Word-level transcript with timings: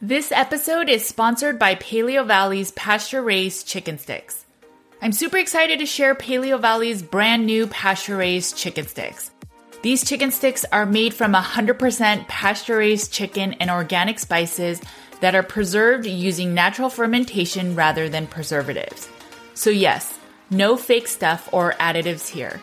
This 0.00 0.30
episode 0.30 0.88
is 0.88 1.04
sponsored 1.04 1.58
by 1.58 1.74
Paleo 1.74 2.24
Valley's 2.24 2.70
pasture 2.70 3.20
raised 3.20 3.66
chicken 3.66 3.98
sticks. 3.98 4.46
I'm 5.02 5.10
super 5.10 5.38
excited 5.38 5.80
to 5.80 5.86
share 5.86 6.14
Paleo 6.14 6.60
Valley's 6.60 7.02
brand 7.02 7.46
new 7.46 7.66
pasture 7.66 8.16
raised 8.16 8.56
chicken 8.56 8.86
sticks. 8.86 9.32
These 9.82 10.04
chicken 10.04 10.30
sticks 10.30 10.64
are 10.70 10.86
made 10.86 11.14
from 11.14 11.32
100% 11.32 12.28
pasture 12.28 12.76
raised 12.76 13.12
chicken 13.12 13.54
and 13.54 13.72
organic 13.72 14.20
spices 14.20 14.80
that 15.20 15.34
are 15.34 15.42
preserved 15.42 16.06
using 16.06 16.54
natural 16.54 16.90
fermentation 16.90 17.74
rather 17.74 18.08
than 18.08 18.28
preservatives. 18.28 19.08
So, 19.54 19.68
yes, 19.70 20.16
no 20.48 20.76
fake 20.76 21.08
stuff 21.08 21.48
or 21.50 21.72
additives 21.80 22.28
here. 22.28 22.62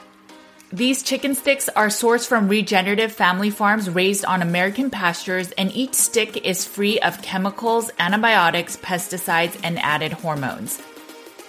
These 0.73 1.04
chicken 1.04 1.36
sticks 1.36 1.70
are 1.70 1.88
sourced 1.88 2.27
from 2.27 2.50
regenerative 2.50 3.11
family 3.11 3.52
farms 3.52 3.89
raised 3.89 4.25
on 4.25 4.41
American 4.41 4.89
pastures, 4.89 5.52
and 5.52 5.71
each 5.71 5.93
stick 5.93 6.45
is 6.45 6.66
free 6.66 6.99
of 6.99 7.21
chemicals, 7.21 7.91
antibiotics, 7.99 8.76
pesticides, 8.77 9.59
and 9.63 9.77
added 9.80 10.12
hormones. 10.12 10.81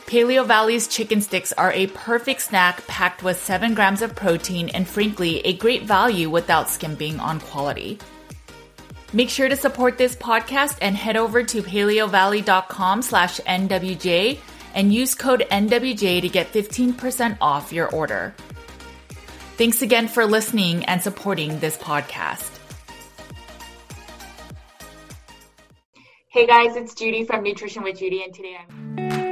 Paleo 0.07 0.47
Valley's 0.47 0.87
chicken 0.87 1.21
sticks 1.21 1.53
are 1.55 1.73
a 1.73 1.89
perfect 1.89 2.43
snack 2.43 2.87
packed 2.87 3.25
with 3.25 3.43
7 3.43 3.75
grams 3.75 4.03
of 4.03 4.15
protein 4.15 4.69
and 4.69 4.87
frankly, 4.87 5.41
a 5.41 5.57
great 5.57 5.83
value 5.83 6.31
without 6.31 6.71
skimping 6.71 7.19
on 7.19 7.41
quality. 7.41 7.99
Make 9.13 9.31
sure 9.31 9.49
to 9.49 9.57
support 9.57 9.99
this 9.99 10.15
podcast 10.15 10.79
and 10.81 10.95
head 10.95 11.17
over 11.17 11.43
to 11.43 11.63
paleovalley.com 11.63 13.03
slash 13.03 13.41
NWJ 13.41 14.39
and 14.75 14.93
use 14.93 15.15
code 15.15 15.45
NWJ 15.51 16.21
to 16.21 16.29
get 16.29 16.53
15% 16.53 17.39
off 17.41 17.73
your 17.73 17.89
order. 17.89 18.35
Thanks 19.57 19.81
again 19.81 20.07
for 20.07 20.27
listening 20.27 20.85
and 20.85 21.01
supporting 21.01 21.59
this 21.61 21.79
podcast. 21.79 22.51
Hey 26.29 26.47
guys, 26.47 26.77
it's 26.77 26.95
Judy 26.95 27.25
from 27.25 27.43
Nutrition 27.43 27.83
with 27.83 27.99
Judy, 27.99 28.23
and 28.23 28.35
today 28.35 28.59
I'm 28.61 29.26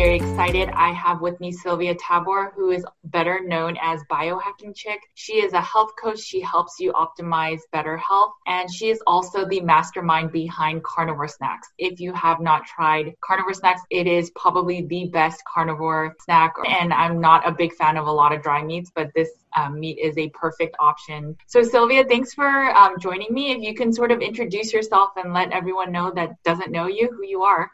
excited. 0.00 0.70
I 0.70 0.92
have 0.92 1.20
with 1.20 1.38
me 1.40 1.52
Sylvia 1.52 1.94
Tabor, 1.94 2.52
who 2.56 2.70
is 2.70 2.84
better 3.04 3.40
known 3.44 3.76
as 3.80 4.00
Biohacking 4.10 4.74
Chick. 4.74 5.00
She 5.14 5.34
is 5.34 5.52
a 5.52 5.60
health 5.60 5.90
coach. 6.00 6.20
She 6.20 6.40
helps 6.40 6.80
you 6.80 6.92
optimize 6.92 7.60
better 7.72 7.96
health. 7.96 8.32
And 8.46 8.72
she 8.72 8.90
is 8.90 9.02
also 9.06 9.46
the 9.46 9.60
mastermind 9.60 10.32
behind 10.32 10.82
carnivore 10.82 11.28
snacks. 11.28 11.68
If 11.78 12.00
you 12.00 12.12
have 12.14 12.40
not 12.40 12.64
tried 12.66 13.14
carnivore 13.22 13.54
snacks, 13.54 13.82
it 13.90 14.06
is 14.06 14.30
probably 14.30 14.86
the 14.86 15.06
best 15.06 15.42
carnivore 15.52 16.14
snack. 16.24 16.54
And 16.66 16.92
I'm 16.92 17.20
not 17.20 17.46
a 17.46 17.52
big 17.52 17.74
fan 17.74 17.96
of 17.96 18.06
a 18.06 18.12
lot 18.12 18.32
of 18.32 18.42
dry 18.42 18.62
meats, 18.62 18.90
but 18.94 19.10
this 19.14 19.30
um, 19.56 19.78
meat 19.78 19.98
is 19.98 20.16
a 20.16 20.30
perfect 20.30 20.76
option. 20.78 21.36
So, 21.46 21.62
Sylvia, 21.62 22.04
thanks 22.04 22.32
for 22.32 22.74
um, 22.76 22.98
joining 22.98 23.32
me. 23.34 23.52
If 23.52 23.62
you 23.62 23.74
can 23.74 23.92
sort 23.92 24.10
of 24.10 24.20
introduce 24.20 24.72
yourself 24.72 25.10
and 25.16 25.34
let 25.34 25.52
everyone 25.52 25.92
know 25.92 26.10
that 26.14 26.42
doesn't 26.42 26.70
know 26.70 26.86
you 26.86 27.10
who 27.10 27.26
you 27.26 27.42
are. 27.42 27.70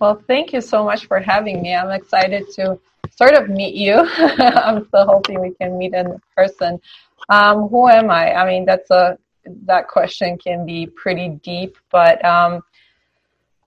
Well, 0.00 0.22
thank 0.26 0.52
you 0.52 0.60
so 0.60 0.84
much 0.84 1.06
for 1.06 1.20
having 1.20 1.62
me. 1.62 1.74
I'm 1.74 1.90
excited 1.90 2.50
to 2.56 2.78
sort 3.16 3.34
of 3.34 3.48
meet 3.48 3.74
you. 3.74 3.94
I'm 4.18 4.86
still 4.86 5.06
hoping 5.06 5.40
we 5.40 5.54
can 5.54 5.78
meet 5.78 5.94
in 5.94 6.20
person. 6.36 6.80
Um, 7.28 7.68
who 7.68 7.88
am 7.88 8.10
I? 8.10 8.34
I 8.34 8.46
mean, 8.46 8.64
that's 8.64 8.90
a 8.90 9.18
that 9.66 9.88
question 9.88 10.38
can 10.38 10.64
be 10.64 10.86
pretty 10.86 11.28
deep, 11.42 11.76
but 11.90 12.24
um, 12.24 12.62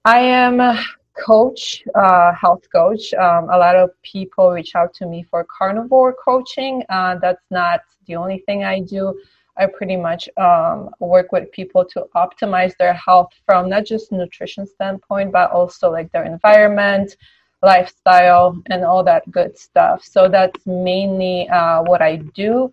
I 0.06 0.20
am 0.20 0.60
a 0.60 0.82
coach, 1.16 1.84
uh, 1.96 2.34
health 2.34 2.64
coach. 2.72 3.14
Um, 3.14 3.50
a 3.50 3.58
lot 3.58 3.76
of 3.76 3.90
people 4.04 4.52
reach 4.52 4.76
out 4.76 4.94
to 4.96 5.06
me 5.06 5.24
for 5.24 5.46
carnivore 5.46 6.14
coaching. 6.14 6.84
Uh, 6.90 7.16
that's 7.22 7.46
not 7.50 7.82
the 8.08 8.16
only 8.16 8.40
thing 8.46 8.64
I 8.64 8.82
do. 8.82 9.20
I 9.58 9.68
pretty 9.68 9.96
much 9.96 10.28
um, 10.38 10.90
work 11.00 11.32
with 11.32 11.52
people 11.52 11.86
to 11.86 12.08
optimize 12.16 12.76
their 12.78 12.94
health 12.94 13.32
from 13.46 13.70
not 13.70 13.86
just 13.86 14.12
nutrition 14.12 14.68
standpoint, 14.68 15.32
but 15.32 15.52
also 15.52 15.92
like 15.92 16.12
their 16.12 16.26
environment, 16.26 17.16
lifestyle, 17.62 18.62
and 18.70 18.84
all 18.84 19.04
that 19.04 19.30
good 19.32 19.58
stuff. 19.58 20.04
So 20.04 20.28
that's 20.28 20.66
mainly 20.66 21.48
uh, 21.50 21.84
what 21.84 22.02
I 22.02 22.18
do. 22.36 22.72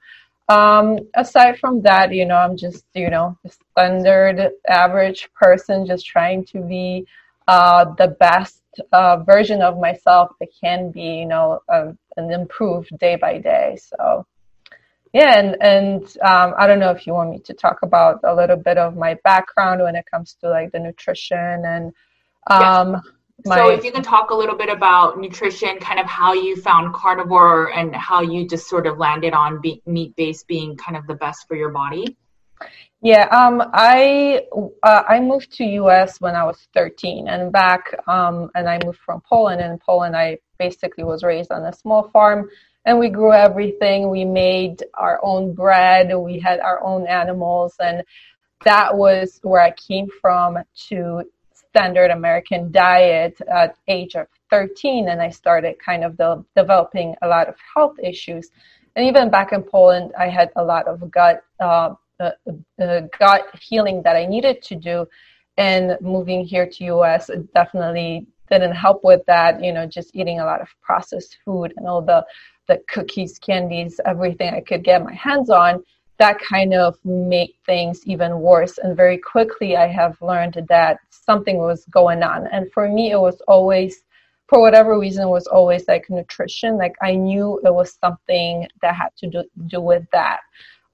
Um, 0.49 0.99
aside 1.15 1.59
from 1.59 1.83
that, 1.83 2.13
you 2.13 2.27
know, 2.27 2.37
I'm 2.37 2.57
just, 2.57 2.85
you 2.95 3.11
know, 3.11 3.39
the 3.45 3.51
standard 3.71 4.51
average 4.69 5.31
person 5.35 5.87
just 5.87 6.05
trying 6.05 6.45
to 6.47 6.61
be 6.61 7.07
uh, 7.49 7.87
the 7.95 8.09
best 8.09 8.61
uh, 8.93 9.19
version 9.19 9.63
of 9.63 9.79
myself 9.79 10.33
I 10.43 10.47
can 10.61 10.91
be, 10.91 11.21
you 11.21 11.27
know, 11.27 11.61
and 11.69 12.33
improve 12.33 12.87
day 12.99 13.17
by 13.17 13.39
day. 13.39 13.79
So 13.81 14.27
yeah, 15.13 15.39
and 15.39 15.57
and 15.61 16.03
um, 16.23 16.55
I 16.57 16.67
don't 16.67 16.79
know 16.79 16.91
if 16.91 17.07
you 17.07 17.13
want 17.13 17.31
me 17.31 17.39
to 17.41 17.55
talk 17.55 17.83
about 17.83 18.21
a 18.25 18.35
little 18.35 18.57
bit 18.57 18.79
of 18.79 18.97
my 18.97 19.15
background 19.25 19.83
when 19.83 19.97
it 19.97 20.05
comes 20.11 20.37
to 20.41 20.49
like 20.49 20.73
the 20.73 20.79
nutrition 20.79 21.65
and 21.65 21.93
um, 22.49 22.93
yes. 22.93 23.13
My, 23.45 23.57
so 23.57 23.69
if 23.71 23.85
you 23.85 23.91
can 23.91 24.03
talk 24.03 24.31
a 24.31 24.35
little 24.35 24.57
bit 24.57 24.69
about 24.69 25.19
nutrition, 25.19 25.79
kind 25.79 25.99
of 25.99 26.07
how 26.07 26.33
you 26.33 26.55
found 26.57 26.95
carnivore 26.95 27.73
and 27.77 27.95
how 27.95 28.21
you 28.21 28.47
just 28.47 28.69
sort 28.69 28.87
of 28.87 28.99
landed 28.99 29.33
on 29.33 29.61
be- 29.61 29.83
meat 29.85 30.15
based 30.17 30.47
being 30.47 30.77
kind 30.77 30.97
of 30.97 31.07
the 31.09 31.15
best 31.15 31.49
for 31.49 31.57
your 31.57 31.71
body. 31.71 32.17
Yeah, 33.01 33.27
um, 33.33 33.61
I 33.73 34.43
uh, 34.85 35.03
I 35.09 35.19
moved 35.19 35.53
to 35.55 35.65
U.S. 35.65 36.21
when 36.21 36.37
I 36.37 36.45
was 36.45 36.69
13, 36.73 37.27
and 37.27 37.53
back, 37.53 37.93
um, 38.07 38.49
and 38.55 38.69
I 38.69 38.79
moved 38.85 39.01
from 39.05 39.21
Poland. 39.29 39.61
And 39.61 39.73
in 39.73 39.79
Poland, 39.79 40.17
I 40.17 40.39
basically 40.61 41.03
was 41.03 41.25
raised 41.25 41.51
on 41.51 41.65
a 41.65 41.73
small 41.73 42.11
farm 42.11 42.49
and 42.85 42.99
we 42.99 43.09
grew 43.09 43.33
everything. 43.33 44.11
We 44.11 44.25
made 44.25 44.83
our 44.95 45.21
own 45.23 45.55
bread. 45.55 46.15
We 46.17 46.39
had 46.39 46.61
our 46.61 46.83
own 46.83 47.07
animals, 47.07 47.75
and 47.81 48.03
that 48.65 48.97
was 48.97 49.41
where 49.43 49.63
I 49.63 49.73
came 49.73 50.09
from 50.21 50.59
to 50.89 51.23
standard 51.55 52.11
American 52.11 52.71
diet 52.71 53.41
at 53.51 53.77
age 53.89 54.15
of 54.15 54.27
13, 54.51 55.09
and 55.09 55.23
I 55.23 55.31
started 55.31 55.77
kind 55.79 56.05
of 56.05 56.17
the, 56.17 56.45
developing 56.55 57.15
a 57.23 57.29
lot 57.29 57.49
of 57.49 57.57
health 57.75 57.97
issues. 58.03 58.51
And 58.95 59.07
even 59.07 59.31
back 59.31 59.53
in 59.53 59.63
Poland, 59.63 60.13
I 60.19 60.29
had 60.29 60.51
a 60.57 60.65
lot 60.65 60.87
of 60.87 61.11
gut 61.11 61.43
uh, 61.61 61.95
uh, 62.21 62.31
uh, 62.81 63.01
gut 63.19 63.47
healing 63.61 64.03
that 64.03 64.17
I 64.17 64.27
needed 64.27 64.63
to 64.63 64.77
do. 64.77 65.09
And 65.57 65.97
moving 66.01 66.45
here 66.45 66.67
to 66.67 66.85
US 66.85 67.31
definitely 67.55 68.27
didn't 68.51 68.75
help 68.75 69.03
with 69.03 69.25
that. 69.27 69.63
You 69.65 69.73
know, 69.73 69.87
just 69.87 70.15
eating 70.15 70.41
a 70.41 70.45
lot 70.45 70.61
of 70.61 70.69
processed 70.83 71.39
food 71.45 71.73
and 71.77 71.87
all 71.87 72.03
the 72.03 72.25
the 72.69 72.81
cookies, 72.89 73.39
candies, 73.39 74.01
everything 74.05 74.55
I 74.55 74.61
could 74.61 74.85
get 74.85 75.05
my 75.05 75.15
hands 75.15 75.51
on, 75.51 75.83
that 76.19 76.39
kind 76.39 76.75
of 76.75 76.97
made 77.05 77.53
things 77.67 78.07
even 78.07 78.41
worse. 78.41 78.79
And 78.79 78.97
very 78.97 79.19
quickly, 79.19 79.77
I 79.77 79.89
have 79.89 80.21
learned 80.23 80.67
that 80.69 80.99
something 81.11 81.59
was 81.59 81.85
going 81.87 82.23
on. 82.23 82.47
And 82.49 82.71
for 82.73 82.89
me, 82.89 83.11
it 83.11 83.21
was 83.21 83.41
always, 83.49 84.05
for 84.49 84.61
whatever 84.61 84.99
reason, 84.99 85.29
was 85.29 85.47
always 85.47 85.87
like 85.89 86.09
nutrition. 86.11 86.77
Like 86.77 86.95
I 87.03 87.15
knew 87.15 87.61
it 87.65 87.75
was 87.75 87.99
something 88.01 88.69
that 88.83 88.95
had 88.95 89.09
to 89.19 89.27
do, 89.29 89.45
do 89.67 89.81
with 89.81 90.05
that. 90.13 90.41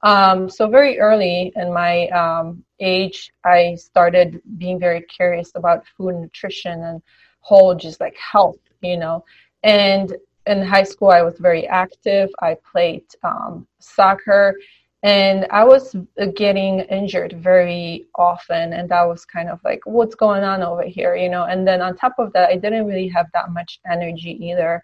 Um, 0.02 0.48
so 0.48 0.68
very 0.68 0.98
early 1.00 1.52
in 1.56 1.72
my 1.72 2.06
um, 2.08 2.64
age, 2.80 3.32
I 3.44 3.74
started 3.74 4.40
being 4.56 4.78
very 4.78 5.02
curious 5.02 5.50
about 5.54 5.84
food 5.96 6.14
nutrition 6.14 6.82
and 6.84 7.02
whole 7.40 7.74
just 7.74 8.00
like 8.00 8.16
health, 8.16 8.60
you 8.80 8.96
know. 8.96 9.24
And 9.62 10.16
in 10.48 10.62
high 10.62 10.82
school, 10.82 11.10
I 11.10 11.22
was 11.22 11.38
very 11.38 11.66
active. 11.66 12.30
I 12.40 12.56
played 12.72 13.04
um, 13.22 13.66
soccer, 13.78 14.54
and 15.02 15.46
I 15.50 15.62
was 15.64 15.94
getting 16.34 16.80
injured 16.80 17.34
very 17.34 18.06
often, 18.16 18.72
and 18.72 18.88
that 18.88 19.06
was 19.06 19.24
kind 19.24 19.48
of 19.48 19.60
like, 19.64 19.80
what's 19.84 20.14
going 20.14 20.42
on 20.42 20.62
over 20.62 20.82
here, 20.82 21.14
you 21.14 21.28
know? 21.28 21.44
And 21.44 21.66
then 21.68 21.80
on 21.82 21.96
top 21.96 22.14
of 22.18 22.32
that, 22.32 22.48
I 22.48 22.56
didn't 22.56 22.86
really 22.86 23.08
have 23.08 23.26
that 23.34 23.52
much 23.52 23.78
energy 23.90 24.32
either. 24.44 24.82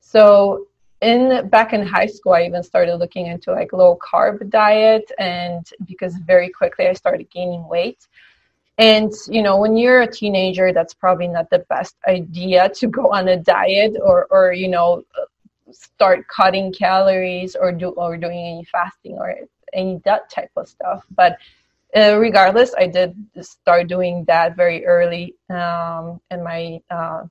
So 0.00 0.66
in 1.02 1.48
back 1.50 1.74
in 1.74 1.86
high 1.86 2.06
school 2.06 2.32
i 2.32 2.42
even 2.42 2.62
started 2.62 2.96
looking 2.96 3.26
into 3.26 3.52
like 3.52 3.72
low 3.72 3.98
carb 3.98 4.48
diet 4.48 5.10
and 5.18 5.68
because 5.84 6.14
very 6.26 6.48
quickly 6.48 6.86
i 6.86 6.92
started 6.94 7.28
gaining 7.30 7.68
weight 7.68 8.08
and, 8.78 9.12
you 9.28 9.42
know, 9.42 9.56
when 9.56 9.76
you're 9.76 10.02
a 10.02 10.10
teenager, 10.10 10.72
that's 10.72 10.94
probably 10.94 11.28
not 11.28 11.48
the 11.50 11.60
best 11.70 11.96
idea 12.06 12.68
to 12.70 12.86
go 12.86 13.10
on 13.12 13.28
a 13.28 13.36
diet 13.36 13.96
or, 14.02 14.26
or 14.30 14.52
you 14.52 14.68
know, 14.68 15.02
start 15.70 16.26
cutting 16.28 16.72
calories 16.72 17.56
or 17.56 17.72
do 17.72 17.88
or 17.90 18.16
doing 18.16 18.38
any 18.38 18.64
fasting 18.64 19.14
or 19.18 19.34
any 19.72 20.00
that 20.04 20.30
type 20.30 20.50
of 20.56 20.68
stuff. 20.68 21.04
But 21.10 21.38
uh, 21.96 22.18
regardless, 22.18 22.74
I 22.76 22.86
did 22.86 23.16
start 23.40 23.88
doing 23.88 24.24
that 24.26 24.56
very 24.56 24.84
early 24.84 25.34
um, 25.48 26.20
in 26.30 26.42
my 26.44 26.80
uh, 26.90 27.24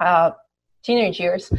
uh, 0.00 0.30
teenage 0.82 1.18
years. 1.18 1.52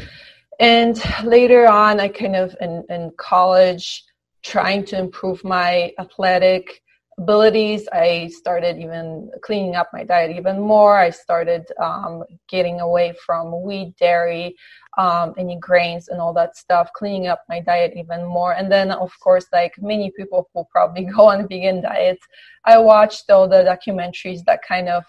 And 0.59 1.01
later 1.23 1.67
on, 1.67 1.99
I 1.99 2.07
kind 2.07 2.35
of 2.35 2.55
in, 2.61 2.85
in 2.89 3.11
college, 3.17 4.05
trying 4.41 4.85
to 4.85 4.97
improve 4.97 5.43
my 5.43 5.93
athletic 5.99 6.81
abilities. 7.19 7.87
I 7.91 8.29
started 8.29 8.77
even 8.77 9.29
cleaning 9.41 9.75
up 9.75 9.89
my 9.91 10.03
diet 10.03 10.35
even 10.35 10.59
more. 10.59 10.97
I 10.97 11.09
started 11.09 11.65
um, 11.81 12.23
getting 12.47 12.79
away 12.79 13.13
from 13.25 13.61
wheat, 13.61 13.95
dairy, 13.97 14.55
um, 14.97 15.33
any 15.37 15.57
grains, 15.57 16.07
and 16.07 16.21
all 16.21 16.33
that 16.33 16.55
stuff, 16.55 16.89
cleaning 16.93 17.27
up 17.27 17.43
my 17.49 17.59
diet 17.59 17.93
even 17.95 18.25
more. 18.25 18.53
And 18.53 18.71
then, 18.71 18.91
of 18.91 19.11
course, 19.19 19.47
like 19.51 19.73
many 19.81 20.11
people 20.11 20.49
who 20.53 20.63
probably 20.71 21.05
go 21.15 21.29
on 21.29 21.47
vegan 21.47 21.81
diets, 21.81 22.25
I 22.65 22.77
watched 22.77 23.29
all 23.29 23.47
the 23.47 23.63
documentaries 23.63 24.43
that 24.45 24.61
kind 24.67 24.89
of 24.89 25.03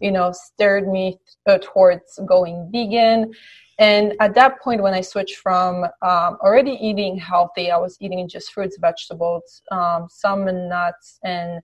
you 0.00 0.12
know 0.12 0.32
stirred 0.32 0.86
me 0.86 1.18
towards 1.60 2.18
going 2.26 2.68
vegan 2.72 3.32
and 3.78 4.14
at 4.20 4.34
that 4.34 4.60
point, 4.60 4.82
when 4.82 4.94
I 4.94 5.00
switched 5.00 5.36
from 5.36 5.84
um, 5.84 6.36
already 6.42 6.72
eating 6.72 7.16
healthy, 7.16 7.70
I 7.70 7.78
was 7.78 7.96
eating 8.00 8.28
just 8.28 8.52
fruits, 8.52 8.76
vegetables, 8.80 9.62
um, 9.70 10.08
some 10.10 10.44
nuts, 10.44 11.18
and 11.24 11.60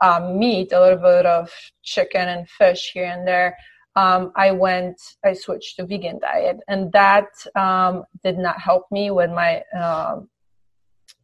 um, 0.00 0.38
meat, 0.38 0.72
a 0.72 0.80
little 0.80 0.98
bit 0.98 1.26
of 1.26 1.50
chicken 1.82 2.28
and 2.28 2.48
fish 2.48 2.90
here 2.94 3.04
and 3.06 3.26
there. 3.26 3.56
Um, 3.96 4.32
I 4.36 4.52
went, 4.52 5.00
I 5.24 5.34
switched 5.34 5.76
to 5.76 5.86
vegan 5.86 6.20
diet, 6.20 6.58
and 6.68 6.90
that 6.92 7.28
um, 7.56 8.04
did 8.24 8.38
not 8.38 8.60
help 8.60 8.84
me 8.90 9.10
with 9.10 9.30
my 9.30 9.62
um, 9.78 10.28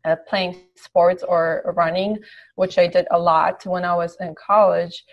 uh, 0.05 0.17
playing 0.29 0.61
sports 0.77 1.23
or 1.23 1.73
running, 1.77 2.19
which 2.57 2.79
I 2.79 2.87
did 2.87 3.07
a 3.11 3.19
lot 3.19 3.65
when 3.65 3.85
I 3.85 3.95
was 3.95 4.17
in 4.21 4.35
college. 4.35 5.05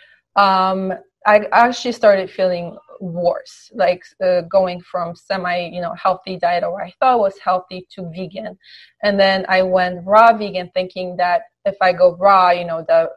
I 1.25 1.47
actually 1.51 1.93
started 1.93 2.29
feeling 2.29 2.77
worse 2.99 3.71
like 3.73 4.03
uh, 4.23 4.41
going 4.41 4.81
from 4.81 5.15
semi 5.15 5.67
you 5.67 5.81
know 5.81 5.93
healthy 6.01 6.37
diet 6.37 6.63
or 6.63 6.81
i 6.81 6.93
thought 6.99 7.19
was 7.19 7.37
healthy 7.43 7.85
to 7.91 8.09
vegan. 8.15 8.57
And 9.01 9.19
then 9.19 9.45
i 9.49 9.61
went 9.61 10.05
raw 10.05 10.35
vegan 10.35 10.69
thinking 10.73 11.17
that 11.17 11.41
if 11.65 11.75
i 11.81 11.91
go 11.91 12.15
raw 12.15 12.51
you 12.51 12.65
know 12.65 12.85
the 12.87 13.09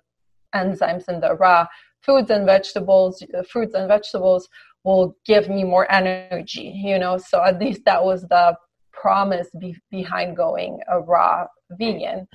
enzymes 0.54 1.08
in 1.08 1.20
the 1.20 1.34
raw 1.34 1.66
foods 2.02 2.30
and 2.30 2.46
vegetables 2.46 3.22
uh, 3.36 3.42
fruits 3.42 3.74
and 3.74 3.88
vegetables 3.88 4.48
will 4.84 5.16
give 5.24 5.48
me 5.48 5.64
more 5.64 5.90
energy 5.90 6.72
you 6.74 6.98
know? 6.98 7.18
So 7.18 7.42
at 7.42 7.60
least 7.60 7.84
that 7.84 8.04
was 8.04 8.22
the 8.22 8.56
promise 8.92 9.48
be- 9.58 9.76
behind 9.90 10.36
going 10.36 10.80
a 10.88 11.00
raw 11.00 11.46
vegan 11.70 12.26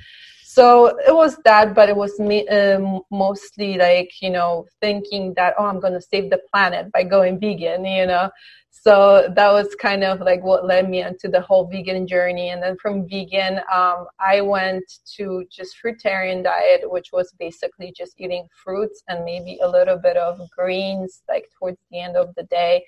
so 0.53 0.87
it 1.07 1.15
was 1.15 1.37
that 1.45 1.73
but 1.73 1.87
it 1.87 1.95
was 1.95 2.19
me 2.19 2.45
um, 2.49 3.01
mostly 3.09 3.77
like 3.77 4.11
you 4.21 4.29
know 4.29 4.65
thinking 4.81 5.33
that 5.35 5.53
oh 5.57 5.63
i'm 5.65 5.79
going 5.79 5.93
to 5.93 6.01
save 6.01 6.29
the 6.29 6.41
planet 6.51 6.91
by 6.91 7.03
going 7.03 7.39
vegan 7.39 7.85
you 7.85 8.05
know? 8.05 8.29
So 8.73 9.31
that 9.35 9.51
was 9.51 9.75
kind 9.75 10.03
of 10.03 10.21
like 10.21 10.43
what 10.43 10.65
led 10.65 10.89
me 10.89 11.03
into 11.03 11.27
the 11.27 11.41
whole 11.41 11.67
vegan 11.67 12.07
journey 12.07 12.49
and 12.49 12.61
then 12.61 12.75
from 12.81 13.07
vegan 13.07 13.59
um, 13.73 14.07
i 14.19 14.41
went 14.41 14.83
to 15.15 15.45
just 15.49 15.77
fruitarian 15.81 16.43
diet 16.43 16.81
which 16.83 17.09
was 17.13 17.33
basically 17.39 17.93
just 17.95 18.13
eating 18.17 18.45
fruits 18.63 19.03
and 19.07 19.23
maybe 19.23 19.57
a 19.61 19.69
little 19.69 19.97
bit 19.97 20.17
of 20.17 20.39
greens 20.57 21.21
like 21.29 21.45
towards 21.57 21.79
the 21.91 21.99
end 22.01 22.17
of 22.17 22.33
the 22.35 22.43
day. 22.43 22.83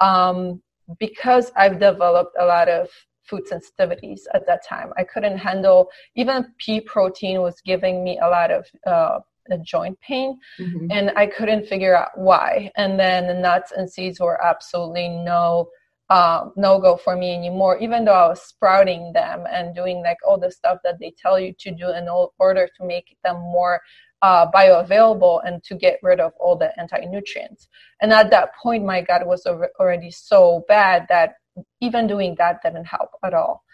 Um, 0.00 0.62
because 0.98 1.52
i've 1.56 1.78
developed 1.78 2.34
a 2.40 2.46
lot 2.46 2.68
of 2.68 2.88
food 3.28 3.42
sensitivities 3.50 4.20
at 4.34 4.46
that 4.46 4.66
time. 4.66 4.92
I 4.96 5.04
couldn't 5.04 5.38
handle 5.38 5.88
even 6.14 6.52
pea 6.58 6.80
protein 6.80 7.42
was 7.42 7.60
giving 7.60 8.02
me 8.04 8.18
a 8.18 8.28
lot 8.28 8.50
of 8.50 8.66
uh, 8.86 9.20
joint 9.62 9.98
pain, 10.00 10.38
mm-hmm. 10.58 10.90
and 10.90 11.10
I 11.16 11.26
couldn't 11.26 11.66
figure 11.66 11.96
out 11.96 12.10
why. 12.16 12.70
And 12.76 12.98
then 12.98 13.26
the 13.26 13.34
nuts 13.34 13.72
and 13.76 13.90
seeds 13.90 14.20
were 14.20 14.42
absolutely 14.44 15.08
no 15.08 15.70
uh, 16.10 16.48
no 16.56 16.78
go 16.78 16.96
for 16.96 17.16
me 17.16 17.34
anymore. 17.34 17.78
Even 17.78 18.04
though 18.04 18.12
I 18.12 18.28
was 18.28 18.42
sprouting 18.42 19.12
them 19.12 19.44
and 19.50 19.74
doing 19.74 20.02
like 20.02 20.16
all 20.26 20.38
the 20.38 20.50
stuff 20.50 20.78
that 20.84 20.98
they 20.98 21.12
tell 21.18 21.38
you 21.38 21.52
to 21.60 21.70
do 21.70 21.90
in 21.90 22.08
order 22.38 22.68
to 22.78 22.86
make 22.86 23.16
them 23.24 23.36
more 23.36 23.80
uh, 24.22 24.50
bioavailable 24.50 25.40
and 25.46 25.62
to 25.64 25.74
get 25.74 25.98
rid 26.02 26.18
of 26.18 26.32
all 26.40 26.56
the 26.56 26.78
anti-nutrients. 26.80 27.68
And 28.00 28.12
at 28.12 28.30
that 28.30 28.50
point, 28.60 28.84
my 28.84 29.02
gut 29.02 29.26
was 29.26 29.46
already 29.46 30.10
so 30.10 30.64
bad 30.66 31.06
that 31.08 31.34
even 31.80 32.06
doing 32.06 32.34
that 32.38 32.62
didn't 32.62 32.86
help 32.86 33.10
at 33.24 33.34
all. 33.34 33.64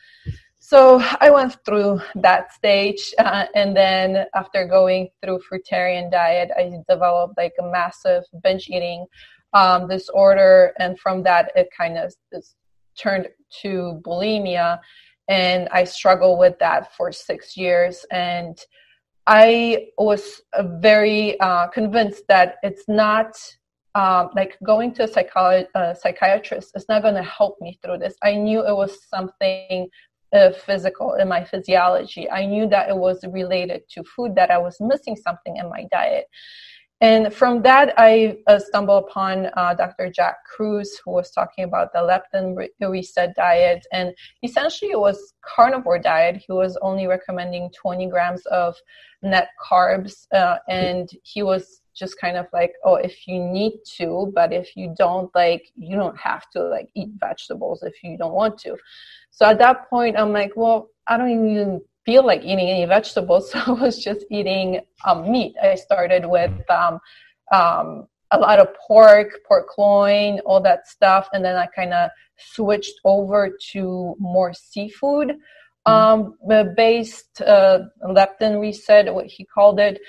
So 0.58 0.98
I 1.20 1.28
went 1.30 1.58
through 1.66 2.00
that 2.14 2.54
stage, 2.54 3.12
uh, 3.18 3.44
and 3.54 3.76
then 3.76 4.24
after 4.34 4.66
going 4.66 5.10
through 5.22 5.40
fruitarian 5.40 6.10
diet, 6.10 6.50
I 6.56 6.72
developed 6.88 7.34
like 7.36 7.52
a 7.60 7.70
massive 7.70 8.24
binge 8.42 8.68
eating 8.70 9.04
um, 9.52 9.88
disorder, 9.88 10.72
and 10.78 10.98
from 10.98 11.22
that 11.24 11.52
it 11.54 11.68
kind 11.76 11.98
of 11.98 12.14
turned 12.96 13.28
to 13.60 14.00
bulimia, 14.06 14.78
and 15.28 15.68
I 15.70 15.84
struggled 15.84 16.38
with 16.38 16.58
that 16.60 16.94
for 16.94 17.12
six 17.12 17.58
years, 17.58 18.06
and 18.10 18.58
I 19.26 19.88
was 19.98 20.40
very 20.82 21.38
uh, 21.40 21.66
convinced 21.68 22.24
that 22.28 22.56
it's 22.62 22.84
not 22.88 23.34
um, 23.94 24.30
like 24.34 24.56
going 24.64 24.92
to 24.94 25.04
a 25.04 25.08
psycholo- 25.08 25.66
uh, 25.74 25.94
psychiatrist 25.94 26.72
is 26.74 26.86
not 26.88 27.02
going 27.02 27.14
to 27.14 27.22
help 27.22 27.60
me 27.60 27.78
through 27.82 27.98
this. 27.98 28.16
I 28.22 28.34
knew 28.34 28.66
it 28.66 28.74
was 28.74 29.06
something 29.08 29.88
uh, 30.32 30.50
physical 30.50 31.14
in 31.14 31.28
my 31.28 31.44
physiology. 31.44 32.28
I 32.30 32.44
knew 32.46 32.68
that 32.68 32.88
it 32.88 32.96
was 32.96 33.24
related 33.30 33.82
to 33.90 34.02
food, 34.02 34.34
that 34.34 34.50
I 34.50 34.58
was 34.58 34.76
missing 34.80 35.16
something 35.16 35.56
in 35.56 35.68
my 35.68 35.86
diet. 35.92 36.26
And 37.00 37.32
from 37.34 37.62
that, 37.62 37.92
I 37.98 38.38
uh, 38.46 38.58
stumbled 38.58 39.04
upon 39.04 39.50
uh, 39.56 39.74
Dr. 39.74 40.10
Jack 40.10 40.36
Kruse, 40.46 40.98
who 41.04 41.10
was 41.10 41.30
talking 41.30 41.64
about 41.64 41.92
the 41.92 41.98
leptin 41.98 42.56
reset 42.80 43.34
diet. 43.36 43.84
And 43.92 44.14
essentially, 44.42 44.92
it 44.92 44.98
was 44.98 45.34
carnivore 45.44 45.98
diet. 45.98 46.42
He 46.46 46.52
was 46.52 46.78
only 46.82 47.06
recommending 47.06 47.70
20 47.76 48.06
grams 48.06 48.46
of 48.46 48.74
net 49.22 49.48
carbs, 49.62 50.26
uh, 50.32 50.58
and 50.68 51.10
he 51.24 51.42
was 51.42 51.82
just 51.94 52.20
kind 52.20 52.36
of 52.36 52.46
like 52.52 52.72
oh 52.84 52.96
if 52.96 53.26
you 53.26 53.38
need 53.38 53.72
to 53.96 54.32
but 54.34 54.52
if 54.52 54.76
you 54.76 54.94
don't 54.98 55.34
like 55.34 55.70
you 55.76 55.96
don't 55.96 56.18
have 56.18 56.48
to 56.50 56.62
like 56.62 56.88
eat 56.94 57.10
vegetables 57.18 57.82
if 57.82 58.02
you 58.02 58.16
don't 58.16 58.34
want 58.34 58.58
to. 58.58 58.76
So 59.30 59.46
at 59.46 59.58
that 59.58 59.88
point 59.88 60.18
i'm 60.18 60.32
like 60.32 60.52
well 60.56 60.90
i 61.06 61.16
don't 61.16 61.30
even 61.30 61.80
feel 62.04 62.24
like 62.24 62.42
eating 62.42 62.68
any 62.68 62.84
vegetables 62.84 63.50
so 63.52 63.60
i 63.66 63.70
was 63.70 64.02
just 64.02 64.24
eating 64.30 64.80
um, 65.06 65.30
meat. 65.30 65.54
I 65.62 65.74
started 65.74 66.26
with 66.26 66.52
um, 66.70 66.98
um, 67.52 68.06
a 68.30 68.38
lot 68.38 68.58
of 68.58 68.68
pork 68.86 69.28
pork 69.46 69.78
loin 69.78 70.40
all 70.40 70.60
that 70.62 70.88
stuff 70.88 71.28
and 71.32 71.44
then 71.44 71.56
i 71.56 71.66
kind 71.66 71.92
of 71.94 72.10
switched 72.36 72.94
over 73.04 73.56
to 73.72 74.16
more 74.18 74.52
seafood. 74.52 75.36
Mm-hmm. 75.86 76.48
um, 76.50 76.74
based 76.74 77.42
uh, 77.42 77.80
leptin 78.02 78.58
reset 78.58 79.12
what 79.12 79.26
he 79.26 79.44
called 79.44 79.78
it 79.78 80.00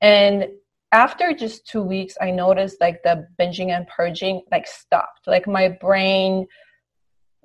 and 0.00 0.46
after 0.94 1.32
just 1.32 1.66
two 1.66 1.82
weeks 1.82 2.14
i 2.20 2.30
noticed 2.30 2.80
like 2.80 3.02
the 3.02 3.26
binging 3.38 3.70
and 3.76 3.86
purging 3.88 4.40
like 4.52 4.66
stopped. 4.66 5.26
Like 5.26 5.46
my 5.46 5.68
brain 5.68 6.46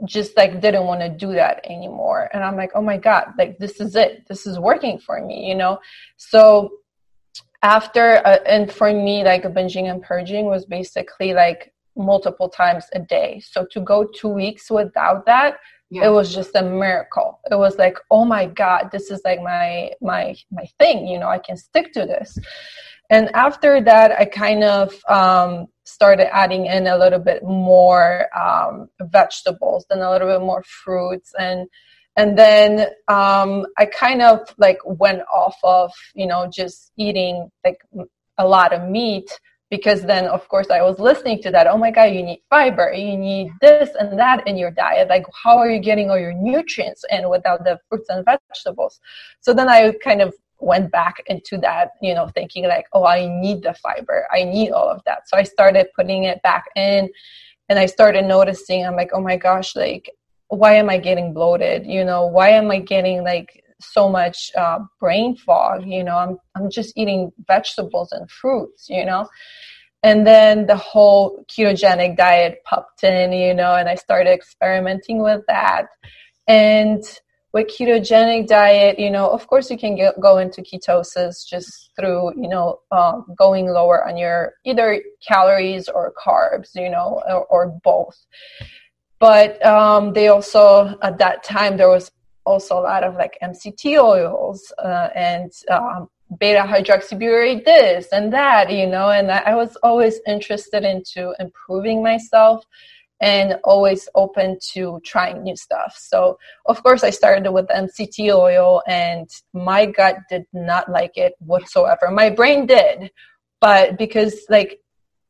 just 0.06 0.38
like 0.38 0.62
didn't 0.62 0.86
want 0.86 1.02
to 1.02 1.10
do 1.10 1.34
that 1.34 1.60
anymore. 1.66 2.30
And 2.32 2.44
i'm 2.44 2.56
like 2.56 2.72
oh 2.76 2.82
my 2.82 2.98
god 2.98 3.34
like 3.38 3.58
this 3.58 3.82
is 3.82 3.96
it. 3.96 4.28
This 4.30 4.46
is 4.46 4.60
working 4.60 5.00
for 5.00 5.26
me 5.26 5.48
you 5.50 5.56
know? 5.56 5.80
So 6.18 6.70
after 7.64 8.06
uh, 8.26 8.38
and 8.46 8.72
for 8.72 8.94
me 8.94 9.24
like 9.24 9.44
binging 9.44 9.92
and 9.92 10.02
purging 10.02 10.46
was 10.46 10.66
basically 10.66 11.34
like 11.34 11.74
multiple 11.98 12.50
times 12.50 12.86
a 12.94 13.00
day. 13.00 13.42
So 13.52 13.66
to 13.72 13.82
go 13.82 14.06
two 14.20 14.30
weeks 14.30 14.70
without 14.70 15.26
that 15.26 15.58
yeah. 15.90 16.06
it 16.06 16.12
was 16.12 16.32
just 16.32 16.56
a 16.56 16.62
miracle. 16.62 17.40
It 17.50 17.58
was 17.66 17.78
like 17.80 17.98
oh 18.12 18.26
my 18.26 18.46
god 18.46 18.90
this 18.92 19.10
is 19.10 19.22
like 19.26 19.42
my 19.42 19.92
my 20.02 20.36
my 20.52 20.66
thing 20.78 21.08
you 21.08 21.18
know? 21.18 21.30
I 21.30 21.40
can 21.40 21.58
stick 21.58 21.94
to 21.94 22.06
this 22.06 22.38
and 23.10 23.30
after 23.36 23.82
that 23.82 24.12
i 24.20 24.26
kind 24.26 24.64
of 24.64 24.94
um, 25.10 25.68
started 25.90 26.34
adding 26.34 26.68
in 26.68 26.88
a 26.88 26.98
little 26.98 27.20
bit 27.20 27.44
more 27.44 28.28
um, 28.38 28.90
vegetables 29.02 29.86
and 29.90 30.02
a 30.02 30.12
little 30.12 30.28
bit 30.28 30.42
more 30.42 30.64
fruits. 30.64 31.34
And 31.40 31.68
and 32.16 32.38
then 32.38 32.88
um, 33.08 33.66
i 33.78 33.86
kind 33.86 34.22
of 34.22 34.40
like 34.58 34.80
went 34.86 35.22
off 35.34 35.58
of 35.64 35.92
you 36.16 36.28
know 36.28 36.50
just 36.52 36.92
eating 36.98 37.50
like 37.64 37.80
a 38.38 38.48
lot 38.48 38.74
of 38.74 38.90
meat 38.90 39.30
because 39.70 40.02
then 40.02 40.26
of 40.26 40.48
course 40.50 40.70
i 40.72 40.82
was 40.82 40.98
listening 40.98 41.40
to 41.44 41.52
that 41.52 41.68
oh 41.68 41.78
my 41.78 41.92
god 41.92 42.06
you 42.06 42.24
need 42.24 42.42
fiber 42.50 42.92
you 42.92 43.16
need 43.16 43.52
this 43.62 43.90
and 44.00 44.18
that 44.18 44.46
in 44.48 44.58
your 44.58 44.72
diet. 44.72 45.08
Like 45.08 45.26
how 45.44 45.58
are 45.60 45.70
you 45.70 45.80
getting 45.80 46.10
all 46.10 46.20
your 46.20 46.34
nutrients 46.34 47.04
in 47.12 47.30
without 47.30 47.64
the 47.64 47.80
fruits 47.88 48.10
and 48.10 48.26
vegetables? 48.26 49.00
So 49.42 49.54
then 49.54 49.70
i 49.70 49.92
kind 50.04 50.22
of 50.22 50.34
went 50.60 50.92
back 50.92 51.24
into 51.28 51.58
that, 51.58 51.92
you 52.02 52.14
know, 52.14 52.28
thinking 52.28 52.68
like, 52.68 52.86
oh, 52.94 53.06
I 53.06 53.28
need 53.28 53.64
the 53.64 53.74
fiber. 53.74 54.28
I 54.32 54.44
need 54.44 54.72
all 54.72 54.90
of 54.90 55.02
that. 55.06 55.28
So 55.30 55.38
I 55.38 55.44
started 55.44 55.88
putting 55.96 56.26
it 56.26 56.42
back 56.42 56.66
in 56.76 57.10
and 57.70 57.80
I 57.80 57.86
started 57.86 58.26
noticing, 58.26 58.86
I'm 58.86 58.96
like, 58.96 59.12
oh 59.14 59.22
my 59.22 59.38
gosh, 59.38 59.76
like, 59.76 60.12
why 60.48 60.74
am 60.76 60.90
I 60.90 60.98
getting 60.98 61.34
bloated? 61.34 61.86
You 61.86 62.04
know, 62.04 62.26
why 62.26 62.50
am 62.50 62.72
I 62.72 62.80
getting 62.80 63.24
like 63.24 63.64
so 63.80 64.10
much 64.10 64.52
uh, 64.58 64.80
brain 65.00 65.36
fog? 65.38 65.86
You 65.86 66.04
know, 66.04 66.18
I'm, 66.18 66.38
I'm 66.56 66.70
just 66.70 66.98
eating 66.98 67.32
vegetables 67.48 68.12
and 68.12 68.30
fruits, 68.30 68.88
you 68.90 69.06
know? 69.06 69.30
And 70.02 70.26
then 70.26 70.66
the 70.66 70.78
whole 70.78 71.46
ketogenic 71.50 72.18
diet 72.18 72.64
popped 72.66 73.04
in, 73.04 73.34
you 73.34 73.54
know, 73.54 73.76
and 73.76 73.90
I 73.90 73.96
started 73.96 74.32
experimenting 74.32 75.22
with 75.22 75.42
that. 75.48 75.88
And 76.48 77.04
with 77.52 77.68
ketogenic 77.68 78.48
diet, 78.48 79.00
you 79.00 79.10
know, 79.10 79.28
of 79.28 79.48
course 79.48 79.72
you 79.72 79.78
can 79.78 79.96
get, 79.96 80.20
go 80.20 80.38
into 80.38 80.62
ketosis 80.62 81.48
just 81.48 81.92
through, 81.96 82.34
you 82.40 82.48
know, 82.48 82.80
uh, 82.92 83.22
going 83.38 83.68
lower 83.68 84.08
on 84.08 84.18
your 84.18 84.54
either 84.66 85.02
calories 85.28 85.90
or 85.90 86.14
carbs, 86.14 86.70
you 86.76 86.90
know, 86.90 87.22
or, 87.28 87.46
or 87.46 87.80
both. 87.84 88.26
But 89.20 89.64
um, 89.66 90.14
they 90.14 90.28
also, 90.28 90.98
at 91.02 91.18
that 91.18 91.44
time, 91.44 91.76
there 91.76 91.90
was 91.90 92.12
also 92.46 92.80
a 92.80 92.82
lot 92.82 93.04
of 93.04 93.16
like 93.16 93.38
MCT 93.44 94.02
oils 94.02 94.72
uh, 94.78 95.10
and 95.16 95.52
um, 95.70 96.08
beta 96.40 96.60
hydroxybutyrate 96.60 97.66
this 97.66 98.08
and 98.12 98.32
that, 98.32 98.72
you 98.72 98.86
know, 98.86 99.10
and 99.10 99.32
I 99.32 99.56
was 99.56 99.76
always 99.78 100.20
interested 100.28 100.84
into 100.84 101.34
improving 101.40 102.04
myself 102.04 102.64
and 103.22 103.58
always 103.64 104.08
open 104.16 104.58
to 104.74 105.02
trying 105.04 105.44
new 105.44 105.56
stuff. 105.56 105.96
So, 106.00 106.38
of 106.66 106.82
course, 106.84 107.04
I 107.04 107.10
started 107.10 107.50
with 107.52 107.68
MCT 107.68 108.34
oil, 108.34 108.82
and 108.88 109.30
my 109.54 109.86
gut 109.86 110.18
did 110.30 110.46
not 110.54 110.90
like 110.90 111.18
it 111.18 111.34
whatsoever. 111.40 112.10
My 112.12 112.30
brain 112.30 112.66
did, 112.66 113.12
but 113.60 113.98
because, 113.98 114.46
like, 114.50 114.80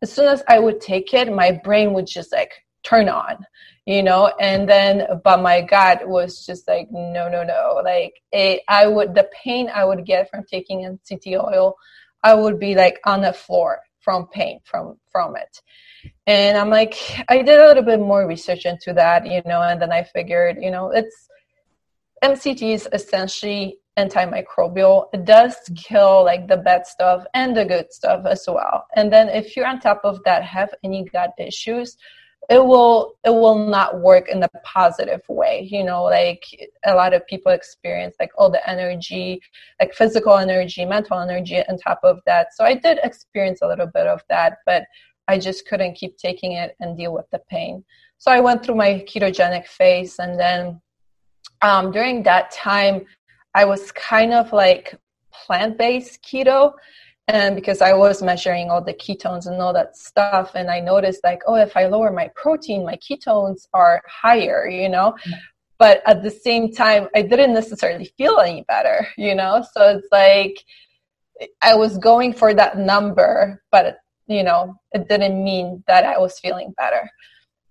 as 0.02 0.12
soon 0.12 0.28
as 0.28 0.44
I 0.48 0.60
would 0.60 0.80
take 0.80 1.14
it, 1.14 1.34
my 1.34 1.60
brain 1.64 1.94
would 1.94 2.08
just 2.08 2.32
like 2.32 2.54
turn 2.84 3.10
on, 3.10 3.46
you 3.86 4.04
know, 4.04 4.32
and 4.40 4.70
then, 4.70 5.08
but 5.24 5.42
my 5.42 5.62
gut 5.62 6.08
was 6.08 6.46
just 6.46 6.68
like, 6.68 6.88
no, 6.92 7.28
no, 7.28 7.44
no. 7.44 7.82
Like, 7.84 8.14
it, 8.32 8.62
I 8.70 8.88
would, 8.88 9.14
the 9.14 9.30
pain 9.44 9.70
I 9.74 9.84
would 9.84 10.06
get 10.06 10.30
from 10.30 10.46
taking 10.46 10.82
MCT 10.82 11.36
oil, 11.44 11.76
I 12.24 12.34
would 12.34 12.60
be 12.60 12.76
like 12.76 13.00
on 13.06 13.22
the 13.22 13.34
floor 13.34 13.80
from 14.00 14.28
pain 14.28 14.60
from 14.64 14.98
from 15.12 15.36
it 15.36 15.62
and 16.28 16.58
i'm 16.58 16.70
like 16.70 16.96
i 17.30 17.42
did 17.42 17.60
a 17.60 17.68
little 17.68 17.84
bit 17.84 18.00
more 18.00 18.28
research 18.28 18.66
into 18.66 18.94
that 18.94 19.26
you 19.26 19.42
know 19.46 19.62
and 19.62 19.82
then 19.82 19.92
i 19.92 20.04
figured 20.04 20.58
you 20.62 20.72
know 20.72 20.92
it's 20.92 21.28
mct 22.24 22.62
is 22.62 22.88
essentially 22.94 23.78
antimicrobial. 24.00 25.10
It 25.14 25.26
does 25.26 25.56
kill 25.76 26.24
like 26.24 26.48
the 26.48 26.58
bad 26.58 26.88
stuff 26.88 27.26
and 27.34 27.56
the 27.56 27.66
good 27.66 27.92
stuff 27.92 28.26
as 28.26 28.46
well. 28.48 28.86
And 28.96 29.12
then 29.12 29.30
if 29.30 29.56
you're 29.56 29.68
on 29.68 29.80
top 29.80 30.02
of 30.04 30.24
that 30.24 30.44
have 30.44 30.74
any 30.84 31.04
gut 31.04 31.32
issues 31.38 31.98
it 32.50 32.66
will 32.66 33.16
it 33.24 33.30
will 33.30 33.68
not 33.68 34.00
work 34.00 34.28
in 34.28 34.42
a 34.42 34.50
positive 34.64 35.22
way. 35.28 35.68
You 35.70 35.84
know 35.84 36.04
like 36.04 36.44
a 36.86 36.96
lot 36.96 37.14
of 37.14 37.28
people 37.28 37.52
experience 37.52 38.16
like 38.20 38.32
all 38.38 38.50
the 38.50 38.68
energy 38.68 39.42
like 39.80 39.94
physical 39.94 40.36
energy 40.38 40.86
mental 40.86 41.20
energy 41.20 41.62
on 41.68 41.78
top 41.78 42.00
of 42.04 42.22
that. 42.26 42.56
So 42.56 42.64
i 42.64 42.74
did 42.74 43.00
experience 43.04 43.60
a 43.62 43.68
little 43.68 43.88
bit 43.88 44.08
of 44.08 44.22
that 44.30 44.60
but 44.66 44.84
I 45.30 45.38
just 45.38 45.68
couldn't 45.68 45.94
keep 45.94 46.18
taking 46.18 46.54
it 46.54 46.76
and 46.80 46.98
deal 46.98 47.14
with 47.14 47.30
the 47.32 47.42
pain. 47.50 47.84
So 48.18 48.32
I 48.32 48.40
went 48.48 48.64
through 48.64 48.76
my 48.86 49.06
ketogenic 49.10 49.68
phase, 49.68 50.16
and 50.20 50.40
then 50.44 50.82
um, 51.62 51.92
during 51.92 52.24
that 52.24 52.52
time, 52.52 53.06
I 53.54 53.64
was 53.66 53.92
kind 53.92 54.34
of 54.34 54.52
like 54.52 54.96
plant 55.32 55.78
based 55.78 56.24
keto. 56.24 56.74
And 57.28 57.56
because 57.56 57.80
I 57.90 57.94
was 57.94 58.24
measuring 58.24 58.72
all 58.72 58.84
the 58.84 59.00
ketones 59.06 59.46
and 59.46 59.62
all 59.62 59.74
that 59.74 59.96
stuff, 59.96 60.56
and 60.56 60.68
I 60.72 60.80
noticed 60.80 61.22
like, 61.24 61.42
oh, 61.46 61.56
if 61.68 61.78
I 61.78 61.86
lower 61.86 62.12
my 62.12 62.28
protein, 62.36 62.84
my 62.84 62.98
ketones 62.98 63.68
are 63.72 64.02
higher, 64.08 64.68
you 64.68 64.90
know? 64.90 65.16
But 65.78 66.02
at 66.08 66.24
the 66.24 66.32
same 66.32 66.74
time, 66.74 67.08
I 67.16 67.22
didn't 67.22 67.54
necessarily 67.54 68.12
feel 68.18 68.40
any 68.40 68.64
better, 68.64 69.08
you 69.16 69.36
know? 69.36 69.64
So 69.74 69.80
it's 69.96 70.08
like, 70.12 70.66
I 71.62 71.76
was 71.76 72.00
going 72.00 72.34
for 72.34 72.54
that 72.56 72.80
number, 72.80 73.62
but 73.72 74.00
you 74.30 74.44
know, 74.44 74.76
it 74.92 75.10
didn't 75.10 75.44
mean 75.44 75.84
that 75.88 76.06
I 76.06 76.18
was 76.20 76.40
feeling 76.40 76.74
better. 76.78 77.10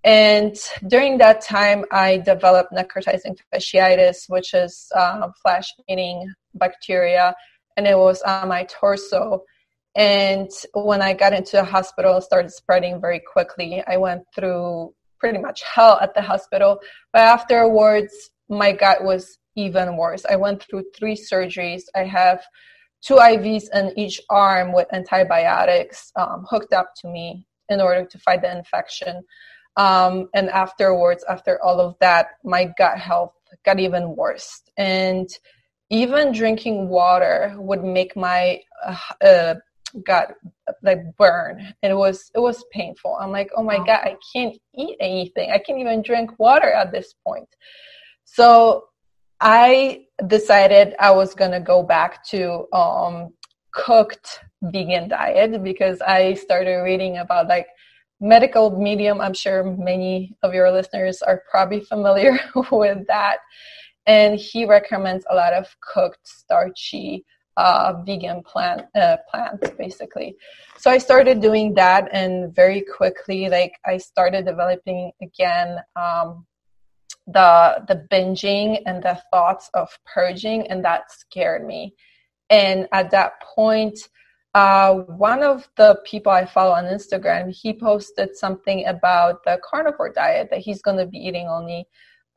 And 0.03 0.55
during 0.87 1.17
that 1.17 1.41
time, 1.41 1.85
I 1.91 2.17
developed 2.17 2.71
necrotizing 2.73 3.37
fasciitis, 3.53 4.29
which 4.29 4.53
is 4.53 4.87
uh, 4.95 5.29
flesh 5.41 5.73
eating 5.89 6.31
bacteria, 6.53 7.33
and 7.75 7.87
it 7.87 7.97
was 7.97 8.21
on 8.21 8.49
my 8.49 8.65
torso. 8.65 9.43
And 9.95 10.49
when 10.73 11.01
I 11.01 11.13
got 11.13 11.33
into 11.33 11.57
the 11.57 11.63
hospital, 11.63 12.17
it 12.17 12.23
started 12.23 12.51
spreading 12.51 13.01
very 13.01 13.19
quickly. 13.19 13.83
I 13.87 13.97
went 13.97 14.23
through 14.35 14.93
pretty 15.19 15.39
much 15.39 15.63
hell 15.63 15.97
at 16.01 16.13
the 16.13 16.21
hospital, 16.21 16.79
but 17.11 17.21
afterwards, 17.21 18.13
my 18.49 18.71
gut 18.71 19.03
was 19.03 19.37
even 19.55 19.97
worse. 19.97 20.25
I 20.29 20.35
went 20.35 20.63
through 20.63 20.85
three 20.95 21.15
surgeries. 21.15 21.83
I 21.95 22.03
have 22.03 22.41
two 23.01 23.15
IVs 23.15 23.65
in 23.73 23.97
each 23.97 24.21
arm 24.29 24.73
with 24.73 24.87
antibiotics 24.93 26.11
um, 26.15 26.45
hooked 26.49 26.73
up 26.73 26.93
to 27.01 27.07
me 27.07 27.45
in 27.69 27.81
order 27.81 28.05
to 28.05 28.17
fight 28.19 28.41
the 28.41 28.55
infection. 28.55 29.23
Um, 29.77 30.29
and 30.33 30.49
afterwards, 30.49 31.23
after 31.29 31.61
all 31.63 31.79
of 31.79 31.95
that, 32.01 32.27
my 32.43 32.73
gut 32.77 32.97
health 32.97 33.33
got 33.65 33.79
even 33.79 34.15
worse. 34.15 34.61
And 34.77 35.29
even 35.89 36.31
drinking 36.33 36.89
water 36.89 37.55
would 37.57 37.83
make 37.83 38.15
my 38.15 38.59
uh, 38.85 38.97
uh, 39.23 39.55
gut 40.05 40.35
like 40.83 40.99
burn. 41.17 41.73
It 41.81 41.93
was 41.93 42.29
it 42.35 42.39
was 42.39 42.63
painful. 42.71 43.17
I'm 43.19 43.31
like, 43.31 43.49
oh 43.55 43.63
my 43.63 43.77
god, 43.77 44.01
I 44.03 44.17
can't 44.33 44.57
eat 44.75 44.97
anything. 44.99 45.51
I 45.51 45.57
can't 45.57 45.79
even 45.79 46.01
drink 46.01 46.37
water 46.39 46.71
at 46.71 46.91
this 46.91 47.15
point. 47.25 47.49
So 48.25 48.85
I 49.41 50.05
decided 50.27 50.95
I 50.99 51.11
was 51.11 51.33
going 51.33 51.51
to 51.51 51.59
go 51.59 51.83
back 51.83 52.25
to 52.27 52.65
um, 52.73 53.33
cooked 53.71 54.41
vegan 54.61 55.07
diet 55.07 55.63
because 55.63 56.01
I 56.01 56.33
started 56.33 56.81
reading 56.81 57.17
about 57.17 57.47
like 57.47 57.67
medical 58.19 58.77
medium. 58.77 59.21
I'm 59.21 59.33
sure 59.33 59.63
many 59.63 60.35
of 60.43 60.53
your 60.53 60.71
listeners 60.71 61.21
are 61.21 61.43
probably 61.49 61.79
familiar 61.81 62.37
with 62.71 63.07
that. 63.07 63.37
And 64.05 64.37
he 64.39 64.65
recommends 64.65 65.25
a 65.29 65.35
lot 65.35 65.53
of 65.53 65.67
cooked, 65.81 66.27
starchy, 66.27 67.25
uh, 67.57 68.01
vegan 68.05 68.41
plant 68.41 68.83
uh, 68.95 69.17
plants, 69.29 69.69
basically. 69.77 70.35
So 70.77 70.89
I 70.89 70.97
started 70.97 71.41
doing 71.41 71.73
that, 71.75 72.07
and 72.13 72.55
very 72.55 72.81
quickly, 72.97 73.49
like 73.49 73.73
I 73.85 73.97
started 73.97 74.45
developing 74.45 75.11
again 75.21 75.77
um, 75.95 76.45
the 77.27 77.83
the 77.87 78.07
binging 78.11 78.81
and 78.85 79.03
the 79.03 79.21
thoughts 79.31 79.69
of 79.73 79.89
purging 80.05 80.67
and 80.67 80.83
that 80.83 81.11
scared 81.11 81.65
me. 81.65 81.93
And 82.49 82.87
at 82.91 83.11
that 83.11 83.41
point 83.55 83.99
uh, 84.55 84.95
one 84.95 85.43
of 85.43 85.69
the 85.77 86.01
people 86.05 86.31
i 86.31 86.43
follow 86.43 86.71
on 86.71 86.85
instagram 86.85 87.51
he 87.51 87.71
posted 87.71 88.35
something 88.35 88.83
about 88.87 89.43
the 89.43 89.59
carnivore 89.63 90.11
diet 90.11 90.47
that 90.49 90.57
he's 90.57 90.81
going 90.81 90.97
to 90.97 91.05
be 91.05 91.19
eating 91.19 91.47
only 91.47 91.85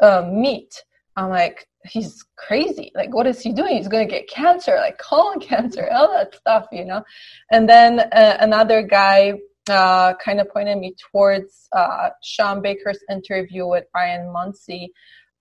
uh, 0.02 0.22
meat. 0.22 0.82
I'm 1.16 1.30
like 1.30 1.66
he's 1.84 2.24
crazy. 2.36 2.92
Like 2.94 3.14
what 3.14 3.26
is 3.26 3.40
he 3.40 3.52
doing? 3.52 3.76
He's 3.76 3.88
going 3.88 4.06
to 4.06 4.14
get 4.14 4.28
cancer 4.28 4.76
like 4.76 4.98
colon 4.98 5.40
cancer 5.40 5.88
all 5.90 6.12
that 6.12 6.34
stuff 6.34 6.66
you 6.72 6.84
know? 6.84 7.02
And 7.50 7.68
then 7.68 8.00
uh, 8.00 8.36
another 8.40 8.82
guy 8.82 9.34
uh, 9.68 10.14
kind 10.14 10.40
of 10.40 10.50
pointed 10.50 10.78
me 10.78 10.94
towards 11.10 11.68
uh, 11.72 12.10
Shawn 12.22 12.62
Baker's 12.62 12.98
interview 13.10 13.66
with 13.66 13.84
Ryan 13.94 14.32
Munsey. 14.32 14.92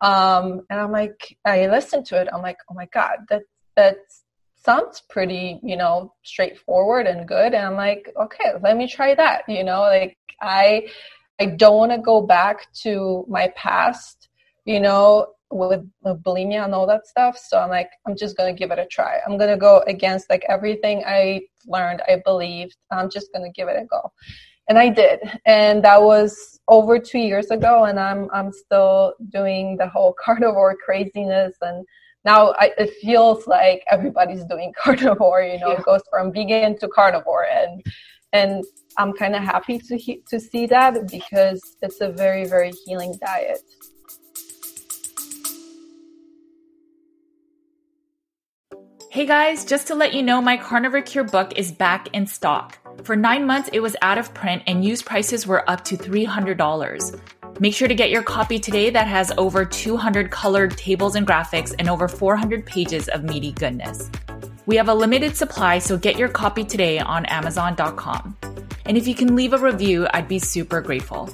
Um, 0.02 0.62
and 0.70 0.80
I'm 0.80 0.92
like, 0.92 1.38
I 1.46 1.68
listened 1.68 2.06
to 2.08 2.22
it. 2.22 2.28
I'm 2.34 2.42
like, 2.42 2.58
oh 2.70 2.74
my 2.74 2.88
God, 2.94 3.18
that, 3.30 3.44
that 3.76 3.98
sounds 4.56 5.02
pretty, 5.10 5.60
you 5.64 5.78
know, 5.78 6.14
straightforward 6.24 7.08
and 7.08 7.28
good. 7.28 7.54
And 7.54 7.66
I'm 7.66 7.76
like, 7.76 8.12
okay, 8.20 8.54
let 8.62 8.78
me 8.78 8.88
try 8.88 9.16
that. 9.16 9.44
You 9.48 9.64
know, 9.64 9.82
like 9.82 10.18
I, 10.42 10.88
I 11.40 11.46
don't 11.48 11.78
want 11.78 11.92
to 11.92 11.98
go 12.00 12.22
back 12.22 12.72
to 12.84 13.26
my 13.28 13.52
past, 13.56 14.30
you 14.66 14.80
know, 14.80 15.28
with, 15.52 15.86
bulimia 16.06 16.64
and 16.64 16.74
all 16.74 16.88
that 16.88 17.08
stuff. 17.08 17.38
So 17.38 17.60
I'm 17.60 17.70
like, 17.70 17.90
I'm 18.08 18.16
just 18.16 18.38
gonna 18.38 18.54
give 18.54 18.72
it 18.72 18.80
a 18.80 18.86
try. 18.86 19.20
I'm 19.26 19.38
gonna 19.38 19.58
go 19.58 19.84
against 19.88 20.30
like 20.30 20.46
everything 20.48 21.04
I 21.06 21.42
learned, 21.68 22.02
I 22.08 22.22
believed. 22.24 22.78
I'm 22.92 23.10
just 23.10 23.32
gonna 23.34 23.52
give 23.52 23.68
it 23.68 23.82
a 23.82 23.86
go. 23.86 24.12
And 24.70 24.78
I 24.78 24.90
did. 24.90 25.20
And 25.46 25.84
that 25.84 26.02
was 26.02 26.60
over 26.68 27.00
two 27.00 27.20
years 27.20 27.52
ago 27.52 27.86
and 27.86 28.00
I'm 28.00 28.30
I'm 28.34 28.52
still 28.52 29.14
doing 29.30 29.78
the 29.78 29.88
whole 29.88 30.16
carnivore 30.24 30.76
craziness 30.84 31.56
and 31.62 31.86
now 32.24 32.54
I, 32.60 32.72
it 32.78 32.94
feels 33.02 33.48
like 33.48 33.84
everybody's 33.90 34.46
doing 34.46 34.72
carnivore, 34.82 35.42
you 35.42 35.60
know, 35.60 35.70
yeah. 35.70 35.80
it 35.80 35.86
goes 35.86 36.02
from 36.10 36.32
vegan 36.32 36.78
to 36.80 36.88
carnivore 36.88 37.48
and 37.48 37.84
and 38.34 38.64
I'm 38.98 39.12
kind 39.14 39.36
of 39.36 39.44
happy 39.44 39.78
to 39.80 39.98
he- 39.98 40.24
to 40.30 40.40
see 40.40 40.66
that 40.68 41.10
because 41.10 41.62
it's 41.82 42.00
a 42.00 42.10
very 42.10 42.46
very 42.46 42.72
healing 42.86 43.18
diet. 43.20 43.60
Hey 49.12 49.26
guys, 49.26 49.66
just 49.66 49.88
to 49.88 49.96
let 49.96 50.14
you 50.14 50.24
know, 50.24 50.42
my 50.42 50.56
Carnivore 50.56 51.02
Cure 51.02 51.26
book 51.26 51.58
is 51.58 51.70
back 51.70 52.08
in 52.14 52.26
stock. 52.26 52.78
For 53.04 53.14
nine 53.14 53.46
months, 53.46 53.70
it 53.74 53.82
was 53.82 53.98
out 54.02 54.18
of 54.18 54.34
print 54.34 54.64
and 54.68 54.86
used 54.86 55.06
prices 55.06 55.46
were 55.46 55.70
up 55.70 55.84
to 55.84 55.98
$300. 55.98 57.20
Make 57.60 57.76
sure 57.76 57.90
to 57.90 57.94
get 57.94 58.10
your 58.10 58.24
copy 58.24 58.58
today 58.58 58.90
that 58.90 59.08
has 59.08 59.34
over 59.38 59.66
200 59.66 60.32
colored 60.32 60.78
tables 60.78 61.16
and 61.18 61.28
graphics 61.28 61.76
and 61.78 61.90
over 61.90 62.08
400 62.08 62.66
pages 62.66 63.10
of 63.10 63.26
meaty 63.26 63.52
goodness. 63.52 64.10
We 64.66 64.78
have 64.78 64.88
a 64.88 64.96
limited 64.96 65.36
supply, 65.36 65.80
so 65.80 65.98
get 65.98 66.18
your 66.18 66.30
copy 66.30 66.64
today 66.64 67.00
on 67.00 67.26
Amazon.com. 67.26 68.38
And 68.86 68.98
if 68.98 69.10
you 69.10 69.14
can 69.14 69.36
leave 69.36 69.52
a 69.52 69.58
review, 69.58 70.08
I'd 70.14 70.30
be 70.30 70.40
super 70.40 70.80
grateful. 70.80 71.30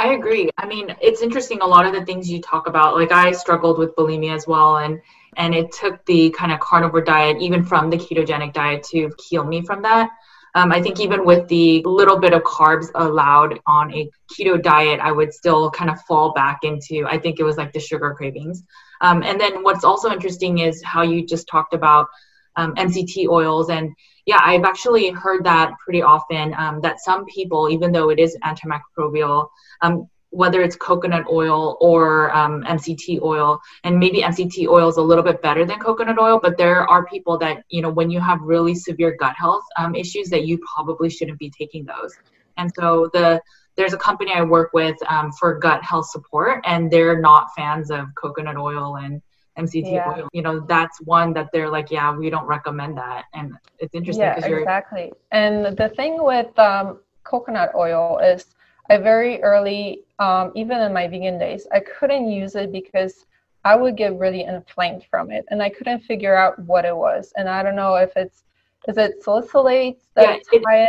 I 0.00 0.14
agree. 0.14 0.48
I 0.56 0.64
mean, 0.64 0.96
it's 1.02 1.20
interesting. 1.20 1.60
A 1.60 1.66
lot 1.66 1.84
of 1.84 1.92
the 1.92 2.06
things 2.06 2.30
you 2.30 2.40
talk 2.40 2.66
about, 2.66 2.94
like 2.94 3.12
I 3.12 3.32
struggled 3.32 3.78
with 3.78 3.94
bulimia 3.96 4.34
as 4.34 4.46
well, 4.46 4.78
and 4.78 4.98
and 5.36 5.54
it 5.54 5.72
took 5.72 6.02
the 6.06 6.30
kind 6.30 6.50
of 6.52 6.58
carnivore 6.58 7.02
diet, 7.02 7.36
even 7.38 7.62
from 7.62 7.90
the 7.90 7.98
ketogenic 7.98 8.54
diet, 8.54 8.82
to 8.92 9.10
heal 9.28 9.44
me 9.44 9.60
from 9.60 9.82
that. 9.82 10.08
Um, 10.54 10.72
I 10.72 10.80
think 10.80 11.00
even 11.00 11.26
with 11.26 11.46
the 11.48 11.82
little 11.84 12.18
bit 12.18 12.32
of 12.32 12.42
carbs 12.44 12.86
allowed 12.94 13.60
on 13.66 13.92
a 13.92 14.08
keto 14.32 14.60
diet, 14.60 15.00
I 15.00 15.12
would 15.12 15.34
still 15.34 15.70
kind 15.70 15.90
of 15.90 16.00
fall 16.08 16.32
back 16.32 16.60
into, 16.62 17.06
I 17.06 17.18
think 17.18 17.38
it 17.38 17.44
was 17.44 17.58
like 17.58 17.72
the 17.72 17.78
sugar 17.78 18.14
cravings. 18.14 18.64
Um, 19.02 19.22
and 19.22 19.38
then 19.38 19.62
what's 19.62 19.84
also 19.84 20.10
interesting 20.10 20.58
is 20.58 20.82
how 20.82 21.02
you 21.02 21.26
just 21.26 21.46
talked 21.46 21.74
about 21.74 22.08
um, 22.56 22.74
MCT 22.74 23.28
oils. 23.28 23.68
And 23.70 23.92
yeah, 24.26 24.40
I've 24.42 24.64
actually 24.64 25.10
heard 25.10 25.44
that 25.44 25.72
pretty 25.78 26.02
often 26.02 26.54
um, 26.54 26.80
that 26.80 27.00
some 27.00 27.24
people, 27.26 27.70
even 27.70 27.92
though 27.92 28.10
it 28.10 28.18
is 28.18 28.36
antimicrobial, 28.44 29.48
um, 29.82 30.08
whether 30.30 30.62
it's 30.62 30.76
coconut 30.76 31.24
oil 31.30 31.76
or 31.80 32.34
um, 32.36 32.62
MCT 32.62 33.20
oil, 33.22 33.60
and 33.84 33.98
maybe 33.98 34.22
MCT 34.22 34.68
oil 34.68 34.88
is 34.88 34.96
a 34.96 35.02
little 35.02 35.24
bit 35.24 35.42
better 35.42 35.64
than 35.64 35.78
coconut 35.80 36.18
oil, 36.18 36.38
but 36.40 36.56
there 36.56 36.88
are 36.88 37.04
people 37.06 37.36
that, 37.38 37.64
you 37.68 37.82
know, 37.82 37.90
when 37.90 38.10
you 38.10 38.20
have 38.20 38.40
really 38.40 38.74
severe 38.74 39.16
gut 39.18 39.34
health 39.36 39.64
um, 39.76 39.94
issues, 39.94 40.28
that 40.28 40.46
you 40.46 40.58
probably 40.74 41.10
shouldn't 41.10 41.38
be 41.38 41.50
taking 41.50 41.84
those. 41.84 42.14
And 42.56 42.70
so 42.74 43.10
the 43.12 43.40
there's 43.76 43.92
a 43.92 43.98
company 43.98 44.32
I 44.34 44.42
work 44.42 44.72
with 44.74 44.96
um, 45.08 45.32
for 45.32 45.58
gut 45.58 45.82
health 45.82 46.10
support, 46.10 46.62
and 46.66 46.90
they're 46.90 47.20
not 47.20 47.48
fans 47.56 47.90
of 47.90 48.06
coconut 48.14 48.56
oil 48.56 48.96
and 48.96 49.22
MCT 49.62 49.92
yeah. 49.92 50.14
oil. 50.16 50.28
You 50.32 50.42
know, 50.42 50.60
that's 50.60 51.00
one 51.02 51.32
that 51.34 51.48
they're 51.52 51.70
like, 51.70 51.90
yeah, 51.90 52.14
we 52.16 52.30
don't 52.30 52.46
recommend 52.46 52.96
that. 52.98 53.24
And 53.34 53.54
it's 53.78 53.94
interesting. 53.94 54.24
Yeah, 54.24 54.46
exactly. 54.46 55.12
And 55.30 55.76
the 55.76 55.88
thing 55.90 56.22
with 56.22 56.56
um, 56.58 57.00
coconut 57.24 57.72
oil 57.74 58.18
is 58.18 58.46
I 58.90 58.96
very 58.96 59.42
early, 59.42 60.02
um, 60.18 60.52
even 60.56 60.80
in 60.80 60.92
my 60.92 61.06
vegan 61.06 61.38
days, 61.38 61.66
I 61.72 61.80
couldn't 61.80 62.28
use 62.28 62.56
it 62.56 62.72
because 62.72 63.26
I 63.64 63.76
would 63.76 63.96
get 63.96 64.18
really 64.18 64.42
inflamed 64.44 65.04
from 65.10 65.30
it, 65.30 65.44
and 65.50 65.62
I 65.62 65.68
couldn't 65.68 66.00
figure 66.00 66.34
out 66.34 66.58
what 66.60 66.84
it 66.84 66.96
was. 66.96 67.32
And 67.36 67.48
I 67.48 67.62
don't 67.62 67.76
know 67.76 67.94
if 67.94 68.12
it's 68.16 68.44
is 68.88 68.96
it 68.96 69.22
salicylates 69.22 70.00
that 70.14 70.40
yeah, 70.52 70.60
high 70.66 70.82
in, 70.82 70.88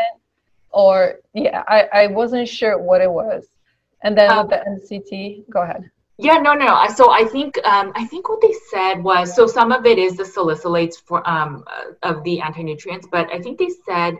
or 0.71 1.19
yeah, 1.33 1.63
I, 1.67 1.89
I 1.93 2.07
wasn't 2.07 2.47
sure 2.47 2.77
what 2.79 3.01
it 3.01 3.11
was. 3.11 3.47
And 4.03 4.17
then 4.17 4.31
um, 4.31 4.47
with 4.47 4.57
the 4.57 4.95
MCT, 4.95 5.49
go 5.49 5.61
ahead. 5.61 5.91
Yeah, 6.17 6.37
no, 6.37 6.53
no, 6.53 6.65
no. 6.65 6.87
So 6.95 7.11
I 7.11 7.23
think 7.25 7.57
um, 7.65 7.91
I 7.95 8.05
think 8.05 8.29
what 8.29 8.41
they 8.41 8.53
said 8.69 9.03
was 9.03 9.35
so 9.35 9.47
some 9.47 9.71
of 9.71 9.85
it 9.85 9.97
is 9.97 10.17
the 10.17 10.23
salicylates 10.23 10.95
for 11.05 11.27
um, 11.27 11.63
of 12.03 12.23
the 12.23 12.41
anti 12.41 12.63
nutrients, 12.63 13.07
but 13.11 13.31
I 13.33 13.39
think 13.39 13.57
they 13.57 13.69
said 13.87 14.17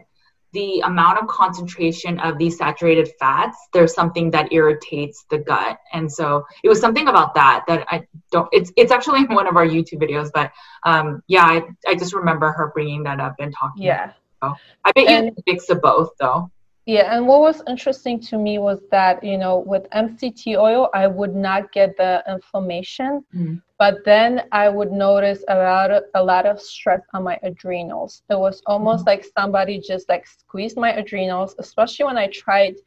the 0.53 0.81
amount 0.81 1.17
of 1.19 1.27
concentration 1.27 2.19
of 2.19 2.37
these 2.37 2.57
saturated 2.57 3.09
fats, 3.19 3.57
there's 3.71 3.93
something 3.93 4.29
that 4.31 4.51
irritates 4.51 5.25
the 5.29 5.37
gut. 5.37 5.77
And 5.93 6.11
so 6.11 6.45
it 6.63 6.69
was 6.69 6.79
something 6.79 7.07
about 7.07 7.33
that 7.35 7.63
that 7.67 7.85
I 7.89 8.05
don't, 8.31 8.49
it's, 8.51 8.71
it's 8.75 8.91
actually 8.91 9.21
in 9.21 9.33
one 9.33 9.47
of 9.47 9.55
our 9.55 9.65
YouTube 9.65 10.01
videos, 10.01 10.29
but 10.33 10.51
um, 10.83 11.23
yeah, 11.27 11.43
I, 11.43 11.63
I 11.87 11.95
just 11.95 12.13
remember 12.13 12.51
her 12.51 12.71
bringing 12.73 13.03
that 13.03 13.19
up 13.19 13.35
and 13.39 13.53
talking. 13.57 13.83
Yeah. 13.83 14.11
So 14.43 14.55
I 14.83 14.91
bet 14.91 15.07
and, 15.07 15.25
you 15.27 15.43
mix 15.47 15.69
of 15.69 15.81
both 15.81 16.09
though. 16.19 16.51
Yeah, 16.87 17.15
and 17.15 17.27
what 17.27 17.41
was 17.41 17.61
interesting 17.67 18.19
to 18.21 18.37
me 18.37 18.57
was 18.57 18.79
that, 18.89 19.23
you 19.23 19.37
know, 19.37 19.59
with 19.59 19.87
MCT 19.91 20.57
oil, 20.57 20.89
I 20.95 21.05
would 21.05 21.35
not 21.35 21.71
get 21.71 21.95
the 21.95 22.23
inflammation, 22.27 23.23
mm. 23.35 23.61
but 23.77 24.03
then 24.03 24.43
I 24.51 24.67
would 24.67 24.91
notice 24.91 25.43
a 25.47 25.55
lot 25.55 25.91
of 25.91 26.03
a 26.15 26.23
lot 26.23 26.47
of 26.47 26.59
stress 26.59 27.01
on 27.13 27.23
my 27.23 27.37
adrenals. 27.43 28.23
It 28.31 28.39
was 28.39 28.63
almost 28.65 29.03
mm. 29.03 29.09
like 29.09 29.25
somebody 29.37 29.79
just 29.79 30.09
like 30.09 30.25
squeezed 30.25 30.75
my 30.75 30.91
adrenals, 30.93 31.53
especially 31.59 32.05
when 32.05 32.17
I 32.17 32.27
tried 32.27 32.77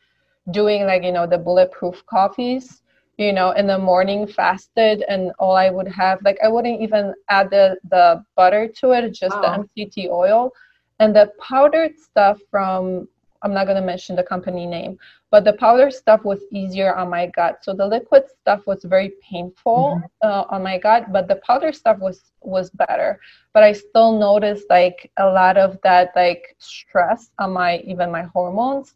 doing 0.51 0.87
like, 0.87 1.05
you 1.05 1.13
know, 1.13 1.29
the 1.29 1.39
bulletproof 1.39 2.05
coffees, 2.07 2.83
you 3.17 3.33
know, 3.33 3.53
in 3.53 3.69
the 3.69 3.79
morning 3.79 4.27
fasted 4.27 5.05
and 5.09 5.31
all 5.39 5.55
I 5.55 5.71
would 5.71 5.89
have 5.89 6.21
like 6.25 6.39
I 6.43 6.49
wouldn't 6.49 6.81
even 6.81 7.15
add 7.29 7.51
the 7.51 7.77
the 7.91 8.25
butter 8.35 8.67
to 8.81 8.91
it, 8.91 9.09
just 9.13 9.37
oh. 9.37 9.41
the 9.41 9.85
MCT 9.85 10.11
oil. 10.11 10.51
And 11.01 11.15
the 11.15 11.33
powdered 11.41 11.99
stuff 11.99 12.39
from 12.51 13.09
I'm 13.45 13.53
not 13.53 13.67
going 13.67 13.77
to 13.77 13.87
mention 13.87 14.17
the 14.17 14.25
company 14.25 14.67
name, 14.67 14.99
but 15.31 15.45
the 15.45 15.53
powder 15.53 15.91
stuff 15.91 16.25
was 16.25 16.41
easier 16.51 16.95
on 16.97 17.11
my 17.11 17.27
gut. 17.27 17.59
So 17.63 17.75
the 17.75 17.87
liquid 17.87 18.25
stuff 18.41 18.67
was 18.67 18.83
very 18.85 19.13
painful 19.23 20.01
mm-hmm. 20.01 20.29
uh, 20.29 20.45
on 20.49 20.63
my 20.63 20.79
gut, 20.79 21.13
but 21.13 21.29
the 21.29 21.37
powder 21.47 21.73
stuff 21.73 21.99
was 21.99 22.33
was 22.41 22.71
better. 22.71 23.21
But 23.53 23.63
I 23.63 23.73
still 23.73 24.19
noticed 24.19 24.65
like 24.71 25.13
a 25.19 25.27
lot 25.27 25.59
of 25.59 25.79
that 25.85 26.13
like 26.17 26.57
stress 26.59 27.31
on 27.39 27.53
my 27.53 27.79
even 27.79 28.11
my 28.11 28.23
hormones, 28.23 28.95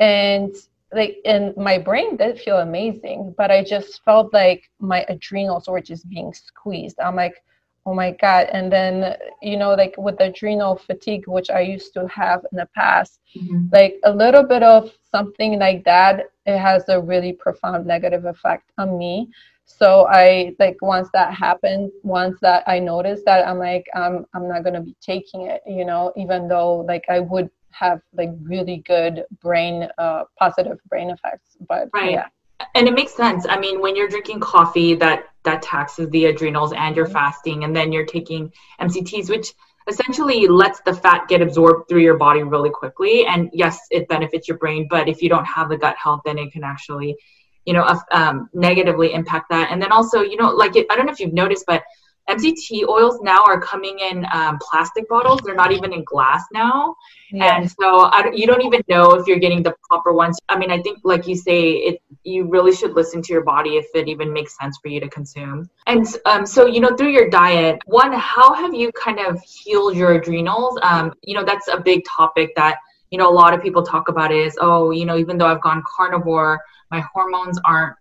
and 0.00 0.54
like 0.92 1.18
in 1.24 1.54
my 1.56 1.78
brain 1.78 2.16
did 2.16 2.40
feel 2.40 2.58
amazing, 2.58 3.34
but 3.38 3.50
I 3.50 3.62
just 3.62 4.04
felt 4.04 4.32
like 4.32 4.70
my 4.80 5.04
adrenals 5.08 5.68
were 5.68 5.80
just 5.80 6.08
being 6.08 6.32
squeezed. 6.32 6.98
I'm 7.00 7.16
like 7.16 7.42
oh 7.86 7.94
my 7.94 8.10
god 8.12 8.48
and 8.52 8.72
then 8.72 9.16
you 9.42 9.56
know 9.56 9.74
like 9.74 9.94
with 9.98 10.20
adrenal 10.20 10.76
fatigue 10.76 11.26
which 11.26 11.50
i 11.50 11.60
used 11.60 11.92
to 11.92 12.06
have 12.08 12.40
in 12.50 12.56
the 12.58 12.68
past 12.74 13.20
mm-hmm. 13.36 13.66
like 13.72 13.96
a 14.04 14.12
little 14.12 14.42
bit 14.42 14.62
of 14.62 14.90
something 15.10 15.58
like 15.58 15.84
that 15.84 16.30
it 16.46 16.58
has 16.58 16.84
a 16.88 17.00
really 17.00 17.32
profound 17.32 17.86
negative 17.86 18.24
effect 18.24 18.70
on 18.78 18.96
me 18.98 19.28
so 19.66 20.06
i 20.08 20.54
like 20.58 20.76
once 20.82 21.08
that 21.12 21.32
happened 21.32 21.90
once 22.02 22.38
that 22.40 22.62
i 22.66 22.78
noticed 22.78 23.24
that 23.24 23.46
i'm 23.46 23.58
like 23.58 23.86
i'm 23.94 24.24
i'm 24.34 24.48
not 24.48 24.62
going 24.62 24.74
to 24.74 24.80
be 24.80 24.96
taking 25.00 25.42
it 25.42 25.62
you 25.66 25.84
know 25.84 26.12
even 26.16 26.48
though 26.48 26.76
like 26.76 27.04
i 27.08 27.20
would 27.20 27.50
have 27.70 28.00
like 28.16 28.30
really 28.42 28.82
good 28.86 29.24
brain 29.42 29.88
uh 29.98 30.24
positive 30.38 30.78
brain 30.88 31.10
effects 31.10 31.56
but 31.68 31.88
right. 31.92 32.12
yeah 32.12 32.26
and 32.74 32.88
it 32.88 32.94
makes 32.94 33.14
sense. 33.14 33.46
I 33.48 33.58
mean 33.58 33.80
when 33.80 33.96
you're 33.96 34.08
drinking 34.08 34.40
coffee 34.40 34.94
that 34.96 35.28
that 35.44 35.62
taxes 35.62 36.08
the 36.10 36.26
adrenals 36.26 36.72
and 36.72 36.96
you're 36.96 37.06
mm-hmm. 37.06 37.14
fasting 37.14 37.64
and 37.64 37.76
then 37.76 37.92
you're 37.92 38.06
taking 38.06 38.50
mcts 38.80 39.28
which 39.28 39.52
essentially 39.86 40.46
lets 40.48 40.80
the 40.80 40.94
fat 40.94 41.28
get 41.28 41.42
absorbed 41.42 41.88
through 41.88 42.00
your 42.00 42.16
body 42.16 42.42
really 42.42 42.70
quickly. 42.70 43.26
And 43.26 43.50
yes 43.52 43.78
it 43.90 44.08
benefits 44.08 44.48
your 44.48 44.58
brain 44.58 44.86
but 44.88 45.08
if 45.08 45.22
you 45.22 45.28
don't 45.28 45.44
have 45.44 45.68
the 45.68 45.76
gut 45.76 45.96
health 45.96 46.22
then 46.24 46.38
it 46.38 46.52
can 46.52 46.64
actually 46.64 47.16
you 47.64 47.72
know 47.72 47.86
um, 48.12 48.48
negatively 48.52 49.12
impact 49.14 49.50
that. 49.50 49.70
And 49.70 49.80
then 49.80 49.92
also 49.92 50.20
you 50.20 50.36
know 50.36 50.50
like 50.50 50.76
it, 50.76 50.86
i 50.90 50.96
don't 50.96 51.06
know 51.06 51.12
if 51.12 51.20
you've 51.20 51.32
noticed 51.32 51.64
but 51.66 51.82
MCT 52.28 52.88
oils 52.88 53.20
now 53.22 53.42
are 53.44 53.60
coming 53.60 53.98
in 53.98 54.26
um, 54.32 54.58
plastic 54.60 55.08
bottles. 55.08 55.40
They're 55.44 55.54
not 55.54 55.72
even 55.72 55.92
in 55.92 56.04
glass 56.04 56.44
now. 56.52 56.96
And 57.32 57.68
so 57.68 58.04
I, 58.04 58.30
you 58.32 58.46
don't 58.46 58.62
even 58.62 58.82
know 58.88 59.12
if 59.14 59.26
you're 59.26 59.38
getting 59.38 59.62
the 59.62 59.74
proper 59.88 60.12
ones. 60.12 60.38
I 60.48 60.56
mean, 60.56 60.70
I 60.70 60.80
think, 60.80 61.00
like 61.02 61.26
you 61.26 61.36
say, 61.36 61.72
it 61.72 62.02
you 62.22 62.44
really 62.44 62.74
should 62.74 62.92
listen 62.92 63.20
to 63.22 63.32
your 63.32 63.42
body 63.42 63.76
if 63.76 63.86
it 63.94 64.08
even 64.08 64.32
makes 64.32 64.56
sense 64.56 64.78
for 64.80 64.88
you 64.88 65.00
to 65.00 65.08
consume. 65.08 65.68
And 65.86 66.06
um, 66.24 66.46
so, 66.46 66.66
you 66.66 66.80
know, 66.80 66.96
through 66.96 67.10
your 67.10 67.28
diet, 67.28 67.80
one, 67.86 68.12
how 68.12 68.54
have 68.54 68.72
you 68.72 68.90
kind 68.92 69.18
of 69.18 69.40
healed 69.42 69.96
your 69.96 70.12
adrenals? 70.12 70.78
Um, 70.82 71.12
you 71.22 71.34
know, 71.34 71.44
that's 71.44 71.68
a 71.68 71.80
big 71.80 72.04
topic 72.04 72.54
that, 72.56 72.78
you 73.10 73.18
know, 73.18 73.28
a 73.28 73.32
lot 73.32 73.52
of 73.52 73.62
people 73.62 73.82
talk 73.82 74.08
about 74.08 74.32
is, 74.32 74.56
oh, 74.60 74.90
you 74.90 75.04
know, 75.04 75.18
even 75.18 75.36
though 75.36 75.46
I've 75.46 75.60
gone 75.60 75.82
carnivore, 75.86 76.60
my 76.90 77.00
hormones 77.00 77.58
aren't 77.64 77.96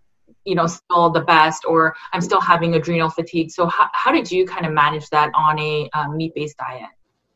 you 0.45 0.55
know 0.55 0.67
still 0.67 1.09
the 1.09 1.21
best 1.21 1.63
or 1.65 1.95
i'm 2.11 2.21
still 2.21 2.41
having 2.41 2.75
adrenal 2.75 3.09
fatigue. 3.09 3.51
So 3.51 3.65
how, 3.67 3.89
how 3.93 4.11
did 4.11 4.31
you 4.31 4.45
kind 4.45 4.65
of 4.65 4.73
manage 4.73 5.09
that 5.09 5.31
on 5.33 5.59
a 5.59 5.89
um, 5.93 6.17
meat-based 6.17 6.57
diet? 6.57 6.89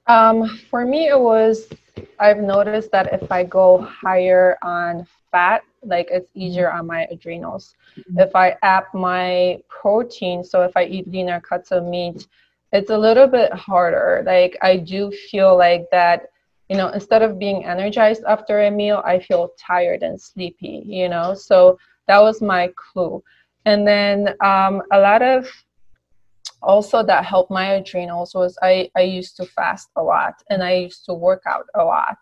Um, 0.08 0.48
for 0.70 0.86
me 0.86 1.08
it 1.08 1.20
was 1.20 1.67
i've 2.20 2.38
noticed 2.38 2.91
that 2.91 3.12
if 3.13 3.32
i 3.32 3.43
go 3.43 3.82
higher 3.82 4.58
on 4.62 5.06
fat 5.32 5.63
like 5.84 6.08
it's 6.12 6.32
easier 6.36 6.72
on 6.72 6.86
my 6.88 7.08
adrenals. 7.12 7.76
Mm-hmm. 7.98 8.20
if 8.20 8.36
i 8.36 8.56
up 8.63 8.93
my 8.93 9.60
protein 9.67 10.43
so 10.43 10.62
if 10.62 10.76
i 10.76 10.84
eat 10.86 11.08
leaner 11.08 11.39
cuts 11.41 11.72
of 11.72 11.84
meat 11.86 12.28
it's 12.74 12.89
a 12.89 12.98
little 12.98 13.28
bit 13.28 13.52
harder. 13.54 14.24
Like 14.26 14.58
i 14.62 14.78
do 14.78 15.12
feel 15.12 15.58
like 15.58 15.86
that 15.91 16.28
you 16.70 16.78
know 16.78 16.89
instead 16.89 17.22
of 17.22 17.39
being 17.39 17.65
energized 17.65 18.24
after 18.28 18.63
a 18.63 18.72
meal 18.72 19.02
i 19.06 19.20
feel 19.20 19.52
tired 19.58 20.04
and 20.04 20.20
sleepy 20.20 20.84
you 20.86 21.10
know? 21.10 21.34
So 21.34 21.78
that 22.08 22.20
was 22.20 22.41
my 22.41 22.72
clue. 22.76 23.24
And 23.65 23.88
then 23.88 24.36
um, 24.43 24.82
a 24.91 25.00
lot 25.00 25.22
of 25.22 25.50
also 26.62 27.04
that 27.04 27.26
helped 27.26 27.52
my 27.52 27.74
adrenals 27.74 28.34
was 28.34 28.58
I, 28.62 28.89
I 28.96 29.02
used 29.02 29.38
to 29.38 29.46
fast 29.46 29.89
a 29.96 30.02
lot 30.02 30.36
and 30.50 30.63
i 30.63 30.74
used 30.74 31.06
to 31.06 31.13
work 31.13 31.43
out 31.48 31.65
a 31.76 31.84
lot. 31.84 32.17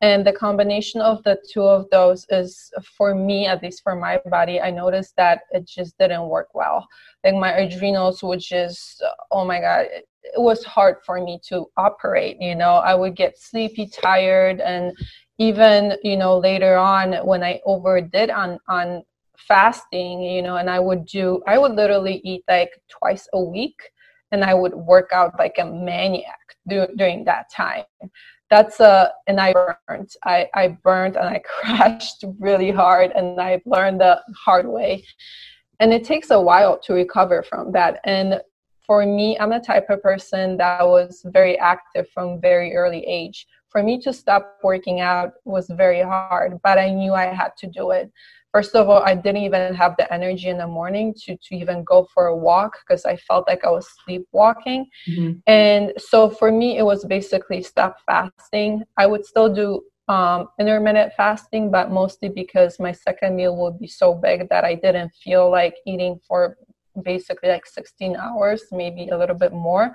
And 0.00 0.26
the 0.26 0.32
combination 0.32 1.00
of 1.00 1.22
the 1.22 1.38
two 1.50 1.62
of 1.62 1.88
those 1.90 2.26
is 2.28 2.70
for 2.96 3.14
me 3.14 3.46
at 3.46 3.62
least 3.62 3.82
for 3.82 3.96
my 3.96 4.20
body 4.26 4.60
i 4.60 4.70
noticed 4.70 5.16
that 5.16 5.40
it 5.50 5.66
just 5.66 5.96
didn't 5.98 6.28
work 6.28 6.54
well. 6.54 6.86
Like 7.24 7.34
my 7.34 7.52
adrenals 7.52 8.22
would 8.22 8.40
just 8.40 9.02
oh 9.30 9.44
my 9.44 9.60
god 9.60 9.86
it, 9.90 10.06
it 10.22 10.40
was 10.40 10.64
hard 10.64 10.96
for 11.04 11.22
me 11.22 11.40
to 11.48 11.66
operate 11.76 12.36
you 12.40 12.54
know? 12.54 12.74
I 12.76 12.94
would 12.94 13.16
get 13.16 13.38
sleepy 13.38 13.86
tired 13.86 14.60
and 14.60 14.92
even 15.38 15.94
you 16.02 16.16
know 16.16 16.38
later 16.38 16.76
on 16.76 17.14
when 17.26 17.42
i 17.42 17.60
overdid 17.66 18.30
on 18.30 18.58
on 18.68 19.02
fasting, 19.36 20.22
you 20.22 20.42
know, 20.42 20.56
and 20.56 20.70
I 20.70 20.80
would 20.80 21.06
do, 21.06 21.42
I 21.46 21.58
would 21.58 21.72
literally 21.72 22.20
eat 22.24 22.44
like 22.48 22.70
twice 22.88 23.28
a 23.32 23.40
week 23.40 23.80
and 24.32 24.44
I 24.44 24.54
would 24.54 24.74
work 24.74 25.10
out 25.12 25.38
like 25.38 25.56
a 25.58 25.64
maniac 25.64 26.56
do, 26.68 26.86
during 26.96 27.24
that 27.24 27.50
time. 27.50 27.84
that's 28.50 28.78
a 28.80 29.10
and 29.26 29.40
i 29.40 29.52
burned 29.52 30.10
i 30.24 30.46
i 30.54 30.68
burned 30.68 31.16
and 31.16 31.28
i 31.28 31.40
crashed 31.54 32.24
really 32.38 32.70
hard 32.70 33.10
and 33.12 33.40
i 33.40 33.60
learned 33.66 34.00
the 34.00 34.20
hard 34.44 34.66
way. 34.66 35.04
And 35.80 35.92
it 35.92 36.04
takes 36.04 36.30
a 36.30 36.40
while 36.40 36.78
to 36.84 36.94
recover 36.94 37.42
from 37.42 37.72
that. 37.72 38.00
And 38.04 38.40
for 38.86 39.04
me 39.06 39.38
i'm 39.40 39.50
the 39.50 39.60
type 39.60 39.88
of 39.90 40.02
person 40.02 40.56
that 40.58 40.86
was 40.86 41.22
very 41.38 41.58
active 41.58 42.06
from 42.14 42.40
very 42.40 42.74
early 42.74 43.02
age. 43.06 43.46
For 43.70 43.82
me 43.82 44.00
to 44.02 44.12
stop 44.12 44.58
working 44.62 45.00
out 45.00 45.32
was 45.44 45.66
very 45.84 46.02
hard 46.02 46.50
but 46.62 46.78
i 46.78 46.88
knew 46.90 47.12
i 47.14 47.26
had 47.42 47.52
to 47.58 47.66
do 47.66 47.90
it 47.90 48.12
first 48.54 48.74
of 48.76 48.88
all 48.88 49.02
i 49.02 49.14
didn't 49.14 49.44
even 49.48 49.74
have 49.74 49.94
the 49.98 50.06
energy 50.16 50.48
in 50.48 50.58
the 50.58 50.66
morning 50.66 51.12
to, 51.22 51.36
to 51.44 51.56
even 51.62 51.82
go 51.82 52.06
for 52.14 52.26
a 52.26 52.36
walk 52.48 52.72
because 52.80 53.04
i 53.04 53.16
felt 53.16 53.44
like 53.48 53.64
i 53.64 53.70
was 53.78 53.86
sleepwalking. 54.00 54.86
Mm-hmm. 55.08 55.32
and 55.46 55.92
so 55.98 56.30
for 56.30 56.50
me 56.60 56.78
it 56.78 56.86
was 56.92 57.04
basically 57.04 57.60
stop 57.62 57.96
fasting. 58.06 58.84
I 58.96 59.06
would 59.06 59.24
still 59.26 59.50
do 59.62 59.68
um, 60.14 60.48
intermittent 60.60 61.12
fasting 61.16 61.70
but 61.76 61.90
mostly 61.90 62.28
because 62.28 62.78
my 62.78 62.92
second 62.92 63.34
meal 63.34 63.56
would 63.60 63.78
be 63.84 63.88
so 63.88 64.14
big 64.14 64.48
that 64.50 64.62
i 64.64 64.74
didn't 64.74 65.12
feel 65.24 65.50
like 65.50 65.74
eating 65.86 66.20
for 66.28 66.56
basically 67.02 67.48
like 67.48 67.66
16 67.66 68.14
hours 68.16 68.62
maybe 68.70 69.08
a 69.08 69.18
little 69.18 69.34
bit 69.44 69.52
more. 69.52 69.86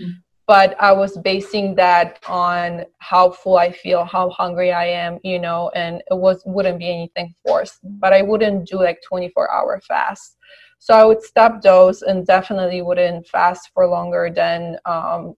Mm-hmm 0.00 0.20
but 0.46 0.76
I 0.80 0.92
was 0.92 1.16
basing 1.18 1.74
that 1.76 2.18
on 2.28 2.84
how 2.98 3.30
full 3.30 3.56
I 3.56 3.72
feel, 3.72 4.04
how 4.04 4.28
hungry 4.30 4.72
I 4.72 4.86
am, 4.86 5.18
you 5.22 5.38
know, 5.38 5.70
and 5.74 6.02
it 6.10 6.16
was 6.16 6.42
wouldn't 6.44 6.78
be 6.78 6.90
anything 6.90 7.34
forced. 7.46 7.78
But 7.82 8.12
I 8.12 8.22
wouldn't 8.22 8.68
do 8.68 8.76
like 8.76 9.00
24 9.08 9.50
hour 9.50 9.80
fast. 9.86 10.36
So 10.78 10.92
I 10.92 11.04
would 11.04 11.22
stop 11.22 11.62
those 11.62 12.02
and 12.02 12.26
definitely 12.26 12.82
wouldn't 12.82 13.26
fast 13.28 13.70
for 13.72 13.86
longer 13.86 14.30
than 14.34 14.76
um, 14.84 15.34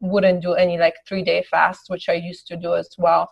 wouldn't 0.00 0.40
do 0.40 0.52
any 0.52 0.78
like 0.78 0.94
three 1.08 1.24
day 1.24 1.44
fast, 1.50 1.86
which 1.88 2.08
I 2.08 2.12
used 2.12 2.46
to 2.48 2.56
do 2.56 2.74
as 2.74 2.90
well. 2.96 3.28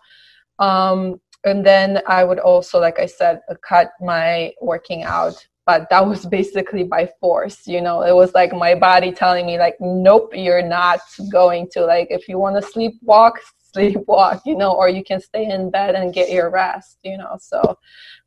Um, 0.59 1.21
and 1.45 1.65
then 1.65 2.01
I 2.05 2.25
would 2.25 2.39
also, 2.39 2.79
like 2.79 2.99
I 2.99 3.05
said, 3.05 3.39
cut 3.67 3.91
my 4.01 4.51
working 4.61 5.03
out 5.03 5.45
but 5.65 5.89
that 5.89 6.05
was 6.05 6.25
basically 6.25 6.83
by 6.83 7.09
force 7.19 7.67
you 7.67 7.81
know 7.81 8.01
it 8.01 8.13
was 8.13 8.33
like 8.33 8.51
my 8.53 8.75
body 8.75 9.11
telling 9.11 9.45
me 9.45 9.57
like 9.57 9.75
nope 9.79 10.31
you're 10.33 10.67
not 10.67 10.99
going 11.31 11.67
to 11.71 11.85
like 11.85 12.07
if 12.09 12.27
you 12.27 12.37
want 12.37 12.55
to 12.61 12.71
sleepwalk 12.71 13.33
sleepwalk 13.75 14.39
you 14.45 14.55
know 14.55 14.73
or 14.73 14.87
you 14.87 15.03
can 15.03 15.19
stay 15.19 15.45
in 15.49 15.71
bed 15.71 15.95
and 15.95 16.13
get 16.13 16.29
your 16.29 16.49
rest 16.49 16.99
you 17.03 17.17
know 17.17 17.37
so 17.39 17.77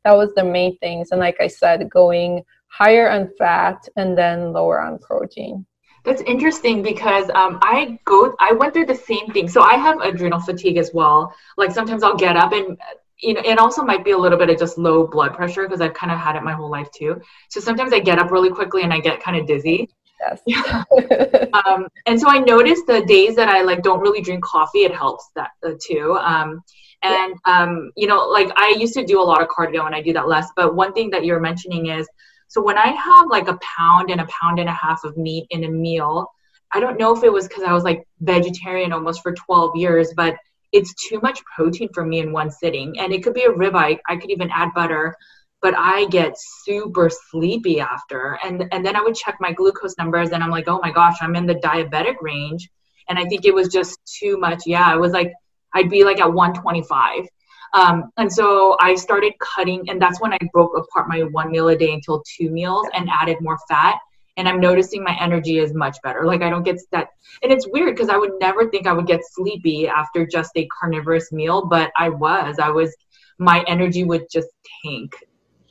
that 0.03 0.15
was 0.15 0.33
the 0.35 0.43
main 0.43 0.77
things 0.79 1.11
and 1.11 1.19
like 1.19 1.37
i 1.39 1.47
said 1.47 1.89
going 1.89 2.43
higher 2.67 3.09
on 3.09 3.29
fat 3.37 3.87
and 3.95 4.17
then 4.17 4.51
lower 4.51 4.81
on 4.81 4.99
protein 4.99 5.65
that's 6.03 6.21
interesting 6.21 6.81
because 6.81 7.29
um, 7.35 7.59
I 7.61 7.99
go, 8.05 8.33
I 8.39 8.53
went 8.53 8.73
through 8.73 8.85
the 8.85 8.95
same 8.95 9.27
thing. 9.31 9.49
So 9.49 9.61
I 9.61 9.73
have 9.73 9.99
adrenal 9.99 10.39
fatigue 10.39 10.77
as 10.77 10.91
well. 10.93 11.35
Like 11.57 11.71
sometimes 11.71 12.01
I'll 12.01 12.15
get 12.15 12.37
up 12.37 12.53
and 12.53 12.77
you 13.19 13.33
know, 13.33 13.41
it 13.43 13.57
also 13.57 13.83
might 13.83 14.05
be 14.05 14.11
a 14.11 14.17
little 14.17 14.37
bit 14.37 14.49
of 14.49 14.59
just 14.59 14.77
low 14.77 15.07
blood 15.07 15.33
pressure 15.33 15.63
because 15.63 15.81
I've 15.81 15.93
kind 15.93 16.11
of 16.11 16.19
had 16.19 16.35
it 16.35 16.43
my 16.43 16.53
whole 16.53 16.69
life 16.69 16.89
too. 16.91 17.21
So 17.49 17.59
sometimes 17.59 17.93
I 17.93 17.99
get 17.99 18.19
up 18.19 18.31
really 18.31 18.49
quickly 18.49 18.83
and 18.83 18.93
I 18.93 18.99
get 18.99 19.21
kind 19.21 19.37
of 19.37 19.47
dizzy. 19.47 19.89
Yes. 20.19 20.41
Yeah. 20.45 20.83
um, 21.65 21.87
and 22.05 22.19
so 22.19 22.27
I 22.29 22.39
noticed 22.39 22.87
the 22.87 23.03
days 23.05 23.35
that 23.35 23.49
I 23.49 23.61
like 23.61 23.83
don't 23.83 23.99
really 23.99 24.21
drink 24.21 24.43
coffee, 24.43 24.79
it 24.79 24.93
helps 24.93 25.29
that 25.35 25.51
uh, 25.65 25.73
too. 25.81 26.17
Um, 26.19 26.63
and 27.03 27.35
yeah. 27.45 27.61
um, 27.61 27.91
you 27.95 28.07
know, 28.07 28.27
like 28.27 28.51
I 28.55 28.75
used 28.77 28.93
to 28.95 29.05
do 29.05 29.21
a 29.21 29.23
lot 29.23 29.41
of 29.41 29.47
cardio 29.47 29.85
and 29.85 29.95
I 29.95 30.01
do 30.01 30.13
that 30.13 30.27
less. 30.27 30.49
But 30.55 30.75
one 30.75 30.93
thing 30.93 31.09
that 31.11 31.25
you're 31.25 31.39
mentioning 31.39 31.87
is, 31.87 32.07
so 32.47 32.61
when 32.61 32.77
I 32.77 32.87
have 32.87 33.27
like 33.29 33.47
a 33.47 33.59
pound 33.77 34.09
and 34.09 34.21
a 34.21 34.27
pound 34.27 34.59
and 34.59 34.69
a 34.69 34.73
half 34.73 35.03
of 35.03 35.17
meat 35.17 35.47
in 35.49 35.65
a 35.65 35.69
meal, 35.69 36.31
I 36.73 36.79
don't 36.79 36.97
know 36.97 37.15
if 37.15 37.23
it 37.23 37.31
was 37.31 37.47
because 37.47 37.63
I 37.63 37.73
was 37.73 37.83
like 37.83 38.07
vegetarian 38.21 38.93
almost 38.93 39.21
for 39.21 39.33
12 39.33 39.75
years, 39.75 40.13
but 40.15 40.35
it's 40.71 40.93
too 41.07 41.19
much 41.21 41.43
protein 41.45 41.89
for 41.93 42.05
me 42.05 42.19
in 42.19 42.31
one 42.31 42.51
sitting. 42.51 42.99
And 42.99 43.13
it 43.13 43.23
could 43.23 43.33
be 43.33 43.43
a 43.43 43.51
ribeye. 43.51 43.99
I 44.07 44.15
could 44.17 44.31
even 44.31 44.49
add 44.51 44.73
butter, 44.73 45.15
but 45.61 45.73
I 45.77 46.05
get 46.07 46.35
super 46.37 47.09
sleepy 47.09 47.79
after. 47.79 48.39
And 48.43 48.65
and 48.71 48.85
then 48.85 48.95
I 48.95 49.01
would 49.01 49.15
check 49.15 49.37
my 49.39 49.51
glucose 49.51 49.97
numbers 49.97 50.31
and 50.31 50.43
I'm 50.43 50.51
like, 50.51 50.67
oh 50.67 50.79
my 50.81 50.91
gosh, 50.91 51.17
I'm 51.21 51.35
in 51.35 51.45
the 51.45 51.55
diabetic 51.55 52.15
range. 52.21 52.69
And 53.09 53.17
I 53.17 53.25
think 53.25 53.45
it 53.45 53.53
was 53.53 53.69
just 53.69 53.99
too 54.19 54.37
much. 54.37 54.63
Yeah, 54.65 54.93
it 54.93 54.99
was 54.99 55.13
like 55.13 55.33
I'd 55.73 55.89
be 55.89 56.03
like 56.03 56.19
at 56.19 56.31
125. 56.31 57.25
Um, 57.73 58.11
and 58.17 58.31
so 58.31 58.77
I 58.79 58.95
started 58.95 59.33
cutting, 59.39 59.89
and 59.89 60.01
that's 60.01 60.21
when 60.21 60.33
I 60.33 60.37
broke 60.53 60.71
apart 60.77 61.09
my 61.09 61.23
one 61.23 61.51
meal 61.51 61.67
a 61.67 61.77
day 61.77 61.91
until 61.93 62.23
two 62.37 62.49
meals 62.49 62.87
and 62.93 63.09
added 63.09 63.37
more 63.41 63.57
fat 63.67 63.99
and 64.37 64.47
I'm 64.47 64.59
noticing 64.59 65.03
my 65.03 65.17
energy 65.19 65.57
is 65.57 65.73
much 65.73 65.97
better. 66.03 66.23
Like 66.23 66.41
I 66.41 66.49
don't 66.49 66.63
get 66.63 66.79
that, 66.91 67.09
and 67.43 67.51
it's 67.51 67.67
weird 67.67 67.95
because 67.95 68.09
I 68.09 68.17
would 68.17 68.33
never 68.39 68.69
think 68.69 68.87
I 68.87 68.93
would 68.93 69.07
get 69.07 69.21
sleepy 69.23 69.87
after 69.87 70.25
just 70.25 70.51
a 70.55 70.67
carnivorous 70.67 71.31
meal, 71.31 71.65
but 71.65 71.91
I 71.97 72.09
was. 72.09 72.59
I 72.59 72.69
was. 72.69 72.95
My 73.39 73.63
energy 73.67 74.03
would 74.03 74.25
just 74.31 74.47
tank. 74.83 75.13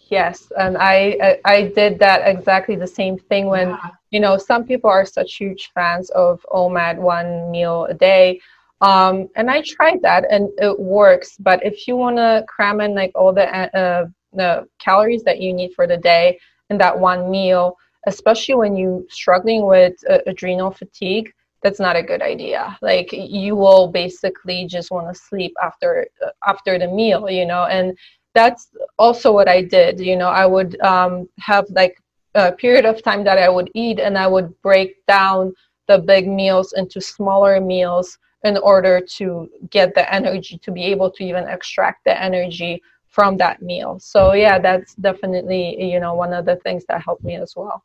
Yes, 0.08 0.52
and 0.56 0.76
I, 0.78 1.38
I, 1.44 1.62
did 1.74 1.98
that 1.98 2.22
exactly 2.24 2.76
the 2.76 2.86
same 2.86 3.18
thing 3.18 3.46
when 3.46 3.70
yeah. 3.70 3.90
you 4.10 4.20
know 4.20 4.36
some 4.36 4.64
people 4.64 4.88
are 4.88 5.04
such 5.04 5.34
huge 5.34 5.70
fans 5.74 6.10
of 6.10 6.44
OMAD 6.52 6.98
one 6.98 7.50
meal 7.50 7.86
a 7.86 7.94
day. 7.94 8.40
Um, 8.82 9.28
and 9.36 9.50
I 9.50 9.62
tried 9.62 10.02
that 10.02 10.24
and 10.30 10.50
it 10.58 10.78
works. 10.78 11.36
But 11.38 11.64
if 11.64 11.88
you 11.88 11.96
want 11.96 12.18
to 12.18 12.44
cram 12.46 12.80
in 12.80 12.94
like 12.94 13.12
all 13.14 13.32
the 13.32 13.48
uh, 13.76 14.06
the 14.32 14.68
calories 14.78 15.24
that 15.24 15.40
you 15.40 15.52
need 15.52 15.72
for 15.74 15.86
the 15.86 15.96
day 15.96 16.38
in 16.70 16.78
that 16.78 16.96
one 16.96 17.30
meal, 17.30 17.76
especially 18.06 18.54
when 18.54 18.76
you're 18.76 19.02
struggling 19.08 19.66
with 19.66 19.94
uh, 20.08 20.18
adrenal 20.26 20.70
fatigue 20.70 21.32
that's 21.66 21.80
not 21.80 21.96
a 21.96 22.02
good 22.02 22.22
idea. 22.22 22.78
Like 22.80 23.12
you 23.12 23.56
will 23.56 23.88
basically 23.88 24.66
just 24.66 24.92
want 24.92 25.12
to 25.12 25.20
sleep 25.20 25.52
after 25.60 26.06
uh, 26.24 26.30
after 26.46 26.78
the 26.78 26.86
meal 26.86 27.28
you 27.28 27.44
know 27.44 27.64
and 27.64 27.96
that's 28.34 28.68
also 28.98 29.32
what 29.32 29.48
i 29.48 29.62
did 29.62 29.98
you 29.98 30.16
know. 30.16 30.28
I 30.28 30.46
would 30.46 30.78
um, 30.80 31.28
have 31.38 31.64
like 31.70 31.96
a 32.34 32.52
period 32.52 32.84
of 32.84 33.02
time 33.02 33.24
that 33.24 33.38
i 33.38 33.48
would 33.48 33.70
eat 33.74 33.98
and 33.98 34.16
i 34.16 34.26
would 34.26 34.48
break 34.62 34.90
down 35.06 35.54
the 35.88 35.98
big 35.98 36.28
meals 36.28 36.74
into 36.76 37.00
smaller 37.00 37.60
meals 37.60 38.18
in 38.44 38.56
order 38.58 39.00
to 39.18 39.50
get 39.70 39.94
the 39.94 40.06
energy 40.14 40.58
to 40.58 40.70
be 40.70 40.84
able 40.84 41.10
to 41.10 41.24
even 41.24 41.48
extract 41.48 42.04
the 42.04 42.14
energy 42.22 42.82
from 43.08 43.38
that 43.38 43.62
meal. 43.62 43.98
So 43.98 44.34
yeah 44.34 44.58
that's 44.58 44.94
definitely 44.94 45.62
you 45.92 45.98
know 45.98 46.14
one 46.14 46.32
of 46.32 46.44
the 46.44 46.56
things 46.56 46.84
that 46.88 47.02
helped 47.02 47.24
me 47.24 47.36
as 47.36 47.54
well 47.56 47.82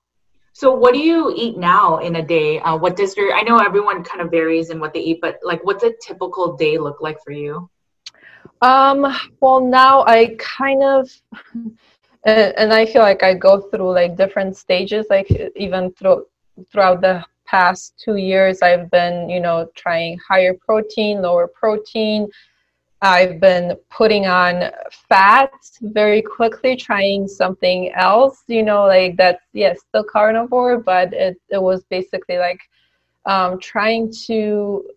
so, 0.62 0.72
what 0.72 0.94
do 0.94 1.00
you 1.00 1.34
eat 1.36 1.58
now 1.58 1.98
in 1.98 2.18
a 2.18 2.22
day? 2.22 2.60
Uh, 2.60 2.78
what 2.78 2.96
does 2.96 3.18
your 3.18 3.34
I 3.34 3.42
know 3.42 3.58
everyone 3.58 4.04
kind 4.04 4.22
of 4.22 4.30
varies 4.30 4.70
in 4.70 4.80
what 4.80 4.94
they 4.94 5.00
eat, 5.00 5.20
but 5.20 5.40
like, 5.42 5.66
what's 5.66 5.84
a 5.84 5.92
typical 6.00 6.56
day 6.56 6.78
look 6.78 7.02
like 7.02 7.18
for 7.24 7.32
you? 7.32 7.68
Um. 8.62 9.12
Well, 9.40 9.60
now 9.60 10.04
I 10.06 10.36
kind 10.38 10.84
of, 10.84 11.10
and 12.26 12.72
I 12.72 12.86
feel 12.86 13.02
like 13.02 13.24
I 13.24 13.34
go 13.34 13.60
through 13.60 13.92
like 13.92 14.16
different 14.16 14.56
stages. 14.56 15.08
Like 15.10 15.32
even 15.56 15.94
through 15.94 16.28
throughout 16.72 17.02
the 17.02 17.26
past 17.48 17.96
two 17.98 18.18
years, 18.18 18.62
I've 18.62 18.92
been 18.92 19.32
you 19.32 19.40
know 19.40 19.68
trying 19.76 20.20
higher 20.20 20.54
protein, 20.54 21.24
lower 21.24 21.48
protein, 21.48 22.30
I've 23.02 23.40
been 23.40 23.76
putting 23.90 24.28
on 24.28 24.72
fat 25.10 25.52
very 25.82 26.22
quickly, 26.22 26.76
trying 26.76 27.28
something 27.28 27.92
else, 27.94 28.44
you 28.48 28.62
know, 28.62 28.86
like 28.86 29.18
that's, 29.18 29.44
yes, 29.54 29.78
yeah, 29.78 29.82
still 29.90 30.04
carnivore, 30.04 30.78
but 30.78 31.12
it, 31.14 31.42
it 31.50 31.62
was 31.62 31.84
basically 31.86 32.38
like 32.38 32.60
um, 33.26 33.60
trying 33.60 34.12
to. 34.28 34.88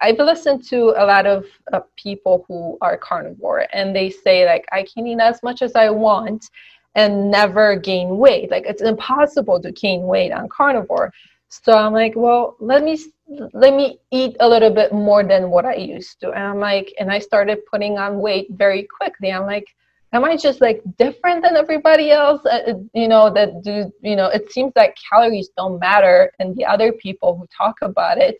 I've 0.00 0.18
listened 0.18 0.64
to 0.68 0.94
a 0.96 1.04
lot 1.06 1.26
of 1.26 1.46
uh, 1.72 1.80
people 1.96 2.44
who 2.48 2.76
are 2.82 2.96
carnivore, 2.96 3.66
and 3.72 3.94
they 3.94 4.10
say, 4.10 4.44
like, 4.44 4.66
I 4.72 4.84
can 4.92 5.06
eat 5.06 5.20
as 5.20 5.42
much 5.42 5.62
as 5.62 5.74
I 5.76 5.88
want 5.88 6.50
and 6.94 7.30
never 7.30 7.76
gain 7.76 8.18
weight. 8.18 8.50
Like, 8.50 8.66
it's 8.66 8.82
impossible 8.82 9.60
to 9.62 9.72
gain 9.72 10.02
weight 10.02 10.32
on 10.32 10.48
carnivore. 10.48 11.12
So 11.48 11.72
I'm 11.72 11.92
like, 11.92 12.14
well, 12.16 12.56
let 12.60 12.82
me 12.82 12.98
let 13.26 13.74
me 13.74 13.98
eat 14.10 14.36
a 14.40 14.48
little 14.48 14.70
bit 14.70 14.92
more 14.92 15.24
than 15.24 15.50
what 15.50 15.64
I 15.64 15.74
used 15.74 16.20
to. 16.20 16.30
And 16.32 16.42
I'm 16.42 16.60
like, 16.60 16.92
and 16.98 17.10
I 17.10 17.18
started 17.18 17.64
putting 17.66 17.98
on 17.98 18.20
weight 18.20 18.48
very 18.50 18.82
quickly. 18.84 19.32
I'm 19.32 19.46
like, 19.46 19.66
am 20.12 20.24
I 20.24 20.36
just 20.36 20.60
like 20.60 20.82
different 20.98 21.42
than 21.42 21.56
everybody 21.56 22.10
else? 22.10 22.42
Uh, 22.44 22.60
uh, 22.68 22.74
you 22.92 23.08
know, 23.08 23.32
that 23.32 23.62
do, 23.62 23.92
you 24.02 24.16
know, 24.16 24.26
it 24.26 24.52
seems 24.52 24.72
like 24.76 24.96
calories 25.10 25.50
don't 25.56 25.80
matter 25.80 26.30
and 26.38 26.54
the 26.56 26.64
other 26.64 26.92
people 26.92 27.36
who 27.36 27.46
talk 27.46 27.76
about 27.82 28.18
it. 28.18 28.36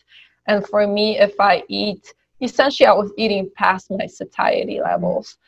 And 0.47 0.67
for 0.67 0.87
me, 0.87 1.19
if 1.19 1.35
I 1.41 1.65
eat, 1.69 2.15
essentially 2.41 2.87
I 2.87 2.93
was 2.93 3.13
eating 3.17 3.51
past 3.57 3.91
my 3.91 4.07
satiety 4.07 4.81
levels. 4.81 5.39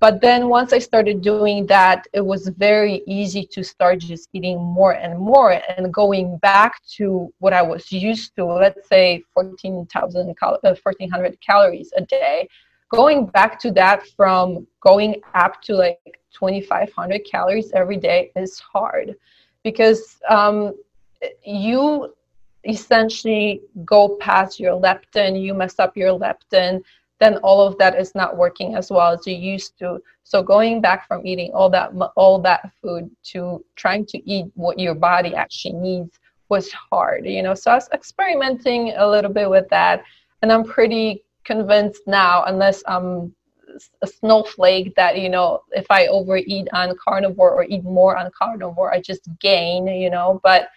But 0.00 0.20
then 0.20 0.48
once 0.48 0.72
I 0.72 0.78
started 0.78 1.22
doing 1.22 1.66
that, 1.66 2.06
it 2.12 2.24
was 2.24 2.48
very 2.48 3.02
easy 3.06 3.44
to 3.50 3.64
start 3.64 3.98
just 3.98 4.28
eating 4.32 4.58
more 4.58 4.92
and 4.92 5.18
more 5.18 5.60
and 5.68 5.92
going 5.92 6.38
back 6.38 6.80
to 6.96 7.32
what 7.40 7.52
I 7.52 7.62
was 7.62 7.90
used 7.90 8.36
to, 8.36 8.44
let's 8.44 8.88
say 8.88 9.24
14,000, 9.34 10.36
1400 10.38 11.32
uh, 11.32 11.36
calories 11.44 11.92
a 11.96 12.02
day. 12.02 12.48
Going 12.92 13.26
back 13.26 13.58
to 13.60 13.72
that 13.72 14.06
from 14.16 14.68
going 14.80 15.20
up 15.34 15.60
to 15.62 15.74
like 15.74 16.20
2,500 16.32 17.20
calories 17.28 17.72
every 17.72 17.96
day 17.96 18.30
is 18.36 18.60
hard 18.60 19.16
because 19.64 20.18
um, 20.30 20.74
you 21.44 22.14
essentially 22.64 23.62
go 23.84 24.16
past 24.20 24.60
your 24.60 24.80
leptin, 24.80 25.42
you 25.42 25.54
mess 25.54 25.78
up 25.78 25.96
your 25.96 26.18
leptin, 26.18 26.82
then 27.20 27.36
all 27.38 27.66
of 27.66 27.76
that 27.78 27.98
is 27.98 28.14
not 28.14 28.36
working 28.36 28.76
as 28.76 28.90
well 28.90 29.12
as 29.12 29.26
you 29.26 29.34
used 29.34 29.78
to. 29.78 30.00
So 30.24 30.42
going 30.42 30.80
back 30.80 31.08
from 31.08 31.26
eating 31.26 31.50
all 31.52 31.70
that 31.70 31.90
all 32.16 32.38
that 32.40 32.70
food 32.80 33.10
to 33.32 33.64
trying 33.76 34.06
to 34.06 34.30
eat 34.30 34.46
what 34.54 34.78
your 34.78 34.94
body 34.94 35.34
actually 35.34 35.74
needs 35.74 36.18
was 36.48 36.70
hard, 36.72 37.26
you 37.26 37.42
know. 37.42 37.54
So 37.54 37.70
I 37.72 37.74
was 37.74 37.88
experimenting 37.92 38.94
a 38.96 39.06
little 39.06 39.32
bit 39.32 39.50
with 39.50 39.68
that, 39.70 40.04
and 40.42 40.52
I'm 40.52 40.64
pretty 40.64 41.24
convinced 41.44 42.02
now, 42.06 42.44
unless 42.44 42.82
I'm 42.86 43.34
a 44.02 44.06
snowflake, 44.06 44.94
that 44.94 45.18
you 45.18 45.28
know, 45.28 45.62
if 45.72 45.86
I 45.90 46.06
overeat 46.06 46.68
on 46.72 46.96
carnivore 46.96 47.52
or 47.52 47.64
eat 47.64 47.84
more 47.84 48.16
on 48.16 48.30
carnivore, 48.30 48.92
I 48.92 49.00
just 49.00 49.28
gain, 49.40 49.86
you 49.86 50.10
know. 50.10 50.40
But 50.42 50.68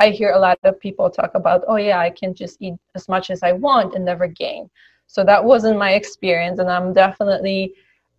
I 0.00 0.10
hear 0.10 0.30
a 0.30 0.38
lot 0.38 0.58
of 0.62 0.78
people 0.78 1.10
talk 1.10 1.32
about, 1.34 1.64
oh 1.66 1.76
yeah, 1.76 1.98
I 1.98 2.10
can 2.10 2.34
just 2.34 2.56
eat 2.60 2.74
as 2.94 3.08
much 3.08 3.30
as 3.30 3.42
I 3.42 3.52
want 3.52 3.94
and 3.94 4.04
never 4.04 4.28
gain. 4.28 4.70
So 5.08 5.24
that 5.24 5.42
wasn't 5.42 5.78
my 5.78 5.92
experience, 5.94 6.60
and 6.60 6.70
I'm 6.70 6.92
definitely, 6.92 7.74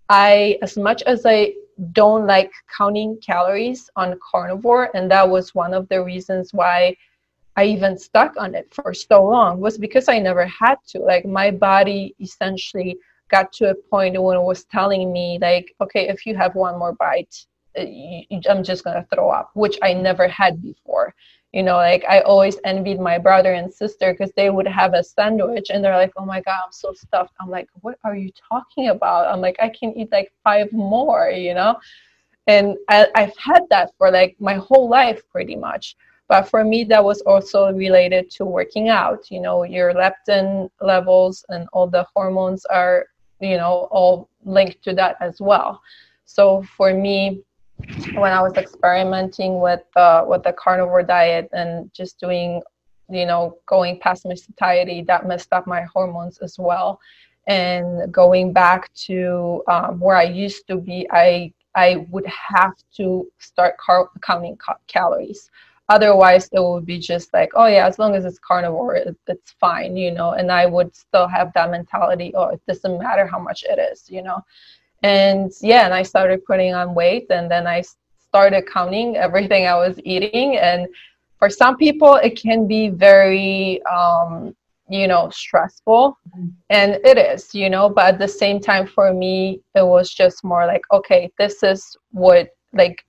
I 0.10 0.58
as 0.62 0.76
much 0.76 1.02
as 1.04 1.26
I 1.26 1.54
don't 1.94 2.26
like 2.26 2.52
counting 2.76 3.18
calories 3.26 3.90
on 3.96 4.20
carnivore, 4.32 4.90
and 4.96 5.10
that 5.12 5.30
was 5.30 5.56
one 5.56 5.74
of 5.74 5.88
the 5.88 6.04
reasons 6.04 6.52
why 6.52 6.98
I 7.56 7.66
even 7.66 7.98
stuck 7.98 8.34
on 8.38 8.56
it 8.56 8.74
for 8.74 8.94
so 8.94 9.24
long 9.24 9.60
was 9.60 9.78
because 9.78 10.10
I 10.10 10.20
never 10.20 10.46
had 10.46 10.78
to. 10.90 11.00
Like 11.00 11.26
my 11.26 11.52
body 11.52 12.16
essentially 12.20 12.98
got 13.30 13.54
to 13.54 13.70
a 13.70 13.76
point 13.76 14.22
when 14.22 14.38
it 14.38 14.42
was 14.42 14.66
telling 14.66 15.14
me 15.14 15.38
like, 15.40 15.76
okay, 15.80 16.08
if 16.10 16.26
you 16.26 16.36
have 16.36 16.56
one 16.56 16.80
more 16.80 16.94
bite, 16.94 17.46
uh, 17.78 17.86
I'm 18.50 18.64
just 18.64 18.84
gonna 18.84 19.06
throw 19.14 19.30
up, 19.30 19.52
which 19.54 19.78
I 19.84 19.94
never 19.94 20.28
had 20.28 20.62
before 20.62 21.14
you 21.52 21.64
know 21.64 21.78
like 21.78 22.04
i 22.08 22.20
always 22.22 22.58
envied 22.64 23.00
my 23.00 23.18
brother 23.18 23.54
and 23.54 23.74
sister 23.74 24.14
because 24.14 24.32
they 24.36 24.50
would 24.50 24.68
have 24.68 24.94
a 24.94 25.04
sandwich 25.04 25.68
and 25.72 25.84
they're 25.84 25.98
like 25.98 26.14
oh 26.18 26.26
my 26.26 26.42
god 26.42 26.60
i'm 26.66 26.72
so 26.72 26.94
stuffed. 26.94 27.34
I'm 27.40 27.50
like 27.50 27.68
what 27.82 27.98
are 28.04 28.16
you 28.16 28.32
talking 28.52 28.90
about? 28.90 29.28
I'm 29.28 29.42
like 29.42 29.58
i 29.60 29.70
can 29.70 29.98
eat 29.98 30.12
like 30.12 30.32
five 30.44 30.72
more 30.72 31.30
you 31.30 31.54
know? 31.54 31.78
And 32.48 32.78
I, 32.88 33.08
i've 33.16 33.38
had 33.38 33.64
that 33.70 33.92
for 33.98 34.12
like 34.12 34.36
my 34.40 34.56
whole 34.56 34.90
life 34.90 35.22
pretty 35.32 35.56
much. 35.56 35.96
But 36.28 36.44
for 36.44 36.64
me 36.64 36.84
that 36.86 37.04
was 37.04 37.22
also 37.22 37.72
related 37.72 38.30
to 38.32 38.46
working 38.46 38.90
out 38.90 39.32
you 39.32 39.42
know 39.42 39.64
your 39.64 39.94
leptin 39.94 40.70
levels 40.82 41.44
and 41.50 41.68
all 41.74 41.88
the 41.88 42.06
hormones 42.16 42.66
are 42.66 43.08
you 43.42 43.58
know 43.58 43.88
all 43.92 44.30
linked 44.46 44.84
to 44.84 44.94
that 44.94 45.18
as 45.20 45.42
well. 45.42 45.82
So 46.26 46.64
for 46.78 46.94
me 46.94 47.42
when 48.14 48.32
I 48.34 48.42
was 48.42 48.58
experimenting 48.58 49.60
with 49.60 49.84
uh, 49.96 50.26
with 50.28 50.44
the 50.44 50.54
carnivore 50.54 51.04
diet 51.04 51.50
and 51.54 51.92
just 51.94 52.20
doing, 52.20 52.62
you 53.10 53.26
know, 53.26 53.58
going 53.66 54.00
past 54.00 54.26
my 54.26 54.36
satiety, 54.36 55.02
that 55.04 55.28
messed 55.28 55.54
up 55.54 55.68
my 55.68 55.84
hormones 55.84 56.38
as 56.40 56.58
well. 56.60 57.00
And 57.48 58.12
going 58.12 58.54
back 58.54 58.94
to 59.08 59.64
um, 59.68 60.00
where 60.00 60.18
I 60.18 60.24
used 60.24 60.68
to 60.68 60.78
be, 60.78 61.08
I 61.12 61.54
I 61.76 62.06
would 62.10 62.26
have 62.28 62.74
to 62.98 63.28
start 63.40 63.78
car- 63.78 64.10
counting 64.22 64.58
ca- 64.58 64.78
calories. 64.88 65.50
Otherwise, 65.88 66.48
it 66.52 66.62
would 66.62 66.86
be 66.86 67.00
just 67.00 67.34
like, 67.34 67.50
oh 67.56 67.66
yeah, 67.66 67.88
as 67.88 67.98
long 67.98 68.14
as 68.16 68.24
it's 68.24 68.38
carnivore, 68.38 68.96
it, 68.96 69.18
it's 69.28 69.52
fine, 69.60 69.98
you 69.98 70.12
know. 70.12 70.34
And 70.34 70.52
I 70.52 70.68
would 70.68 70.96
still 70.96 71.28
have 71.28 71.52
that 71.54 71.72
mentality, 71.72 72.32
oh, 72.36 72.50
it 72.50 72.62
doesn't 72.68 73.00
matter 73.00 73.26
how 73.26 73.40
much 73.40 73.64
it 73.64 73.80
is, 73.80 74.08
you 74.10 74.22
know 74.22 74.44
and 75.04 75.52
yeah 75.62 75.86
and 75.86 75.94
i 75.94 76.04
started 76.04 76.44
putting 76.46 76.74
on 76.74 76.94
weight 76.94 77.26
and 77.30 77.50
then 77.50 77.66
i 77.68 77.82
started 78.30 78.64
counting 78.72 79.16
everything 79.16 79.66
i 79.66 79.76
was 79.76 80.00
eating. 80.04 80.58
And 80.58 80.88
for 81.40 81.50
some 81.50 81.78
people 81.78 82.16
it 82.16 82.40
can 82.40 82.68
be 82.68 82.90
very 82.90 83.82
um, 83.86 84.56
you 84.90 85.08
know 85.08 85.30
stressful. 85.30 86.18
Mm-hmm. 86.36 86.48
and 86.70 87.00
it 87.06 87.18
is 87.18 87.54
you 87.54 87.70
know 87.70 87.90
but 87.90 88.06
at 88.14 88.20
the 88.20 88.28
same 88.28 88.60
time 88.60 88.86
for 88.88 89.14
me 89.14 89.62
it 89.76 89.86
was 89.86 90.14
just 90.14 90.44
more 90.44 90.66
like 90.66 90.82
okay 90.92 91.32
this 91.38 91.64
is 91.64 91.96
what 92.12 92.50
like 92.74 93.04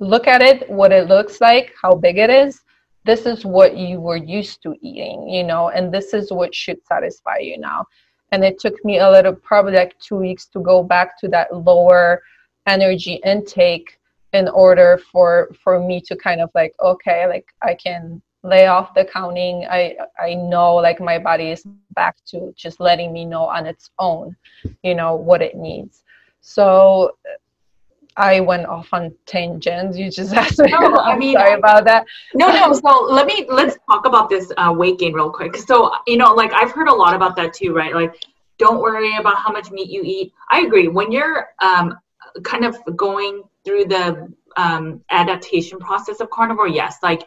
look 0.00 0.26
at 0.26 0.40
it 0.40 0.68
what 0.70 0.92
it 0.92 1.08
looks 1.08 1.40
like 1.40 1.74
how 1.80 1.94
big 1.94 2.18
it 2.18 2.30
is. 2.30 2.60
This 3.04 3.24
is 3.24 3.44
what 3.44 3.76
you 3.76 4.00
were 4.00 4.16
used 4.16 4.62
to 4.62 4.74
eating 4.82 5.28
you 5.28 5.44
know 5.44 5.68
and 5.68 5.92
this 5.92 6.14
is 6.14 6.30
what 6.30 6.54
should 6.54 6.78
satisfy 6.86 7.38
you 7.38 7.58
now 7.58 7.86
and 8.32 8.44
it 8.44 8.58
took 8.58 8.84
me 8.84 8.98
a 8.98 9.10
little 9.10 9.34
probably 9.34 9.74
like 9.74 9.98
two 9.98 10.16
weeks 10.16 10.46
to 10.46 10.60
go 10.60 10.82
back 10.82 11.18
to 11.20 11.28
that 11.28 11.54
lower 11.54 12.22
energy 12.66 13.20
intake 13.24 13.98
in 14.32 14.48
order 14.48 15.00
for 15.10 15.50
for 15.62 15.80
me 15.80 16.00
to 16.00 16.14
kind 16.16 16.40
of 16.40 16.50
like 16.54 16.74
okay 16.80 17.26
like 17.26 17.46
i 17.62 17.74
can 17.74 18.20
lay 18.44 18.66
off 18.66 18.94
the 18.94 19.04
counting. 19.04 19.66
I 19.68 19.96
i 20.20 20.34
know 20.34 20.76
like 20.76 21.00
my 21.00 21.18
body 21.18 21.50
is 21.50 21.64
back 21.94 22.16
to 22.26 22.52
just 22.56 22.78
letting 22.78 23.12
me 23.12 23.24
know 23.24 23.44
on 23.44 23.66
its 23.66 23.90
own 23.98 24.36
you 24.82 24.94
know 24.94 25.14
what 25.16 25.42
it 25.42 25.56
needs. 25.56 26.04
So 26.40 27.16
I 28.18 28.40
went 28.40 28.66
off 28.66 28.88
on 28.92 29.14
tangents. 29.26 29.96
You 29.96 30.10
just 30.10 30.32
asked 30.34 30.58
me. 30.58 30.70
No, 30.70 30.96
I 30.96 31.16
mean, 31.16 31.34
sorry 31.34 31.54
about 31.54 31.84
that. 31.84 32.04
No, 32.34 32.48
no. 32.48 32.72
So 32.72 33.04
let 33.04 33.26
me 33.26 33.46
let's 33.48 33.78
talk 33.88 34.06
about 34.06 34.28
this 34.28 34.52
uh, 34.56 34.74
weight 34.76 34.98
gain 34.98 35.14
real 35.14 35.30
quick. 35.30 35.56
So 35.56 35.92
you 36.06 36.16
know, 36.16 36.34
like 36.34 36.52
I've 36.52 36.72
heard 36.72 36.88
a 36.88 36.94
lot 36.94 37.14
about 37.14 37.36
that 37.36 37.54
too, 37.54 37.72
right? 37.72 37.94
Like, 37.94 38.14
don't 38.58 38.80
worry 38.80 39.16
about 39.16 39.38
how 39.38 39.52
much 39.52 39.70
meat 39.70 39.88
you 39.88 40.02
eat. 40.04 40.32
I 40.50 40.60
agree. 40.60 40.88
When 40.88 41.12
you're 41.12 41.50
um, 41.60 41.96
kind 42.42 42.64
of 42.64 42.76
going 42.96 43.44
through 43.64 43.86
the 43.86 44.32
um, 44.56 45.02
adaptation 45.10 45.78
process 45.78 46.20
of 46.20 46.28
carnivore, 46.30 46.68
yes, 46.68 46.98
like. 47.02 47.24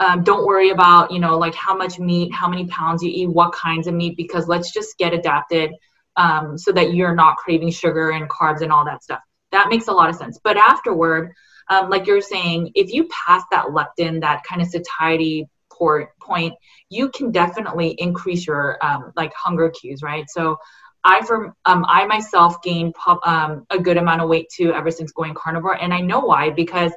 Um, 0.00 0.22
don't 0.22 0.46
worry 0.46 0.70
about 0.70 1.10
you 1.10 1.18
know 1.18 1.36
like 1.36 1.56
how 1.56 1.76
much 1.76 1.98
meat 1.98 2.32
how 2.32 2.48
many 2.48 2.68
pounds 2.68 3.02
you 3.02 3.10
eat 3.12 3.26
what 3.30 3.50
kinds 3.50 3.88
of 3.88 3.94
meat 3.94 4.16
because 4.16 4.46
let's 4.46 4.72
just 4.72 4.96
get 4.96 5.12
adapted 5.12 5.72
um, 6.14 6.56
so 6.56 6.70
that 6.70 6.94
you're 6.94 7.16
not 7.16 7.36
craving 7.36 7.72
sugar 7.72 8.12
and 8.12 8.30
carbs 8.30 8.62
and 8.62 8.70
all 8.70 8.84
that 8.84 9.02
stuff 9.02 9.18
that 9.52 9.68
makes 9.68 9.88
a 9.88 9.92
lot 9.92 10.08
of 10.08 10.16
sense. 10.16 10.38
But 10.42 10.56
afterward, 10.56 11.32
um, 11.68 11.90
like 11.90 12.06
you're 12.06 12.20
saying, 12.20 12.72
if 12.74 12.92
you 12.92 13.08
pass 13.08 13.42
that 13.50 13.66
leptin, 13.66 14.20
that 14.20 14.42
kind 14.44 14.62
of 14.62 14.68
satiety 14.68 15.48
port 15.70 16.18
point, 16.20 16.54
you 16.88 17.10
can 17.10 17.30
definitely 17.30 17.90
increase 17.98 18.46
your 18.46 18.78
um, 18.84 19.12
like 19.16 19.32
hunger 19.34 19.70
cues, 19.70 20.02
right? 20.02 20.24
So 20.28 20.58
I 21.04 21.24
for 21.24 21.54
um, 21.64 21.84
I 21.88 22.06
myself 22.06 22.60
gained 22.62 22.94
um, 23.24 23.66
a 23.70 23.78
good 23.78 23.96
amount 23.96 24.20
of 24.20 24.28
weight 24.28 24.48
too 24.54 24.72
ever 24.72 24.90
since 24.90 25.12
going 25.12 25.34
carnivore, 25.34 25.80
and 25.80 25.94
I 25.94 26.00
know 26.00 26.20
why 26.20 26.50
because 26.50 26.92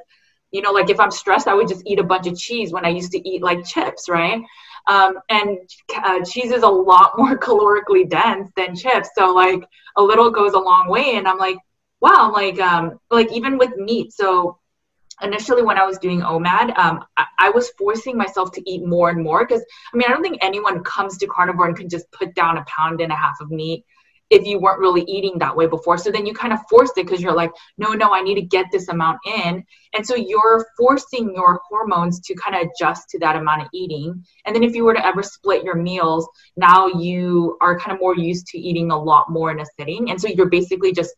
you 0.50 0.60
know 0.60 0.72
like 0.72 0.90
if 0.90 0.98
I'm 0.98 1.10
stressed, 1.10 1.48
I 1.48 1.54
would 1.54 1.68
just 1.68 1.82
eat 1.86 1.98
a 1.98 2.04
bunch 2.04 2.26
of 2.26 2.36
cheese 2.36 2.72
when 2.72 2.84
I 2.84 2.88
used 2.88 3.12
to 3.12 3.28
eat 3.28 3.42
like 3.42 3.64
chips, 3.64 4.08
right? 4.08 4.42
Um, 4.88 5.18
and 5.28 5.58
uh, 5.94 6.24
cheese 6.24 6.50
is 6.50 6.64
a 6.64 6.68
lot 6.68 7.12
more 7.18 7.38
calorically 7.38 8.08
dense 8.08 8.50
than 8.56 8.74
chips, 8.74 9.10
so 9.16 9.32
like 9.32 9.62
a 9.96 10.02
little 10.02 10.30
goes 10.30 10.54
a 10.54 10.58
long 10.58 10.88
way, 10.88 11.16
and 11.16 11.28
I'm 11.28 11.38
like 11.38 11.58
wow, 12.02 12.30
like 12.32 12.60
um, 12.60 12.98
like 13.10 13.32
even 13.32 13.56
with 13.56 13.74
meat. 13.76 14.12
So 14.12 14.58
initially 15.22 15.62
when 15.62 15.78
I 15.78 15.86
was 15.86 15.98
doing 15.98 16.20
OMAD, 16.20 16.76
um, 16.76 17.04
I, 17.16 17.26
I, 17.38 17.50
was 17.50 17.70
forcing 17.78 18.16
myself 18.16 18.50
to 18.52 18.70
eat 18.70 18.84
more 18.84 19.08
and 19.10 19.22
more 19.22 19.46
because 19.46 19.64
I 19.94 19.96
mean 19.96 20.06
I 20.08 20.12
don't 20.12 20.22
think 20.22 20.38
anyone 20.42 20.82
comes 20.82 21.16
to 21.18 21.26
carnivore 21.28 21.66
and 21.66 21.76
can 21.76 21.88
just 21.88 22.10
put 22.10 22.34
down 22.34 22.58
a 22.58 22.64
pound 22.66 23.00
and 23.00 23.12
a 23.12 23.16
half 23.16 23.40
of 23.40 23.50
meat 23.50 23.84
if 24.30 24.46
you 24.46 24.58
weren't 24.58 24.80
really 24.80 25.02
eating 25.02 25.38
that 25.38 25.54
way 25.54 25.66
before. 25.66 25.98
So 25.98 26.10
then 26.10 26.24
you 26.24 26.32
kind 26.32 26.54
of 26.54 26.60
forced 26.68 26.96
it 26.96 27.04
because 27.04 27.20
you're 27.20 27.34
like, 27.34 27.50
no, 27.76 27.92
no, 27.92 28.14
I 28.14 28.22
need 28.22 28.36
to 28.36 28.42
get 28.42 28.64
this 28.72 28.88
amount 28.88 29.18
in. 29.26 29.62
And 29.94 30.06
so 30.06 30.14
you're 30.16 30.66
forcing 30.78 31.34
your 31.34 31.60
hormones 31.68 32.18
to 32.20 32.34
kind 32.34 32.56
of 32.56 32.70
adjust 32.70 33.10
to 33.10 33.18
that 33.18 33.36
amount 33.36 33.62
of 33.62 33.68
eating. 33.74 34.24
And 34.46 34.56
then 34.56 34.62
if 34.62 34.74
you 34.74 34.84
were 34.84 34.94
to 34.94 35.06
ever 35.06 35.22
split 35.22 35.64
your 35.64 35.74
meals, 35.74 36.26
now 36.56 36.86
you 36.86 37.58
are 37.60 37.78
kind 37.78 37.92
of 37.92 38.00
more 38.00 38.16
used 38.16 38.46
to 38.48 38.58
eating 38.58 38.90
a 38.90 38.98
lot 38.98 39.28
more 39.28 39.50
in 39.50 39.60
a 39.60 39.66
sitting. 39.78 40.10
And 40.10 40.18
so 40.18 40.28
you're 40.28 40.48
basically 40.48 40.92
just 40.92 41.14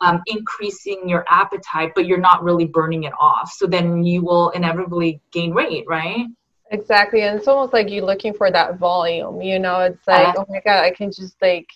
um, 0.00 0.22
increasing 0.26 1.08
your 1.08 1.24
appetite, 1.28 1.92
but 1.94 2.06
you're 2.06 2.18
not 2.18 2.42
really 2.42 2.66
burning 2.66 3.04
it 3.04 3.12
off. 3.20 3.52
So 3.52 3.66
then 3.66 4.04
you 4.04 4.22
will 4.22 4.50
inevitably 4.50 5.20
gain 5.30 5.54
weight, 5.54 5.84
right? 5.88 6.26
Exactly. 6.70 7.22
And 7.22 7.38
it's 7.38 7.48
almost 7.48 7.74
like 7.74 7.90
you're 7.90 8.04
looking 8.04 8.32
for 8.32 8.50
that 8.50 8.78
volume, 8.78 9.42
you 9.42 9.58
know, 9.58 9.80
it's 9.80 10.06
like, 10.08 10.28
uh, 10.28 10.38
oh 10.38 10.46
my 10.48 10.60
God, 10.64 10.82
I 10.82 10.90
can 10.90 11.12
just 11.12 11.36
like 11.42 11.68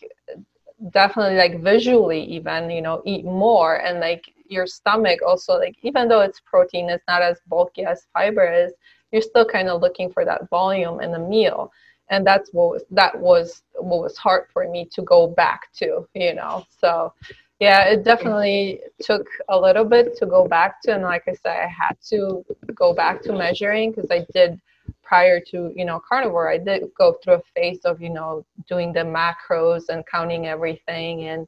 definitely 0.91 1.37
like 1.37 1.61
visually 1.61 2.25
even, 2.25 2.71
you 2.71 2.81
know, 2.81 3.03
eat 3.05 3.25
more 3.25 3.77
and 3.77 4.01
like 4.01 4.25
your 4.49 4.67
stomach 4.67 5.21
also 5.27 5.59
like 5.59 5.77
even 5.83 6.09
though 6.09 6.21
it's 6.21 6.41
protein, 6.41 6.89
it's 6.89 7.05
not 7.07 7.21
as 7.21 7.39
bulky 7.47 7.85
as 7.85 8.07
fiber 8.15 8.51
is, 8.51 8.73
you're 9.13 9.23
still 9.23 9.45
kind 9.45 9.69
of 9.69 9.83
looking 9.83 10.11
for 10.11 10.25
that 10.25 10.49
volume 10.49 11.01
in 11.01 11.13
the 11.13 11.19
meal. 11.19 11.71
And 12.09 12.27
that's 12.27 12.51
what 12.53 12.71
was, 12.71 12.85
that 12.93 13.19
was 13.19 13.63
what 13.75 14.01
was 14.01 14.17
hard 14.17 14.47
for 14.53 14.67
me 14.71 14.89
to 14.93 15.03
go 15.03 15.27
back 15.27 15.73
to, 15.75 16.09
you 16.15 16.35
know. 16.35 16.65
So 16.81 17.13
yeah 17.61 17.85
it 17.85 18.05
definitely 18.05 18.81
took 19.01 19.27
a 19.49 19.59
little 19.59 19.85
bit 19.85 20.17
to 20.17 20.27
go 20.27 20.47
back 20.47 20.81
to 20.83 20.95
and 20.95 21.03
like 21.03 21.25
i 21.29 21.33
said 21.35 21.57
i 21.57 21.67
had 21.67 21.97
to 22.03 22.45
go 22.75 22.95
back 22.95 23.23
to 23.23 23.33
measuring 23.33 23.93
because 23.93 24.11
i 24.11 24.25
did 24.33 24.61
prior 25.03 25.41
to 25.41 25.73
you 25.75 25.85
know 25.85 26.01
carnivore 26.09 26.51
i 26.51 26.59
did 26.59 26.85
go 26.99 27.15
through 27.23 27.35
a 27.35 27.43
phase 27.55 27.81
of 27.85 28.01
you 28.01 28.11
know 28.11 28.45
doing 28.69 28.93
the 28.93 29.01
macros 29.01 29.85
and 29.89 30.05
counting 30.07 30.47
everything 30.47 31.25
and 31.29 31.47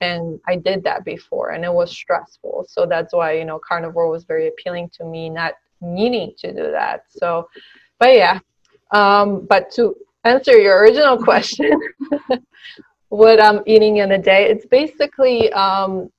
and 0.00 0.40
i 0.48 0.56
did 0.56 0.82
that 0.84 1.04
before 1.04 1.50
and 1.50 1.64
it 1.64 1.72
was 1.72 1.90
stressful. 1.90 2.66
So 2.68 2.86
that's 2.86 3.14
why 3.14 3.32
you 3.32 3.44
know 3.44 3.58
carnivore 3.58 4.10
was 4.10 4.24
very 4.24 4.48
appealing 4.48 4.90
to 4.98 5.04
me 5.04 5.30
not 5.30 5.54
needing 5.80 6.34
to 6.38 6.52
do 6.52 6.70
that. 6.72 7.04
So 7.10 7.48
but 7.98 8.14
yeah 8.14 8.40
Um, 8.92 9.46
but 9.48 9.70
to 9.76 9.96
answer 10.24 10.56
your 10.58 10.80
original 10.80 11.18
question, 11.30 11.72
what 13.12 13.42
I'm 13.42 13.60
eating 13.66 13.98
in 13.98 14.12
a 14.12 14.18
day, 14.18 14.48
it's 14.48 14.64
basically 14.64 15.52
um, 15.52 16.10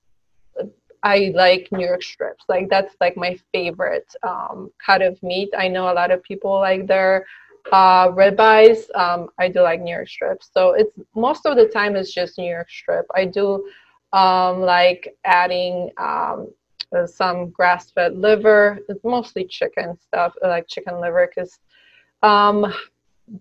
I 1.01 1.31
like 1.33 1.67
New 1.71 1.87
York 1.87 2.03
strips. 2.03 2.45
Like 2.47 2.69
that's 2.69 2.93
like 3.01 3.17
my 3.17 3.35
favorite 3.51 4.13
um, 4.21 4.69
cut 4.85 5.01
of 5.01 5.21
meat. 5.23 5.49
I 5.57 5.67
know 5.67 5.91
a 5.91 5.95
lot 6.01 6.11
of 6.11 6.21
people 6.21 6.51
like 6.51 6.85
their 6.85 7.25
uh, 7.71 8.09
ribeyes. 8.09 8.93
Um, 8.93 9.29
I 9.39 9.47
do 9.49 9.61
like 9.61 9.81
New 9.81 9.91
York 9.91 10.07
strips. 10.07 10.51
So 10.53 10.73
it's 10.73 10.95
most 11.15 11.47
of 11.47 11.57
the 11.57 11.65
time 11.67 11.95
it's 11.95 12.13
just 12.13 12.37
New 12.37 12.51
York 12.57 12.69
strip. 12.69 13.07
I 13.15 13.25
do 13.25 13.67
um, 14.13 14.61
like 14.61 15.17
adding 15.25 15.89
um, 15.97 16.53
some 17.07 17.49
grass-fed 17.49 18.15
liver. 18.15 18.77
It's 18.87 19.03
mostly 19.03 19.45
chicken 19.45 19.97
stuff, 19.99 20.35
like 20.43 20.67
chicken 20.67 21.01
liver, 21.01 21.27
because 21.27 21.57
um, 22.21 22.71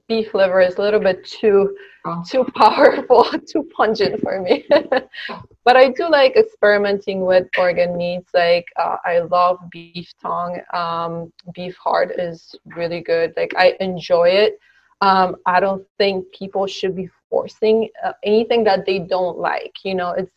beef 0.08 0.34
liver 0.34 0.60
is 0.60 0.76
a 0.76 0.80
little 0.80 1.00
bit 1.00 1.24
too 1.24 1.76
oh. 2.06 2.22
too 2.28 2.44
powerful, 2.54 3.24
too 3.46 3.68
pungent 3.76 4.20
for 4.20 4.40
me. 4.40 4.64
but 5.64 5.76
I 5.76 5.90
do 5.90 6.08
like 6.08 6.36
experimenting 6.36 7.24
with 7.24 7.48
organ 7.58 7.96
meats. 7.96 8.30
Like 8.34 8.66
uh, 8.76 8.96
I 9.04 9.20
love 9.20 9.58
beef 9.70 10.12
tongue. 10.20 10.60
Um, 10.72 11.32
beef 11.54 11.76
heart 11.76 12.12
is 12.18 12.54
really 12.64 13.00
good. 13.00 13.34
Like 13.36 13.52
I 13.56 13.76
enjoy 13.80 14.28
it. 14.28 14.58
Um, 15.00 15.36
I 15.46 15.58
don't 15.58 15.84
think 15.98 16.32
people 16.32 16.66
should 16.66 16.94
be 16.94 17.10
forcing 17.28 17.88
uh, 18.04 18.12
anything 18.22 18.62
that 18.64 18.86
they 18.86 19.00
don't 19.00 19.38
like. 19.38 19.74
You 19.84 19.96
know, 19.96 20.10
it's 20.10 20.30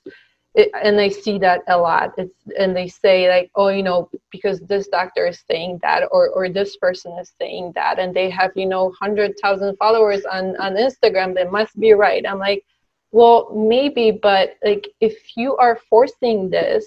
it, 0.55 0.71
and 0.81 0.99
I 0.99 1.09
see 1.09 1.37
that 1.39 1.63
a 1.67 1.77
lot. 1.77 2.13
It's 2.17 2.33
and 2.57 2.75
they 2.75 2.87
say 2.87 3.29
like, 3.29 3.51
oh, 3.55 3.67
you 3.67 3.83
know, 3.83 4.09
because 4.31 4.61
this 4.61 4.87
doctor 4.87 5.27
is 5.27 5.43
saying 5.49 5.79
that, 5.81 6.03
or 6.11 6.29
or 6.29 6.49
this 6.49 6.77
person 6.77 7.11
is 7.19 7.33
saying 7.39 7.73
that, 7.75 7.99
and 7.99 8.15
they 8.15 8.29
have 8.29 8.51
you 8.55 8.65
know 8.65 8.93
hundred 8.99 9.35
thousand 9.41 9.75
followers 9.77 10.23
on 10.25 10.55
on 10.57 10.75
Instagram. 10.75 11.35
They 11.35 11.43
must 11.43 11.77
be 11.79 11.91
right. 11.91 12.25
I'm 12.25 12.39
like, 12.39 12.63
well, 13.11 13.51
maybe, 13.53 14.11
but 14.11 14.55
like 14.63 14.87
if 15.01 15.35
you 15.35 15.57
are 15.57 15.79
forcing 15.89 16.49
this 16.49 16.85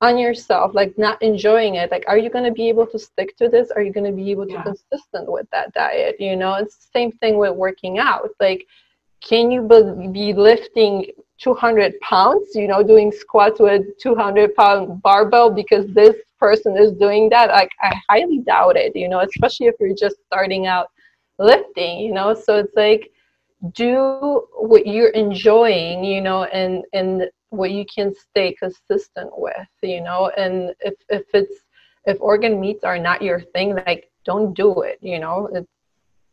on 0.00 0.16
yourself, 0.16 0.74
like 0.74 0.96
not 0.96 1.20
enjoying 1.22 1.74
it, 1.74 1.90
like 1.90 2.04
are 2.08 2.18
you 2.18 2.30
going 2.30 2.44
to 2.44 2.52
be 2.52 2.70
able 2.70 2.86
to 2.86 2.98
stick 2.98 3.36
to 3.36 3.50
this? 3.50 3.70
Are 3.70 3.82
you 3.82 3.92
going 3.92 4.10
to 4.10 4.16
be 4.16 4.30
able 4.30 4.46
to 4.46 4.52
yeah. 4.52 4.62
consistent 4.62 5.30
with 5.30 5.48
that 5.50 5.74
diet? 5.74 6.16
You 6.18 6.36
know, 6.36 6.54
it's 6.54 6.76
the 6.76 6.88
same 6.94 7.12
thing 7.12 7.36
with 7.36 7.52
working 7.54 7.98
out. 7.98 8.30
Like, 8.40 8.66
can 9.20 9.50
you 9.50 9.62
be 10.12 10.32
lifting 10.32 11.06
200 11.40 11.98
pounds, 12.00 12.54
you 12.54 12.68
know, 12.68 12.82
doing 12.82 13.10
squats 13.10 13.60
with 13.60 13.98
200 13.98 14.54
pound 14.54 15.02
barbell 15.02 15.50
because 15.50 15.86
this 15.88 16.16
person 16.38 16.76
is 16.76 16.92
doing 16.92 17.28
that. 17.30 17.48
Like, 17.48 17.70
I 17.82 17.94
highly 18.08 18.38
doubt 18.38 18.76
it, 18.76 18.94
you 18.94 19.08
know, 19.08 19.20
especially 19.20 19.66
if 19.66 19.74
you're 19.80 19.94
just 19.94 20.16
starting 20.26 20.66
out 20.66 20.88
lifting, 21.38 21.98
you 21.98 22.12
know. 22.12 22.34
So 22.34 22.58
it's 22.58 22.74
like, 22.76 23.10
do 23.72 24.46
what 24.56 24.86
you're 24.86 25.10
enjoying, 25.10 26.04
you 26.04 26.20
know, 26.20 26.44
and, 26.44 26.84
and 26.92 27.30
what 27.50 27.70
you 27.70 27.84
can 27.92 28.14
stay 28.14 28.54
consistent 28.54 29.30
with, 29.36 29.68
you 29.82 30.02
know, 30.02 30.30
and 30.36 30.74
if, 30.80 30.94
if 31.08 31.24
it's, 31.32 31.62
if 32.06 32.20
organ 32.20 32.60
meats 32.60 32.84
are 32.84 32.98
not 32.98 33.22
your 33.22 33.40
thing, 33.40 33.74
like, 33.86 34.10
don't 34.24 34.54
do 34.54 34.82
it, 34.82 34.98
you 35.00 35.18
know, 35.18 35.48
it's, 35.52 35.70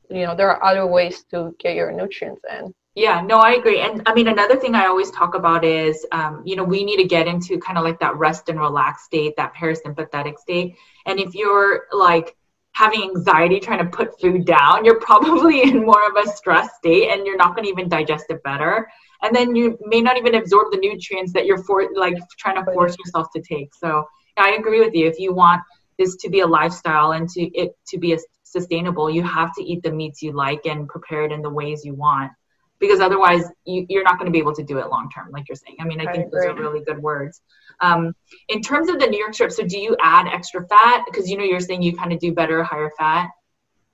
you 0.10 0.26
know, 0.26 0.36
there 0.36 0.50
are 0.50 0.64
other 0.64 0.86
ways 0.86 1.24
to 1.32 1.56
get 1.60 1.76
your 1.76 1.92
nutrients 1.92 2.42
in. 2.60 2.74
Yeah, 2.96 3.22
no, 3.22 3.38
I 3.38 3.52
agree. 3.54 3.80
And 3.80 4.02
I 4.06 4.14
mean, 4.14 4.28
another 4.28 4.58
thing 4.58 4.76
I 4.76 4.88
always 4.88 5.12
talk 5.12 5.34
about 5.34 5.64
is, 5.64 6.06
um, 6.12 6.42
you 6.46 6.58
know, 6.58 6.64
we 6.66 6.84
need 6.84 6.98
to 6.98 7.06
get 7.06 7.26
into 7.26 7.58
kind 7.58 7.78
of 7.78 7.86
like 7.86 8.00
that 8.02 8.18
rest 8.18 8.50
and 8.50 8.60
relax 8.60 9.06
state, 9.06 9.34
that 9.38 9.54
parasympathetic 9.56 10.38
state. 10.38 10.76
And 11.06 11.18
if 11.18 11.34
you're 11.34 11.86
like 11.94 12.36
having 12.74 13.04
anxiety 13.04 13.62
trying 13.62 13.80
to 13.80 13.86
put 13.86 14.20
food 14.20 14.46
down, 14.46 14.84
you're 14.84 15.00
probably 15.00 15.64
in 15.64 15.86
more 15.86 16.06
of 16.06 16.18
a 16.22 16.28
stress 16.32 16.76
state 16.78 17.10
and 17.12 17.26
you're 17.26 17.38
not 17.38 17.56
going 17.56 17.64
to 17.64 17.72
even 17.72 17.88
digest 17.88 18.26
it 18.30 18.44
better. 18.44 18.90
And 19.22 19.34
then 19.34 19.56
you 19.56 19.78
may 19.86 20.02
not 20.02 20.18
even 20.18 20.36
absorb 20.36 20.72
the 20.72 20.78
nutrients 20.78 21.32
that 21.32 21.46
you're 21.46 21.64
for 21.64 21.88
like 21.96 22.18
trying 22.38 22.64
to 22.64 22.74
force 22.74 22.98
yourself 22.98 23.28
to 23.36 23.42
take. 23.42 23.74
So 23.74 24.04
I 24.38 24.52
agree 24.60 24.82
with 24.82 24.94
you. 24.94 25.08
If 25.08 25.18
you 25.18 25.34
want 25.34 25.62
this 25.98 26.18
to 26.18 26.30
be 26.30 26.42
a 26.42 26.48
lifestyle 26.48 27.14
and 27.14 27.30
to 27.30 27.42
it 27.58 27.72
to 27.88 27.98
be 27.98 28.14
a 28.14 28.18
sustainable, 28.44 29.10
you 29.10 29.24
have 29.24 29.56
to 29.56 29.64
eat 29.64 29.82
the 29.82 29.92
meats 29.92 30.22
you 30.22 30.34
like 30.34 30.66
and 30.66 30.90
prepare 30.90 31.24
it 31.24 31.32
in 31.32 31.42
the 31.42 31.50
ways 31.50 31.86
you 31.86 31.94
want 31.94 32.34
because 32.82 33.00
otherwise 33.00 33.44
you, 33.64 33.86
are 33.98 34.04
not 34.04 34.18
going 34.18 34.26
to 34.26 34.32
be 34.32 34.40
able 34.40 34.56
to 34.56 34.64
do 34.64 34.80
it 34.80 34.90
long 34.90 35.10
term, 35.10 35.30
like 35.32 35.48
you're 35.48 35.56
saying. 35.56 35.78
I 35.80 35.86
mean, 35.86 36.02
I, 36.02 36.06
I 36.06 36.12
think 36.12 36.28
agree. 36.28 36.48
those 36.48 36.50
are 36.50 36.60
really 36.60 36.84
good 36.84 37.02
words. 37.02 37.42
Um, 37.80 38.14
in 38.50 38.62
terms 38.62 38.90
of 38.90 39.00
the 39.00 39.08
New 39.08 39.20
York 39.20 39.34
strip, 39.36 39.52
so 39.52 39.64
do 39.64 39.78
you 39.78 39.96
add 40.02 40.28
extra 40.28 40.68
fat? 40.68 41.04
Because 41.06 41.30
you 41.30 41.38
know 41.38 41.44
you're 41.44 41.62
saying 41.62 41.84
you 41.84 41.96
kind 41.96 42.12
of 42.12 42.20
do 42.20 42.34
better 42.34 42.64
higher 42.64 42.92
fat. 42.98 43.30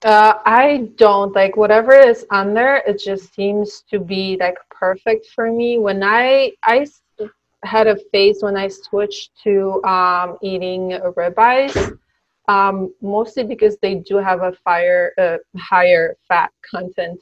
Uh, 0.04 0.36
I 0.45 0.89
don't 0.95 1.36
like 1.36 1.58
whatever 1.58 1.93
is 1.93 2.26
on 2.32 2.54
there. 2.54 2.78
It 2.88 3.00
just 3.00 3.34
seems 3.36 3.84
to 3.91 4.00
be 4.00 4.38
like 4.39 4.56
perfect 4.71 5.28
for 5.36 5.52
me. 5.52 5.78
When 5.78 6.02
I 6.02 6.54
I 6.63 6.88
had 7.63 7.88
a 7.88 7.97
phase 8.12 8.41
when 8.41 8.56
I 8.56 8.69
switched 8.69 9.32
to 9.43 9.84
um, 9.84 10.38
eating 10.41 10.91
ribeyes, 11.17 11.97
um, 12.47 12.93
mostly 13.02 13.43
because 13.43 13.78
they 13.82 13.95
do 13.95 14.17
have 14.17 14.43
a 14.43 14.54
fire 14.63 15.13
uh, 15.17 15.38
higher 15.58 16.15
fat 16.28 16.52
content 16.69 17.19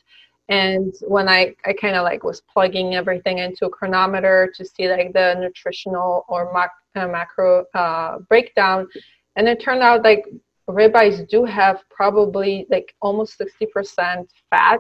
and 0.50 0.94
when 1.08 1.28
i 1.28 1.54
i 1.66 1.74
kind 1.74 1.96
of 1.96 2.04
like 2.04 2.24
was 2.24 2.42
plugging 2.42 2.96
everything 2.96 3.40
into 3.40 3.66
a 3.66 3.70
Cronometer 3.70 4.52
to 4.56 4.66
see 4.66 4.88
like 4.88 5.12
the 5.14 5.36
nutritional 5.40 6.26
or 6.28 6.52
mac, 6.54 6.72
uh, 6.96 7.08
macro 7.08 7.66
uh, 7.74 8.20
breakdown 8.30 8.88
and 9.36 9.48
it 9.48 9.60
turned 9.60 9.82
out 9.82 10.04
like 10.04 10.26
ribeyes 10.70 11.28
do 11.30 11.46
have 11.46 11.84
probably 11.90 12.66
like 12.70 12.96
almost 13.02 13.40
60% 13.40 14.28
fat 14.50 14.80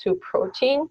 to 0.00 0.14
protein. 0.16 0.88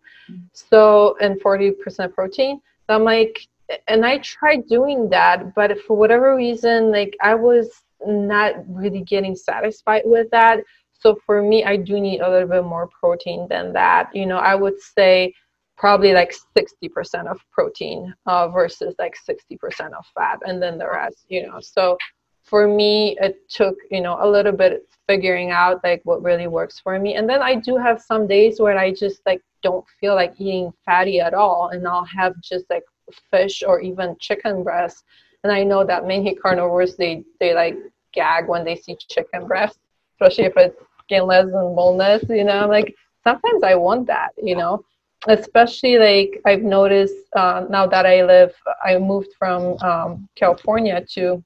So 0.52 1.16
and 1.22 1.40
40% 1.42 2.14
protein. 2.14 2.60
So 2.88 2.96
i'm 2.96 3.04
like 3.04 3.48
and 3.88 4.06
i 4.06 4.18
tried 4.20 4.68
doing 4.68 5.10
that 5.10 5.56
but 5.56 5.80
for 5.82 5.96
whatever 5.96 6.36
reason 6.36 6.92
like 6.92 7.16
i 7.22 7.34
was 7.34 7.84
not 8.06 8.56
really 8.68 9.02
getting 9.02 9.36
satisfied 9.36 10.02
with 10.06 10.30
that 10.32 10.60
so 11.04 11.20
for 11.26 11.42
me, 11.42 11.66
I 11.66 11.76
do 11.76 12.00
need 12.00 12.22
a 12.22 12.30
little 12.30 12.48
bit 12.48 12.63
more 12.63 12.88
protein 12.88 13.46
than 13.50 13.74
that. 13.74 14.16
You 14.16 14.26
know, 14.26 14.38
I 14.38 14.56
would 14.56 14.80
say 14.80 15.34
probably 15.78 16.13
like 16.13 16.34
60% 16.58 17.28
of 17.28 17.42
protein 17.52 18.13
uh, 18.26 18.48
versus 18.48 18.96
like 18.98 19.16
60% 19.30 19.92
of 19.92 20.06
fat 20.16 20.39
and 20.48 20.63
then 20.63 20.78
the 20.78 20.88
rest, 20.89 21.26
you 21.28 21.46
know. 21.46 21.60
So 21.60 21.98
for 22.44 22.70
me, 22.70 23.18
it 23.20 23.50
took, 23.50 23.76
you 23.92 24.00
know, 24.00 24.18
a 24.22 24.30
little 24.30 24.54
bit 24.54 24.88
figuring 25.06 25.52
out 25.52 25.84
like 25.84 26.00
what 26.06 26.24
really 26.24 26.48
works 26.48 26.80
for 26.80 26.98
me. 26.98 27.16
And 27.16 27.28
then 27.30 27.42
I 27.42 27.56
do 27.56 27.76
have 27.76 28.02
some 28.02 28.26
days 28.26 28.62
where 28.62 28.78
I 28.78 28.94
just 28.94 29.22
like 29.26 29.42
don't 29.62 29.86
feel 30.00 30.16
like 30.16 30.34
eating 30.38 30.72
fatty 30.86 31.20
at 31.20 31.34
all 31.34 31.72
and 31.74 31.86
I'll 31.86 32.06
have 32.06 32.39
just 32.39 32.63
like 32.70 32.84
fish 33.30 33.62
or 33.62 33.82
even 33.82 34.16
chicken 34.22 34.63
breast. 34.63 35.04
And 35.44 35.52
I 35.52 35.63
know 35.63 35.84
that 35.84 36.08
many 36.08 36.34
carnivores 36.44 36.96
they 36.96 37.26
they 37.42 37.54
like 37.54 37.76
gag 38.13 38.48
when 38.48 38.63
they 38.63 38.78
see 38.78 38.96
chicken 39.10 39.48
breast, 39.48 39.80
especially 40.16 40.46
if 40.46 40.54
it's 40.56 40.78
skinless 41.04 41.46
and 41.46 41.76
boneless, 41.76 42.24
you 42.30 42.44
know, 42.44 42.68
like 42.68 42.96
sometimes 43.24 43.63
I 43.63 43.76
want 43.76 44.08
that, 44.08 44.32
you 44.42 44.56
know, 44.56 44.84
especially 45.28 45.98
like 45.98 46.42
I've 46.46 46.63
noticed 46.63 47.16
uh, 47.36 47.66
now 47.70 47.88
that 47.88 48.06
I 48.06 48.24
live, 48.24 48.54
I 48.84 48.98
moved 48.98 49.30
from 49.38 49.78
um, 49.82 50.28
California 50.36 51.04
to 51.13 51.44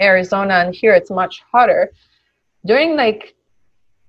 Arizona 0.00 0.54
and 0.54 0.74
here 0.74 0.94
it's 0.94 1.10
much 1.10 1.42
hotter. 1.50 1.92
During 2.64 2.96
like 2.96 3.34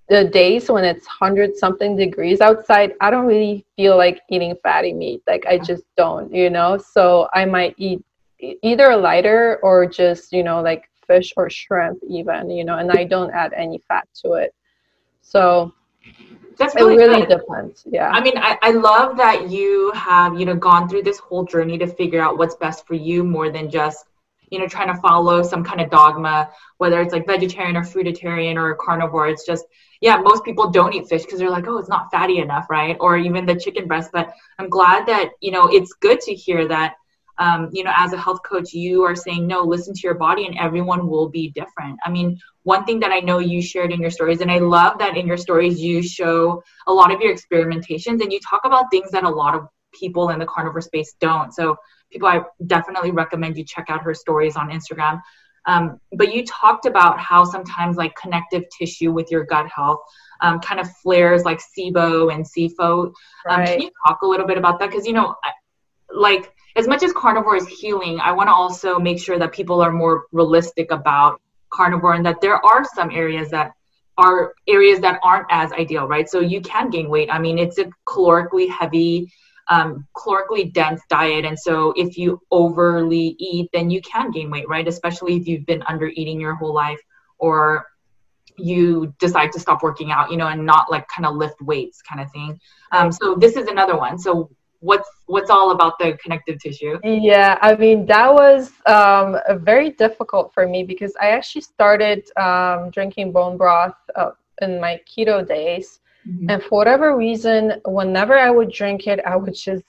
the 0.09 0.23
days 0.23 0.69
when 0.69 0.83
it's 0.83 1.05
100 1.05 1.55
something 1.55 1.95
degrees 1.95 2.41
outside, 2.41 2.93
I 3.01 3.09
don't 3.09 3.25
really 3.25 3.65
feel 3.75 3.97
like 3.97 4.21
eating 4.29 4.55
fatty 4.63 4.93
meat. 4.93 5.21
Like 5.27 5.45
I 5.45 5.57
just 5.57 5.83
don't, 5.95 6.33
you 6.33 6.49
know, 6.49 6.77
so 6.77 7.27
I 7.33 7.45
might 7.45 7.75
eat 7.77 8.03
either 8.39 8.95
lighter 8.95 9.59
or 9.63 9.85
just, 9.85 10.31
you 10.31 10.43
know, 10.43 10.61
like 10.61 10.89
fish 11.07 11.33
or 11.37 11.49
shrimp 11.49 11.99
even 12.07 12.49
you 12.49 12.63
know 12.63 12.77
and 12.77 12.91
i 12.91 13.03
don't 13.03 13.31
add 13.31 13.53
any 13.53 13.81
fat 13.87 14.07
to 14.13 14.33
it. 14.33 14.53
So 15.21 15.73
that's 16.57 16.73
really 16.75 16.95
it 16.95 16.97
really 16.97 17.25
good. 17.25 17.39
depends 17.39 17.83
yeah. 17.85 18.09
I 18.09 18.21
mean 18.21 18.37
I, 18.37 18.57
I 18.61 18.71
love 18.71 19.17
that 19.17 19.49
you 19.49 19.91
have 19.93 20.39
you 20.39 20.45
know 20.45 20.55
gone 20.55 20.87
through 20.87 21.03
this 21.03 21.19
whole 21.19 21.43
journey 21.43 21.77
to 21.79 21.87
figure 21.87 22.21
out 22.21 22.37
what's 22.37 22.55
best 22.55 22.87
for 22.87 22.93
you 22.93 23.23
more 23.23 23.49
than 23.49 23.69
just 23.69 24.05
you 24.49 24.57
know 24.59 24.67
trying 24.67 24.87
to 24.93 24.99
follow 25.01 25.43
some 25.43 25.63
kind 25.63 25.81
of 25.81 25.89
dogma 25.89 26.49
whether 26.77 27.01
it's 27.01 27.13
like 27.13 27.27
vegetarian 27.27 27.75
or 27.75 27.83
fruitarian 27.83 28.55
or 28.55 28.75
carnivore. 28.75 29.27
It's 29.27 29.45
just 29.45 29.65
yeah 30.01 30.17
most 30.17 30.43
people 30.45 30.69
don't 30.69 30.93
eat 30.93 31.07
fish 31.07 31.23
because 31.23 31.39
they're 31.39 31.49
like 31.49 31.67
oh 31.67 31.77
it's 31.77 31.89
not 31.89 32.09
fatty 32.11 32.39
enough 32.39 32.69
right? 32.69 32.95
Or 32.99 33.17
even 33.17 33.45
the 33.45 33.55
chicken 33.55 33.87
breast. 33.87 34.11
But 34.13 34.31
i'm 34.59 34.69
glad 34.69 35.05
that 35.07 35.31
you 35.41 35.51
know 35.51 35.65
it's 35.67 35.93
good 35.93 36.19
to 36.21 36.33
hear 36.33 36.67
that 36.69 36.95
um, 37.39 37.69
you 37.71 37.83
know, 37.83 37.93
as 37.95 38.13
a 38.13 38.17
health 38.17 38.41
coach, 38.43 38.73
you 38.73 39.03
are 39.03 39.15
saying, 39.15 39.45
no, 39.45 39.61
listen 39.61 39.93
to 39.93 40.01
your 40.01 40.15
body 40.15 40.45
and 40.45 40.57
everyone 40.57 41.07
will 41.07 41.29
be 41.29 41.49
different. 41.51 41.99
I 42.03 42.09
mean, 42.09 42.39
one 42.63 42.83
thing 42.85 42.99
that 43.01 43.11
I 43.11 43.19
know 43.19 43.39
you 43.39 43.61
shared 43.61 43.91
in 43.91 44.01
your 44.01 44.09
stories, 44.09 44.41
and 44.41 44.51
I 44.51 44.57
love 44.59 44.97
that 44.99 45.15
in 45.15 45.27
your 45.27 45.37
stories, 45.37 45.79
you 45.79 46.01
show 46.01 46.63
a 46.87 46.93
lot 46.93 47.11
of 47.11 47.21
your 47.21 47.35
experimentations 47.35 48.21
and 48.21 48.31
you 48.33 48.39
talk 48.39 48.61
about 48.65 48.89
things 48.91 49.11
that 49.11 49.23
a 49.23 49.29
lot 49.29 49.55
of 49.55 49.67
people 49.93 50.29
in 50.29 50.39
the 50.39 50.45
carnivore 50.45 50.81
space 50.81 51.15
don't. 51.19 51.53
So, 51.53 51.77
people, 52.11 52.27
I 52.27 52.41
definitely 52.65 53.11
recommend 53.11 53.57
you 53.57 53.63
check 53.63 53.85
out 53.89 54.01
her 54.01 54.13
stories 54.13 54.55
on 54.55 54.69
Instagram. 54.69 55.21
Um, 55.65 55.99
but 56.13 56.33
you 56.33 56.45
talked 56.45 56.85
about 56.85 57.19
how 57.19 57.43
sometimes 57.43 57.97
like 57.97 58.15
connective 58.15 58.63
tissue 58.77 59.11
with 59.11 59.29
your 59.29 59.43
gut 59.43 59.67
health 59.67 59.99
um, 60.41 60.59
kind 60.59 60.79
of 60.79 60.89
flares 60.97 61.43
like 61.43 61.59
SIBO 61.59 62.33
and 62.33 62.45
SIFO. 62.45 63.11
Um, 63.49 63.65
Can 63.65 63.81
you 63.81 63.91
talk 64.05 64.21
a 64.21 64.27
little 64.27 64.47
bit 64.47 64.57
about 64.57 64.79
that? 64.79 64.89
Because, 64.89 65.05
you 65.05 65.13
know, 65.13 65.35
like 66.13 66.53
as 66.77 66.87
much 66.87 67.03
as 67.03 67.11
carnivore 67.11 67.55
is 67.55 67.67
healing, 67.67 68.19
I 68.19 68.31
want 68.31 68.47
to 68.47 68.53
also 68.53 68.99
make 68.99 69.19
sure 69.19 69.39
that 69.39 69.51
people 69.51 69.81
are 69.81 69.91
more 69.91 70.25
realistic 70.31 70.91
about 70.91 71.41
carnivore 71.71 72.13
and 72.13 72.25
that 72.25 72.39
there 72.39 72.63
are 72.63 72.85
some 72.85 73.09
areas 73.11 73.49
that 73.49 73.73
are 74.17 74.53
areas 74.67 74.99
that 74.99 75.19
aren't 75.23 75.47
as 75.49 75.71
ideal, 75.73 76.07
right? 76.07 76.29
So 76.29 76.39
you 76.39 76.61
can 76.61 76.89
gain 76.89 77.09
weight. 77.09 77.29
I 77.31 77.39
mean, 77.39 77.57
it's 77.57 77.77
a 77.79 77.89
calorically 78.07 78.69
heavy, 78.69 79.31
um, 79.69 80.07
calorically 80.15 80.71
dense 80.71 81.01
diet. 81.09 81.45
And 81.45 81.57
so 81.57 81.93
if 81.95 82.17
you 82.17 82.41
overly 82.51 83.35
eat, 83.39 83.69
then 83.73 83.89
you 83.89 84.01
can 84.01 84.31
gain 84.31 84.49
weight, 84.49 84.67
right? 84.67 84.87
Especially 84.87 85.35
if 85.35 85.47
you've 85.47 85.65
been 85.65 85.83
under 85.87 86.07
eating 86.07 86.39
your 86.39 86.55
whole 86.55 86.73
life 86.73 86.99
or 87.39 87.85
you 88.57 89.13
decide 89.19 89.51
to 89.51 89.59
stop 89.59 89.83
working 89.83 90.11
out, 90.11 90.31
you 90.31 90.37
know, 90.37 90.47
and 90.47 90.65
not 90.65 90.89
like 90.89 91.07
kind 91.07 91.25
of 91.25 91.35
lift 91.35 91.61
weights 91.61 92.01
kind 92.01 92.21
of 92.21 92.31
thing. 92.31 92.59
Um, 92.91 93.11
so 93.11 93.35
this 93.35 93.55
is 93.55 93.67
another 93.67 93.97
one. 93.97 94.17
So 94.17 94.49
what's 94.79 95.09
what's 95.25 95.49
all 95.49 95.71
about 95.71 95.97
the 95.99 96.17
connective 96.21 96.59
tissue? 96.59 96.99
Yeah 97.03 97.57
i 97.61 97.75
mean 97.75 98.05
that 98.05 98.33
was 98.33 98.71
um, 98.85 99.37
very 99.61 99.91
difficult 99.91 100.53
for 100.53 100.67
me 100.67 100.83
because 100.83 101.13
i 101.21 101.29
actually 101.29 101.61
started 101.61 102.29
um, 102.37 102.89
drinking 102.91 103.31
bone 103.31 103.57
broth 103.57 103.95
uh, 104.15 104.31
in 104.61 104.79
my 104.79 104.99
keto 105.07 105.45
days. 105.47 105.99
Mm-hmm. 106.27 106.49
and 106.49 106.63
for 106.63 106.79
whatever 106.79 107.15
reason 107.15 107.79
whenever 107.85 108.37
i 108.37 108.49
would 108.49 108.69
drink 108.69 109.07
it 109.07 109.21
i 109.25 109.35
would 109.37 109.55
just 109.55 109.85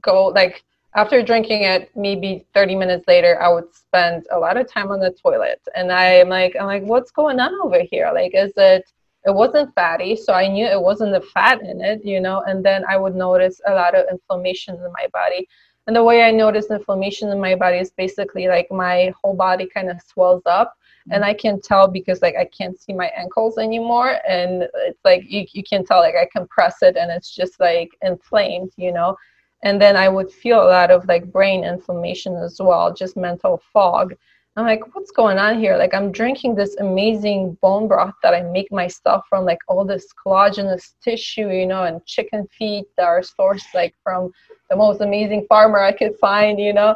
go 0.00 0.28
like 0.28 0.64
after 0.94 1.22
drinking 1.22 1.62
it 1.64 1.90
maybe 1.96 2.46
30 2.54 2.76
minutes 2.76 3.06
later 3.08 3.40
i 3.42 3.48
would 3.52 3.74
spend 3.74 4.26
a 4.30 4.38
lot 4.38 4.56
of 4.56 4.70
time 4.70 4.90
on 4.90 5.00
the 5.00 5.10
toilet. 5.10 5.60
And 5.74 5.92
i'm 5.92 6.28
like 6.28 6.56
i'm 6.58 6.66
like 6.66 6.82
what's 6.82 7.10
going 7.10 7.40
on 7.40 7.54
over 7.62 7.80
here? 7.90 8.10
Like 8.12 8.32
is 8.34 8.52
it 8.56 8.84
it 9.24 9.34
wasn't 9.34 9.74
fatty 9.74 10.16
so 10.16 10.32
i 10.32 10.46
knew 10.46 10.66
it 10.66 10.80
wasn't 10.80 11.12
the 11.12 11.20
fat 11.20 11.60
in 11.62 11.80
it 11.80 12.04
you 12.04 12.20
know 12.20 12.42
and 12.46 12.64
then 12.64 12.84
i 12.88 12.96
would 12.96 13.14
notice 13.14 13.60
a 13.66 13.74
lot 13.74 13.94
of 13.94 14.06
inflammation 14.10 14.74
in 14.74 14.92
my 14.92 15.06
body. 15.12 15.48
And 15.86 15.96
the 15.96 16.04
way 16.04 16.22
i 16.22 16.30
notice 16.30 16.70
inflammation 16.70 17.28
in 17.30 17.40
my 17.40 17.54
body 17.54 17.78
is 17.78 17.90
basically 17.90 18.46
like 18.48 18.70
my 18.70 19.12
whole 19.20 19.34
body 19.34 19.66
kind 19.66 19.90
of 19.90 20.00
swells 20.00 20.42
up 20.46 20.74
and 21.10 21.24
mm. 21.24 21.26
i 21.26 21.34
can 21.34 21.60
tell 21.60 21.88
because 21.88 22.22
like 22.22 22.36
i 22.36 22.44
can't 22.44 22.80
see 22.80 22.92
my 22.92 23.10
ankles 23.16 23.58
anymore 23.58 24.18
and 24.28 24.68
it's 24.76 25.04
like 25.04 25.24
you, 25.28 25.44
you 25.52 25.64
can 25.64 25.84
tell 25.84 25.98
like 26.00 26.14
i 26.14 26.26
can 26.26 26.46
press 26.46 26.76
it 26.82 26.96
and 26.96 27.10
it's 27.10 27.34
just 27.34 27.58
like 27.60 27.90
inflamed 28.02 28.72
you 28.76 28.92
know. 28.92 29.16
And 29.64 29.80
then 29.80 29.96
i 29.96 30.08
would 30.08 30.30
feel 30.30 30.62
a 30.62 30.72
lot 30.78 30.90
of 30.90 31.06
like 31.06 31.32
brain 31.32 31.64
inflammation 31.64 32.36
as 32.36 32.60
well 32.60 32.92
just 32.92 33.16
mental 33.16 33.62
fog 33.72 34.14
I'm 34.56 34.66
like, 34.66 34.94
what's 34.94 35.10
going 35.10 35.38
on 35.38 35.58
here? 35.58 35.78
Like, 35.78 35.94
I'm 35.94 36.12
drinking 36.12 36.54
this 36.54 36.76
amazing 36.76 37.56
bone 37.62 37.88
broth 37.88 38.14
that 38.22 38.34
I 38.34 38.42
make 38.42 38.70
myself 38.70 39.24
from 39.28 39.46
like 39.46 39.60
all 39.66 39.84
this 39.84 40.06
collagenous 40.12 40.92
tissue, 41.02 41.48
you 41.48 41.66
know, 41.66 41.84
and 41.84 42.04
chicken 42.04 42.46
feet 42.58 42.84
that 42.98 43.06
are 43.06 43.22
sourced 43.22 43.64
like 43.74 43.94
from 44.02 44.30
the 44.68 44.76
most 44.76 45.00
amazing 45.00 45.46
farmer 45.48 45.78
I 45.78 45.92
could 45.92 46.18
find, 46.20 46.60
you 46.60 46.74
know, 46.74 46.94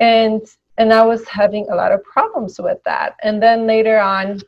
and 0.00 0.42
and 0.76 0.92
I 0.92 1.04
was 1.04 1.26
having 1.28 1.68
a 1.70 1.74
lot 1.74 1.92
of 1.92 2.02
problems 2.02 2.58
with 2.58 2.78
that. 2.84 3.14
And 3.22 3.40
then 3.40 3.66
later 3.66 3.98
on, 3.98 4.40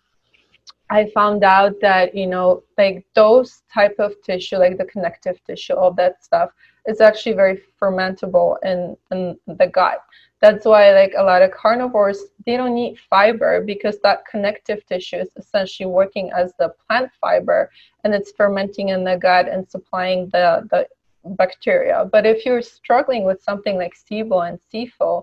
I 0.89 1.09
found 1.11 1.45
out 1.45 1.75
that 1.83 2.17
you 2.17 2.27
know, 2.27 2.65
like 2.77 3.07
those 3.15 3.63
type 3.73 3.95
of 4.01 4.13
tissue, 4.25 4.57
like 4.57 4.77
the 4.77 4.87
connective 4.87 5.39
tissue, 5.45 5.75
all 5.75 5.93
that 5.95 6.25
stuff, 6.25 6.51
is 6.89 7.01
actually 7.01 7.35
very 7.35 7.63
fermentable 7.81 8.57
in 8.65 8.97
in 9.13 9.39
the 9.47 9.69
gut 9.69 10.03
that's 10.41 10.65
why 10.65 10.93
like 10.93 11.13
a 11.17 11.23
lot 11.23 11.43
of 11.43 11.51
carnivores 11.51 12.25
they 12.47 12.57
don't 12.57 12.75
need 12.75 12.99
fiber 12.99 13.63
because 13.63 13.99
that 14.03 14.27
connective 14.27 14.85
tissue 14.87 15.17
is 15.17 15.29
essentially 15.37 15.87
working 15.87 16.31
as 16.37 16.53
the 16.59 16.73
plant 16.87 17.11
fiber 17.21 17.71
and 18.05 18.15
it's 18.15 18.33
fermenting 18.33 18.89
in 18.89 19.05
the 19.05 19.17
gut 19.17 19.49
and 19.49 19.69
supplying 19.69 20.29
the 20.31 20.67
the 20.71 20.87
bacteria. 21.37 22.09
But 22.11 22.25
if 22.25 22.47
you're 22.47 22.63
struggling 22.63 23.25
with 23.25 23.43
something 23.43 23.77
like 23.77 23.95
SIBO 23.95 24.49
and 24.49 24.59
SIFO 24.73 25.23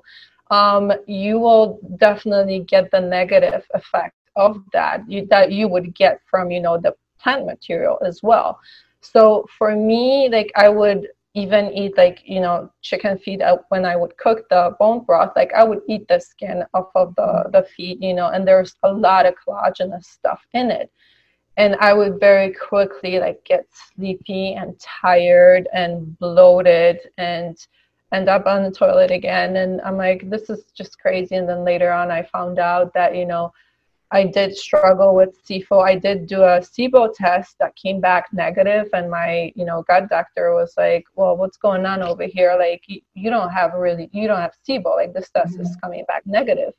um, 0.51 0.93
you 1.07 1.39
will 1.39 1.79
definitely 1.97 2.59
get 2.59 2.89
the 2.91 3.01
negative 3.01 3.65
effect 3.73 4.15
of 4.35 4.61
that 4.71 5.09
you, 5.09 5.25
that 5.31 5.51
you 5.51 5.67
would 5.67 5.95
get 5.95 6.21
from 6.29 6.51
you 6.51 6.61
know 6.61 6.77
the 6.77 6.95
plant 7.19 7.45
material 7.45 7.97
as 8.05 8.21
well. 8.21 8.59
So 9.01 9.47
for 9.57 9.75
me 9.75 10.29
like 10.31 10.51
i 10.55 10.69
would 10.69 11.07
even 11.37 11.71
eat 11.71 11.95
like 11.97 12.21
you 12.25 12.39
know 12.39 12.69
chicken 12.81 13.15
feet 13.19 13.41
when 13.69 13.85
i 13.85 13.95
would 13.95 14.17
cook 14.17 14.39
the 14.49 14.75
bone 14.79 15.03
broth 15.05 15.31
like 15.35 15.53
i 15.53 15.63
would 15.63 15.81
eat 15.87 16.07
the 16.07 16.19
skin 16.19 16.63
off 16.73 16.89
of 16.95 17.13
the 17.15 17.31
the 17.51 17.63
feet 17.75 18.01
you 18.01 18.13
know 18.13 18.29
and 18.29 18.47
there's 18.47 18.75
a 18.83 18.91
lot 18.91 19.25
of 19.27 19.35
collagenous 19.47 20.05
stuff 20.05 20.41
in 20.53 20.71
it. 20.71 20.91
And 21.57 21.75
i 21.79 21.93
would 21.93 22.19
very 22.19 22.51
quickly 22.53 23.19
like 23.19 23.39
get 23.45 23.65
sleepy 23.71 24.53
and 24.53 24.79
tired 24.79 25.67
and 25.73 26.17
bloated 26.17 26.97
and 27.19 27.55
end 28.13 28.29
up 28.29 28.45
on 28.47 28.63
the 28.63 28.71
toilet 28.71 29.11
again. 29.11 29.57
And 29.57 29.79
i'm 29.81 29.97
like 29.97 30.27
this 30.31 30.49
is 30.49 30.63
just 30.75 30.99
crazy. 30.99 31.35
And 31.35 31.47
then 31.47 31.63
later 31.63 31.91
on 31.91 32.09
i 32.09 32.23
found 32.23 32.57
out 32.57 32.93
that 32.95 33.15
you 33.15 33.25
know 33.25 33.53
I 34.11 34.23
did 34.23 34.55
struggle 34.55 35.15
with 35.15 35.43
SIFO. 35.45 35.85
I 35.85 35.95
did 35.95 36.27
do 36.27 36.41
a 36.41 36.61
SIBO 36.61 37.13
test 37.13 37.57
that 37.59 37.75
came 37.75 37.99
back 37.99 38.27
negative, 38.31 38.87
and 38.93 39.11
my 39.11 39.51
you 39.55 39.65
know 39.65 39.83
gut 39.83 40.09
doctor 40.09 40.53
was 40.53 40.73
like, 40.77 41.05
"Well, 41.15 41.35
what's 41.35 41.57
going 41.57 41.85
on 41.85 42.01
over 42.01 42.23
here? 42.23 42.55
Like, 42.57 42.83
you, 42.87 43.01
you 43.15 43.29
don't 43.29 43.49
have 43.49 43.73
really, 43.73 44.09
you 44.13 44.27
don't 44.27 44.39
have 44.39 44.55
SIBO. 44.67 44.95
Like, 44.95 45.13
this 45.13 45.29
test 45.29 45.53
mm-hmm. 45.53 45.63
is 45.63 45.75
coming 45.83 46.05
back 46.07 46.25
negative." 46.25 46.73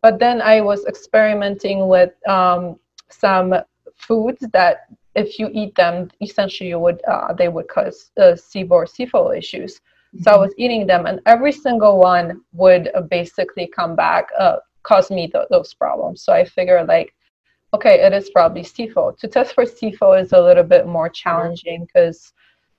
But 0.00 0.18
then 0.18 0.40
I 0.40 0.62
was 0.62 0.86
experimenting 0.86 1.88
with 1.88 2.12
um, 2.28 2.78
some 3.10 3.54
foods 3.96 4.46
that, 4.52 4.86
if 5.14 5.38
you 5.38 5.50
eat 5.52 5.74
them, 5.74 6.10
essentially 6.22 6.70
you 6.70 6.78
would 6.78 7.02
uh, 7.04 7.34
they 7.34 7.48
would 7.48 7.68
cause 7.68 8.10
uh, 8.18 8.36
SIBO 8.36 8.70
or 8.70 8.86
SIFO 8.86 9.36
issues. 9.36 9.76
Mm-hmm. 9.76 10.22
So 10.22 10.30
I 10.30 10.34
mm-hmm. 10.34 10.40
was 10.40 10.54
eating 10.56 10.86
them, 10.86 11.04
and 11.04 11.20
every 11.26 11.52
single 11.52 11.98
one 11.98 12.40
would 12.54 12.90
uh, 12.94 13.02
basically 13.02 13.66
come 13.66 13.94
back. 13.94 14.28
Uh, 14.38 14.56
caused 14.84 15.10
me 15.10 15.28
th- 15.28 15.48
those 15.50 15.74
problems. 15.74 16.22
So 16.22 16.32
I 16.32 16.44
figured 16.44 16.86
like, 16.86 17.14
okay, 17.74 18.00
it 18.06 18.12
is 18.12 18.30
probably 18.30 18.62
SIFO. 18.62 19.18
To 19.18 19.28
test 19.28 19.54
for 19.54 19.64
SIFO 19.64 20.20
is 20.22 20.32
a 20.32 20.40
little 20.40 20.62
bit 20.62 20.86
more 20.86 21.08
challenging 21.08 21.86
because 21.86 22.32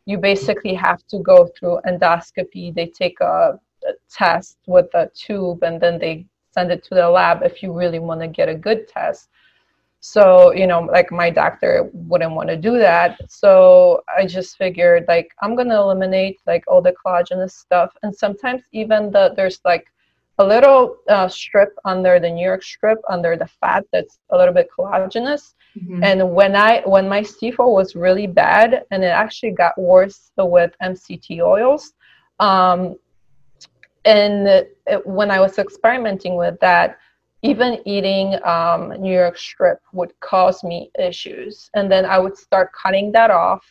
you 0.05 0.17
basically 0.17 0.73
have 0.73 1.05
to 1.07 1.19
go 1.19 1.49
through 1.57 1.81
endoscopy. 1.87 2.73
They 2.73 2.87
take 2.87 3.19
a, 3.19 3.59
a 3.87 3.91
test 4.09 4.57
with 4.67 4.93
a 4.93 5.09
tube 5.13 5.63
and 5.63 5.81
then 5.81 5.99
they 5.99 6.25
send 6.51 6.71
it 6.71 6.83
to 6.85 6.95
the 6.95 7.09
lab 7.09 7.43
if 7.43 7.61
you 7.61 7.73
really 7.73 7.99
want 7.99 8.21
to 8.21 8.27
get 8.27 8.47
a 8.47 8.55
good 8.55 8.87
test. 8.87 9.29
So, 9.99 10.53
you 10.53 10.67
know, 10.67 10.81
like 10.81 11.11
my 11.11 11.31
doctor 11.31 11.89
wouldn't 11.91 12.35
want 12.35 12.49
to 12.49 12.55
do 12.55 12.77
that. 12.77 13.19
So 13.27 14.03
I 14.15 14.27
just 14.27 14.55
figured 14.55 15.05
like 15.07 15.29
I'm 15.41 15.55
gonna 15.55 15.81
eliminate 15.81 16.37
like 16.45 16.63
all 16.67 16.81
the 16.81 16.93
collagenous 16.93 17.51
stuff. 17.51 17.91
And 18.03 18.15
sometimes 18.15 18.61
even 18.71 19.11
the 19.11 19.33
there's 19.35 19.59
like 19.65 19.87
a 20.37 20.45
little 20.45 20.97
uh, 21.07 21.27
strip 21.27 21.73
under 21.85 22.19
the 22.19 22.29
New 22.29 22.45
York 22.45 22.63
strip 22.63 22.99
under 23.09 23.37
the 23.37 23.47
fat 23.47 23.85
that's 23.91 24.19
a 24.31 24.37
little 24.37 24.53
bit 24.53 24.67
collagenous. 24.77 25.53
Mm-hmm. 25.77 26.03
And 26.03 26.31
when 26.33 26.55
I 26.55 26.81
when 26.85 27.07
my 27.07 27.21
SIFO 27.21 27.71
was 27.71 27.95
really 27.95 28.27
bad, 28.27 28.85
and 28.91 29.03
it 29.03 29.07
actually 29.07 29.51
got 29.51 29.77
worse 29.77 30.31
with 30.37 30.73
MCT 30.81 31.41
oils, 31.41 31.93
um, 32.39 32.95
and 34.03 34.47
it, 34.47 34.77
when 35.05 35.31
I 35.31 35.39
was 35.39 35.57
experimenting 35.57 36.35
with 36.35 36.59
that, 36.59 36.97
even 37.41 37.81
eating 37.85 38.37
um, 38.45 38.89
New 39.01 39.13
York 39.13 39.37
strip 39.37 39.79
would 39.93 40.17
cause 40.19 40.63
me 40.63 40.91
issues. 40.99 41.69
And 41.73 41.91
then 41.91 42.05
I 42.05 42.19
would 42.19 42.37
start 42.37 42.71
cutting 42.73 43.11
that 43.13 43.31
off, 43.31 43.65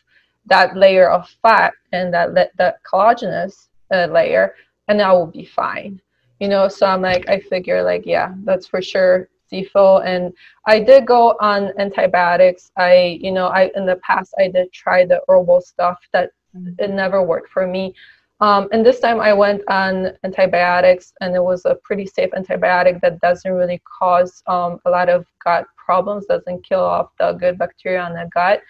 that 0.46 0.76
layer 0.76 1.10
of 1.10 1.28
fat 1.42 1.74
and 1.92 2.12
that 2.14 2.56
that 2.56 2.76
collagenous 2.90 3.68
uh, 3.92 4.06
layer, 4.06 4.54
and 4.88 5.02
I 5.02 5.12
would 5.12 5.32
be 5.32 5.44
fine 5.44 6.00
you 6.44 6.50
know 6.54 6.68
so 6.68 6.86
i'm 6.86 7.02
like 7.10 7.24
i 7.28 7.38
figure 7.40 7.82
like 7.82 8.04
yeah 8.04 8.28
that's 8.44 8.66
for 8.66 8.82
sure 8.82 9.28
SIFO 9.50 10.04
and 10.04 10.32
I 10.66 10.80
did 10.80 11.06
go 11.06 11.36
on 11.40 11.72
antibiotics. 11.78 12.70
I, 12.76 13.18
you 13.20 13.32
know, 13.32 13.48
I 13.48 13.70
in 13.76 13.86
the 13.86 13.96
past 13.96 14.34
I 14.38 14.48
did 14.48 14.72
try 14.72 15.04
the 15.04 15.20
herbal 15.28 15.60
stuff 15.60 15.98
that 16.12 16.30
mm-hmm. 16.56 16.72
it 16.78 16.90
never 16.90 17.22
worked 17.22 17.50
for 17.50 17.66
me. 17.66 17.94
Um, 18.40 18.68
and 18.72 18.84
this 18.84 19.00
time 19.00 19.20
I 19.20 19.32
went 19.32 19.62
on 19.68 20.12
antibiotics 20.24 21.12
and 21.20 21.34
it 21.34 21.42
was 21.42 21.64
a 21.64 21.76
pretty 21.76 22.04
safe 22.04 22.30
antibiotic 22.32 23.00
that 23.00 23.20
doesn't 23.20 23.50
really 23.50 23.80
cause 23.98 24.42
um, 24.46 24.80
a 24.86 24.90
lot 24.90 25.08
of 25.08 25.24
gut 25.42 25.66
problems, 25.76 26.26
doesn't 26.26 26.66
kill 26.66 26.80
off 26.80 27.10
the 27.18 27.32
good 27.32 27.58
bacteria 27.58 28.02
on 28.02 28.12
the 28.12 28.28
gut. 28.34 28.60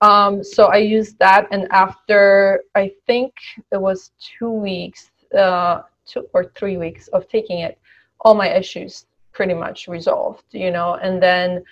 Um, 0.00 0.42
so 0.44 0.66
I 0.66 0.78
used 0.78 1.18
that 1.20 1.46
and 1.52 1.66
after 1.70 2.62
I 2.74 2.92
think 3.06 3.32
it 3.72 3.80
was 3.80 4.10
two 4.18 4.50
weeks, 4.50 5.10
uh, 5.36 5.82
two 6.06 6.28
or 6.32 6.52
three 6.56 6.76
weeks 6.76 7.08
of 7.08 7.28
taking 7.28 7.60
it, 7.60 7.78
all 8.20 8.34
my 8.34 8.48
issues 8.48 9.06
pretty 9.32 9.54
much 9.54 9.88
resolved, 9.88 10.44
you 10.52 10.70
know, 10.70 10.94
and 10.94 11.22
then 11.22 11.62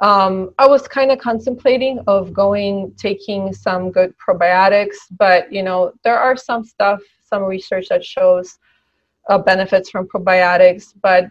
um, 0.00 0.54
I 0.58 0.66
was 0.66 0.86
kind 0.86 1.10
of 1.10 1.18
contemplating 1.18 1.98
of 2.06 2.32
going 2.32 2.94
taking 2.96 3.52
some 3.52 3.90
good 3.90 4.14
probiotics, 4.16 4.96
but 5.18 5.52
you 5.52 5.62
know 5.62 5.92
there 6.04 6.18
are 6.18 6.36
some 6.36 6.64
stuff, 6.64 7.00
some 7.24 7.42
research 7.42 7.88
that 7.88 8.04
shows 8.04 8.58
uh, 9.28 9.38
benefits 9.38 9.90
from 9.90 10.06
probiotics, 10.06 10.94
but 11.02 11.28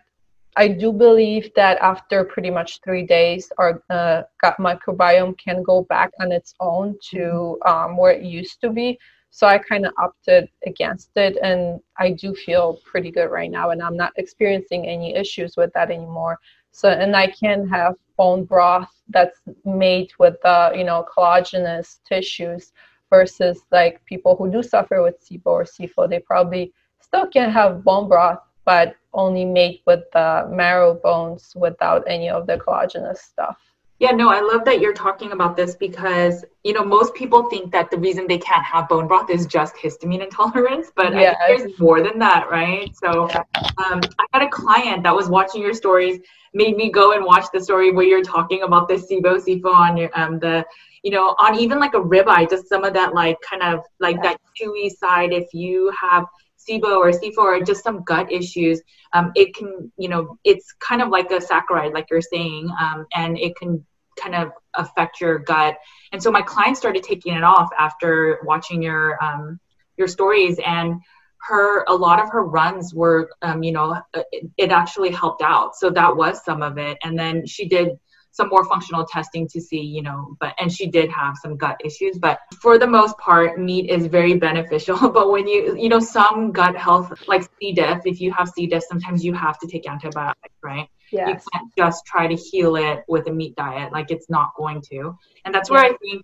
I 0.58 0.68
do 0.68 0.92
believe 0.92 1.54
that 1.56 1.78
after 1.78 2.24
pretty 2.24 2.50
much 2.50 2.82
three 2.84 3.06
days, 3.06 3.52
our 3.60 3.84
uh, 3.92 4.24
gut 4.42 4.58
microbiome 4.60 5.38
can 5.38 5.62
go 5.62 5.84
back 5.84 6.12
on 6.20 6.32
its 6.32 6.56
own 6.60 6.98
to 7.12 7.60
um, 7.66 7.96
where 7.96 8.12
it 8.12 8.24
used 8.24 8.60
to 8.62 8.72
be. 8.72 9.00
So 9.30 9.46
I 9.46 9.58
kind 9.58 9.86
of 9.86 9.94
opted 9.98 10.50
against 10.66 11.12
it, 11.16 11.38
and 11.44 11.80
I 11.98 12.12
do 12.12 12.34
feel 12.34 12.80
pretty 12.86 13.12
good 13.12 13.30
right 13.30 13.52
now, 13.52 13.70
and 13.72 13.82
I'm 13.82 13.98
not 13.98 14.14
experiencing 14.16 14.88
any 14.88 15.16
issues 15.16 15.58
with 15.58 15.72
that 15.74 15.92
anymore. 15.92 16.40
So, 16.72 16.90
and 16.90 17.16
I 17.16 17.28
can 17.28 17.68
have 17.68 17.96
bone 18.18 18.46
broth 18.46 18.92
that's 19.10 19.40
made 19.64 20.10
with 20.20 20.36
the 20.44 20.72
you 20.76 20.84
know 20.84 21.06
collagenous 21.16 22.00
tissues 22.04 22.72
versus 23.10 23.62
like 23.72 24.04
people 24.06 24.36
who 24.36 24.52
do 24.52 24.64
suffer 24.64 25.02
with 25.02 25.24
SIBO 25.24 25.46
or 25.46 25.64
SIFO, 25.64 26.10
they 26.10 26.20
probably 26.20 26.74
still 27.00 27.28
can 27.28 27.50
have 27.52 27.84
bone 27.84 28.08
broth 28.08 28.40
but 28.66 28.96
only 29.14 29.46
made 29.46 29.80
with 29.86 30.04
the 30.12 30.46
marrow 30.52 30.94
bones 30.94 31.54
without 31.56 32.04
any 32.06 32.30
of 32.30 32.46
the 32.48 32.58
collagenous 32.58 33.20
stuff. 33.20 33.58
Yeah, 34.00 34.12
no, 34.12 34.30
I 34.30 34.42
love 34.42 34.64
that 34.66 34.80
you're 34.80 34.94
talking 34.94 35.32
about 35.32 35.58
this 35.58 35.76
because, 35.76 36.46
you 36.64 36.74
know, 36.74 36.84
most 36.84 37.16
people 37.16 37.50
think 37.50 37.72
that 37.72 37.90
the 37.90 37.98
reason 37.98 38.28
they 38.28 38.38
can't 38.38 38.64
have 38.64 38.88
bone 38.88 39.08
broth 39.08 39.32
is 39.32 39.48
just 39.48 39.76
histamine 39.76 40.24
intolerance, 40.24 40.92
but 40.96 41.14
yes. 41.14 41.36
there's 41.48 41.80
more 41.80 42.04
than 42.04 42.20
that, 42.20 42.48
right? 42.52 42.96
So 42.96 43.24
um, 43.24 44.02
I 44.20 44.26
had 44.34 44.44
a 44.44 44.50
client 44.50 45.02
that 45.02 45.16
was 45.16 45.30
watching 45.30 45.64
your 45.64 45.74
stories, 45.74 46.20
made 46.54 46.78
me 46.78 46.92
go 46.92 47.14
and 47.14 47.26
watch 47.26 47.46
the 47.52 47.60
story 47.60 47.92
where 47.92 48.06
you're 48.06 48.24
talking 48.24 48.62
about 48.62 48.88
the 48.88 48.96
SIBO, 48.96 49.44
SIFO 49.44 49.74
on 49.74 49.98
your, 49.98 50.12
um, 50.14 50.38
the, 50.38 50.64
you 51.02 51.10
know, 51.10 51.36
on 51.40 51.56
even 51.56 51.80
like 51.80 51.96
a 51.96 52.00
ribeye, 52.00 52.48
just 52.48 52.70
some 52.70 52.84
of 52.84 52.94
that 52.94 53.16
like 53.16 53.38
kind 53.42 53.64
of 53.64 53.84
like 54.00 54.18
yeah. 54.18 54.34
that 54.34 54.38
chewy 54.62 54.92
side. 54.92 55.34
If 55.34 55.54
you 55.54 55.92
have 56.00 56.26
SIBO 56.68 56.98
or 56.98 57.12
SIFO 57.12 57.38
or 57.38 57.62
just 57.62 57.84
some 57.84 58.04
gut 58.04 58.32
issues, 58.32 58.82
um, 59.14 59.32
it 59.36 59.56
can, 59.56 59.92
you 59.98 60.10
know, 60.10 60.38
it's 60.44 60.74
kind 60.80 61.02
of 61.02 61.10
like 61.10 61.32
a 61.32 61.40
saccharide, 61.40 61.94
like 61.94 62.08
you're 62.10 62.22
saying, 62.22 62.70
um, 62.80 63.06
and 63.14 63.38
it 63.38 63.56
can 63.56 63.86
kind 64.18 64.36
of 64.36 64.52
affect 64.74 65.22
your 65.22 65.40
gut. 65.40 65.78
And 66.12 66.22
so 66.22 66.32
my 66.32 66.42
client 66.42 66.78
started 66.78 67.04
taking 67.04 67.36
it 67.36 67.44
off 67.44 67.70
after 67.78 68.40
watching 68.44 68.82
your 68.82 69.24
um, 69.24 69.60
your 69.98 70.08
stories, 70.08 70.60
and 70.66 70.96
her 71.40 71.84
a 71.88 71.94
lot 71.94 72.20
of 72.20 72.30
her 72.32 72.44
runs 72.44 72.94
were, 72.94 73.30
um, 73.42 73.64
you 73.64 73.72
know, 73.72 74.02
it, 74.14 74.50
it 74.58 74.72
actually 74.72 75.12
helped 75.12 75.42
out. 75.42 75.76
So 75.76 75.90
that 75.92 76.16
was 76.16 76.44
some 76.44 76.62
of 76.62 76.78
it, 76.78 76.98
and 77.04 77.18
then 77.18 77.46
she 77.46 77.68
did 77.68 77.90
some 78.38 78.50
more 78.50 78.64
functional 78.64 79.04
testing 79.06 79.48
to 79.50 79.60
see, 79.60 79.82
you 79.82 80.04
know, 80.04 80.38
but 80.40 80.54
and 80.60 80.72
she 80.72 80.86
did 80.88 81.10
have 81.10 81.36
some 81.42 81.58
gut 81.58 81.76
issues, 81.84 82.18
but 82.20 82.40
for 82.62 82.78
the 82.78 82.88
most 82.88 83.18
part, 83.18 83.60
meat 83.60 83.90
is 83.90 84.06
very 84.06 84.36
beneficial. 84.36 85.10
but 85.18 85.32
when 85.32 85.48
you, 85.48 85.76
you 85.76 85.90
know, 85.90 86.00
some 86.00 86.52
gut 86.52 86.76
health, 86.78 87.12
like 87.28 87.50
C. 87.60 87.74
diff, 87.74 88.02
if 88.06 88.22
you 88.22 88.32
have 88.32 88.48
C. 88.50 88.68
diff, 88.68 88.84
sometimes 88.84 89.26
you 89.26 89.34
have 89.34 89.58
to 89.60 89.68
take 89.68 89.90
antibiotics, 89.90 90.56
right? 90.64 90.88
Yes. 91.12 91.28
You 91.28 91.34
can't 91.52 91.72
just 91.78 92.06
try 92.06 92.28
to 92.28 92.36
heal 92.36 92.76
it 92.76 93.04
with 93.08 93.28
a 93.28 93.32
meat 93.32 93.56
diet, 93.56 93.92
like 93.92 94.12
it's 94.12 94.30
not 94.30 94.52
going 94.56 94.82
to. 94.92 95.18
And 95.44 95.54
that's 95.54 95.70
where 95.70 95.84
yeah. 95.84 95.94
I 95.94 95.98
think, 95.98 96.22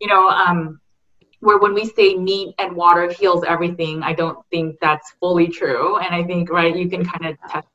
you 0.00 0.08
know, 0.08 0.28
um, 0.28 0.80
where 1.40 1.58
when 1.58 1.74
we 1.74 1.86
say 1.86 2.16
meat 2.16 2.54
and 2.58 2.76
water 2.76 3.10
heals 3.10 3.44
everything, 3.44 4.02
I 4.02 4.12
don't 4.12 4.38
think 4.50 4.76
that's 4.80 5.14
fully 5.20 5.48
true. 5.48 5.98
And 5.98 6.14
I 6.14 6.22
think, 6.24 6.50
right, 6.50 6.74
you 6.76 6.90
can 6.90 7.04
kind 7.04 7.26
of 7.26 7.36
test 7.50 7.68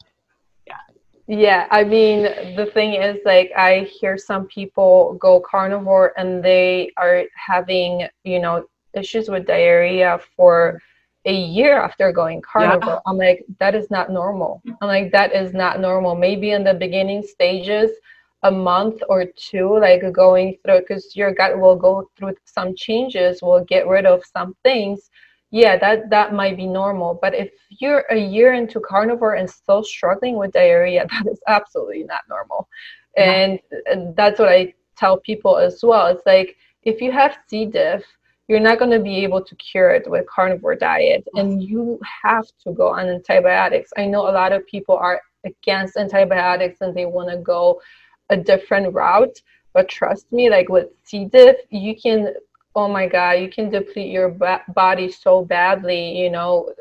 yeah, 1.28 1.68
I 1.72 1.84
mean, 1.84 2.24
the 2.56 2.70
thing 2.74 2.94
is, 2.94 3.20
like, 3.26 3.52
I 3.56 3.82
hear 4.00 4.18
some 4.18 4.48
people 4.48 5.18
go 5.20 5.40
carnivore 5.40 6.14
and 6.18 6.44
they 6.44 6.92
are 6.98 7.24
having, 7.36 8.08
you 8.24 8.40
know, 8.40 8.66
issues 8.94 9.30
with 9.30 9.46
diarrhea 9.46 10.20
for 10.36 10.82
a 11.26 11.34
year 11.34 11.80
after 11.80 12.12
going 12.12 12.42
carnivore. 12.42 12.94
Yeah. 12.94 13.00
I'm 13.06 13.18
like, 13.18 13.46
that 13.60 13.76
is 13.76 13.92
not 13.92 14.10
normal. 14.10 14.62
I'm 14.82 14.88
like, 14.88 15.12
that 15.12 15.34
is 15.34 15.54
not 15.54 15.80
normal. 15.80 16.16
Maybe 16.16 16.52
in 16.52 16.64
the 16.64 16.74
beginning 16.74 17.22
stages, 17.22 17.92
a 18.44 18.52
month 18.52 19.04
or 19.08 19.26
two, 19.36 19.78
like 19.80 20.02
going 20.12 20.58
through, 20.66 20.80
because 20.80 21.16
your 21.16 21.32
gut 21.32 21.60
will 21.60 21.76
go 21.76 22.10
through 22.18 22.34
some 22.46 22.76
changes, 22.76 23.40
will 23.44 23.64
get 23.64 23.88
rid 23.88 24.08
of 24.08 24.24
some 24.26 24.56
things 24.64 25.11
yeah 25.52 25.78
that 25.78 26.10
that 26.10 26.34
might 26.34 26.58
be 26.58 26.66
normal 26.66 27.20
but 27.22 27.36
if 27.36 27.52
you're 27.70 28.06
a 28.10 28.18
year 28.18 28.54
into 28.54 28.80
carnivore 28.80 29.36
and 29.36 29.50
still 29.50 29.84
struggling 29.84 30.38
with 30.38 30.52
diarrhea 30.52 31.06
that 31.12 31.32
is 31.32 31.40
absolutely 31.48 32.04
not 32.04 32.22
normal. 32.30 32.68
And, 33.18 33.60
and 33.86 34.16
that's 34.16 34.40
what 34.40 34.50
i 34.50 34.74
tell 34.96 35.18
people 35.18 35.58
as 35.58 35.80
well. 35.84 36.08
It's 36.08 36.26
like 36.26 36.56
if 36.84 37.02
you 37.02 37.12
have 37.12 37.38
c. 37.48 37.66
diff 37.66 38.04
you're 38.48 38.60
not 38.60 38.80
going 38.80 38.92
to 38.92 39.00
be 39.00 39.24
able 39.24 39.42
to 39.42 39.56
cure 39.56 39.92
it 39.92 40.10
with 40.10 40.28
carnivore 40.28 40.76
diet 40.76 41.26
and 41.36 41.60
mm. 41.60 41.68
you 41.68 42.00
have 42.24 42.46
to 42.64 42.74
go 42.74 42.90
on 42.90 43.08
antibiotics. 43.08 43.92
I 43.98 44.06
know 44.08 44.30
a 44.30 44.38
lot 44.42 44.52
of 44.52 44.68
people 44.68 44.98
are 44.98 45.22
against 45.46 45.96
antibiotics 45.96 46.82
and 46.82 46.96
they 46.96 47.06
want 47.06 47.30
to 47.30 47.38
go 47.38 47.82
a 48.30 48.38
different 48.38 48.94
route 48.94 49.42
but 49.74 49.90
trust 49.90 50.32
me 50.32 50.50
like 50.50 50.70
with 50.70 50.88
c. 51.04 51.26
diff 51.26 51.58
you 51.70 51.96
can 51.96 52.34
oh 52.76 52.88
my 52.88 53.08
god 53.08 53.32
you 53.34 53.50
can 53.50 53.70
deplete 53.70 54.12
your 54.12 54.30
ba- 54.30 54.64
body 54.74 55.12
so 55.12 55.44
badly 55.44 56.18
you 56.18 56.30
know 56.30 56.72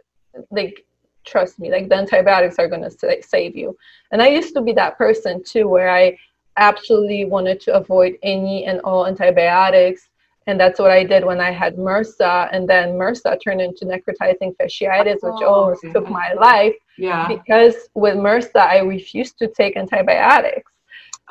like 0.51 0.85
trust 1.25 1.59
me 1.59 1.71
like 1.71 1.89
the 1.89 1.95
antibiotics 1.95 2.59
are 2.59 2.69
going 2.69 2.83
to 2.83 2.91
sa- 2.91 3.21
save 3.23 3.57
you. 3.57 3.77
And 4.11 4.23
i 4.23 4.29
used 4.29 4.55
to 4.55 4.63
be 4.63 4.73
that 4.73 4.97
person 4.97 5.43
too 5.43 5.69
where 5.69 5.91
i 5.91 6.17
absolutely 6.57 7.25
wanted 7.25 7.61
to 7.61 7.75
avoid 7.75 8.15
any 8.23 8.65
and 8.65 8.81
all 8.81 9.07
antibiotics 9.07 10.09
and 10.47 10.59
that's 10.59 10.81
what 10.81 10.91
i 10.91 11.05
did 11.05 11.25
when 11.25 11.41
i 11.41 11.51
had 11.51 11.77
mrsa 11.77 12.49
and 12.53 12.69
then 12.69 12.91
mrsa 12.91 13.41
turned 13.43 13.61
into 13.61 13.85
necrotizing 13.85 14.55
fasciitis 14.57 15.23
which 15.23 15.43
oh, 15.43 15.55
almost 15.55 15.85
okay. 15.85 15.93
took 15.93 16.09
my 16.09 16.33
life. 16.33 16.75
Yeah. 16.99 17.29
Because 17.29 17.89
with 17.95 18.17
mrsa 18.17 18.57
i 18.57 18.79
refused 18.81 19.39
to 19.39 19.49
take 19.49 19.77
antibiotics 19.77 20.73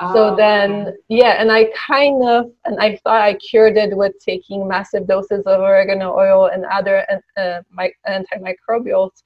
so 0.00 0.32
oh, 0.32 0.36
then, 0.36 0.96
yeah, 1.08 1.40
and 1.40 1.52
I 1.52 1.66
kind 1.76 2.22
of, 2.26 2.50
and 2.64 2.80
I 2.80 2.96
thought 3.04 3.20
I 3.20 3.34
cured 3.34 3.76
it 3.76 3.94
with 3.94 4.14
taking 4.18 4.66
massive 4.66 5.06
doses 5.06 5.44
of 5.44 5.60
oregano 5.60 6.16
oil 6.16 6.46
and 6.46 6.64
other 6.64 7.04
uh, 7.36 7.60
my, 7.70 7.92
antimicrobials, 8.08 9.22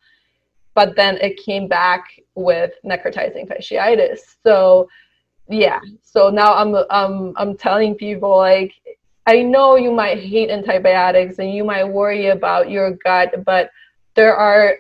but 0.75 0.97
then 0.97 1.17
it 1.19 1.37
came 1.37 1.69
back 1.69 2.21
with 2.35 2.73
necrotizing 2.85 3.47
fasciitis. 3.47 4.19
So, 4.43 4.89
yeah, 5.49 5.79
so 6.03 6.29
now 6.29 6.55
I'm, 6.55 6.75
I'm, 6.91 7.35
I'm 7.37 7.57
telling 7.57 7.95
people 7.95 8.37
like, 8.37 8.75
I 9.27 9.43
know 9.43 9.77
you 9.77 9.93
might 9.93 10.19
hate 10.19 10.51
antibiotics 10.51 11.39
and 11.39 11.55
you 11.55 11.63
might 11.63 11.85
worry 11.85 12.27
about 12.29 12.69
your 12.69 12.91
gut, 13.05 13.45
but 13.45 13.71
there 14.15 14.35
are 14.35 14.75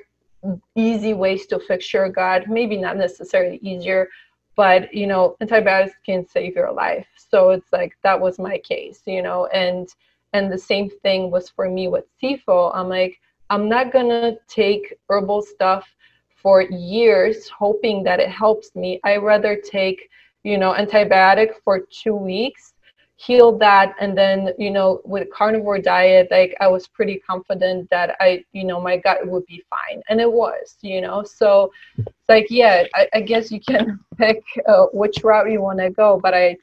easy 0.75 1.15
ways 1.15 1.47
to 1.47 1.61
fix 1.61 1.93
your 1.93 2.09
gut. 2.09 2.49
Maybe 2.49 2.77
not 2.77 2.97
necessarily 2.97 3.59
easier, 3.63 4.09
but 4.57 4.93
you 4.95 5.07
know 5.07 5.37
antibiotics 5.41 5.97
can 6.05 6.27
save 6.27 6.55
your 6.55 6.73
life 6.73 7.07
so 7.17 7.51
it's 7.51 7.73
like 7.73 7.97
that 8.03 8.21
was 8.21 8.39
my 8.39 8.59
case 8.59 9.03
you 9.07 9.23
know 9.23 9.47
and 9.47 9.89
and 10.35 10.53
the 10.53 10.59
same 10.59 10.91
thing 10.91 11.31
was 11.31 11.49
for 11.49 11.71
me 11.71 11.87
with 11.89 12.05
SIFO. 12.21 12.73
I'm 12.75 12.89
like, 12.89 13.21
I'm 13.51 13.69
not 13.69 13.93
gonna 13.93 14.37
take 14.49 14.93
herbal 15.09 15.43
stuff 15.43 15.89
for 16.35 16.63
years 16.63 17.49
hoping 17.49 18.03
that 18.03 18.21
it 18.21 18.29
helps 18.29 18.75
me. 18.75 19.01
I 19.05 19.17
rather 19.17 19.57
take, 19.57 20.11
you 20.43 20.59
know, 20.59 20.75
antibiotic 20.75 21.55
for 21.65 21.79
two 21.79 22.17
weeks 22.17 22.74
healed 23.17 23.61
that. 23.61 23.95
And 24.01 24.17
then 24.17 24.51
you 24.59 24.71
know 24.71 25.01
with 25.05 25.31
carnivore 25.33 25.79
diet 25.79 26.29
like 26.31 26.55
i 26.61 26.67
was 26.67 26.89
pretty 26.89 27.19
confident 27.19 27.89
that 27.91 28.17
i 28.21 28.45
you 28.53 28.65
know 28.65 28.81
my 28.81 28.97
gut 28.97 29.27
would 29.27 29.47
be 29.47 29.63
fine. 29.71 30.03
And 30.09 30.21
it 30.21 30.31
was 30.31 30.77
you 30.83 31.01
know? 31.01 31.23
So 31.23 31.73
it's 31.99 32.29
like 32.29 32.47
yeah 32.51 32.85
i, 32.95 33.09
I 33.15 33.21
guess 33.21 33.51
you 33.51 33.61
can 33.61 34.01
pick 34.19 34.43
uh, 34.67 34.87
which 34.93 35.23
route 35.23 35.51
you 35.51 35.61
want 35.61 35.79
to 35.79 35.91
go. 35.91 36.19
But 36.23 36.35
i 36.35 36.57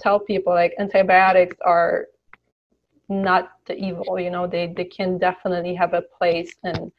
tell 0.00 0.20
people 0.20 0.52
like 0.54 0.74
antibiotics 0.78 1.56
are 1.64 2.06
not 3.08 3.52
the 3.66 3.76
evil 3.76 4.18
you 4.18 4.30
know? 4.30 4.46
They 4.46 4.72
they 4.74 4.84
can 4.84 5.18
definitely 5.18 5.74
have 5.74 5.94
a 5.94 6.02
place 6.02 6.52
in 6.64 6.90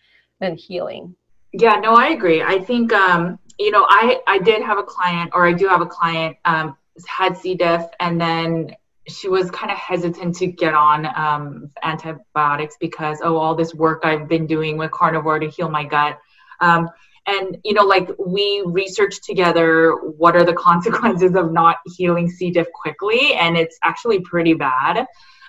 in 0.41 0.55
healing. 0.55 1.15
Yeah 1.53 1.75
no 1.75 1.95
i 1.95 2.09
agree. 2.09 2.43
I 2.43 2.59
think 2.59 2.93
um 2.93 3.39
you 3.57 3.71
know 3.71 3.85
i 3.89 4.21
i 4.27 4.37
did 4.37 4.61
have 4.61 4.77
a 4.77 4.83
client 4.83 5.31
or 5.33 5.47
i 5.47 5.53
do 5.53 5.67
have 5.67 5.81
a 5.81 5.85
client 5.85 6.37
um 6.45 6.77
had 7.07 7.37
C. 7.37 7.55
diff 7.55 7.85
and 7.99 8.19
then 8.19 8.75
she 9.07 9.27
was 9.27 9.49
kind 9.51 9.71
of 9.71 9.77
hesitant 9.77 10.35
to 10.35 10.47
get 10.47 10.73
on 10.73 11.07
um, 11.15 11.71
antibiotics 11.83 12.75
because 12.79 13.19
oh 13.23 13.35
all 13.37 13.55
this 13.55 13.73
work 13.73 14.01
i've 14.03 14.27
been 14.27 14.45
doing 14.45 14.77
with 14.77 14.91
carnivore 14.91 15.39
to 15.39 15.49
heal 15.49 15.69
my 15.69 15.83
gut. 15.83 16.19
Um, 16.59 16.89
and 17.27 17.57
you 17.63 17.73
know 17.73 17.83
like 17.83 18.09
we 18.19 18.63
researched 18.65 19.23
together 19.23 19.95
what 20.17 20.35
are 20.35 20.43
the 20.43 20.53
consequences 20.69 21.35
of 21.35 21.51
not 21.51 21.77
healing 21.95 22.29
c 22.29 22.51
diff 22.51 22.67
quickly 22.73 23.33
and 23.33 23.57
it's 23.57 23.77
actually 23.83 24.19
pretty 24.21 24.53
bad. 24.53 25.05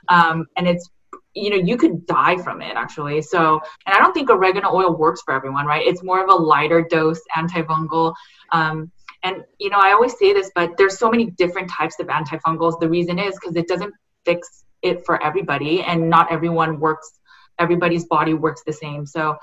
Um, 0.09 0.47
and 0.57 0.67
it's 0.67 0.89
you 1.35 1.51
know 1.51 1.57
you 1.57 1.77
could 1.77 2.07
die 2.07 2.37
from 2.39 2.63
it 2.63 2.77
actually. 2.77 3.21
So 3.23 3.61
and 3.87 3.95
i 3.95 3.99
don't 3.99 4.13
think 4.13 4.31
oregano 4.31 4.71
oil 4.73 4.97
works 4.97 5.23
for 5.23 5.35
everyone 5.35 5.67
right? 5.67 5.87
It's 5.87 6.03
more 6.03 6.23
of 6.23 6.31
a 6.31 6.35
lighter 6.35 6.87
dose 6.89 7.21
antifungal. 7.37 8.15
Um, 8.51 8.91
and 9.23 9.45
you 9.59 9.71
know, 9.71 9.79
I 9.81 9.93
always 9.93 10.17
say 10.19 10.33
this, 10.33 10.51
but 10.55 10.77
there's 10.77 10.99
so 10.99 11.11
many 11.11 11.27
different 11.31 11.71
types 11.71 11.99
of 12.01 12.09
antifungals. 12.09 12.81
The 12.81 12.89
reason 12.89 13.19
is 13.19 13.39
because 13.41 13.57
it 13.57 13.69
doesn't 13.69 13.95
fix 14.25 14.65
it 14.83 15.05
for 15.07 15.23
everybody, 15.23 15.83
and 15.83 16.11
not 16.11 16.33
everyone 16.33 16.81
works. 16.81 17.11
Everybody's 17.59 18.07
body 18.07 18.35
works 18.35 18.63
the 18.67 18.73
same. 18.73 19.07
So, 19.07 19.37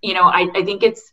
you 0.00 0.14
know, 0.14 0.24
I, 0.24 0.48
I 0.54 0.64
think 0.64 0.82
it's 0.82 1.12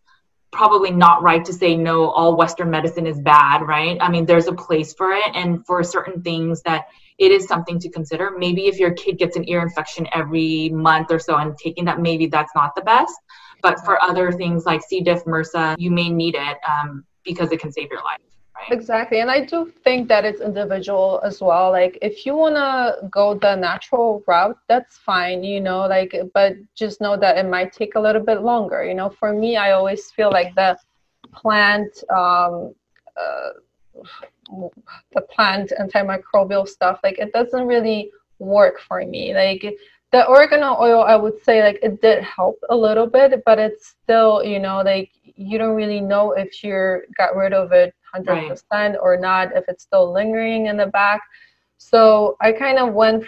probably 0.51 0.91
not 0.91 1.21
right 1.21 1.45
to 1.45 1.53
say 1.53 1.75
no 1.75 2.09
all 2.09 2.35
western 2.35 2.69
medicine 2.71 3.05
is 3.05 3.19
bad 3.19 3.61
right 3.61 3.97
i 4.01 4.09
mean 4.09 4.25
there's 4.25 4.47
a 4.47 4.53
place 4.53 4.93
for 4.93 5.11
it 5.11 5.35
and 5.35 5.65
for 5.65 5.83
certain 5.83 6.21
things 6.23 6.61
that 6.63 6.87
it 7.19 7.31
is 7.31 7.45
something 7.45 7.79
to 7.79 7.89
consider 7.89 8.31
maybe 8.37 8.67
if 8.67 8.79
your 8.79 8.91
kid 8.91 9.17
gets 9.17 9.35
an 9.35 9.47
ear 9.47 9.61
infection 9.61 10.07
every 10.11 10.69
month 10.69 11.11
or 11.11 11.19
so 11.19 11.37
and 11.37 11.55
taking 11.57 11.85
that 11.85 11.99
maybe 11.99 12.25
that's 12.25 12.51
not 12.55 12.73
the 12.75 12.81
best 12.81 13.13
but 13.61 13.83
for 13.85 14.01
other 14.01 14.31
things 14.31 14.65
like 14.65 14.81
c 14.81 15.01
diff 15.01 15.23
mrsa 15.25 15.75
you 15.77 15.91
may 15.91 16.09
need 16.09 16.33
it 16.35 16.57
um, 16.67 17.05
because 17.23 17.51
it 17.51 17.59
can 17.59 17.71
save 17.71 17.89
your 17.89 18.03
life 18.03 18.19
Exactly. 18.71 19.19
And 19.19 19.31
I 19.31 19.45
do 19.45 19.71
think 19.83 20.07
that 20.09 20.25
it's 20.25 20.41
individual 20.41 21.21
as 21.23 21.41
well. 21.41 21.71
Like 21.71 21.97
if 22.01 22.25
you 22.25 22.35
want 22.35 22.55
to 22.55 23.07
go 23.09 23.33
the 23.33 23.55
natural 23.55 24.23
route, 24.27 24.57
that's 24.67 24.97
fine, 24.97 25.43
you 25.43 25.59
know, 25.59 25.87
like 25.87 26.13
but 26.33 26.53
just 26.75 27.01
know 27.01 27.17
that 27.17 27.37
it 27.37 27.49
might 27.49 27.73
take 27.73 27.95
a 27.95 27.99
little 27.99 28.21
bit 28.21 28.41
longer. 28.41 28.83
You 28.83 28.93
know, 28.93 29.09
for 29.09 29.33
me, 29.33 29.57
I 29.57 29.71
always 29.71 30.11
feel 30.11 30.29
like 30.31 30.53
the 30.55 30.77
plant 31.33 32.03
um 32.09 32.73
uh, 33.17 33.49
the 35.13 35.21
plant 35.21 35.71
antimicrobial 35.79 36.67
stuff 36.67 36.99
like 37.03 37.19
it 37.19 37.31
doesn't 37.33 37.67
really 37.67 38.11
work 38.39 38.79
for 38.79 39.05
me. 39.05 39.33
Like 39.33 39.75
the 40.11 40.27
oregano 40.27 40.75
oil 40.79 41.03
i 41.03 41.15
would 41.15 41.39
say 41.43 41.61
like 41.63 41.77
it 41.83 42.01
did 42.01 42.23
help 42.23 42.57
a 42.69 42.75
little 42.75 43.05
bit 43.05 43.43
but 43.45 43.59
it's 43.59 43.95
still 44.01 44.43
you 44.43 44.59
know 44.59 44.81
like 44.81 45.11
you 45.39 45.57
don't 45.57 45.75
really 45.75 46.01
know 46.01 46.33
if 46.33 46.63
you 46.63 47.01
got 47.17 47.35
rid 47.35 47.53
of 47.53 47.71
it 47.71 47.93
100% 48.13 48.61
right. 48.71 48.95
or 49.01 49.17
not 49.17 49.55
if 49.55 49.63
it's 49.69 49.83
still 49.83 50.11
lingering 50.11 50.65
in 50.67 50.75
the 50.75 50.87
back 50.87 51.21
so 51.77 52.35
i 52.41 52.51
kind 52.51 52.77
of 52.77 52.93
went 52.93 53.23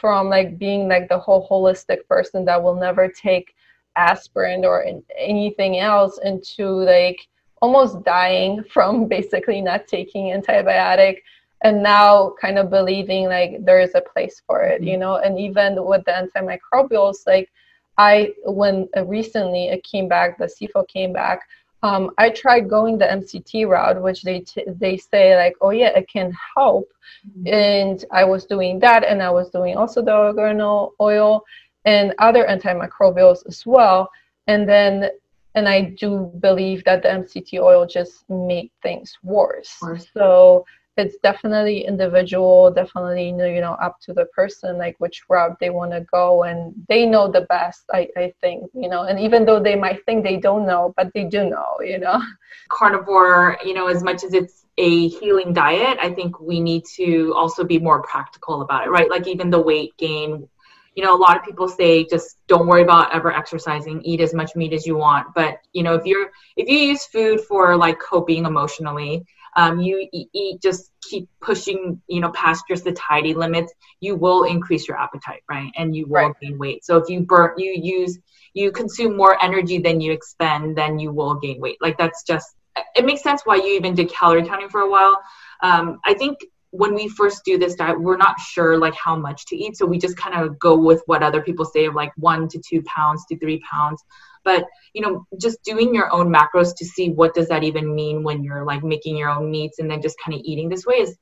from 0.00 0.28
like 0.28 0.56
being 0.58 0.88
like 0.88 1.08
the 1.08 1.18
whole 1.18 1.48
holistic 1.48 2.06
person 2.08 2.44
that 2.44 2.62
will 2.62 2.76
never 2.76 3.08
take 3.08 3.54
aspirin 3.96 4.64
or 4.64 4.86
anything 5.18 5.78
else 5.78 6.18
into 6.24 6.66
like 6.66 7.18
almost 7.60 8.02
dying 8.04 8.62
from 8.72 9.08
basically 9.08 9.60
not 9.60 9.88
taking 9.88 10.26
antibiotic 10.26 11.18
and 11.64 11.82
now 11.82 12.34
kind 12.40 12.58
of 12.58 12.70
believing 12.70 13.26
like 13.26 13.64
there 13.64 13.80
is 13.80 13.94
a 13.94 14.00
place 14.12 14.42
for 14.46 14.62
it 14.62 14.80
you 14.80 14.92
mm-hmm. 14.92 15.00
know 15.00 15.16
and 15.16 15.38
even 15.38 15.84
with 15.84 16.04
the 16.04 16.12
antimicrobials 16.12 17.26
like 17.26 17.50
i 17.98 18.32
when 18.44 18.88
uh, 18.96 19.04
recently 19.04 19.68
it 19.68 19.82
came 19.84 20.08
back 20.08 20.38
the 20.38 20.44
SIFO 20.46 20.86
came 20.88 21.12
back 21.12 21.40
um, 21.82 22.10
i 22.18 22.30
tried 22.30 22.68
going 22.68 22.98
the 22.98 23.04
mct 23.04 23.66
route 23.66 24.00
which 24.00 24.22
they 24.22 24.40
t- 24.40 24.64
they 24.66 24.96
say 24.96 25.36
like 25.36 25.54
oh 25.60 25.70
yeah 25.70 25.88
it 25.88 26.08
can 26.08 26.32
help 26.56 26.88
mm-hmm. 27.26 27.52
and 27.52 28.04
i 28.10 28.24
was 28.24 28.46
doing 28.46 28.78
that 28.78 29.04
and 29.04 29.22
i 29.22 29.30
was 29.30 29.50
doing 29.50 29.76
also 29.76 30.02
the 30.02 30.14
oregano 30.14 30.92
oil 31.00 31.42
and 31.84 32.14
other 32.18 32.44
antimicrobials 32.46 33.46
as 33.46 33.64
well 33.66 34.08
and 34.46 34.68
then 34.68 35.10
and 35.54 35.68
i 35.68 35.80
do 35.82 36.32
believe 36.40 36.82
that 36.84 37.02
the 37.02 37.08
mct 37.08 37.60
oil 37.60 37.86
just 37.86 38.28
make 38.30 38.72
things 38.82 39.18
worse, 39.22 39.76
worse. 39.82 40.06
so 40.14 40.64
it's 40.96 41.16
definitely 41.22 41.86
individual 41.86 42.70
definitely 42.70 43.28
you 43.28 43.60
know 43.60 43.76
up 43.82 43.98
to 44.00 44.12
the 44.12 44.26
person 44.26 44.76
like 44.76 44.94
which 44.98 45.22
route 45.28 45.56
they 45.58 45.70
want 45.70 45.90
to 45.90 46.00
go 46.12 46.42
and 46.42 46.74
they 46.88 47.06
know 47.06 47.30
the 47.30 47.42
best 47.42 47.84
I, 47.92 48.08
I 48.16 48.32
think 48.40 48.70
you 48.74 48.88
know 48.88 49.04
and 49.04 49.18
even 49.18 49.44
though 49.44 49.60
they 49.60 49.74
might 49.74 50.04
think 50.04 50.22
they 50.22 50.36
don't 50.36 50.66
know 50.66 50.92
but 50.96 51.10
they 51.14 51.24
do 51.24 51.48
know 51.48 51.76
you 51.80 51.98
know. 51.98 52.20
Carnivore 52.68 53.58
you 53.64 53.74
know 53.74 53.86
as 53.86 54.02
much 54.02 54.22
as 54.24 54.34
it's 54.34 54.66
a 54.78 55.08
healing 55.08 55.52
diet 55.52 55.98
i 56.00 56.10
think 56.10 56.40
we 56.40 56.60
need 56.60 56.84
to 56.96 57.32
also 57.36 57.64
be 57.64 57.78
more 57.78 58.02
practical 58.02 58.62
about 58.62 58.86
it 58.86 58.90
right? 58.90 59.10
Like 59.10 59.26
even 59.26 59.50
the 59.50 59.60
weight 59.60 59.96
gain 59.96 60.48
you 60.94 61.02
know 61.02 61.16
a 61.16 61.18
lot 61.18 61.38
of 61.38 61.44
people 61.44 61.68
say 61.68 62.04
just 62.04 62.36
don't 62.48 62.66
worry 62.66 62.82
about 62.82 63.14
ever 63.14 63.32
exercising 63.32 64.02
eat 64.02 64.20
as 64.20 64.34
much 64.34 64.54
meat 64.56 64.72
as 64.72 64.86
you 64.86 64.96
want 64.96 65.26
but 65.34 65.58
you 65.72 65.82
know 65.82 65.94
if 65.94 66.04
you're 66.04 66.30
if 66.56 66.68
you 66.68 66.76
use 66.78 67.06
food 67.06 67.40
for 67.40 67.76
like 67.76 67.98
coping 67.98 68.44
emotionally 68.44 69.24
um, 69.56 69.80
you 69.80 70.08
eat 70.12 70.62
just 70.62 70.90
keep 71.02 71.28
pushing 71.40 72.00
you 72.08 72.20
know 72.20 72.30
past 72.30 72.64
your 72.68 72.76
satiety 72.76 73.34
limits 73.34 73.72
you 74.00 74.16
will 74.16 74.44
increase 74.44 74.88
your 74.88 74.98
appetite 74.98 75.42
right? 75.48 75.70
And 75.76 75.94
you 75.94 76.06
will 76.06 76.28
right. 76.28 76.34
gain 76.40 76.58
weight. 76.58 76.84
So 76.84 76.96
if 76.96 77.08
you 77.08 77.20
burn 77.20 77.52
you 77.56 77.72
use 77.72 78.18
you 78.54 78.70
consume 78.70 79.16
more 79.16 79.42
energy 79.42 79.78
than 79.78 80.00
you 80.00 80.12
expend 80.12 80.76
then 80.76 80.98
you 80.98 81.12
will 81.12 81.34
gain 81.34 81.60
weight. 81.60 81.78
Like 81.80 81.98
that's 81.98 82.22
just 82.22 82.46
it 82.94 83.04
makes 83.04 83.22
sense 83.22 83.42
why 83.44 83.56
you 83.56 83.74
even 83.76 83.94
did 83.94 84.10
calorie 84.10 84.46
counting 84.46 84.68
for 84.68 84.80
a 84.80 84.90
while. 84.90 85.20
Um, 85.62 86.00
i 86.04 86.14
think 86.14 86.38
when 86.72 86.94
we 86.94 87.06
first 87.06 87.44
do 87.44 87.58
this 87.58 87.74
diet 87.74 88.00
we're 88.00 88.16
not 88.16 88.40
sure 88.40 88.78
like 88.78 88.94
how 88.94 89.14
much 89.14 89.44
to 89.46 89.56
eat. 89.56 89.76
So 89.76 89.86
we 89.86 89.98
just 89.98 90.16
kind 90.16 90.34
of 90.34 90.58
go 90.58 90.76
with 90.76 91.02
what 91.06 91.22
other 91.22 91.42
people 91.42 91.64
say 91.66 91.84
of 91.84 91.94
like 91.94 92.12
one 92.16 92.48
to 92.48 92.60
two 92.66 92.82
pounds 92.82 93.24
to 93.26 93.38
three 93.38 93.60
pounds. 93.70 94.02
But 94.42 94.64
you 94.94 95.02
know 95.02 95.26
just 95.40 95.62
doing 95.62 95.94
your 95.94 96.12
own 96.12 96.32
macros 96.32 96.74
to 96.76 96.84
see 96.84 97.10
what 97.10 97.34
does 97.34 97.48
that 97.48 97.62
even 97.62 97.94
mean 97.94 98.22
when 98.22 98.42
you're 98.42 98.64
like 98.64 98.82
making 98.82 99.16
your 99.16 99.28
own 99.28 99.50
meats 99.50 99.78
and 99.78 99.90
then 99.90 100.02
just 100.02 100.16
kind 100.24 100.34
of 100.34 100.42
eating 100.44 100.68
this 100.68 100.84
way 100.84 100.96
is 100.96 101.16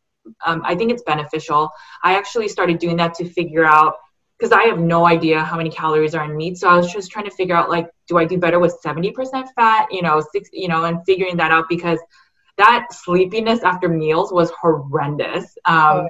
um, 0.46 0.62
i 0.64 0.74
think 0.74 0.90
it's 0.90 1.03
beneficial. 1.03 1.70
I 2.05 2.16
actually 2.16 2.48
started 2.48 2.78
doing 2.78 2.96
that 2.96 3.14
to 3.14 3.28
figure 3.28 3.64
out 3.64 3.94
because 4.38 4.53
i 4.53 4.62
have 4.64 4.78
no 4.78 5.07
idea 5.07 5.42
how 5.42 5.57
many 5.57 5.70
calories 5.70 6.14
are 6.14 6.24
in 6.24 6.36
meat. 6.36 6.59
So 6.59 6.68
i 6.68 6.76
was 6.76 6.92
just 6.92 7.11
trying 7.11 7.26
to 7.26 7.30
figure 7.32 7.57
out 7.57 7.70
like 7.70 7.88
do 8.07 8.18
i 8.18 8.24
do 8.24 8.38
better 8.38 8.59
with 8.59 8.78
70% 8.84 9.48
fat 9.55 9.88
you 9.90 10.03
know 10.03 10.22
six 10.32 10.48
you 10.53 10.68
know 10.68 10.84
and 10.84 11.05
figuring 11.07 11.36
that 11.36 11.51
out 11.51 11.68
because 11.68 11.98
that 12.59 12.86
sleepiness 12.92 13.61
after 13.61 13.88
meals 13.88 14.32
was 14.32 14.51
horrendous. 14.61 15.57
Um, 15.64 15.76
oh, 15.76 16.09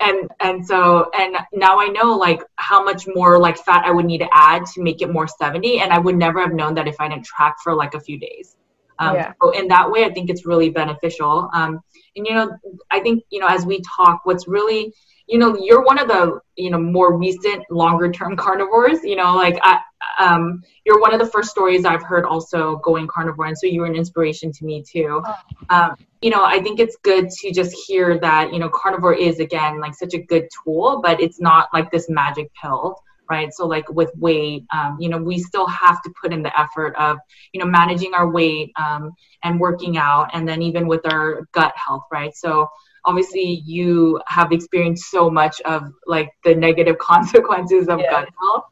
and 0.00 0.30
and 0.40 0.64
so 0.64 1.10
and 1.18 1.36
now 1.52 1.80
i 1.80 1.86
know 1.86 2.16
like 2.16 2.42
how 2.56 2.82
much 2.82 3.06
more 3.14 3.38
like 3.38 3.56
fat 3.58 3.84
i 3.84 3.90
would 3.90 4.04
need 4.04 4.18
to 4.18 4.28
add 4.32 4.64
to 4.64 4.82
make 4.82 5.02
it 5.02 5.10
more 5.10 5.26
70 5.26 5.80
and 5.80 5.92
i 5.92 5.98
would 5.98 6.16
never 6.16 6.40
have 6.40 6.52
known 6.52 6.74
that 6.74 6.86
if 6.86 7.00
i 7.00 7.08
didn't 7.08 7.24
track 7.24 7.56
for 7.62 7.74
like 7.74 7.94
a 7.94 8.00
few 8.00 8.18
days. 8.18 8.56
Um, 9.00 9.14
yeah. 9.14 9.32
so 9.40 9.50
in 9.50 9.68
that 9.68 9.90
way 9.90 10.04
i 10.04 10.10
think 10.12 10.28
it's 10.30 10.44
really 10.46 10.70
beneficial. 10.70 11.50
Um, 11.52 11.80
and 12.16 12.26
you 12.26 12.34
know 12.34 12.56
i 12.90 13.00
think 13.00 13.24
you 13.30 13.40
know 13.40 13.46
as 13.48 13.64
we 13.64 13.80
talk 13.96 14.20
what's 14.24 14.46
really 14.48 14.92
you 15.26 15.38
know 15.38 15.56
you're 15.56 15.84
one 15.84 15.98
of 15.98 16.08
the 16.08 16.40
you 16.56 16.70
know 16.70 16.78
more 16.78 17.16
recent 17.16 17.64
longer 17.70 18.10
term 18.10 18.36
carnivores 18.44 19.02
you 19.04 19.16
know 19.16 19.34
like 19.34 19.58
I, 19.62 19.80
um, 20.18 20.62
you're 20.84 21.00
one 21.00 21.12
of 21.12 21.20
the 21.20 21.26
first 21.26 21.50
stories 21.50 21.84
i've 21.84 22.02
heard 22.02 22.24
also 22.24 22.76
going 22.76 23.06
carnivore 23.06 23.46
and 23.46 23.58
so 23.58 23.66
you 23.66 23.80
were 23.80 23.86
an 23.86 23.96
inspiration 23.96 24.52
to 24.52 24.64
me 24.64 24.82
too 24.82 25.22
oh. 25.24 25.34
um, 25.70 25.94
you 26.20 26.30
know 26.30 26.44
i 26.44 26.60
think 26.60 26.80
it's 26.80 26.96
good 27.02 27.28
to 27.30 27.52
just 27.52 27.72
hear 27.86 28.18
that 28.18 28.52
you 28.52 28.58
know 28.58 28.68
carnivore 28.68 29.14
is 29.14 29.40
again 29.40 29.80
like 29.80 29.94
such 29.94 30.14
a 30.14 30.18
good 30.18 30.48
tool 30.64 31.00
but 31.02 31.20
it's 31.20 31.40
not 31.40 31.68
like 31.72 31.90
this 31.90 32.08
magic 32.08 32.50
pill 32.60 32.96
right 33.30 33.52
so 33.52 33.66
like 33.66 33.88
with 33.90 34.10
weight 34.16 34.64
um, 34.72 34.96
you 35.00 35.08
know 35.08 35.18
we 35.18 35.38
still 35.38 35.66
have 35.66 36.02
to 36.02 36.12
put 36.20 36.32
in 36.32 36.42
the 36.42 36.60
effort 36.60 36.94
of 36.96 37.18
you 37.52 37.60
know 37.60 37.66
managing 37.66 38.14
our 38.14 38.30
weight 38.30 38.72
um, 38.76 39.12
and 39.44 39.60
working 39.60 39.96
out 39.96 40.28
and 40.32 40.48
then 40.48 40.62
even 40.62 40.86
with 40.86 41.04
our 41.12 41.46
gut 41.52 41.72
health 41.76 42.04
right 42.10 42.34
so 42.34 42.68
obviously 43.04 43.62
you 43.64 44.20
have 44.26 44.52
experienced 44.52 45.10
so 45.10 45.30
much 45.30 45.60
of 45.62 45.90
like 46.06 46.30
the 46.44 46.54
negative 46.54 46.98
consequences 47.12 47.88
of 47.88 48.00
yeah. 48.00 48.10
gut 48.10 48.28
health 48.40 48.64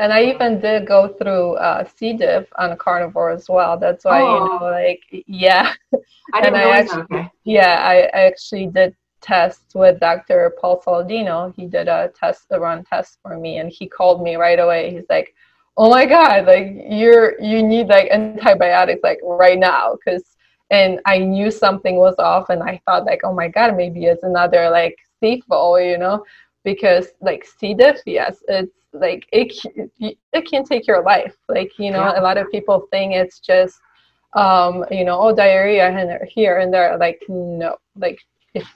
and 0.00 0.14
I 0.14 0.24
even 0.24 0.60
did 0.60 0.86
go 0.86 1.08
through 1.08 1.54
uh, 1.56 1.84
C. 1.84 2.14
diff 2.14 2.46
on 2.56 2.76
carnivore 2.78 3.30
as 3.30 3.50
well. 3.50 3.78
That's 3.78 4.04
why 4.06 4.22
oh. 4.22 4.34
you 4.34 4.40
know, 4.48 4.64
like, 4.64 5.02
yeah. 5.26 5.74
I 6.32 6.40
didn't 6.40 6.54
and 6.54 6.56
I 6.56 6.78
actually, 6.78 7.02
okay. 7.02 7.30
yeah, 7.44 7.82
I, 7.84 8.18
I 8.18 8.22
actually 8.22 8.66
did 8.68 8.96
tests 9.20 9.74
with 9.74 10.00
Dr. 10.00 10.54
Paul 10.58 10.80
Saladino. 10.80 11.54
He 11.54 11.66
did 11.66 11.86
a 11.88 12.10
test, 12.18 12.46
a 12.50 12.58
run 12.58 12.82
test 12.84 13.18
for 13.22 13.36
me, 13.36 13.58
and 13.58 13.70
he 13.70 13.86
called 13.86 14.22
me 14.22 14.36
right 14.36 14.58
away. 14.58 14.90
He's 14.90 15.08
like, 15.10 15.34
"Oh 15.76 15.90
my 15.90 16.06
God, 16.06 16.46
like 16.46 16.68
you're 16.88 17.38
you 17.38 17.62
need 17.62 17.88
like 17.88 18.10
antibiotics 18.10 19.02
like 19.02 19.18
right 19.22 19.58
now," 19.58 19.96
because 19.96 20.24
and 20.70 21.00
I 21.04 21.18
knew 21.18 21.50
something 21.50 21.96
was 21.96 22.14
off, 22.18 22.48
and 22.48 22.62
I 22.62 22.80
thought 22.86 23.04
like, 23.04 23.20
"Oh 23.24 23.34
my 23.34 23.48
God, 23.48 23.76
maybe 23.76 24.06
it's 24.06 24.22
another 24.22 24.70
like 24.70 24.96
SIFO," 25.22 25.90
you 25.90 25.98
know, 25.98 26.24
because 26.64 27.08
like 27.20 27.44
C. 27.44 27.74
diff, 27.74 28.00
yes, 28.06 28.42
it's 28.48 28.74
like 28.92 29.26
it 29.32 29.52
it 30.32 30.42
can 30.42 30.64
take 30.64 30.86
your 30.86 31.02
life. 31.02 31.36
Like 31.48 31.78
you 31.78 31.90
know, 31.90 32.04
yeah. 32.04 32.20
a 32.20 32.22
lot 32.22 32.38
of 32.38 32.50
people 32.50 32.86
think 32.90 33.14
it's 33.14 33.40
just 33.40 33.80
um, 34.34 34.84
you 34.90 35.04
know, 35.04 35.18
oh 35.20 35.34
diarrhea 35.34 35.88
and 35.88 36.28
here 36.28 36.58
and 36.58 36.72
there. 36.72 36.96
Like 36.98 37.20
no, 37.28 37.76
like 37.96 38.20
if 38.54 38.68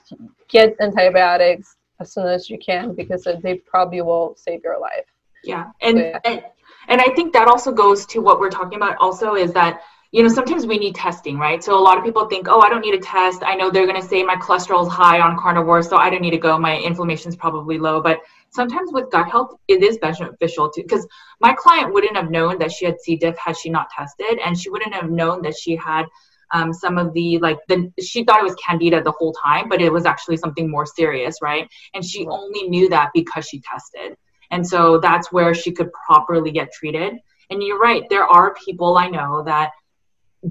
get 0.47 0.75
antibiotics 0.79 1.75
as 1.99 2.13
soon 2.13 2.27
as 2.27 2.49
you 2.49 2.57
can 2.57 2.93
because 2.93 3.27
they 3.41 3.55
probably 3.55 4.01
will 4.01 4.35
save 4.37 4.63
your 4.63 4.79
life. 4.79 5.05
Yeah, 5.43 5.71
and, 5.81 5.97
so, 5.97 6.03
yeah. 6.03 6.19
and 6.25 6.43
and 6.87 7.01
I 7.01 7.13
think 7.15 7.33
that 7.33 7.47
also 7.47 7.71
goes 7.71 8.05
to 8.07 8.19
what 8.19 8.39
we're 8.39 8.49
talking 8.49 8.77
about. 8.77 8.97
Also, 8.99 9.35
is 9.35 9.53
that 9.53 9.81
you 10.11 10.23
know, 10.23 10.29
sometimes 10.29 10.65
we 10.65 10.77
need 10.77 10.95
testing, 10.95 11.37
right? 11.37 11.63
So 11.63 11.77
a 11.77 11.81
lot 11.81 11.97
of 11.97 12.03
people 12.03 12.27
think, 12.27 12.47
oh, 12.47 12.61
I 12.61 12.69
don't 12.69 12.81
need 12.81 12.93
a 12.93 12.99
test. 12.99 13.43
I 13.43 13.55
know 13.55 13.69
they're 13.69 13.87
going 13.87 14.01
to 14.01 14.07
say 14.07 14.23
my 14.23 14.35
cholesterol 14.35 14.85
is 14.85 14.91
high 14.91 15.19
on 15.19 15.37
carnivore, 15.37 15.81
so 15.81 15.97
I 15.97 16.09
don't 16.09 16.21
need 16.21 16.31
to 16.31 16.37
go. 16.37 16.57
My 16.57 16.77
inflammation 16.79 17.29
is 17.29 17.35
probably 17.35 17.77
low. 17.77 18.01
But 18.01 18.19
sometimes 18.49 18.91
with 18.93 19.11
gut 19.11 19.29
health, 19.29 19.55
it 19.67 19.83
is 19.83 19.97
beneficial 19.97 20.69
too. 20.69 20.83
Because 20.83 21.05
my 21.41 21.53
client 21.53 21.93
wouldn't 21.93 22.15
have 22.15 22.31
known 22.31 22.57
that 22.59 22.71
she 22.71 22.85
had 22.85 22.99
C. 23.01 23.17
diff 23.17 23.37
had 23.37 23.57
she 23.57 23.69
not 23.69 23.89
tested, 23.89 24.39
and 24.45 24.57
she 24.57 24.69
wouldn't 24.69 24.93
have 24.93 25.09
known 25.09 25.41
that 25.41 25.57
she 25.57 25.75
had 25.75 26.05
um, 26.53 26.71
some 26.73 26.97
of 26.97 27.13
the 27.13 27.39
like 27.39 27.57
the 27.67 27.91
she 28.01 28.23
thought 28.23 28.39
it 28.39 28.43
was 28.43 28.55
candida 28.55 29.01
the 29.03 29.11
whole 29.11 29.33
time, 29.33 29.67
but 29.67 29.81
it 29.81 29.91
was 29.91 30.05
actually 30.05 30.37
something 30.37 30.69
more 30.69 30.85
serious, 30.85 31.37
right? 31.41 31.67
And 31.93 32.05
she 32.05 32.25
only 32.27 32.63
knew 32.69 32.89
that 32.89 33.09
because 33.13 33.45
she 33.45 33.61
tested. 33.61 34.15
And 34.51 34.65
so 34.65 34.99
that's 34.99 35.31
where 35.31 35.53
she 35.53 35.71
could 35.71 35.91
properly 35.91 36.51
get 36.51 36.71
treated. 36.71 37.15
And 37.49 37.61
you're 37.61 37.79
right, 37.79 38.03
there 38.09 38.25
are 38.25 38.55
people 38.55 38.97
I 38.97 39.07
know 39.07 39.43
that 39.43 39.71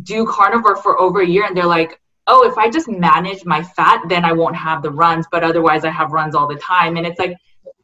do 0.02 0.26
carnivore 0.26 0.76
for 0.76 1.00
over 1.00 1.20
a 1.20 1.26
year 1.26 1.44
and 1.44 1.56
they're 1.56 1.66
like, 1.66 2.00
oh, 2.26 2.48
if 2.48 2.56
I 2.56 2.70
just 2.70 2.88
manage 2.88 3.44
my 3.44 3.62
fat, 3.62 4.02
then 4.08 4.24
I 4.24 4.32
won't 4.32 4.56
have 4.56 4.82
the 4.82 4.90
runs, 4.90 5.26
but 5.30 5.44
otherwise 5.44 5.84
I 5.84 5.90
have 5.90 6.12
runs 6.12 6.34
all 6.34 6.48
the 6.48 6.56
time. 6.56 6.96
And 6.96 7.06
it's 7.06 7.18
like, 7.18 7.36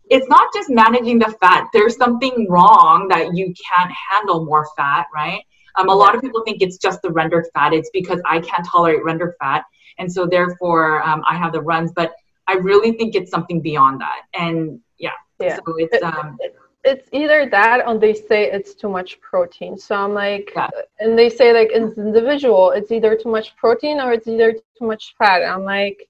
it's 0.09 0.29
not 0.29 0.53
just 0.53 0.71
managing 0.71 1.19
the 1.19 1.35
fat. 1.41 1.69
There's 1.73 1.97
something 1.97 2.47
wrong 2.49 3.07
that 3.09 3.35
you 3.35 3.47
can't 3.55 3.93
handle 4.11 4.45
more 4.45 4.67
fat, 4.77 5.07
right? 5.15 5.43
Um, 5.77 5.89
a 5.89 5.95
lot 5.95 6.15
of 6.15 6.21
people 6.21 6.43
think 6.45 6.63
it's 6.63 6.79
just 6.79 7.01
the 7.03 7.11
rendered 7.11 7.47
fat. 7.55 7.73
It's 7.73 7.91
because 7.93 8.21
I 8.27 8.41
can't 8.41 8.67
tolerate 8.67 9.05
rendered 9.05 9.35
fat. 9.39 9.65
And 9.99 10.11
so 10.13 10.27
therefore 10.27 11.03
um, 11.03 11.23
I 11.29 11.37
have 11.37 11.53
the 11.53 11.61
runs, 11.61 11.93
but 11.95 12.13
I 12.49 12.55
really 12.55 12.93
think 12.93 13.15
it's 13.15 13.31
something 13.31 13.61
beyond 13.61 14.01
that. 14.01 14.23
And 14.35 14.81
yeah, 14.99 15.11
yeah. 15.39 15.57
so 15.57 15.63
it's, 15.77 16.03
um, 16.03 16.37
it's 16.85 17.09
either 17.13 17.49
that 17.51 17.87
or 17.87 17.99
they 17.99 18.15
say 18.15 18.51
it's 18.51 18.75
too 18.75 18.89
much 18.89 19.21
protein. 19.21 19.77
So 19.77 19.95
I'm 19.95 20.15
like, 20.15 20.53
yeah. 20.57 20.71
and 20.99 21.19
they 21.19 21.29
say 21.29 21.53
like 21.53 21.71
it's 21.73 21.99
individual, 21.99 22.71
it's 22.71 22.91
either 22.91 23.17
too 23.17 23.31
much 23.31 23.57
protein 23.57 24.01
or 24.01 24.13
it's 24.13 24.27
either 24.27 24.53
too 24.53 24.87
much 24.87 25.15
fat. 25.19 25.43
I'm 25.43 25.65
like, 25.65 26.09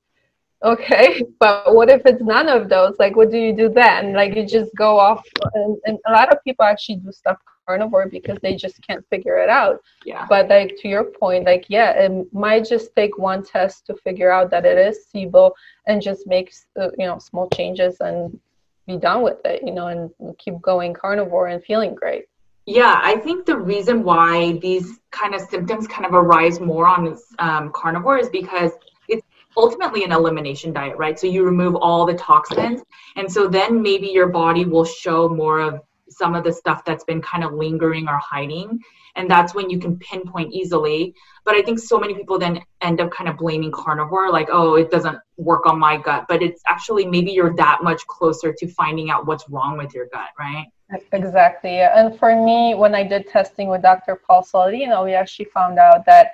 okay, 0.63 1.25
but 1.41 1.75
what 1.75 1.91
if 1.91 2.03
it's 2.05 2.23
none 2.23 2.49
of 2.49 2.69
those? 2.69 2.97
Like, 2.99 3.17
what 3.17 3.31
do 3.31 3.39
you 3.39 3.53
do 3.53 3.69
then? 3.69 4.13
Like, 4.13 4.37
you 4.37 4.47
just 4.47 4.75
go 4.77 4.99
off, 4.99 5.27
and, 5.55 5.77
and 5.87 5.99
a 6.07 6.13
lot 6.13 6.33
of 6.33 6.43
people 6.45 6.65
actually 6.65 6.97
do 6.97 7.11
stuff 7.11 7.39
carnivore 7.67 8.09
because 8.09 8.39
they 8.43 8.57
just 8.57 8.85
can't 8.87 9.05
figure 9.11 9.39
it 9.39 9.49
out. 9.49 9.81
Yeah. 10.05 10.27
But 10.29 10.49
like 10.49 10.77
to 10.81 10.89
your 10.89 11.05
point, 11.05 11.45
like 11.45 11.67
yeah, 11.69 11.91
it 11.93 12.33
might 12.33 12.65
just 12.69 12.95
take 12.97 13.17
one 13.19 13.45
test 13.45 13.87
to 13.87 13.95
figure 13.95 14.31
out 14.31 14.51
that 14.51 14.65
it 14.67 14.79
is 14.79 15.07
SIBO 15.15 15.53
and 15.87 16.03
just 16.03 16.27
make 16.27 16.53
uh, 16.81 16.91
you 16.99 17.07
know 17.07 17.19
small 17.19 17.49
changes 17.51 17.97
and 18.01 18.39
be 18.87 18.97
done 18.97 19.23
with 19.23 19.39
it, 19.45 19.63
you 19.65 19.73
know, 19.73 19.89
and 19.89 20.11
keep 20.39 20.61
going 20.61 20.95
carnivore 20.95 21.49
and 21.49 21.63
feeling 21.65 21.95
great. 21.95 22.25
Yeah, 22.67 23.01
I 23.03 23.17
think 23.17 23.47
the 23.47 23.57
reason 23.57 24.05
why 24.05 24.53
these 24.59 25.01
kind 25.11 25.35
of 25.35 25.41
symptoms 25.43 25.89
kind 25.89 26.07
of 26.07 26.15
arise 26.15 26.61
more 26.61 26.87
on 26.87 27.19
um, 27.39 27.73
carnivore 27.73 28.19
is 28.19 28.29
because 28.29 28.73
it's 29.09 29.27
ultimately 29.57 30.05
an 30.05 30.13
elimination 30.13 30.73
diet, 30.73 30.97
right? 30.97 31.19
So 31.19 31.27
you 31.27 31.45
remove 31.45 31.75
all 31.75 32.07
the 32.07 32.15
toxins, 32.15 32.83
and 33.17 33.31
so 33.31 33.49
then 33.49 33.83
maybe 33.83 34.09
your 34.09 34.29
body 34.29 34.65
will 34.65 34.85
show 34.85 35.29
more 35.29 35.61
of 35.61 35.81
some 36.09 36.35
of 36.35 36.45
the 36.45 36.53
stuff 36.53 36.85
that's 36.85 37.05
been 37.05 37.23
kind 37.23 37.45
of 37.45 37.53
lingering 37.53 38.09
or 38.09 38.19
hiding 38.19 38.81
and 39.17 39.31
that's 39.31 39.55
when 39.55 39.71
you 39.71 39.79
can 39.79 39.99
pinpoint 39.99 40.53
easily. 40.53 41.15
But 41.45 41.55
i 41.55 41.63
think 41.63 41.79
so 41.79 41.99
many 41.99 42.15
people 42.15 42.39
then 42.39 42.61
end 42.81 43.01
up 43.01 43.11
kind 43.11 43.29
of 43.29 43.37
blaming 43.37 43.73
carnivore 43.73 44.31
like 44.31 44.49
oh 44.53 44.75
it 44.75 44.91
doesn't 44.91 45.19
work 45.37 45.67
on 45.67 45.79
my 45.79 45.97
gut. 45.97 46.27
But 46.29 46.43
it's 46.43 46.63
actually 46.67 47.07
maybe 47.07 47.31
you're 47.33 47.55
that 47.57 47.81
much 47.83 48.07
closer 48.07 48.53
to 48.53 48.69
finding 48.69 49.11
out 49.11 49.27
what's 49.27 49.49
wrong 49.49 49.79
with 49.79 49.95
your 49.95 50.07
gut 50.13 50.31
right? 50.39 50.67
Exactly. 51.13 51.81
And 51.81 52.19
for 52.19 52.35
me 52.45 52.75
when 52.75 52.95
i 52.95 53.03
did 53.03 53.29
testing 53.29 53.69
with 53.69 53.83
dr 53.83 54.23
paul 54.27 54.43
saladino 54.43 55.05
we 55.05 55.15
actually 55.15 55.47
found 55.47 55.79
out 55.79 56.05
that 56.07 56.33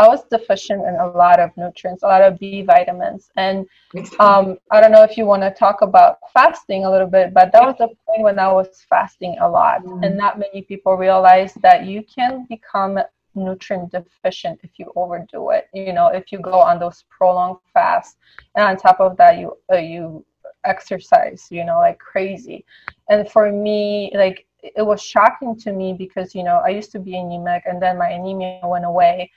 I 0.00 0.08
was 0.08 0.24
deficient 0.30 0.86
in 0.86 0.96
a 0.96 1.08
lot 1.08 1.38
of 1.40 1.54
nutrients, 1.58 2.02
a 2.02 2.06
lot 2.06 2.22
of 2.22 2.38
B 2.38 2.62
vitamins. 2.62 3.30
And 3.36 3.66
um, 4.18 4.56
I 4.70 4.80
don't 4.80 4.92
know 4.92 5.02
if 5.02 5.18
you 5.18 5.26
want 5.26 5.42
to 5.42 5.50
talk 5.50 5.82
about 5.82 6.16
fasting 6.32 6.86
a 6.86 6.90
little 6.90 7.06
bit, 7.06 7.34
but 7.34 7.52
that 7.52 7.62
was 7.62 7.74
the 7.78 7.88
point 8.06 8.22
when 8.22 8.38
I 8.38 8.50
was 8.50 8.68
fasting 8.88 9.36
a 9.42 9.48
lot. 9.48 9.84
Mm-hmm. 9.84 10.02
And 10.02 10.16
not 10.16 10.38
many 10.38 10.62
people 10.62 10.94
realize 10.96 11.52
that 11.60 11.84
you 11.84 12.02
can 12.02 12.46
become 12.48 12.98
nutrient 13.34 13.92
deficient 13.92 14.58
if 14.62 14.70
you 14.78 14.90
overdo 14.96 15.50
it. 15.50 15.68
You 15.74 15.92
know, 15.92 16.06
if 16.06 16.32
you 16.32 16.38
go 16.38 16.54
on 16.54 16.78
those 16.78 17.04
prolonged 17.10 17.58
fasts, 17.74 18.16
and 18.54 18.64
on 18.64 18.78
top 18.78 19.00
of 19.00 19.18
that, 19.18 19.38
you 19.38 19.54
uh, 19.70 19.76
you 19.76 20.24
exercise, 20.64 21.46
you 21.50 21.64
know, 21.66 21.78
like 21.78 21.98
crazy. 21.98 22.64
And 23.10 23.30
for 23.30 23.52
me, 23.52 24.12
like 24.14 24.46
it 24.62 24.82
was 24.82 25.02
shocking 25.02 25.58
to 25.58 25.72
me 25.72 25.92
because 25.92 26.34
you 26.34 26.42
know 26.42 26.62
I 26.64 26.70
used 26.70 26.90
to 26.92 26.98
be 26.98 27.18
anemic, 27.18 27.64
and 27.66 27.82
then 27.82 27.98
my 27.98 28.08
anemia 28.08 28.60
went 28.64 28.86
away 28.86 29.30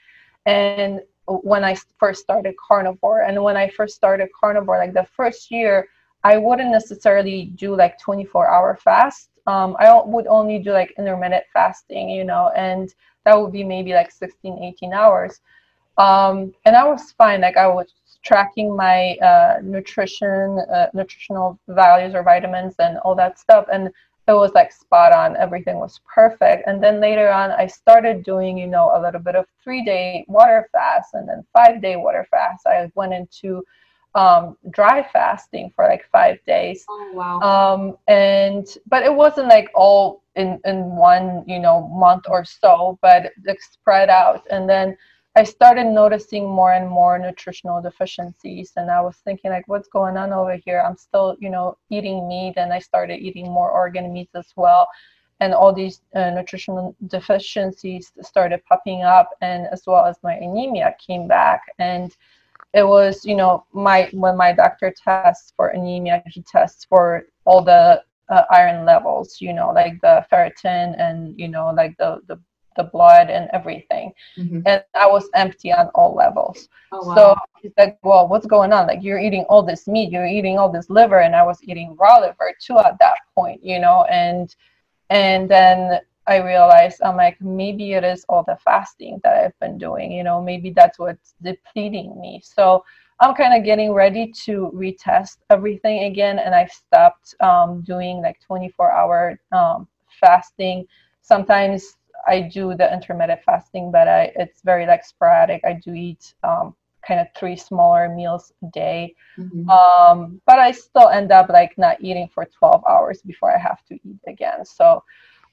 and 0.46 1.00
when 1.26 1.64
I 1.64 1.76
first 1.98 2.22
started 2.22 2.54
carnivore. 2.56 3.22
And 3.22 3.42
when 3.42 3.56
I 3.56 3.68
first 3.68 3.94
started 3.94 4.28
carnivore, 4.38 4.78
like 4.78 4.92
the 4.92 5.06
first 5.16 5.50
year, 5.50 5.88
I 6.22 6.38
wouldn't 6.38 6.70
necessarily 6.70 7.46
do 7.56 7.76
like 7.76 7.98
24 7.98 8.48
hour 8.48 8.76
fast. 8.76 9.30
Um, 9.46 9.76
I 9.78 10.00
would 10.04 10.26
only 10.26 10.58
do 10.58 10.72
like 10.72 10.94
intermittent 10.98 11.44
fasting, 11.52 12.08
you 12.08 12.24
know, 12.24 12.50
and 12.56 12.94
that 13.24 13.38
would 13.38 13.52
be 13.52 13.64
maybe 13.64 13.92
like 13.92 14.10
16, 14.10 14.62
18 14.62 14.92
hours. 14.92 15.40
Um, 15.98 16.54
and 16.64 16.76
I 16.76 16.84
was 16.84 17.12
fine. 17.12 17.42
Like 17.42 17.56
I 17.56 17.66
was 17.66 17.92
tracking 18.22 18.74
my 18.74 19.16
uh, 19.16 19.58
nutrition, 19.62 20.58
uh, 20.72 20.86
nutritional 20.94 21.58
values 21.68 22.14
or 22.14 22.22
vitamins 22.22 22.74
and 22.78 22.96
all 22.98 23.14
that 23.16 23.38
stuff. 23.38 23.66
And 23.70 23.90
it 24.26 24.32
was 24.32 24.52
like 24.54 24.72
spot 24.72 25.12
on. 25.12 25.36
Everything 25.36 25.76
was 25.76 26.00
perfect. 26.12 26.66
And 26.66 26.82
then 26.82 27.00
later 27.00 27.30
on 27.30 27.50
i 27.52 27.66
started 27.66 28.24
doing 28.24 28.56
you 28.56 28.66
know 28.66 28.90
a 28.94 29.00
little 29.00 29.20
bit 29.20 29.36
of 29.36 29.46
three 29.62 29.84
day 29.84 30.24
water 30.28 30.68
fast 30.72 31.14
and 31.14 31.28
then 31.28 31.44
five 31.52 31.82
day 31.82 31.96
water 31.96 32.26
fast. 32.30 32.66
I 32.66 32.90
went 32.94 33.12
into 33.12 33.64
um, 34.14 34.56
dry 34.70 35.06
fasting 35.12 35.72
for 35.74 35.86
like 35.86 36.08
five 36.12 36.38
days. 36.46 36.84
Oh, 36.88 37.10
wow. 37.14 37.40
um, 37.40 37.98
and 38.06 38.66
but 38.86 39.02
it 39.02 39.14
wasn't 39.14 39.48
like 39.48 39.70
all 39.74 40.22
in 40.36 40.60
in 40.64 40.96
one 40.96 41.44
you 41.46 41.58
know 41.58 41.88
month 41.88 42.24
or 42.28 42.44
so 42.44 42.98
but 43.02 43.32
it 43.44 43.58
spread 43.60 44.08
out. 44.08 44.42
And 44.50 44.68
then 44.68 44.96
I 45.36 45.42
started 45.42 45.86
noticing 45.86 46.48
more 46.48 46.72
and 46.72 46.88
more 46.88 47.18
nutritional 47.18 47.82
deficiencies, 47.82 48.72
and 48.76 48.88
I 48.88 49.00
was 49.00 49.16
thinking 49.16 49.50
like, 49.50 49.66
what's 49.66 49.88
going 49.88 50.16
on 50.16 50.32
over 50.32 50.54
here? 50.54 50.80
I'm 50.80 50.96
still, 50.96 51.36
you 51.40 51.50
know, 51.50 51.76
eating 51.90 52.28
meat, 52.28 52.54
and 52.56 52.72
I 52.72 52.78
started 52.78 53.18
eating 53.18 53.50
more 53.50 53.70
organ 53.70 54.12
meats 54.12 54.34
as 54.36 54.52
well, 54.54 54.88
and 55.40 55.52
all 55.52 55.72
these 55.72 56.02
uh, 56.14 56.30
nutritional 56.30 56.94
deficiencies 57.08 58.12
started 58.22 58.64
popping 58.66 59.02
up, 59.02 59.30
and 59.40 59.66
as 59.72 59.82
well 59.86 60.04
as 60.06 60.16
my 60.22 60.34
anemia 60.34 60.94
came 61.04 61.26
back, 61.26 61.62
and 61.80 62.16
it 62.72 62.86
was, 62.86 63.24
you 63.24 63.34
know, 63.34 63.64
my 63.72 64.08
when 64.12 64.36
my 64.36 64.52
doctor 64.52 64.92
tests 64.96 65.52
for 65.56 65.68
anemia, 65.68 66.22
he 66.26 66.42
tests 66.42 66.84
for 66.84 67.24
all 67.44 67.62
the 67.62 68.02
uh, 68.28 68.42
iron 68.50 68.84
levels, 68.84 69.40
you 69.40 69.52
know, 69.52 69.70
like 69.70 70.00
the 70.00 70.24
ferritin 70.30 70.94
and 70.98 71.38
you 71.38 71.48
know, 71.48 71.70
like 71.70 71.96
the 71.98 72.20
the 72.28 72.38
the 72.76 72.84
blood 72.84 73.30
and 73.30 73.48
everything. 73.52 74.12
Mm-hmm. 74.36 74.60
And 74.66 74.84
I 74.94 75.06
was 75.06 75.28
empty 75.34 75.72
on 75.72 75.88
all 75.94 76.14
levels. 76.14 76.68
Oh, 76.92 77.06
wow. 77.06 77.14
So 77.14 77.36
he's 77.60 77.72
like, 77.78 77.98
Well, 78.02 78.28
what's 78.28 78.46
going 78.46 78.72
on? 78.72 78.86
Like, 78.86 79.02
you're 79.02 79.18
eating 79.18 79.44
all 79.48 79.62
this 79.62 79.86
meat, 79.86 80.10
you're 80.12 80.26
eating 80.26 80.58
all 80.58 80.70
this 80.70 80.90
liver, 80.90 81.20
and 81.20 81.34
I 81.34 81.42
was 81.42 81.58
eating 81.62 81.96
raw 81.98 82.18
liver 82.18 82.54
too 82.60 82.78
at 82.78 82.98
that 83.00 83.16
point, 83.34 83.64
you 83.64 83.78
know? 83.78 84.04
And 84.04 84.54
and 85.10 85.48
then 85.48 86.00
I 86.26 86.38
realized 86.38 87.02
I'm 87.02 87.16
like, 87.16 87.40
maybe 87.40 87.92
it 87.92 88.04
is 88.04 88.24
all 88.28 88.44
the 88.44 88.56
fasting 88.64 89.20
that 89.24 89.44
I've 89.44 89.58
been 89.60 89.76
doing, 89.76 90.10
you 90.10 90.24
know, 90.24 90.40
maybe 90.40 90.70
that's 90.70 90.98
what's 90.98 91.34
depleting 91.42 92.18
me. 92.18 92.40
So 92.42 92.82
I'm 93.20 93.34
kind 93.34 93.54
of 93.54 93.64
getting 93.64 93.92
ready 93.92 94.32
to 94.44 94.72
retest 94.74 95.38
everything 95.50 96.04
again, 96.04 96.38
and 96.38 96.54
I've 96.54 96.70
stopped 96.70 97.34
um, 97.40 97.82
doing 97.82 98.20
like 98.22 98.40
24 98.40 98.90
hour 98.90 99.38
um, 99.52 99.86
fasting. 100.20 100.86
Sometimes 101.22 101.96
I 102.26 102.40
do 102.40 102.74
the 102.74 102.92
intermittent 102.92 103.40
fasting, 103.44 103.90
but 103.90 104.08
I, 104.08 104.32
it's 104.36 104.62
very 104.62 104.86
like 104.86 105.04
sporadic. 105.04 105.62
I 105.64 105.74
do 105.74 105.94
eat 105.94 106.34
um, 106.42 106.74
kind 107.06 107.20
of 107.20 107.26
three 107.36 107.56
smaller 107.56 108.08
meals 108.08 108.52
a 108.62 108.66
day, 108.70 109.14
mm-hmm. 109.38 109.68
um, 109.68 110.40
but 110.46 110.58
I 110.58 110.72
still 110.72 111.08
end 111.08 111.32
up 111.32 111.48
like 111.48 111.76
not 111.76 112.00
eating 112.00 112.28
for 112.32 112.46
12 112.46 112.84
hours 112.88 113.20
before 113.22 113.54
I 113.54 113.58
have 113.58 113.84
to 113.86 113.94
eat 113.94 114.20
again. 114.26 114.64
So 114.64 115.02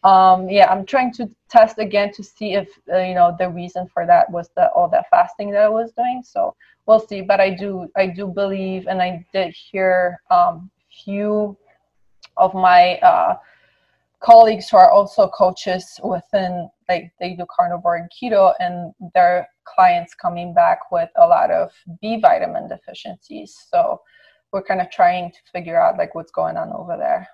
um, 0.03 0.49
yeah, 0.49 0.71
I'm 0.71 0.85
trying 0.85 1.13
to 1.13 1.29
test 1.49 1.77
again 1.77 2.11
to 2.13 2.23
see 2.23 2.53
if 2.53 2.69
uh, 2.91 2.97
you 2.97 3.13
know 3.13 3.35
the 3.37 3.49
reason 3.49 3.87
for 3.93 4.05
that 4.07 4.29
was 4.31 4.49
the 4.55 4.69
all 4.71 4.89
that 4.89 5.09
fasting 5.11 5.51
that 5.51 5.61
I 5.61 5.69
was 5.69 5.91
doing. 5.91 6.23
So 6.25 6.55
we'll 6.85 6.99
see. 6.99 7.21
But 7.21 7.39
I 7.39 7.51
do 7.51 7.87
I 7.95 8.07
do 8.07 8.27
believe, 8.27 8.87
and 8.87 9.01
I 9.01 9.25
did 9.31 9.53
hear 9.53 10.19
um, 10.31 10.71
few 11.05 11.55
of 12.37 12.53
my 12.53 12.97
uh, 12.99 13.37
colleagues 14.21 14.69
who 14.69 14.77
are 14.77 14.91
also 14.91 15.27
coaches 15.27 15.99
within 16.03 16.69
like 16.87 17.11
they 17.19 17.33
do 17.33 17.45
carnivore 17.55 17.95
and 17.95 18.09
keto 18.11 18.53
and 18.59 18.93
their 19.13 19.47
clients 19.65 20.13
coming 20.13 20.53
back 20.53 20.91
with 20.91 21.09
a 21.17 21.27
lot 21.27 21.51
of 21.51 21.71
b 22.01 22.19
vitamin 22.19 22.67
deficiencies 22.67 23.67
so 23.71 23.99
we're 24.51 24.63
kind 24.63 24.81
of 24.81 24.89
trying 24.91 25.31
to 25.31 25.37
figure 25.51 25.81
out 25.81 25.97
like 25.97 26.13
what's 26.13 26.31
going 26.31 26.57
on 26.57 26.71
over 26.73 26.97
there 26.97 27.27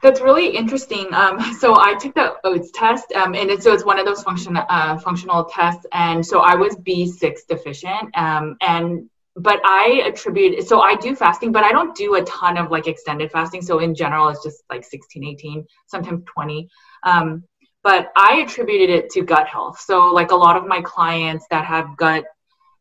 that's 0.00 0.20
really 0.20 0.56
interesting. 0.56 1.12
Um, 1.12 1.40
so 1.58 1.76
I 1.80 1.94
took 1.94 2.14
the 2.14 2.36
OATS 2.44 2.70
test, 2.72 3.12
um, 3.12 3.34
and 3.34 3.50
it, 3.50 3.62
so 3.62 3.72
it's 3.72 3.84
one 3.84 3.98
of 3.98 4.06
those 4.06 4.22
function, 4.22 4.56
uh, 4.56 4.98
functional 4.98 5.44
tests. 5.44 5.86
And 5.92 6.24
so 6.24 6.40
I 6.40 6.54
was 6.54 6.76
B6 6.76 7.46
deficient, 7.48 8.16
um, 8.16 8.56
and 8.60 9.08
but 9.38 9.60
I 9.64 10.02
attribute 10.06 10.66
so 10.66 10.80
I 10.80 10.96
do 10.96 11.14
fasting, 11.14 11.52
but 11.52 11.64
I 11.64 11.72
don't 11.72 11.94
do 11.96 12.16
a 12.16 12.22
ton 12.22 12.56
of 12.56 12.70
like 12.70 12.86
extended 12.86 13.30
fasting. 13.30 13.62
So 13.62 13.78
in 13.78 13.94
general, 13.94 14.28
it's 14.28 14.42
just 14.42 14.62
like 14.70 14.84
16, 14.84 15.24
18, 15.24 15.64
sometimes 15.86 16.24
20. 16.26 16.68
Um, 17.04 17.44
but 17.84 18.10
I 18.16 18.44
attributed 18.44 18.90
it 18.90 19.10
to 19.10 19.22
gut 19.22 19.46
health. 19.46 19.80
So 19.80 20.10
like 20.12 20.30
a 20.30 20.36
lot 20.36 20.56
of 20.56 20.66
my 20.66 20.80
clients 20.82 21.46
that 21.50 21.64
have 21.64 21.96
gut, 21.96 22.24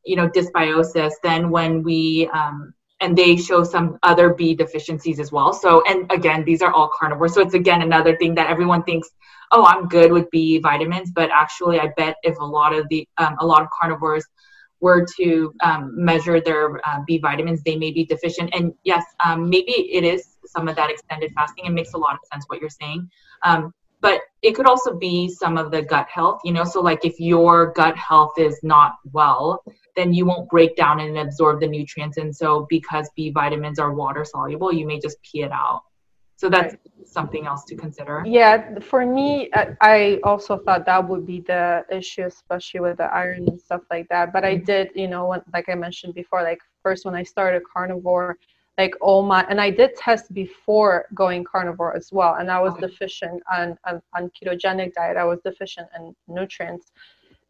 you 0.06 0.16
know, 0.16 0.28
dysbiosis, 0.28 1.12
then 1.24 1.50
when 1.50 1.84
we 1.84 2.30
um, 2.34 2.74
and 3.00 3.16
they 3.16 3.36
show 3.36 3.64
some 3.64 4.00
other 4.02 4.34
B 4.34 4.56
deficiencies 4.56 5.20
as 5.20 5.32
well. 5.32 5.54
So 5.54 5.84
and 5.88 6.12
again, 6.12 6.44
these 6.44 6.62
are 6.62 6.74
all 6.74 6.90
carnivores. 7.00 7.36
So 7.36 7.42
it's 7.42 7.54
again 7.54 7.84
another 7.84 8.18
thing 8.18 8.34
that 8.36 8.50
everyone 8.50 8.84
thinks, 8.84 9.10
oh, 9.52 9.66
I'm 9.66 9.88
good 9.88 10.12
with 10.12 10.30
B 10.32 10.58
vitamins, 10.60 11.12
but 11.12 11.30
actually, 11.32 11.80
I 11.80 11.92
bet 11.96 12.16
if 12.24 12.38
a 12.40 12.46
lot 12.46 12.74
of 12.74 12.88
the 12.90 13.08
um, 13.18 13.36
a 13.40 13.46
lot 13.46 13.62
of 13.62 13.70
carnivores 13.70 14.26
were 14.80 15.06
to 15.18 15.54
um, 15.64 15.92
measure 15.96 16.40
their 16.40 16.80
uh, 16.88 17.00
B 17.08 17.18
vitamins, 17.18 17.64
they 17.64 17.76
may 17.76 17.92
be 17.92 18.06
deficient. 18.06 18.54
And 18.54 18.74
yes, 18.84 19.04
um, 19.26 19.50
maybe 19.50 19.72
it 19.72 20.04
is 20.04 20.38
some 20.46 20.68
of 20.68 20.76
that 20.76 20.90
extended 20.90 21.32
fasting. 21.34 21.66
It 21.66 21.72
makes 21.72 21.94
a 21.94 21.98
lot 21.98 22.14
of 22.14 22.20
sense 22.32 22.46
what 22.48 22.62
you're 22.62 22.70
saying. 22.70 23.10
Um, 23.44 23.74
but 24.00 24.22
it 24.44 24.54
could 24.54 24.68
also 24.68 24.96
be 24.96 25.28
some 25.28 25.58
of 25.58 25.72
the 25.72 25.82
gut 25.82 26.08
health, 26.08 26.42
you 26.44 26.54
know. 26.54 26.64
So, 26.64 26.82
like 26.82 27.04
if 27.04 27.20
your 27.20 27.74
gut 27.74 27.98
health 27.98 28.34
is 28.38 28.60
not 28.62 28.94
well, 29.12 29.64
then 29.96 30.14
you 30.14 30.26
won't 30.26 30.50
break 30.50 30.76
down 30.76 31.00
and 31.00 31.18
absorb 31.18 31.60
the 31.60 31.68
nutrients. 31.68 32.18
And 32.18 32.36
so, 32.36 32.68
because 32.70 33.10
B 33.16 33.32
vitamins 33.32 33.80
are 33.80 33.94
water 33.94 34.24
soluble, 34.24 34.72
you 34.72 34.86
may 34.86 35.00
just 35.00 35.18
pee 35.24 35.42
it 35.42 35.52
out. 35.52 35.82
So 36.38 36.50
that's 36.50 36.76
right. 36.76 37.08
something 37.08 37.48
else 37.48 37.66
to 37.66 37.76
consider. 37.76 38.24
Yeah, 38.26 38.78
for 38.80 39.06
me, 39.06 39.50
I 39.82 40.20
also 40.24 40.60
thought 40.60 40.86
that 40.86 41.08
would 41.10 41.26
be 41.26 41.42
the 41.42 41.84
issue, 41.92 42.26
especially 42.26 42.80
with 42.82 42.98
the 42.98 43.06
iron 43.06 43.48
and 43.48 43.60
stuff 43.60 43.82
like 43.90 44.08
that. 44.10 44.32
But 44.32 44.46
I 44.46 44.56
mm-hmm. 44.56 44.66
did, 44.66 44.92
you 44.94 45.08
know, 45.08 45.26
when, 45.28 45.42
like 45.52 45.68
I 45.68 45.74
mentioned 45.74 46.14
before, 46.14 46.44
like 46.44 46.60
first 46.84 47.06
when 47.06 47.16
I 47.16 47.24
started 47.24 47.64
carnivore, 47.74 48.38
like 48.78 48.94
all 49.02 49.24
my 49.24 49.44
and 49.50 49.60
I 49.60 49.72
did 49.72 49.96
test 49.96 50.32
before 50.32 51.06
going 51.16 51.44
carnivore 51.44 51.98
as 51.98 52.12
well, 52.12 52.36
and 52.36 52.52
I 52.52 52.62
was 52.62 52.74
okay. 52.74 52.86
deficient 52.86 53.42
on, 53.52 53.76
on 53.88 54.00
on 54.16 54.30
ketogenic 54.30 54.94
diet. 54.94 55.18
I 55.18 55.24
was 55.24 55.40
deficient 55.44 55.88
in 55.98 56.16
nutrients 56.28 56.92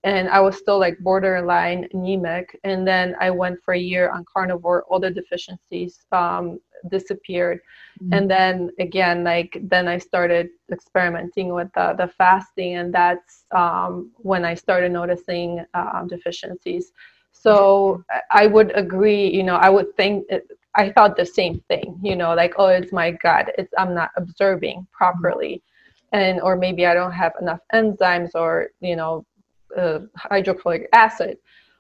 and 0.03 0.29
I 0.29 0.39
was 0.39 0.57
still 0.57 0.79
like 0.79 0.97
borderline 0.99 1.88
anemic. 1.93 2.57
And 2.63 2.88
then 2.88 3.15
I 3.19 3.29
went 3.29 3.59
for 3.63 3.73
a 3.73 3.79
year 3.79 4.09
on 4.09 4.25
carnivore, 4.31 4.83
all 4.83 4.99
the 4.99 5.11
deficiencies 5.11 5.99
um, 6.11 6.59
disappeared. 6.89 7.59
Mm-hmm. 8.01 8.13
And 8.13 8.30
then 8.30 8.71
again, 8.80 9.23
like 9.23 9.57
then 9.63 9.88
I 9.88 9.97
started 9.97 10.49
experimenting 10.71 11.53
with 11.53 11.69
the, 11.73 11.95
the 11.97 12.07
fasting, 12.17 12.75
and 12.75 12.93
that's 12.93 13.45
um, 13.51 14.11
when 14.17 14.45
I 14.45 14.53
started 14.53 14.91
noticing 14.91 15.65
um, 15.73 16.07
deficiencies. 16.07 16.91
So 17.32 18.03
I 18.32 18.47
would 18.47 18.75
agree, 18.75 19.28
you 19.30 19.43
know, 19.43 19.55
I 19.55 19.69
would 19.69 19.95
think 19.95 20.25
it, 20.30 20.49
I 20.75 20.91
thought 20.91 21.15
the 21.15 21.25
same 21.25 21.59
thing, 21.67 21.99
you 22.03 22.15
know, 22.15 22.34
like, 22.34 22.53
oh, 22.57 22.67
it's 22.67 22.91
my 22.91 23.11
gut, 23.11 23.53
it's 23.57 23.73
I'm 23.78 23.93
not 23.93 24.11
observing 24.15 24.88
properly. 24.91 25.61
And 26.13 26.39
or 26.41 26.55
maybe 26.55 26.86
I 26.86 26.93
don't 26.93 27.11
have 27.11 27.34
enough 27.41 27.59
enzymes 27.73 28.32
or, 28.34 28.69
you 28.80 28.95
know, 28.95 29.25
uh, 29.75 29.99
hydrochloric 30.15 30.88
acid. 30.93 31.38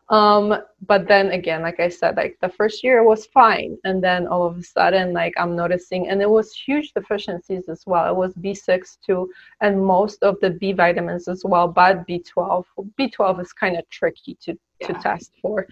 Um, 0.09 0.55
but 0.85 1.07
then 1.07 1.31
again, 1.31 1.61
like 1.61 1.81
I 1.81 1.89
said, 1.89 2.15
like 2.15 2.37
the 2.41 2.47
first 2.47 2.81
year 2.83 3.03
was 3.03 3.25
fine, 3.25 3.77
and 3.83 4.01
then 4.01 4.25
all 4.25 4.45
of 4.45 4.57
a 4.57 4.63
sudden, 4.63 5.11
like 5.11 5.33
I'm 5.37 5.55
noticing, 5.55 6.07
and 6.07 6.21
it 6.21 6.29
was 6.29 6.53
huge 6.53 6.93
deficiencies 6.93 7.67
as 7.67 7.83
well. 7.85 8.09
It 8.09 8.15
was 8.15 8.33
B6 8.35 8.99
too, 9.05 9.29
and 9.59 9.83
most 9.83 10.23
of 10.23 10.37
the 10.41 10.51
B 10.51 10.71
vitamins 10.71 11.27
as 11.27 11.43
well, 11.43 11.67
but 11.67 12.07
B12. 12.07 12.63
B12 12.97 13.41
is 13.41 13.51
kind 13.51 13.77
of 13.77 13.89
tricky 13.89 14.37
to 14.43 14.57
yeah. 14.79 14.87
to 14.87 14.93
test 14.93 15.33
for. 15.41 15.67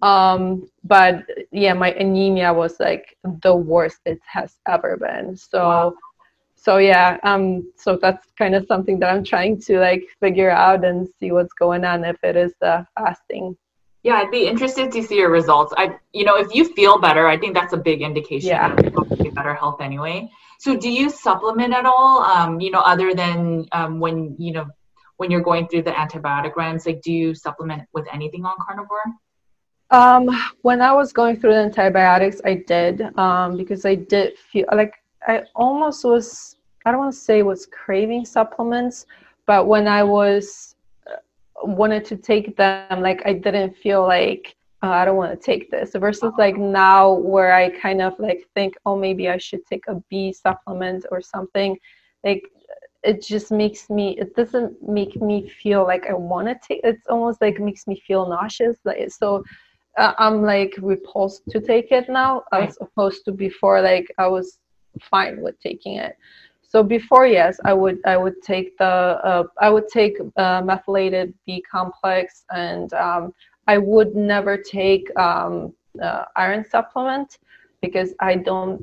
Um, 0.00 0.68
but 0.84 1.24
yeah, 1.50 1.74
my 1.74 1.90
anemia 1.92 2.52
was 2.52 2.78
like 2.78 3.16
the 3.42 3.54
worst 3.54 4.00
it 4.06 4.20
has 4.26 4.58
ever 4.68 4.96
been. 4.96 5.36
So. 5.36 5.58
Wow 5.58 5.94
so 6.54 6.78
yeah 6.78 7.18
um 7.24 7.68
so 7.76 7.98
that's 8.00 8.28
kind 8.38 8.54
of 8.54 8.64
something 8.66 9.00
that 9.00 9.12
i'm 9.12 9.24
trying 9.24 9.60
to 9.60 9.80
like 9.80 10.04
figure 10.20 10.50
out 10.50 10.84
and 10.84 11.08
see 11.18 11.32
what's 11.32 11.52
going 11.54 11.84
on 11.84 12.04
if 12.04 12.16
it 12.22 12.36
is 12.36 12.54
the 12.60 12.86
fasting 12.96 13.56
yeah 14.02 14.14
i'd 14.14 14.30
be 14.30 14.46
interested 14.46 14.90
to 14.92 15.02
see 15.02 15.16
your 15.16 15.30
results. 15.30 15.72
I 15.76 15.96
you 16.12 16.24
know 16.24 16.36
if 16.36 16.54
you 16.54 16.72
feel 16.74 16.98
better 16.98 17.26
i 17.26 17.36
think 17.36 17.54
that's 17.54 17.72
a 17.72 17.76
big 17.76 18.02
indication 18.02 18.50
yeah. 18.50 18.74
of 18.74 19.34
better 19.34 19.54
health 19.54 19.80
anyway. 19.80 20.28
So 20.58 20.76
do 20.76 20.90
you 20.90 21.10
supplement 21.10 21.74
at 21.74 21.86
all 21.86 22.22
um 22.22 22.60
you 22.60 22.70
know 22.70 22.80
other 22.80 23.14
than 23.14 23.66
um, 23.72 24.00
when 24.00 24.36
you 24.38 24.52
know 24.52 24.66
when 25.16 25.30
you're 25.30 25.40
going 25.40 25.68
through 25.68 25.82
the 25.82 25.92
antibiotic 25.92 26.56
rounds 26.56 26.86
like 26.86 27.00
do 27.02 27.12
you 27.12 27.34
supplement 27.34 27.82
with 27.92 28.06
anything 28.12 28.44
on 28.44 28.54
carnivore? 28.66 29.04
Um, 29.90 30.30
when 30.62 30.80
I 30.80 30.92
was 30.92 31.12
going 31.12 31.38
through 31.38 31.52
the 31.52 31.60
antibiotics, 31.60 32.40
I 32.46 32.54
did 32.66 33.02
um, 33.18 33.58
because 33.58 33.84
I 33.84 33.94
did 33.94 34.38
feel 34.38 34.64
like 34.72 34.94
I 35.28 35.42
almost 35.54 36.04
was 36.04 36.56
I 36.84 36.90
don't 36.90 37.00
want 37.00 37.14
to 37.14 37.20
say 37.20 37.42
was 37.42 37.66
craving 37.66 38.24
supplements, 38.24 39.06
but 39.46 39.66
when 39.66 39.86
I 39.86 40.02
was 40.02 40.71
wanted 41.62 42.04
to 42.06 42.16
take 42.16 42.56
them, 42.56 43.00
like 43.00 43.22
I 43.24 43.32
didn't 43.34 43.76
feel 43.76 44.02
like 44.02 44.56
oh, 44.82 44.90
I 44.90 45.04
don't 45.04 45.16
want 45.16 45.38
to 45.38 45.44
take 45.44 45.70
this. 45.70 45.92
Versus 45.94 46.32
like 46.38 46.56
now 46.56 47.12
where 47.12 47.54
I 47.54 47.70
kind 47.70 48.02
of 48.02 48.18
like 48.18 48.48
think, 48.54 48.74
oh, 48.84 48.96
maybe 48.96 49.28
I 49.28 49.38
should 49.38 49.64
take 49.66 49.84
a 49.88 50.02
B 50.10 50.32
supplement 50.32 51.06
or 51.10 51.20
something. 51.20 51.78
Like 52.24 52.44
it 53.02 53.22
just 53.22 53.50
makes 53.50 53.90
me. 53.90 54.16
It 54.18 54.34
doesn't 54.34 54.76
make 54.86 55.20
me 55.20 55.48
feel 55.48 55.84
like 55.84 56.06
I 56.08 56.14
want 56.14 56.48
to 56.48 56.58
take. 56.66 56.80
It's 56.84 57.06
almost 57.08 57.40
like 57.40 57.58
makes 57.58 57.86
me 57.86 58.02
feel 58.06 58.28
nauseous. 58.28 58.76
Like 58.84 59.10
so. 59.10 59.44
Uh, 59.98 60.14
I'm 60.18 60.40
like 60.40 60.74
repulsed 60.80 61.42
to 61.50 61.60
take 61.60 61.92
it 61.92 62.08
now, 62.08 62.44
as 62.50 62.78
opposed 62.80 63.26
to 63.26 63.32
before. 63.32 63.82
Like 63.82 64.06
I 64.16 64.26
was 64.26 64.58
fine 65.02 65.42
with 65.42 65.60
taking 65.60 65.96
it. 65.96 66.16
So 66.72 66.82
before, 66.82 67.26
yes, 67.26 67.60
I 67.66 67.74
would 67.74 67.98
I 68.06 68.16
would 68.16 68.40
take 68.40 68.78
the 68.78 68.92
uh, 69.30 69.44
I 69.60 69.68
would 69.68 69.88
take 69.88 70.16
uh, 70.38 70.62
methylated 70.64 71.34
B 71.44 71.62
complex, 71.70 72.46
and 72.48 72.90
um, 72.94 73.34
I 73.66 73.76
would 73.76 74.16
never 74.16 74.56
take 74.56 75.14
um, 75.18 75.74
uh, 76.02 76.24
iron 76.34 76.64
supplement 76.64 77.36
because 77.82 78.14
I 78.20 78.36
don't 78.36 78.82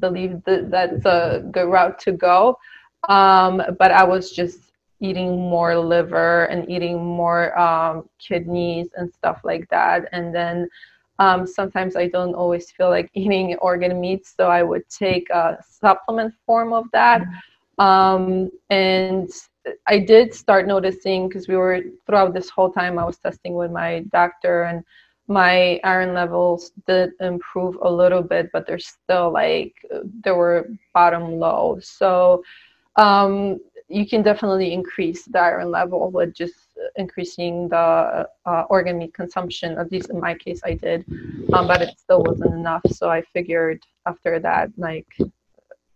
believe 0.00 0.44
that 0.44 0.70
that's 0.70 1.06
a 1.06 1.42
good 1.50 1.70
route 1.70 1.98
to 2.00 2.12
go. 2.12 2.58
Um, 3.08 3.62
but 3.78 3.90
I 3.90 4.04
was 4.04 4.32
just 4.32 4.72
eating 5.00 5.30
more 5.40 5.78
liver 5.78 6.44
and 6.52 6.68
eating 6.68 7.02
more 7.02 7.58
um, 7.58 8.06
kidneys 8.18 8.88
and 8.98 9.10
stuff 9.14 9.40
like 9.44 9.66
that, 9.70 10.10
and 10.12 10.34
then 10.34 10.68
um, 11.20 11.46
sometimes 11.46 11.96
I 11.96 12.08
don't 12.08 12.34
always 12.34 12.70
feel 12.72 12.88
like 12.88 13.10
eating 13.14 13.54
organ 13.56 14.00
meat, 14.00 14.26
so 14.26 14.48
I 14.48 14.62
would 14.62 14.88
take 14.88 15.28
a 15.30 15.58
supplement 15.68 16.34
form 16.46 16.72
of 16.72 16.86
that. 16.92 17.22
Um, 17.78 18.50
and 18.70 19.30
I 19.86 19.98
did 19.98 20.34
start 20.34 20.66
noticing 20.66 21.28
because 21.28 21.46
we 21.46 21.56
were 21.56 21.82
throughout 22.06 22.34
this 22.34 22.48
whole 22.50 22.72
time 22.72 22.98
I 22.98 23.04
was 23.04 23.18
testing 23.18 23.54
with 23.54 23.70
my 23.70 24.00
doctor 24.10 24.64
and 24.64 24.82
my 25.28 25.78
iron 25.84 26.12
levels 26.12 26.72
did 26.88 27.10
improve 27.20 27.76
a 27.82 27.90
little 27.90 28.22
bit, 28.22 28.50
but 28.52 28.66
they're 28.66 28.78
still 28.78 29.30
like 29.30 29.74
they 30.24 30.32
were 30.32 30.68
bottom 30.92 31.38
low. 31.38 31.78
So 31.80 32.42
um, 32.96 33.60
you 33.88 34.08
can 34.08 34.22
definitely 34.22 34.72
increase 34.72 35.24
the 35.24 35.38
iron 35.38 35.70
level 35.70 36.10
with 36.10 36.34
just 36.34 36.69
increasing 36.96 37.68
the 37.68 38.28
uh, 38.46 38.64
organ 38.68 38.98
meat 38.98 39.14
consumption. 39.14 39.78
At 39.78 39.90
least 39.92 40.10
in 40.10 40.20
my 40.20 40.34
case, 40.34 40.60
I 40.64 40.74
did, 40.74 41.04
um, 41.52 41.66
but 41.66 41.82
it 41.82 41.98
still 41.98 42.22
wasn't 42.22 42.54
enough. 42.54 42.82
So 42.90 43.10
I 43.10 43.22
figured 43.22 43.82
after 44.06 44.38
that, 44.40 44.70
like 44.76 45.08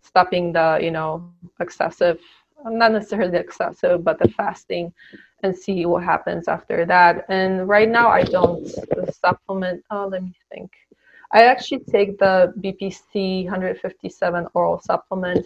stopping 0.02 0.52
the 0.52 0.78
you 0.82 0.90
know 0.90 1.30
excessive, 1.60 2.20
not 2.64 2.92
necessarily 2.92 3.38
excessive, 3.38 4.04
but 4.04 4.18
the 4.18 4.28
fasting, 4.28 4.92
and 5.42 5.56
see 5.56 5.86
what 5.86 6.02
happens 6.04 6.48
after 6.48 6.84
that. 6.86 7.24
And 7.28 7.68
right 7.68 7.88
now, 7.88 8.08
I 8.08 8.22
don't 8.22 8.66
supplement. 9.12 9.84
Oh, 9.90 10.06
let 10.06 10.22
me 10.22 10.34
think. 10.52 10.70
I 11.32 11.44
actually 11.44 11.80
take 11.80 12.18
the 12.18 12.54
BPC 12.60 13.44
157 13.44 14.46
oral 14.54 14.80
supplement, 14.80 15.44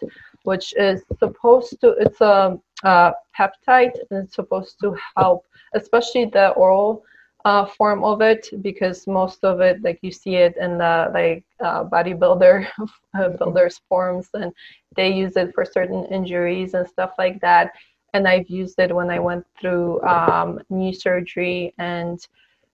which 0.48 0.72
is 0.78 1.02
supposed 1.18 1.78
to, 1.82 1.88
it's 2.04 2.22
a, 2.22 2.58
a 2.84 3.12
peptide 3.38 3.96
and 4.08 4.24
it's 4.24 4.34
supposed 4.34 4.76
to 4.80 4.96
help, 5.14 5.44
especially 5.74 6.24
the 6.24 6.48
oral 6.64 7.04
uh, 7.44 7.66
form 7.66 8.02
of 8.02 8.22
it, 8.22 8.48
because 8.62 9.06
most 9.06 9.44
of 9.44 9.60
it, 9.60 9.76
like 9.82 9.98
you 10.00 10.10
see 10.10 10.36
it 10.36 10.54
in 10.56 10.78
the 10.78 11.10
like 11.12 11.44
uh, 11.60 11.84
bodybuilder 11.84 12.66
uh, 13.18 13.28
builders 13.38 13.80
forms, 13.90 14.28
and 14.32 14.50
they 14.96 15.10
use 15.12 15.36
it 15.36 15.54
for 15.54 15.66
certain 15.66 16.06
injuries 16.06 16.72
and 16.72 16.88
stuff 16.88 17.12
like 17.18 17.38
that. 17.42 17.72
And 18.14 18.26
I've 18.26 18.48
used 18.48 18.78
it 18.78 18.94
when 18.98 19.10
I 19.10 19.18
went 19.18 19.44
through 19.60 20.00
um, 20.02 20.60
knee 20.70 20.94
surgery 20.94 21.74
and 21.78 22.18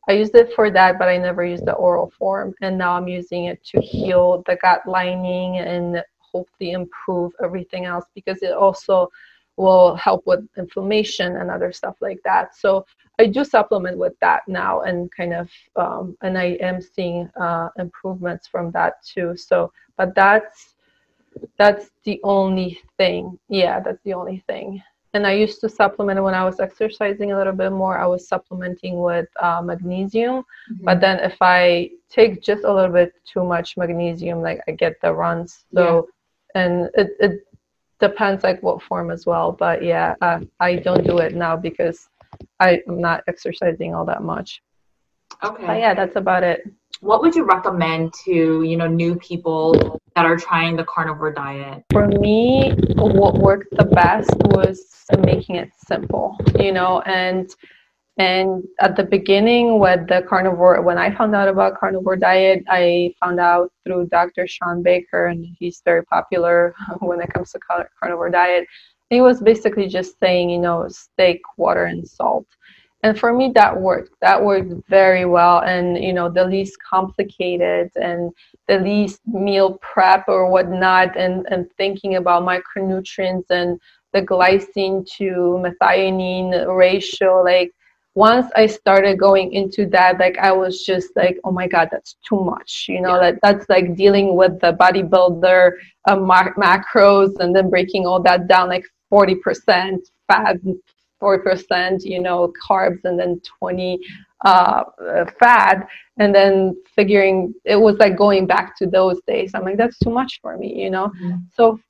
I 0.08 0.12
used 0.12 0.34
it 0.36 0.52
for 0.54 0.70
that, 0.70 0.98
but 0.98 1.08
I 1.08 1.16
never 1.16 1.44
used 1.44 1.66
the 1.66 1.72
oral 1.72 2.12
form. 2.18 2.54
And 2.62 2.78
now 2.78 2.92
I'm 2.92 3.08
using 3.08 3.46
it 3.46 3.64
to 3.70 3.80
heal 3.80 4.44
the 4.46 4.56
gut 4.62 4.82
lining 4.86 5.58
and 5.58 6.04
hopefully 6.34 6.72
improve 6.72 7.32
everything 7.42 7.84
else 7.84 8.06
because 8.14 8.42
it 8.42 8.52
also 8.52 9.08
will 9.56 9.94
help 9.94 10.22
with 10.26 10.40
inflammation 10.58 11.36
and 11.36 11.50
other 11.50 11.72
stuff 11.72 11.96
like 12.00 12.20
that. 12.24 12.56
So 12.56 12.84
I 13.20 13.26
do 13.26 13.44
supplement 13.44 13.96
with 13.98 14.18
that 14.20 14.42
now 14.48 14.80
and 14.80 15.10
kind 15.12 15.32
of, 15.32 15.48
um, 15.76 16.16
and 16.22 16.36
I 16.36 16.56
am 16.60 16.80
seeing 16.80 17.30
uh, 17.40 17.68
improvements 17.78 18.48
from 18.48 18.72
that 18.72 18.94
too. 19.04 19.36
So, 19.36 19.72
but 19.96 20.14
that's, 20.16 20.74
that's 21.56 21.90
the 22.04 22.20
only 22.24 22.80
thing. 22.98 23.38
Yeah, 23.48 23.78
that's 23.80 24.02
the 24.02 24.14
only 24.14 24.42
thing 24.48 24.82
and 25.14 25.26
I 25.26 25.32
used 25.32 25.60
to 25.60 25.68
supplement 25.68 26.22
when 26.22 26.34
I 26.34 26.44
was 26.44 26.58
exercising 26.58 27.30
a 27.32 27.38
little 27.38 27.52
bit 27.52 27.70
more. 27.70 27.96
I 27.96 28.06
was 28.06 28.26
supplementing 28.26 29.00
with 29.00 29.28
uh, 29.40 29.62
magnesium, 29.62 30.42
mm-hmm. 30.42 30.84
but 30.84 31.00
then 31.00 31.20
if 31.20 31.36
I 31.40 31.90
take 32.10 32.42
just 32.42 32.64
a 32.64 32.72
little 32.72 32.92
bit 32.92 33.14
too 33.24 33.44
much 33.44 33.76
magnesium, 33.76 34.42
like 34.42 34.60
I 34.66 34.72
get 34.72 35.00
the 35.00 35.14
runs. 35.14 35.64
So, 35.72 35.84
yeah. 35.84 36.10
And 36.54 36.88
it, 36.94 37.16
it 37.20 37.46
depends 38.00 38.42
like 38.44 38.62
what 38.62 38.82
form 38.82 39.10
as 39.10 39.26
well. 39.26 39.52
But 39.52 39.82
yeah, 39.82 40.14
uh, 40.20 40.40
I 40.60 40.76
don't 40.76 41.04
do 41.04 41.18
it 41.18 41.34
now 41.34 41.56
because 41.56 42.08
I, 42.60 42.82
am 42.88 43.00
not 43.00 43.22
exercising 43.28 43.94
all 43.94 44.04
that 44.06 44.22
much. 44.22 44.62
Okay. 45.42 45.66
But 45.66 45.78
yeah, 45.78 45.94
that's 45.94 46.16
about 46.16 46.42
it. 46.42 46.62
What 47.00 47.20
would 47.22 47.34
you 47.34 47.44
recommend 47.44 48.14
to 48.24 48.62
you 48.62 48.76
know 48.76 48.86
new 48.86 49.16
people 49.16 50.00
that 50.14 50.24
are 50.24 50.36
trying 50.36 50.76
the 50.76 50.84
carnivore 50.84 51.32
diet? 51.32 51.84
For 51.92 52.06
me, 52.06 52.72
what 52.96 53.34
worked 53.38 53.76
the 53.76 53.84
best 53.84 54.34
was 54.46 55.04
making 55.24 55.56
it 55.56 55.70
simple. 55.76 56.38
You 56.58 56.72
know, 56.72 57.00
and 57.02 57.54
and 58.16 58.62
at 58.80 58.94
the 58.94 59.02
beginning, 59.02 59.80
with 59.80 60.06
the 60.06 60.22
carnivore, 60.28 60.80
when 60.82 60.98
I 60.98 61.12
found 61.12 61.34
out 61.34 61.48
about 61.48 61.78
carnivore 61.78 62.16
diet, 62.16 62.62
I 62.68 63.12
found 63.18 63.40
out 63.40 63.72
through 63.84 64.06
Dr. 64.06 64.46
Shawn 64.46 64.84
Baker, 64.84 65.26
and 65.26 65.44
he's 65.58 65.82
very 65.84 66.04
popular 66.04 66.74
when 67.00 67.20
it 67.20 67.32
comes 67.32 67.50
to 67.52 67.60
carnivore 68.00 68.30
diet. 68.30 68.68
He 69.10 69.20
was 69.20 69.40
basically 69.40 69.88
just 69.88 70.18
saying, 70.20 70.50
you 70.50 70.58
know, 70.58 70.86
steak, 70.88 71.40
water, 71.56 71.86
and 71.86 72.06
salt. 72.06 72.46
And 73.02 73.18
for 73.18 73.34
me, 73.34 73.50
that 73.56 73.78
worked. 73.78 74.14
That 74.20 74.42
worked 74.42 74.72
very 74.88 75.26
well, 75.26 75.58
and 75.58 76.02
you 76.02 76.12
know, 76.12 76.30
the 76.30 76.44
least 76.44 76.78
complicated 76.88 77.90
and 77.96 78.32
the 78.68 78.78
least 78.78 79.20
meal 79.26 79.78
prep 79.82 80.24
or 80.28 80.48
whatnot, 80.48 81.16
and 81.16 81.46
and 81.50 81.66
thinking 81.76 82.14
about 82.14 82.44
micronutrients 82.44 83.50
and 83.50 83.78
the 84.12 84.22
glycine 84.22 85.04
to 85.18 85.60
methionine 85.60 86.76
ratio, 86.78 87.42
like 87.42 87.72
once 88.14 88.46
I 88.54 88.66
started 88.66 89.18
going 89.18 89.52
into 89.52 89.86
that, 89.86 90.18
like 90.20 90.38
I 90.38 90.52
was 90.52 90.84
just 90.84 91.16
like, 91.16 91.38
oh 91.44 91.50
my 91.50 91.66
god, 91.66 91.88
that's 91.90 92.16
too 92.26 92.42
much. 92.42 92.86
You 92.88 93.00
know, 93.00 93.14
yeah. 93.20 93.32
that 93.32 93.40
that's 93.42 93.68
like 93.68 93.96
dealing 93.96 94.36
with 94.36 94.60
the 94.60 94.72
bodybuilder 94.74 95.72
uh, 96.08 96.16
macros 96.16 97.38
and 97.40 97.54
then 97.54 97.70
breaking 97.70 98.06
all 98.06 98.22
that 98.22 98.46
down, 98.46 98.68
like 98.68 98.84
forty 99.10 99.34
percent 99.34 100.08
fat, 100.28 100.58
forty 101.18 101.42
percent, 101.42 102.04
you 102.04 102.20
know, 102.20 102.52
carbs, 102.68 103.00
and 103.04 103.18
then 103.18 103.40
twenty 103.58 103.98
uh, 104.44 104.84
fat, 105.40 105.88
and 106.18 106.32
then 106.32 106.76
figuring 106.94 107.52
it 107.64 107.76
was 107.76 107.96
like 107.96 108.16
going 108.16 108.46
back 108.46 108.76
to 108.78 108.86
those 108.86 109.20
days. 109.26 109.52
I'm 109.54 109.64
like, 109.64 109.76
that's 109.76 109.98
too 109.98 110.10
much 110.10 110.40
for 110.40 110.56
me, 110.56 110.72
you 110.80 110.90
know. 110.90 111.08
Mm-hmm. 111.08 111.36
So 111.52 111.80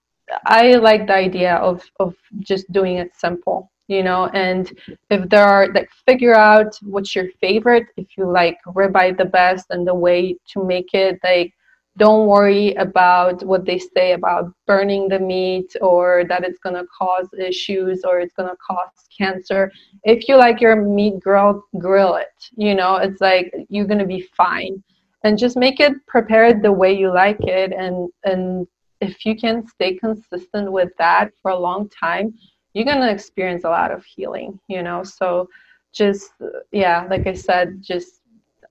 I 0.46 0.72
like 0.76 1.06
the 1.06 1.14
idea 1.16 1.56
of 1.56 1.84
of 2.00 2.14
just 2.40 2.72
doing 2.72 2.96
it 2.96 3.14
simple 3.14 3.70
you 3.88 4.02
know 4.02 4.26
and 4.28 4.78
if 5.10 5.28
there 5.28 5.44
are 5.44 5.68
like 5.72 5.90
figure 6.06 6.34
out 6.34 6.78
what's 6.82 7.14
your 7.14 7.28
favorite 7.40 7.86
if 7.96 8.06
you 8.16 8.30
like 8.30 8.58
ribeye 8.68 9.16
the 9.16 9.24
best 9.24 9.66
and 9.70 9.86
the 9.86 9.94
way 9.94 10.36
to 10.46 10.64
make 10.64 10.94
it 10.94 11.18
like 11.22 11.52
don't 11.96 12.26
worry 12.26 12.74
about 12.74 13.44
what 13.44 13.64
they 13.64 13.78
say 13.78 14.12
about 14.12 14.52
burning 14.66 15.06
the 15.08 15.18
meat 15.18 15.76
or 15.80 16.24
that 16.28 16.42
it's 16.42 16.58
going 16.58 16.74
to 16.74 16.84
cause 16.86 17.28
issues 17.38 18.02
or 18.04 18.18
it's 18.18 18.34
going 18.34 18.48
to 18.48 18.56
cause 18.56 18.88
cancer. 19.16 19.70
If 20.02 20.26
you 20.26 20.36
like 20.36 20.60
your 20.60 20.74
meat 20.74 21.20
grilled 21.20 21.62
grill 21.78 22.16
it 22.16 22.34
you 22.56 22.74
know 22.74 22.96
it's 22.96 23.20
like 23.20 23.54
you're 23.68 23.86
going 23.86 24.00
to 24.00 24.06
be 24.06 24.28
fine. 24.36 24.82
And 25.22 25.38
just 25.38 25.56
make 25.56 25.80
it 25.80 25.94
prepared 26.06 26.62
the 26.62 26.72
way 26.72 26.92
you 26.92 27.12
like 27.12 27.40
it 27.40 27.72
and 27.72 28.10
and 28.24 28.66
if 29.00 29.24
you 29.24 29.36
can 29.36 29.66
stay 29.66 29.94
consistent 29.94 30.70
with 30.70 30.90
that 30.98 31.30
for 31.42 31.50
a 31.50 31.58
long 31.58 31.88
time 31.88 32.34
you're 32.74 32.84
going 32.84 33.00
to 33.00 33.10
experience 33.10 33.64
a 33.64 33.70
lot 33.70 33.90
of 33.90 34.04
healing, 34.04 34.60
you 34.68 34.82
know? 34.82 35.02
So 35.02 35.48
just, 35.92 36.32
yeah, 36.72 37.06
like 37.08 37.26
I 37.26 37.34
said, 37.34 37.80
just, 37.80 38.20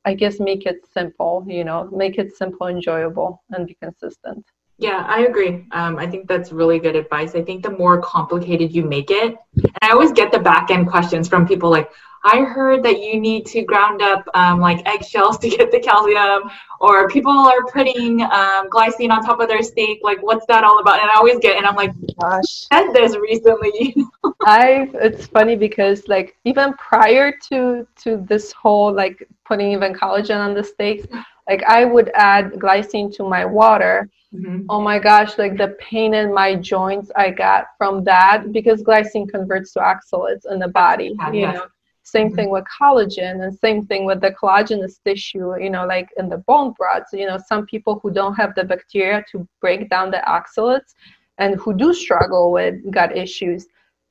I 0.05 0.13
guess, 0.13 0.39
make 0.39 0.65
it 0.65 0.85
simple, 0.93 1.45
you 1.47 1.63
know, 1.63 1.89
make 1.91 2.17
it 2.17 2.35
simple, 2.35 2.67
enjoyable, 2.67 3.41
and 3.51 3.65
be 3.65 3.75
consistent. 3.81 4.45
Yeah, 4.77 5.05
I 5.07 5.21
agree. 5.21 5.65
Um, 5.71 5.97
I 5.97 6.07
think 6.07 6.27
that's 6.27 6.51
really 6.51 6.79
good 6.79 6.95
advice. 6.95 7.35
I 7.35 7.41
think 7.41 7.63
the 7.63 7.69
more 7.71 8.01
complicated 8.01 8.75
you 8.75 8.83
make 8.83 9.09
it, 9.09 9.37
and 9.55 9.77
I 9.81 9.91
always 9.91 10.11
get 10.11 10.31
the 10.31 10.39
back 10.39 10.71
end 10.71 10.89
questions 10.89 11.29
from 11.29 11.47
people 11.47 11.69
like, 11.69 11.89
I 12.25 12.41
heard 12.41 12.83
that 12.83 13.01
you 13.01 13.19
need 13.19 13.45
to 13.47 13.63
ground 13.63 14.01
up 14.01 14.27
um, 14.33 14.59
like 14.59 14.85
eggshells 14.87 15.37
to 15.39 15.49
get 15.49 15.71
the 15.71 15.79
calcium, 15.79 16.49
or 16.79 17.09
people 17.09 17.31
are 17.31 17.65
putting 17.71 18.21
um, 18.21 18.69
glycine 18.69 19.11
on 19.11 19.23
top 19.23 19.39
of 19.39 19.47
their 19.47 19.61
steak. 19.61 19.99
Like, 20.03 20.21
what's 20.21 20.45
that 20.47 20.63
all 20.63 20.79
about? 20.79 20.99
And 20.99 21.09
I 21.09 21.15
always 21.15 21.39
get, 21.39 21.57
and 21.57 21.65
I'm 21.65 21.75
like, 21.75 21.91
gosh, 22.19 22.65
I 22.71 22.85
said 22.85 22.93
this 22.93 23.15
recently. 23.17 23.95
I 24.45 24.89
it's 24.95 25.27
funny 25.27 25.55
because 25.55 26.07
like 26.07 26.37
even 26.45 26.73
prior 26.73 27.33
to 27.49 27.87
to 28.03 28.25
this 28.27 28.51
whole 28.51 28.93
like 28.93 29.27
putting 29.45 29.71
even 29.71 29.93
collagen 29.93 30.37
on 30.37 30.53
the 30.53 30.63
steaks, 30.63 31.07
like 31.47 31.63
I 31.63 31.85
would 31.85 32.09
add 32.15 32.53
glycine 32.53 33.13
to 33.15 33.23
my 33.23 33.45
water. 33.45 34.09
Mm-hmm. 34.33 34.65
Oh 34.67 34.81
my 34.81 34.97
gosh, 34.97 35.37
like 35.37 35.57
the 35.57 35.75
pain 35.79 36.13
in 36.15 36.33
my 36.33 36.55
joints 36.55 37.11
I 37.15 37.29
got 37.29 37.67
from 37.77 38.03
that 38.05 38.51
because 38.51 38.81
glycine 38.81 39.29
converts 39.29 39.73
to 39.73 39.79
oxalates 39.79 40.51
in 40.51 40.57
the 40.57 40.69
body, 40.69 41.15
yeah, 41.17 41.31
you 41.31 41.39
yes. 41.41 41.55
know. 41.55 41.65
Same 42.03 42.27
mm-hmm. 42.27 42.35
thing 42.35 42.49
with 42.49 42.65
collagen 42.79 43.43
and 43.43 43.57
same 43.57 43.85
thing 43.85 44.05
with 44.05 44.21
the 44.21 44.31
collagenous 44.31 45.01
tissue, 45.03 45.57
you 45.59 45.69
know, 45.69 45.85
like 45.85 46.09
in 46.17 46.29
the 46.29 46.37
bone 46.37 46.73
broths. 46.77 47.13
You 47.13 47.27
know, 47.27 47.39
some 47.47 47.65
people 47.65 47.99
who 48.01 48.11
don't 48.11 48.35
have 48.35 48.53
the 48.55 48.63
bacteria 48.63 49.23
to 49.31 49.47
break 49.61 49.89
down 49.89 50.11
the 50.11 50.21
oxalates 50.27 50.93
and 51.37 51.55
who 51.55 51.73
do 51.73 51.93
struggle 51.93 52.51
with 52.51 52.75
gut 52.91 53.17
issues, 53.17 53.67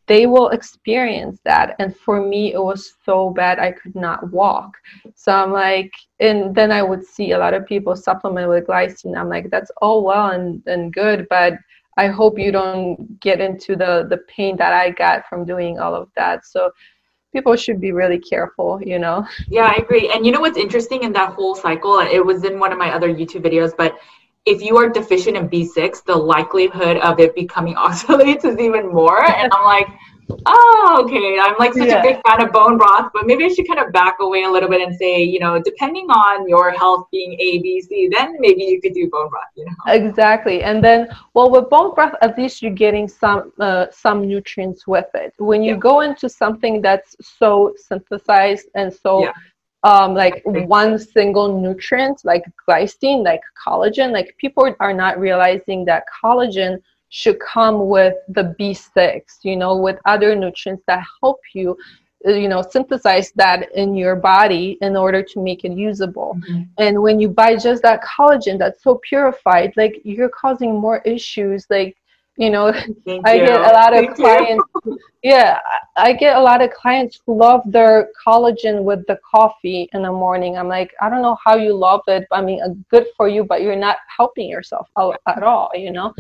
they 0.07 0.26
will 0.26 0.49
experience 0.49 1.38
that. 1.45 1.76
And 1.78 1.97
for 1.97 2.20
me, 2.20 2.53
it 2.55 2.62
was 2.62 2.95
so 3.05 3.30
bad 3.30 3.59
I 3.59 3.72
could 3.72 3.95
not 3.95 4.30
walk. 4.32 4.72
So 5.14 5.30
I'm 5.32 5.53
like, 5.53 5.93
and 6.18 6.55
then 6.55 6.72
I 6.72 6.82
would 6.82 7.05
see 7.05 7.32
a 7.32 7.38
lot 7.38 7.55
of 7.55 7.66
people 7.66 7.95
supplement 7.95 8.49
with 8.49 8.66
glycine. 8.66 9.16
I'm 9.16 9.28
like, 9.28 9.51
that's 9.51 9.70
all 9.80 10.03
well 10.03 10.30
and, 10.30 10.62
and 10.66 10.93
good, 10.93 11.26
but 11.30 11.55
I 11.99 12.09
hope 12.09 12.38
you 12.38 12.53
don't 12.53 13.20
get 13.20 13.40
into 13.40 13.76
the 13.76 14.07
the 14.09 14.18
pain 14.28 14.57
that 14.57 14.72
I 14.72 14.90
got 14.90 15.28
from 15.28 15.45
doing 15.45 15.78
all 15.78 15.95
of 15.95 16.09
that. 16.16 16.47
So 16.47 16.70
people 17.33 17.57
should 17.57 17.80
be 17.80 17.93
really 17.93 18.18
careful, 18.18 18.80
you 18.83 18.99
know? 18.99 19.26
Yeah, 19.49 19.66
I 19.66 19.80
agree. 19.80 20.11
And 20.11 20.24
you 20.24 20.33
know 20.33 20.41
what's 20.41 20.59
interesting 20.59 21.03
in 21.03 21.12
that 21.14 21.33
whole 21.33 21.55
cycle? 21.55 21.99
It 22.01 22.24
was 22.24 22.45
in 22.45 22.59
one 22.59 22.72
of 22.72 22.78
my 22.78 22.93
other 22.93 23.12
YouTube 23.12 23.43
videos, 23.43 23.72
but 23.76 23.97
if 24.45 24.61
you 24.61 24.76
are 24.76 24.89
deficient 24.89 25.37
in 25.37 25.49
B6, 25.49 26.05
the 26.05 26.16
likelihood 26.16 26.99
of 26.99 27.18
it 27.20 27.35
becoming 27.35 27.74
oxalates 27.89 28.45
is 28.45 28.59
even 28.59 28.93
more. 28.93 29.24
And 29.24 29.53
I'm 29.53 29.64
like, 29.64 29.89
oh, 30.47 31.03
okay. 31.05 31.39
I'm 31.41 31.55
like 31.59 31.75
such 31.75 31.89
yeah. 31.89 32.01
a 32.01 32.03
big 32.03 32.20
fan 32.27 32.45
of 32.45 32.53
bone 32.53 32.79
broth, 32.79 33.11
but 33.12 33.27
maybe 33.27 33.45
I 33.45 33.49
should 33.49 33.66
kind 33.66 33.81
of 33.81 33.93
back 33.93 34.16
away 34.20 34.45
a 34.45 34.51
little 34.51 34.68
bit 34.68 34.81
and 34.81 34.95
say, 34.97 35.23
you 35.23 35.39
know, 35.39 35.61
depending 35.61 36.07
on 36.07 36.49
your 36.49 36.70
health 36.70 37.07
being 37.11 37.33
A, 37.35 37.59
B, 37.59 37.81
C, 37.81 38.09
then 38.11 38.37
maybe 38.39 38.62
you 38.64 38.81
could 38.81 38.95
do 38.95 39.09
bone 39.11 39.29
broth. 39.29 39.45
You 39.57 39.66
know. 39.66 39.93
Exactly, 39.93 40.62
and 40.62 40.83
then 40.83 41.09
well, 41.35 41.51
with 41.51 41.68
bone 41.70 41.95
broth, 41.95 42.14
at 42.23 42.37
least 42.39 42.62
you're 42.62 42.73
getting 42.73 43.09
some 43.09 43.53
uh, 43.61 43.87
some 43.91 44.27
nutrients 44.27 44.87
with 44.87 45.09
it. 45.14 45.35
When 45.39 45.62
you 45.62 45.75
yeah. 45.75 45.81
go 45.81 46.01
into 46.01 46.29
something 46.29 46.81
that's 46.83 47.16
so 47.20 47.75
synthesized 47.77 48.68
and 48.75 48.93
so. 48.93 49.25
Yeah. 49.25 49.33
Um, 49.85 50.14
like 50.14 50.45
one 50.45 50.97
single 50.97 51.61
nutrient 51.61 52.20
like 52.25 52.45
glycine 52.68 53.25
like 53.25 53.41
collagen 53.66 54.12
like 54.12 54.33
people 54.39 54.73
are 54.79 54.95
not 54.95 55.18
realizing 55.18 55.85
that 55.87 56.05
collagen 56.23 56.81
should 57.12 57.38
come 57.40 57.88
with 57.88 58.14
the 58.28 58.56
B6, 58.58 59.20
you 59.42 59.54
know, 59.54 59.76
with 59.76 59.98
other 60.06 60.34
nutrients 60.34 60.82
that 60.86 61.04
help 61.20 61.40
you, 61.52 61.76
uh, 62.26 62.30
you 62.32 62.48
know, 62.48 62.62
synthesize 62.62 63.32
that 63.32 63.70
in 63.72 63.94
your 63.94 64.16
body 64.16 64.78
in 64.80 64.96
order 64.96 65.22
to 65.22 65.42
make 65.42 65.62
it 65.66 65.72
usable. 65.72 66.38
Mm-hmm. 66.40 66.62
And 66.78 67.02
when 67.02 67.20
you 67.20 67.28
buy 67.28 67.56
just 67.56 67.82
that 67.82 68.02
collagen 68.02 68.58
that's 68.58 68.82
so 68.82 68.98
purified, 69.06 69.74
like 69.76 70.00
you're 70.04 70.30
causing 70.30 70.80
more 70.80 71.02
issues 71.04 71.66
like 71.68 71.94
you 72.38 72.48
know 72.48 72.72
Thank 73.04 73.28
i 73.28 73.34
you. 73.34 73.46
get 73.46 73.60
a 73.60 73.74
lot 73.74 73.92
of 73.92 74.04
Thank 74.06 74.16
clients 74.16 74.64
yeah 75.22 75.58
i 75.96 76.14
get 76.14 76.34
a 76.34 76.40
lot 76.40 76.62
of 76.62 76.70
clients 76.70 77.20
who 77.26 77.36
love 77.36 77.60
their 77.66 78.08
collagen 78.26 78.84
with 78.84 79.06
the 79.06 79.18
coffee 79.30 79.90
in 79.92 80.00
the 80.00 80.10
morning 80.10 80.56
i'm 80.56 80.66
like 80.66 80.94
i 81.02 81.10
don't 81.10 81.20
know 81.20 81.36
how 81.44 81.56
you 81.56 81.74
love 81.74 82.00
it 82.08 82.26
i 82.32 82.40
mean 82.40 82.62
uh, 82.62 82.70
good 82.88 83.08
for 83.18 83.28
you 83.28 83.44
but 83.44 83.60
you're 83.60 83.76
not 83.76 83.98
helping 84.16 84.48
yourself 84.48 84.88
at 85.26 85.42
all 85.42 85.70
you 85.74 85.90
know 85.90 86.14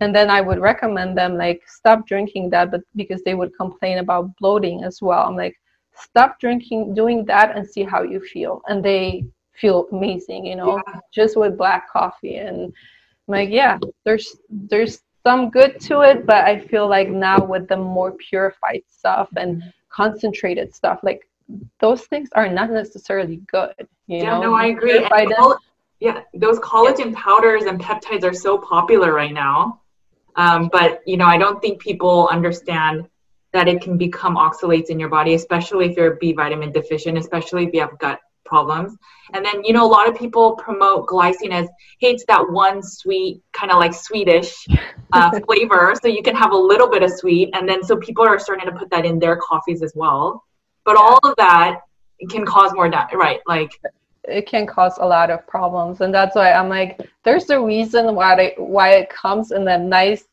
and 0.00 0.14
then 0.14 0.28
i 0.30 0.40
would 0.40 0.58
recommend 0.58 1.16
them 1.16 1.36
like 1.36 1.62
stop 1.66 2.06
drinking 2.06 2.50
that 2.50 2.70
but 2.70 2.80
because 2.96 3.22
they 3.22 3.34
would 3.34 3.56
complain 3.56 3.98
about 3.98 4.34
bloating 4.38 4.82
as 4.84 5.00
well. 5.00 5.26
I'm 5.26 5.36
like 5.36 5.56
stop 5.94 6.40
drinking 6.40 6.94
doing 6.94 7.24
that 7.26 7.56
and 7.56 7.68
see 7.68 7.84
how 7.84 8.02
you 8.02 8.20
feel. 8.20 8.60
And 8.66 8.84
they 8.84 9.24
feel 9.52 9.86
amazing 9.92 10.44
you 10.44 10.56
know 10.56 10.82
yeah. 10.86 11.00
just 11.12 11.36
with 11.36 11.56
black 11.56 11.88
coffee. 11.90 12.36
And 12.36 12.64
I'm 12.64 12.72
like 13.28 13.50
yeah 13.50 13.78
there's 14.04 14.36
there's 14.50 15.00
some 15.26 15.48
good 15.50 15.80
to 15.80 16.02
it 16.02 16.26
but 16.26 16.44
i 16.44 16.58
feel 16.58 16.86
like 16.86 17.08
now 17.08 17.42
with 17.42 17.66
the 17.68 17.76
more 17.76 18.12
purified 18.12 18.82
stuff 18.88 19.28
and 19.36 19.62
concentrated 19.88 20.74
stuff 20.74 21.00
like 21.02 21.26
those 21.80 22.02
things 22.02 22.28
are 22.34 22.48
not 22.48 22.70
necessarily 22.70 23.36
good 23.50 23.74
you 24.06 24.18
yeah 24.18 24.38
know? 24.38 24.42
no 24.42 24.54
i 24.54 24.66
agree. 24.66 25.00
Yeah 26.00 26.20
those 26.34 26.58
collagen 26.58 27.14
powders 27.14 27.64
and 27.64 27.80
peptides 27.80 28.24
are 28.24 28.34
so 28.34 28.58
popular 28.58 29.14
right 29.14 29.32
now 29.32 29.80
um, 30.36 30.68
but 30.72 31.00
you 31.06 31.16
know, 31.16 31.26
I 31.26 31.38
don't 31.38 31.60
think 31.60 31.80
people 31.80 32.28
understand 32.30 33.08
that 33.52 33.68
it 33.68 33.80
can 33.80 33.96
become 33.96 34.36
oxalates 34.36 34.86
in 34.86 34.98
your 34.98 35.08
body, 35.08 35.34
especially 35.34 35.86
if 35.86 35.96
you're 35.96 36.16
B 36.16 36.32
vitamin 36.32 36.72
deficient, 36.72 37.16
especially 37.16 37.64
if 37.64 37.72
you 37.72 37.80
have 37.80 37.96
gut 37.98 38.18
problems. 38.44 38.96
And 39.32 39.44
then, 39.44 39.64
you 39.64 39.72
know, 39.72 39.84
a 39.86 39.88
lot 39.88 40.08
of 40.08 40.16
people 40.16 40.56
promote 40.56 41.06
glycine 41.06 41.52
as 41.52 41.68
hates 42.00 42.24
that 42.28 42.44
one 42.50 42.82
sweet, 42.82 43.42
kind 43.52 43.72
of 43.72 43.78
like 43.78 43.94
Swedish 43.94 44.66
uh, 45.12 45.40
flavor. 45.46 45.94
So 46.00 46.08
you 46.08 46.22
can 46.22 46.34
have 46.36 46.52
a 46.52 46.56
little 46.56 46.90
bit 46.90 47.02
of 47.02 47.10
sweet. 47.10 47.50
And 47.54 47.68
then, 47.68 47.82
so 47.82 47.96
people 47.96 48.26
are 48.26 48.38
starting 48.38 48.66
to 48.66 48.72
put 48.72 48.90
that 48.90 49.04
in 49.04 49.18
their 49.18 49.36
coffees 49.36 49.82
as 49.82 49.92
well. 49.94 50.44
But 50.84 50.96
all 50.96 51.18
of 51.24 51.34
that 51.36 51.80
can 52.30 52.44
cause 52.44 52.72
more, 52.74 52.88
da- 52.88 53.06
right? 53.14 53.40
Like, 53.46 53.70
it 54.28 54.46
can 54.46 54.66
cause 54.66 54.96
a 54.98 55.06
lot 55.06 55.30
of 55.30 55.46
problems 55.46 56.00
and 56.00 56.14
that's 56.14 56.34
why 56.36 56.52
i'm 56.52 56.68
like 56.68 57.00
there's 57.24 57.50
a 57.50 57.60
reason 57.60 58.14
why 58.14 58.34
it, 58.40 58.54
why 58.58 58.90
it 58.90 59.08
comes 59.10 59.50
in 59.52 59.66
a 59.68 59.78
nice 59.78 60.24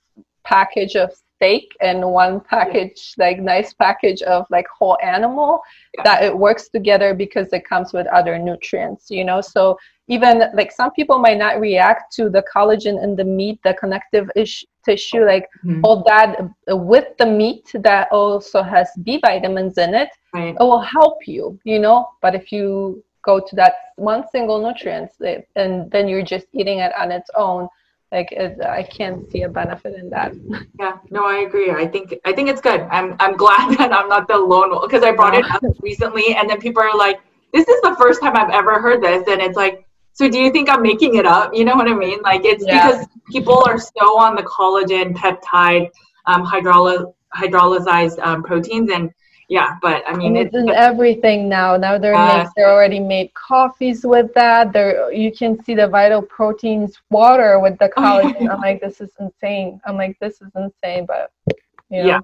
package 0.44 0.96
of 0.96 1.12
steak 1.42 1.76
and 1.82 2.06
one 2.06 2.40
package 2.40 3.14
like 3.18 3.40
nice 3.40 3.74
package 3.74 4.22
of 4.24 4.46
like 4.50 4.66
whole 4.68 4.98
animal 5.02 5.60
yeah. 5.96 6.04
that 6.04 6.24
it 6.24 6.38
works 6.38 6.70
together 6.70 7.14
because 7.14 7.52
it 7.52 7.66
comes 7.66 7.94
with 7.94 8.06
other 8.08 8.38
nutrients 8.38 9.10
you 9.10 9.24
know 9.26 9.42
so 9.42 9.78
even 10.08 10.44
like 10.54 10.72
some 10.72 10.92
people 10.92 11.18
might 11.18 11.38
not 11.38 11.60
react 11.60 12.14
to 12.14 12.30
the 12.30 12.44
collagen 12.54 13.02
in 13.04 13.16
the 13.16 13.24
meat 13.24 13.60
the 13.64 13.74
connective 13.74 14.30
ish, 14.36 14.66
tissue 14.86 15.24
like 15.26 15.48
mm-hmm. 15.66 15.82
all 15.84 16.04
that 16.04 16.38
with 16.68 17.06
the 17.18 17.26
meat 17.26 17.72
that 17.74 18.08
also 18.12 18.62
has 18.62 18.90
b 19.04 19.20
vitamins 19.26 19.78
in 19.78 19.94
it 19.94 20.10
right. 20.34 20.56
it 20.60 20.64
will 20.64 20.82
help 20.82 21.28
you 21.28 21.60
you 21.64 21.80
know 21.80 22.08
but 22.22 22.36
if 22.36 22.52
you 22.52 23.04
go 23.24 23.40
to 23.40 23.56
that 23.56 23.74
one 23.96 24.24
single 24.32 24.62
nutrient 24.62 25.12
and 25.56 25.90
then 25.92 26.08
you're 26.08 26.24
just 26.24 26.48
eating 26.54 26.80
it 26.80 26.92
on 26.98 27.12
its 27.12 27.30
own 27.36 27.68
like 28.12 28.32
it, 28.32 28.60
i 28.62 28.84
can't 28.84 29.30
see 29.32 29.44
a 29.44 29.50
benefit 29.50 29.96
in 29.96 30.10
that. 30.10 30.34
Yeah 30.80 30.98
no 31.10 31.26
i 31.26 31.40
agree. 31.40 31.72
I 31.72 31.88
think 31.88 32.14
i 32.26 32.34
think 32.34 32.50
it's 32.50 32.62
good. 32.62 32.82
I'm 32.92 33.16
i'm 33.20 33.36
glad 33.36 33.78
that 33.78 33.94
i'm 33.94 34.10
not 34.10 34.28
the 34.28 34.38
lone 34.38 34.72
one 34.72 34.88
because 34.88 35.04
i 35.04 35.12
brought 35.12 35.36
it 35.36 35.46
up 35.46 35.64
recently 35.82 36.36
and 36.36 36.50
then 36.50 36.60
people 36.60 36.82
are 36.82 36.98
like 36.98 37.20
this 37.54 37.68
is 37.68 37.82
the 37.82 37.96
first 38.00 38.22
time 38.22 38.36
i've 38.36 38.52
ever 38.52 38.82
heard 38.82 39.02
this 39.02 39.28
and 39.28 39.42
it's 39.42 39.58
like 39.58 39.86
so 40.14 40.30
do 40.30 40.40
you 40.40 40.52
think 40.52 40.70
i'm 40.70 40.82
making 40.82 41.16
it 41.16 41.26
up? 41.26 41.54
You 41.54 41.64
know 41.66 41.76
what 41.76 41.88
i 41.88 41.94
mean? 41.94 42.22
Like 42.22 42.44
it's 42.44 42.66
yeah. 42.66 42.92
because 42.92 43.08
people 43.32 43.64
are 43.66 43.80
so 43.80 44.20
on 44.20 44.36
the 44.36 44.44
collagen 44.44 45.16
peptide 45.16 45.90
um, 46.26 46.44
hydroly- 46.44 47.14
hydrolyzed 47.36 48.20
um, 48.20 48.44
proteins 48.44 48.92
and 48.92 49.12
yeah, 49.52 49.76
but 49.82 50.02
I 50.08 50.16
mean, 50.16 50.38
it's, 50.38 50.56
in 50.56 50.70
everything 50.70 51.50
now. 51.50 51.76
Now 51.76 51.98
they're 51.98 52.16
uh, 52.16 52.50
they're 52.56 52.72
already 52.72 53.02
made 53.02 53.34
coffees 53.34 54.06
with 54.06 54.34
that. 54.34 54.72
There 54.72 55.12
you 55.12 55.30
can 55.30 55.62
see 55.66 55.76
the 55.76 55.90
vital 55.90 56.22
proteins 56.22 56.98
water 57.10 57.60
with 57.60 57.78
the 57.78 57.90
collagen. 57.90 58.50
I'm 58.50 58.62
like, 58.62 58.80
this 58.80 59.02
is 59.02 59.12
insane. 59.20 59.82
I'm 59.86 59.98
like, 59.98 60.18
this 60.22 60.36
is 60.36 60.52
insane, 60.56 61.06
but 61.06 61.34
you 61.90 62.02
know. 62.02 62.08
yeah. 62.08 62.20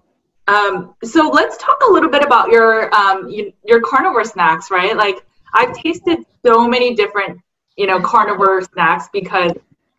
Um, 0.47 0.95
so 1.03 1.27
let's 1.27 1.57
talk 1.57 1.77
a 1.89 1.91
little 1.91 2.09
bit 2.09 2.23
about 2.23 2.47
your 2.47 2.95
um, 2.95 3.27
you, 3.27 3.51
your 3.65 3.81
carnivore 3.81 4.23
snacks, 4.23 4.71
right? 4.71 4.95
Like 4.95 5.17
I've 5.53 5.73
tasted 5.75 6.19
so 6.45 6.65
many 6.65 6.95
different 6.95 7.41
you 7.75 7.87
know 7.87 7.99
carnivore 7.99 8.61
snacks 8.61 9.09
because 9.11 9.51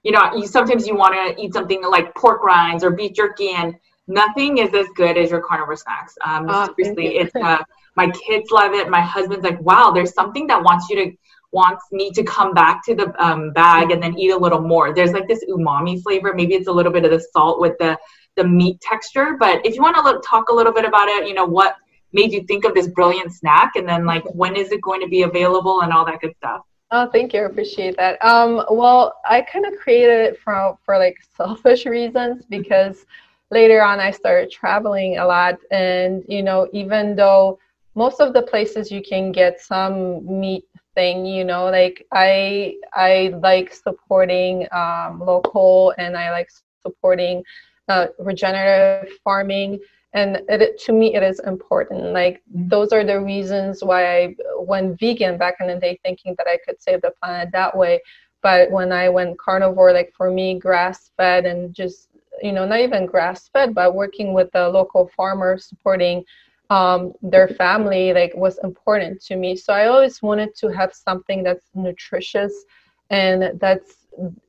you 0.03 0.13
know 0.13 0.35
you 0.35 0.47
sometimes 0.47 0.87
you 0.87 0.97
want 0.97 1.13
to 1.15 1.45
eat 1.45 1.53
something 1.53 1.83
like 1.85 2.15
pork 2.15 2.43
rinds 2.43 2.83
or 2.83 2.91
beef 2.91 3.13
jerky 3.13 3.51
and 3.51 3.75
nothing 4.09 4.59
is 4.59 4.75
as 4.75 4.87
good 4.95 5.17
as 5.17 5.31
your 5.31 5.41
carnivore 5.41 5.77
snacks. 5.77 6.15
Um, 6.25 6.47
oh, 6.49 6.69
seriously, 6.77 7.19
it's 7.19 7.35
uh, 7.43 7.63
my 7.97 8.11
kids 8.11 8.51
love 8.51 8.73
it. 8.73 8.89
My 8.89 9.01
husband's 9.01 9.45
like, 9.45 9.61
wow, 9.61 9.91
there's 9.91 10.15
something 10.15 10.47
that 10.49 10.63
wants 10.63 10.89
you 10.89 10.97
to 10.97 11.17
wants 11.51 11.85
me 11.93 12.11
to 12.11 12.23
come 12.25 12.53
back 12.53 12.85
to 12.85 12.95
the 12.95 13.25
um, 13.25 13.53
bag 13.53 13.91
and 13.91 14.03
then 14.03 14.19
eat 14.19 14.31
a 14.31 14.37
little 14.37 14.61
more. 14.61 14.95
There's 14.95 15.13
like 15.13 15.27
this 15.27 15.45
umami 15.49 16.03
flavor. 16.03 16.35
Maybe 16.35 16.55
it's 16.55 16.69
a 16.69 16.73
little 16.73 16.93
bit 16.93 17.05
of 17.05 17.11
the 17.11 17.21
salt 17.33 17.61
with 17.61 17.77
the 17.79 17.97
the 18.37 18.45
meat 18.45 18.81
texture. 18.81 19.37
But 19.39 19.65
if 19.65 19.75
you 19.75 19.83
want 19.83 19.97
to 19.97 20.29
talk 20.29 20.51
a 20.51 20.55
little 20.55 20.73
bit 20.73 20.85
about 20.85 21.09
it, 21.09 21.27
you 21.27 21.35
know 21.35 21.47
what 21.47 21.77
made 22.13 22.33
you 22.33 22.43
think 22.45 22.65
of 22.65 22.75
this 22.75 22.89
brilliant 22.89 23.33
snack, 23.33 23.73
and 23.77 23.89
then 23.89 24.07
like 24.07 24.25
when 24.35 24.57
is 24.57 24.73
it 24.73 24.81
going 24.83 25.01
to 25.01 25.09
be 25.09 25.23
available 25.23 25.83
and 25.83 25.93
all 25.93 26.05
that 26.07 26.21
good 26.21 26.35
stuff. 26.37 26.63
Oh, 26.91 27.07
thank 27.11 27.35
you. 27.35 27.41
I 27.41 27.45
appreciate 27.45 27.97
that. 27.99 28.23
Um, 28.25 28.65
well, 28.71 29.15
I 29.29 29.43
kind 29.43 29.67
of 29.67 29.77
created 29.79 30.21
it 30.21 30.41
for 30.41 30.79
for 30.85 30.99
like 30.99 31.17
selfish 31.37 31.85
reasons 31.85 32.45
because 32.49 33.05
later 33.51 33.83
on 33.83 34.01
i 34.01 34.11
started 34.11 34.51
traveling 34.51 35.19
a 35.19 35.27
lot. 35.27 35.59
And 35.71 36.25
you 36.29 36.43
know 36.43 36.69
even 36.73 37.17
though 37.17 37.59
most 37.95 38.21
of 38.21 38.33
the 38.33 38.43
places 38.43 38.91
you 38.91 39.03
can 39.03 39.33
get 39.33 39.61
some 39.61 40.25
meat 40.41 40.65
thing 40.95 41.27
you 41.27 41.45
know 41.45 41.65
like 41.67 42.07
i 42.13 42.75
i 42.95 43.35
like 43.43 43.73
supporting 43.73 44.67
um, 44.73 45.21
local 45.21 45.95
and 45.99 46.17
i 46.17 46.31
like 46.31 46.49
supporting 46.83 47.43
uh, 47.89 48.07
regenerative 48.19 49.13
farming. 49.25 49.81
And 50.15 50.41
it, 50.49 50.79
to 50.83 50.93
me 50.93 51.15
it 51.15 51.23
is 51.23 51.41
important. 51.41 52.13
Like 52.13 52.43
those 52.47 52.93
are 52.93 53.05
the 53.05 53.21
reasons 53.21 53.83
why 53.83 54.19
i 54.19 54.35
went 54.59 54.99
vegan 54.99 55.37
back 55.39 55.57
in 55.61 55.67
the 55.69 55.77
day 55.77 55.99
thinking 56.03 56.35
that 56.39 56.47
i 56.47 56.59
could 56.65 56.81
save 56.81 57.03
the 57.03 57.13
planet 57.23 57.51
that 57.53 57.77
way. 57.77 58.01
But 58.43 58.71
when 58.71 58.93
i 58.93 59.09
went 59.09 59.39
carnivore 59.39 59.93
like 59.93 60.13
for 60.17 60.31
me 60.31 60.59
grass 60.59 61.11
fed 61.17 61.45
and 61.47 61.75
just 61.75 62.08
you 62.43 62.53
know, 62.53 62.67
not 62.67 62.81
even 62.81 63.07
grass 63.07 63.49
fed, 63.49 63.75
but 63.75 63.95
working 63.95 64.33
with 64.33 64.51
the 64.53 64.69
local 64.69 65.11
farmers, 65.17 65.67
supporting 65.67 66.25
um, 66.71 67.13
their 67.23 67.49
family, 67.49 68.13
like 68.13 68.33
was 68.35 68.59
important 68.63 69.21
to 69.23 69.37
me. 69.37 69.57
So 69.57 69.73
I 69.73 69.87
always 69.87 70.23
wanted 70.23 70.55
to 70.57 70.69
have 70.69 70.93
something 70.95 71.43
that's 71.43 71.71
nutritious 71.75 72.65
and 73.11 73.59
that's 73.61 73.95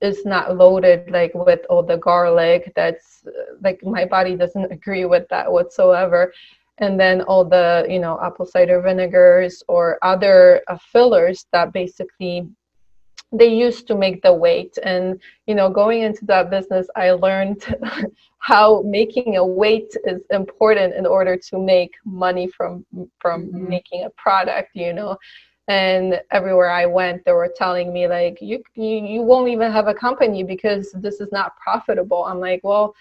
is 0.02 0.26
not 0.26 0.58
loaded 0.58 1.12
like 1.12 1.32
with 1.36 1.60
all 1.70 1.84
the 1.84 1.98
garlic. 1.98 2.72
That's 2.76 3.26
like 3.62 3.80
my 3.84 4.06
body 4.06 4.36
doesn't 4.36 4.72
agree 4.72 5.06
with 5.06 5.28
that 5.30 5.52
whatsoever. 5.52 6.34
And 6.80 7.00
then 7.00 7.22
all 7.22 7.46
the 7.46 7.86
you 7.90 8.00
know 8.00 8.20
apple 8.22 8.46
cider 8.46 8.82
vinegars 8.82 9.64
or 9.68 10.00
other 10.02 10.62
uh, 10.68 10.78
fillers 10.92 11.46
that 11.52 11.74
basically 11.74 12.48
they 13.32 13.48
used 13.48 13.88
to 13.88 13.96
make 13.96 14.22
the 14.22 14.34
weight. 14.34 14.78
And 14.84 15.20
you 15.50 15.56
know 15.56 15.70
going 15.70 16.04
into 16.04 16.26
that 16.26 16.52
business 16.52 16.88
i 16.96 17.12
learned 17.12 17.62
how 18.38 18.82
making 18.84 19.38
a 19.38 19.46
weight 19.46 19.92
is 20.06 20.22
important 20.30 20.94
in 20.94 21.06
order 21.06 21.36
to 21.36 21.58
make 21.58 21.94
money 22.06 22.48
from 22.48 22.86
from 23.20 23.48
mm-hmm. 23.48 23.68
making 23.68 24.04
a 24.06 24.10
product 24.12 24.70
you 24.76 24.94
know. 24.94 25.18
And 25.68 26.22
everywhere 26.32 26.72
i 26.72 26.86
went 26.86 27.26
they 27.26 27.32
were 27.32 27.54
telling 27.64 27.94
me 27.94 28.08
like 28.08 28.38
you, 28.42 28.64
you 28.76 28.98
you 29.14 29.22
won't 29.22 29.50
even 29.50 29.72
have 29.72 29.88
a 29.88 29.94
company 29.94 30.44
because 30.44 30.92
this 30.94 31.20
is 31.20 31.32
not 31.32 31.58
profitable. 31.58 32.26
I'm 32.26 32.40
like 32.40 32.62
well 32.64 32.96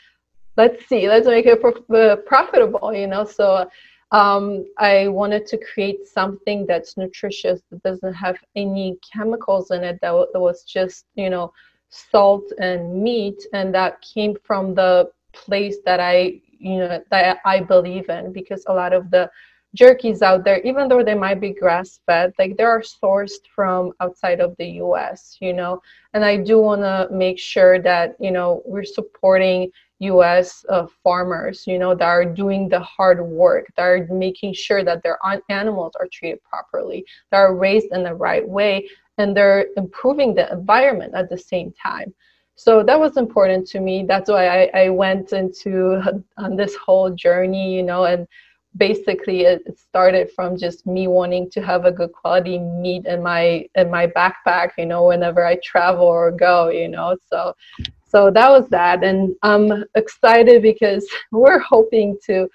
let's 0.57 0.87
see. 0.87 1.09
Let's 1.09 1.27
make 1.27 1.47
it 1.47 1.61
pro- 1.61 1.97
uh, 1.97 2.17
profitable 2.17 2.93
you 2.93 3.07
know. 3.07 3.25
So 3.25 3.69
um, 4.11 4.65
I 4.79 5.09
wanted 5.09 5.47
to 5.49 5.59
create 5.59 6.07
something 6.07 6.67
that's 6.67 6.97
nutritious 6.97 7.61
that 7.71 7.83
doesn't 7.83 8.15
have 8.15 8.39
any 8.57 8.97
chemicals 9.13 9.71
in 9.71 9.85
it 9.85 9.99
that, 10.01 10.09
w- 10.09 10.29
that 10.33 10.41
was 10.41 10.65
just 10.65 11.05
you 11.15 11.29
know 11.31 11.53
salt 11.91 12.45
and 12.59 13.03
meat 13.03 13.43
and 13.53 13.75
that 13.75 14.01
came 14.03 14.37
from 14.45 14.75
the 14.75 15.11
place 15.33 15.77
that 15.85 16.01
I 16.01 16.41
you 16.59 16.79
know 16.79 17.03
that 17.11 17.39
I 17.45 17.61
believe 17.61 18.09
in 18.09 18.33
because 18.33 18.65
a 18.67 18.75
lot 18.75 18.93
of 18.93 19.11
the 19.11 19.31
jerkies 19.77 20.23
out 20.23 20.45
there 20.45 20.61
even 20.63 20.89
though 20.89 21.05
they 21.05 21.15
might 21.15 21.41
be 21.41 21.53
grass 21.53 22.01
fed 22.07 22.33
like 22.39 22.57
they 22.57 22.65
are 22.65 22.81
sourced 22.81 23.45
from 23.55 23.93
outside 24.01 24.41
of 24.41 24.57
the 24.59 24.67
US 24.83 25.37
you 25.41 25.53
know? 25.53 25.83
And 26.15 26.25
I 26.25 26.39
do 26.39 26.59
want 26.61 26.81
to 26.81 27.09
make 27.11 27.39
sure 27.39 27.81
that 27.83 28.17
you 28.19 28.31
know 28.31 28.63
we're 28.65 28.85
supporting 28.85 29.71
U.S. 30.01 30.65
Uh, 30.69 30.87
farmers, 31.03 31.67
you 31.67 31.79
know, 31.79 31.95
that 31.95 32.05
are 32.05 32.25
doing 32.25 32.69
the 32.69 32.81
hard 32.81 33.21
work, 33.21 33.67
that 33.77 33.83
are 33.83 34.07
making 34.11 34.55
sure 34.55 34.85
that 34.85 35.03
their 35.03 35.19
animals 35.49 35.93
are 35.99 36.09
treated 36.13 36.43
properly, 36.43 37.05
that 37.31 37.39
are 37.39 37.55
raised 37.55 37.89
in 37.93 38.03
the 38.05 38.15
right 38.15 38.49
way, 38.49 38.89
and 39.19 39.37
they're 39.37 39.67
improving 39.77 40.35
the 40.35 40.51
environment 40.53 41.15
at 41.15 41.29
the 41.29 41.39
same 41.39 41.73
time. 41.73 42.15
So 42.55 42.83
that 42.83 42.99
was 42.99 43.17
important 43.17 43.69
to 43.69 43.81
me. 43.81 44.05
That's 44.07 44.29
why 44.31 44.65
I, 44.65 44.71
I 44.75 44.89
went 44.91 45.33
into 45.33 46.01
on 46.39 46.57
this 46.57 46.75
whole 46.77 47.11
journey, 47.11 47.75
you 47.75 47.83
know, 47.83 48.05
and 48.05 48.27
basically 48.77 49.43
it 49.43 49.79
started 49.79 50.31
from 50.35 50.57
just 50.57 50.87
me 50.87 51.09
wanting 51.09 51.51
to 51.51 51.61
have 51.63 51.85
a 51.85 51.93
good 51.93 52.13
quality 52.13 52.59
meat 52.59 53.07
in 53.07 53.23
my 53.23 53.67
in 53.75 53.91
my 53.91 54.07
backpack 54.07 54.71
you 54.77 54.87
know 54.87 55.07
whenever 55.07 55.45
i 55.45 55.57
travel 55.65 56.05
or 56.05 56.31
go 56.31 56.69
you 56.69 56.87
know 56.87 57.17
so 57.31 57.55
so 58.09 58.31
that 58.31 58.51
was 58.51 58.69
that. 58.71 59.05
And 59.05 59.37
i'm 59.43 59.85
excited 59.95 60.63
because 60.63 61.07
we're 61.33 61.61
hoping 61.61 62.19
to 62.27 62.49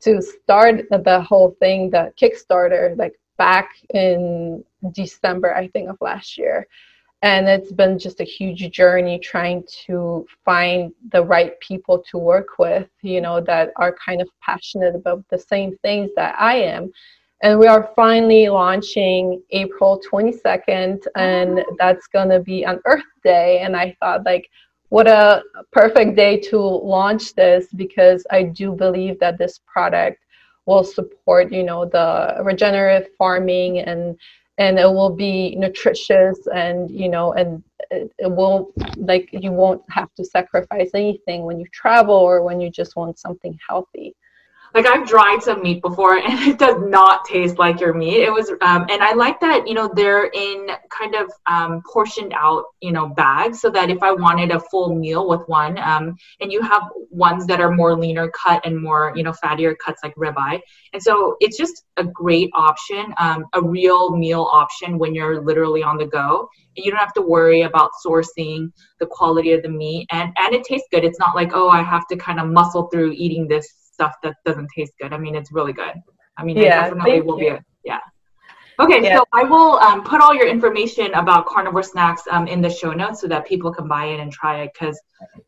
to 0.00 0.20
start 0.22 0.88
the 0.90 1.20
whole 1.20 1.56
thing 1.60 1.90
the 1.90 2.12
kickstarter 2.20 2.96
like 2.96 3.14
back 3.38 3.70
in 3.94 4.64
december 4.92 5.54
i 5.54 5.68
think 5.68 5.88
of 5.88 5.96
last 6.00 6.38
year. 6.38 6.66
And 7.24 7.46
it's 7.46 7.70
been 7.70 8.00
just 8.00 8.20
a 8.20 8.24
huge 8.24 8.68
journey 8.72 9.16
trying 9.20 9.62
to 9.86 10.26
find 10.44 10.92
the 11.12 11.22
right 11.22 11.52
people 11.60 12.02
to 12.10 12.18
work 12.18 12.58
with 12.58 12.88
you 13.02 13.20
know 13.20 13.40
that 13.40 13.70
are 13.76 13.94
kind 14.04 14.20
of 14.20 14.28
passionate 14.40 14.94
about 14.96 15.24
the 15.28 15.38
same 15.38 15.76
things 15.78 16.10
that 16.16 16.34
i 16.38 16.54
am. 16.56 16.92
And 17.44 17.58
we 17.58 17.66
are 17.66 17.90
finally 17.96 18.48
launching 18.48 19.42
april 19.50 20.00
22nd 20.12 21.06
and 21.16 21.60
oh. 21.60 21.76
that's 21.78 22.06
going 22.08 22.28
to 22.28 22.40
be 22.40 22.64
on 22.66 22.80
earth 22.86 23.12
day. 23.24 23.60
And 23.60 23.76
i 23.76 23.96
thought 24.00 24.24
like 24.24 24.48
what 24.92 25.06
a 25.06 25.42
perfect 25.72 26.16
day 26.16 26.38
to 26.38 26.58
launch 26.58 27.34
this 27.34 27.68
because 27.74 28.26
I 28.30 28.42
do 28.42 28.72
believe 28.72 29.18
that 29.20 29.38
this 29.38 29.58
product 29.66 30.18
will 30.66 30.84
support, 30.84 31.50
you 31.50 31.62
know, 31.62 31.86
the 31.86 32.36
regenerative 32.44 33.08
farming 33.16 33.78
and 33.78 34.20
and 34.58 34.78
it 34.78 34.84
will 34.84 35.08
be 35.08 35.56
nutritious 35.56 36.46
and 36.54 36.90
you 36.90 37.08
know 37.08 37.32
and 37.32 37.64
it, 37.90 38.12
it 38.18 38.30
will 38.30 38.70
like 38.96 39.30
you 39.32 39.50
won't 39.50 39.82
have 39.88 40.12
to 40.18 40.26
sacrifice 40.26 40.90
anything 40.92 41.44
when 41.44 41.58
you 41.58 41.64
travel 41.72 42.14
or 42.14 42.42
when 42.42 42.60
you 42.60 42.70
just 42.70 42.94
want 42.94 43.18
something 43.18 43.58
healthy 43.66 44.14
like 44.74 44.86
I've 44.86 45.06
dried 45.06 45.42
some 45.42 45.62
meat 45.62 45.82
before 45.82 46.16
and 46.18 46.38
it 46.40 46.58
does 46.58 46.80
not 46.80 47.24
taste 47.24 47.58
like 47.58 47.80
your 47.80 47.94
meat. 47.94 48.22
It 48.22 48.32
was, 48.32 48.50
um, 48.60 48.86
and 48.90 49.02
I 49.02 49.12
like 49.12 49.40
that, 49.40 49.66
you 49.66 49.74
know, 49.74 49.90
they're 49.94 50.26
in 50.26 50.68
kind 50.90 51.14
of 51.14 51.30
um, 51.46 51.82
portioned 51.90 52.32
out, 52.34 52.64
you 52.80 52.92
know, 52.92 53.08
bags 53.08 53.60
so 53.60 53.70
that 53.70 53.90
if 53.90 54.02
I 54.02 54.12
wanted 54.12 54.50
a 54.50 54.60
full 54.60 54.94
meal 54.94 55.28
with 55.28 55.42
one, 55.46 55.78
um, 55.78 56.16
and 56.40 56.50
you 56.50 56.62
have 56.62 56.82
ones 57.10 57.46
that 57.46 57.60
are 57.60 57.70
more 57.70 57.98
leaner 57.98 58.30
cut 58.30 58.64
and 58.64 58.80
more, 58.80 59.12
you 59.14 59.22
know, 59.22 59.32
fattier 59.32 59.74
cuts 59.84 60.00
like 60.02 60.14
ribeye. 60.16 60.60
And 60.92 61.02
so 61.02 61.36
it's 61.40 61.56
just 61.56 61.84
a 61.96 62.04
great 62.04 62.50
option, 62.54 63.14
um, 63.18 63.46
a 63.54 63.62
real 63.62 64.16
meal 64.16 64.48
option 64.50 64.98
when 64.98 65.14
you're 65.14 65.42
literally 65.42 65.82
on 65.82 65.96
the 65.96 66.06
go. 66.06 66.48
And 66.76 66.84
you 66.84 66.90
don't 66.90 67.00
have 67.00 67.12
to 67.14 67.22
worry 67.22 67.62
about 67.62 67.90
sourcing 68.04 68.72
the 68.98 69.06
quality 69.06 69.52
of 69.52 69.62
the 69.62 69.68
meat 69.68 70.06
and, 70.10 70.32
and 70.38 70.54
it 70.54 70.64
tastes 70.64 70.88
good. 70.90 71.04
It's 71.04 71.18
not 71.18 71.36
like, 71.36 71.50
oh, 71.52 71.68
I 71.68 71.82
have 71.82 72.06
to 72.08 72.16
kind 72.16 72.40
of 72.40 72.48
muscle 72.48 72.88
through 72.88 73.12
eating 73.12 73.46
this 73.46 73.81
stuff 74.02 74.16
that 74.22 74.34
doesn't 74.44 74.68
taste 74.76 74.92
good. 75.00 75.12
I 75.12 75.18
mean, 75.18 75.34
it's 75.34 75.52
really 75.52 75.72
good. 75.72 75.94
I 76.36 76.44
mean, 76.44 76.56
yeah, 76.56 76.88
definitely 76.88 77.20
will 77.20 77.38
you. 77.38 77.50
be 77.50 77.56
a, 77.56 77.64
yeah. 77.84 78.00
Okay, 78.80 79.02
yeah. 79.02 79.18
so 79.18 79.24
I 79.32 79.44
will 79.44 79.78
um, 79.78 80.02
put 80.02 80.20
all 80.20 80.34
your 80.34 80.48
information 80.48 81.12
about 81.14 81.46
carnivore 81.46 81.82
snacks 81.82 82.22
um, 82.30 82.48
in 82.48 82.60
the 82.60 82.70
show 82.70 82.92
notes 82.92 83.20
so 83.20 83.28
that 83.28 83.46
people 83.46 83.72
can 83.72 83.86
buy 83.86 84.06
it 84.06 84.18
and 84.18 84.32
try 84.32 84.62
it 84.62 84.70
because, 84.72 84.98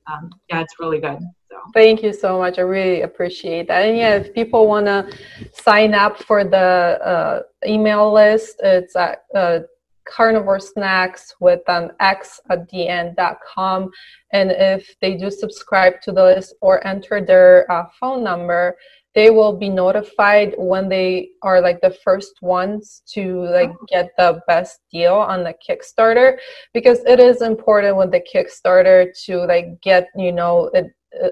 um, 0.06 0.30
yeah, 0.50 0.60
it's 0.60 0.74
really 0.78 1.00
good. 1.00 1.18
So. 1.50 1.56
Thank 1.72 2.02
you 2.02 2.12
so 2.12 2.38
much. 2.38 2.58
I 2.58 2.62
really 2.62 3.02
appreciate 3.02 3.66
that. 3.68 3.86
And 3.86 3.96
yeah, 3.96 4.14
if 4.16 4.34
people 4.34 4.68
want 4.68 4.86
to 4.86 5.10
sign 5.52 5.94
up 5.94 6.18
for 6.18 6.44
the 6.44 6.58
uh, 6.58 7.42
email 7.66 8.12
list, 8.12 8.56
it's 8.62 8.94
at 8.94 9.24
uh, 9.34 9.60
carnivore 10.06 10.60
snacks 10.60 11.34
with 11.40 11.60
an 11.68 11.90
X 12.00 12.40
at 12.50 12.68
the 12.68 12.88
end.com. 12.88 13.90
And 14.32 14.50
if 14.50 14.94
they 15.00 15.14
do 15.14 15.30
subscribe 15.30 16.00
to 16.02 16.12
the 16.12 16.24
list 16.24 16.54
or 16.60 16.86
enter 16.86 17.24
their 17.24 17.70
uh, 17.70 17.86
phone 18.00 18.24
number, 18.24 18.76
they 19.14 19.30
will 19.30 19.56
be 19.56 19.68
notified 19.68 20.54
when 20.58 20.88
they 20.88 21.30
are 21.42 21.60
like 21.60 21.80
the 21.80 21.96
first 22.04 22.42
ones 22.42 23.02
to 23.14 23.44
like 23.44 23.70
oh. 23.70 23.86
get 23.88 24.10
the 24.18 24.40
best 24.46 24.80
deal 24.90 25.14
on 25.14 25.44
the 25.44 25.54
kickstarter 25.66 26.38
because 26.72 26.98
it 27.06 27.20
is 27.20 27.40
important 27.40 27.96
with 27.96 28.10
the 28.10 28.20
kickstarter 28.20 29.06
to 29.24 29.38
like 29.46 29.80
get 29.82 30.08
you 30.16 30.32
know 30.32 30.68
it 30.74 30.86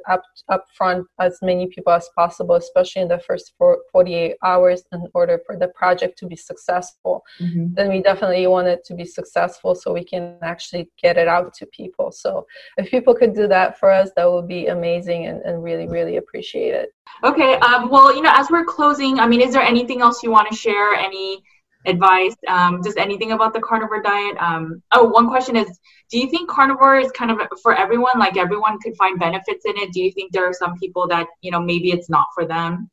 up 0.09 0.22
up 0.48 0.64
front 0.74 1.06
as 1.20 1.38
many 1.42 1.66
people 1.66 1.92
as 1.92 2.09
possible 2.16 2.54
especially 2.54 3.02
in 3.02 3.09
the 3.09 3.18
first 3.18 3.54
48 3.92 4.36
hours 4.44 4.82
in 4.92 5.06
order 5.14 5.40
for 5.44 5.56
the 5.56 5.68
project 5.68 6.18
to 6.18 6.26
be 6.26 6.36
successful. 6.36 7.22
Mm-hmm. 7.40 7.74
then 7.74 7.88
we 7.88 8.02
definitely 8.02 8.46
want 8.46 8.68
it 8.68 8.84
to 8.84 8.94
be 8.94 9.04
successful 9.04 9.74
so 9.74 9.92
we 9.92 10.04
can 10.04 10.36
actually 10.42 10.90
get 11.00 11.16
it 11.16 11.28
out 11.28 11.54
to 11.54 11.66
people. 11.66 12.12
So 12.12 12.46
if 12.76 12.90
people 12.90 13.14
could 13.14 13.34
do 13.34 13.46
that 13.48 13.78
for 13.78 13.90
us 13.90 14.10
that 14.16 14.30
would 14.30 14.48
be 14.48 14.66
amazing 14.66 15.26
and, 15.26 15.40
and 15.42 15.62
really 15.62 15.86
really 15.88 16.16
appreciate 16.16 16.74
it. 16.74 16.90
Okay 17.24 17.54
um, 17.56 17.88
well 17.90 18.14
you 18.14 18.22
know 18.22 18.32
as 18.34 18.50
we're 18.50 18.64
closing 18.64 19.18
i 19.18 19.26
mean 19.26 19.40
is 19.40 19.52
there 19.52 19.62
anything 19.62 20.00
else 20.00 20.22
you 20.22 20.30
want 20.30 20.50
to 20.50 20.56
share? 20.56 20.94
Any 20.94 21.42
advice 21.86 22.36
um, 22.48 22.82
just 22.82 22.98
anything 22.98 23.32
about 23.32 23.54
the 23.54 23.60
carnivore 23.60 24.02
diet? 24.02 24.36
Um, 24.38 24.82
oh 24.92 25.04
one 25.04 25.28
question 25.28 25.56
is 25.56 25.78
do 26.10 26.18
you 26.18 26.28
think 26.30 26.48
carnivore 26.48 26.98
is 26.98 27.10
kind 27.12 27.30
of 27.30 27.38
for 27.62 27.74
everyone 27.74 28.18
like 28.18 28.36
everyone 28.36 28.78
could 28.80 28.96
find 28.96 29.18
benefits 29.18 29.64
in 29.64 29.76
it? 29.76 29.92
Do 29.92 30.02
you 30.02 30.12
think 30.12 30.32
there 30.32 30.48
are 30.48 30.52
some 30.52 30.78
people 30.78 31.09
that 31.09 31.26
you 31.40 31.50
know 31.50 31.60
maybe 31.60 31.90
it's 31.90 32.10
not 32.10 32.26
for 32.34 32.46
them? 32.46 32.90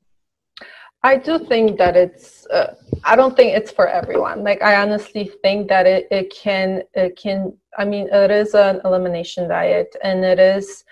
I 1.02 1.16
do 1.16 1.40
think 1.40 1.78
that 1.78 1.96
it's 1.96 2.46
uh, 2.48 2.76
i 3.06 3.16
don't 3.16 3.36
think 3.36 3.56
it's 3.56 3.72
for 3.72 3.88
everyone. 3.88 4.44
Like 4.44 4.62
i 4.62 4.82
honestly 4.82 5.32
think 5.42 5.68
that 5.70 5.86
it, 5.86 6.08
it 6.12 6.34
can 6.34 6.84
it 6.94 7.18
can 7.18 7.54
i 7.78 7.86
mean 7.86 8.10
it 8.12 8.32
is 8.32 8.54
an 8.54 8.82
elimination 8.86 9.48
diet 9.48 9.96
and 10.04 10.24
it 10.26 10.40
is 10.40 10.84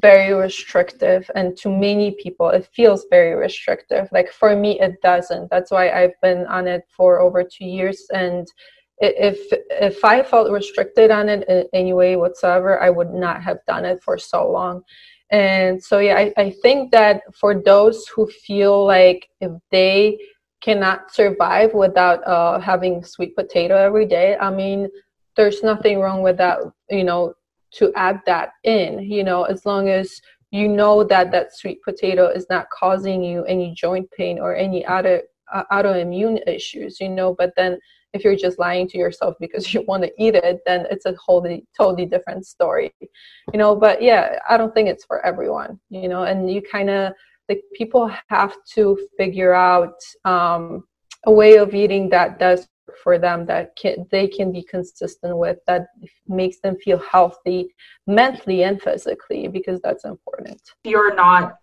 very 0.00 0.32
restrictive 0.32 1.30
and 1.34 1.56
to 1.56 1.68
many 1.68 2.12
people 2.22 2.48
it 2.48 2.68
feels 2.74 3.06
very 3.10 3.34
restrictive. 3.34 4.08
Like 4.12 4.30
for 4.32 4.54
me 4.56 4.80
it 4.80 5.00
doesn't. 5.02 5.50
That's 5.50 5.70
why 5.70 5.90
i've 5.90 6.18
been 6.22 6.46
on 6.46 6.66
it 6.66 6.84
for 6.96 7.20
over 7.20 7.42
two 7.44 7.64
years 7.64 8.06
and 8.12 8.46
if 8.98 9.38
if 9.70 10.04
i 10.04 10.22
felt 10.22 10.50
restricted 10.52 11.10
on 11.10 11.28
it 11.28 11.48
in 11.48 11.66
any 11.72 11.92
way 11.92 12.14
whatsoever 12.16 12.80
i 12.80 12.90
would 12.90 13.12
not 13.12 13.42
have 13.42 13.58
done 13.66 13.84
it 13.84 14.02
for 14.02 14.16
so 14.18 14.50
long. 14.50 14.82
And 15.30 15.82
so 15.82 15.98
yeah 15.98 16.16
i, 16.16 16.32
I 16.36 16.50
think 16.62 16.92
that 16.92 17.22
for 17.34 17.60
those 17.60 18.06
who 18.08 18.26
feel 18.26 18.84
like 18.86 19.28
if 19.40 19.52
they 19.70 20.18
cannot 20.60 21.12
survive 21.12 21.74
without 21.74 22.24
uh, 22.26 22.60
having 22.60 23.02
sweet 23.04 23.34
potato 23.34 23.74
every 23.76 24.06
day 24.06 24.36
i 24.36 24.50
mean 24.50 24.88
there's 25.36 25.62
nothing 25.62 25.98
wrong 25.98 26.22
with 26.22 26.36
that 26.36 26.58
you 26.90 27.04
know 27.04 27.34
to 27.72 27.92
add 27.94 28.20
that 28.26 28.50
in 28.64 28.98
you 29.00 29.24
know 29.24 29.44
as 29.44 29.64
long 29.66 29.88
as 29.88 30.20
you 30.50 30.68
know 30.68 31.02
that 31.02 31.30
that 31.32 31.56
sweet 31.56 31.82
potato 31.82 32.28
is 32.28 32.46
not 32.50 32.68
causing 32.70 33.22
you 33.22 33.44
any 33.44 33.72
joint 33.74 34.08
pain 34.16 34.38
or 34.38 34.54
any 34.54 34.84
other 34.84 35.22
uh, 35.52 35.64
autoimmune 35.72 36.38
issues 36.46 37.00
you 37.00 37.08
know 37.08 37.34
but 37.34 37.52
then 37.56 37.78
if 38.12 38.22
you're 38.24 38.36
just 38.36 38.58
lying 38.58 38.86
to 38.86 38.98
yourself 38.98 39.34
because 39.40 39.72
you 39.74 39.82
want 39.82 40.02
to 40.02 40.12
eat 40.18 40.34
it 40.34 40.60
then 40.66 40.86
it's 40.90 41.06
a 41.06 41.14
wholly 41.14 41.66
totally 41.76 42.06
different 42.06 42.46
story 42.46 42.92
you 43.00 43.58
know 43.58 43.74
but 43.74 44.02
yeah 44.02 44.38
i 44.48 44.56
don't 44.56 44.74
think 44.74 44.88
it's 44.88 45.04
for 45.04 45.24
everyone 45.24 45.78
you 45.90 46.08
know 46.08 46.24
and 46.24 46.50
you 46.50 46.62
kind 46.62 46.90
of 46.90 47.12
like 47.48 47.62
people 47.74 48.10
have 48.28 48.54
to 48.74 48.98
figure 49.16 49.52
out 49.52 49.94
um, 50.24 50.84
a 51.26 51.32
way 51.32 51.56
of 51.56 51.74
eating 51.74 52.08
that 52.08 52.38
does 52.38 52.68
for 53.02 53.18
them 53.18 53.46
that 53.46 53.74
can, 53.76 54.06
they 54.10 54.26
can 54.26 54.52
be 54.52 54.62
consistent 54.62 55.36
with 55.36 55.58
that 55.66 55.86
makes 56.28 56.58
them 56.60 56.76
feel 56.76 56.98
healthy 56.98 57.74
mentally 58.06 58.64
and 58.64 58.80
physically 58.82 59.48
because 59.48 59.80
that's 59.80 60.04
important. 60.04 60.60
If 60.84 60.90
you're 60.90 61.14
not 61.14 61.58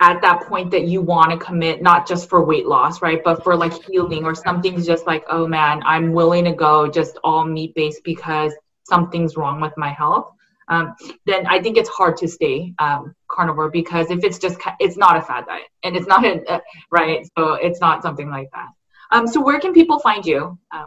at 0.00 0.20
that 0.20 0.42
point 0.42 0.70
that 0.70 0.86
you 0.86 1.00
want 1.00 1.30
to 1.30 1.38
commit 1.38 1.82
not 1.82 2.06
just 2.06 2.28
for 2.28 2.44
weight 2.44 2.66
loss 2.66 3.00
right 3.00 3.22
but 3.24 3.42
for 3.42 3.56
like 3.56 3.72
healing 3.84 4.24
or 4.24 4.34
something's 4.34 4.86
just 4.86 5.06
like 5.06 5.24
oh 5.30 5.46
man 5.46 5.80
i'm 5.86 6.12
willing 6.12 6.44
to 6.44 6.52
go 6.52 6.86
just 6.86 7.18
all 7.24 7.44
meat 7.44 7.74
based 7.74 8.02
because 8.04 8.52
something's 8.84 9.36
wrong 9.36 9.60
with 9.60 9.72
my 9.76 9.90
health 9.90 10.30
um, 10.68 10.94
then 11.24 11.46
i 11.46 11.58
think 11.60 11.78
it's 11.78 11.88
hard 11.88 12.16
to 12.16 12.28
stay 12.28 12.74
um, 12.78 13.14
carnivore 13.30 13.70
because 13.70 14.10
if 14.10 14.22
it's 14.22 14.38
just 14.38 14.60
it's 14.80 14.98
not 14.98 15.16
a 15.16 15.22
fad 15.22 15.46
diet 15.46 15.64
and 15.82 15.96
it's 15.96 16.06
not 16.06 16.24
a 16.26 16.60
right 16.90 17.26
so 17.36 17.54
it's 17.54 17.80
not 17.80 18.02
something 18.02 18.28
like 18.28 18.50
that 18.52 18.68
um, 19.10 19.26
so 19.26 19.40
where 19.40 19.60
can 19.60 19.72
people 19.72 19.98
find 20.00 20.24
you? 20.24 20.58
Um, 20.70 20.86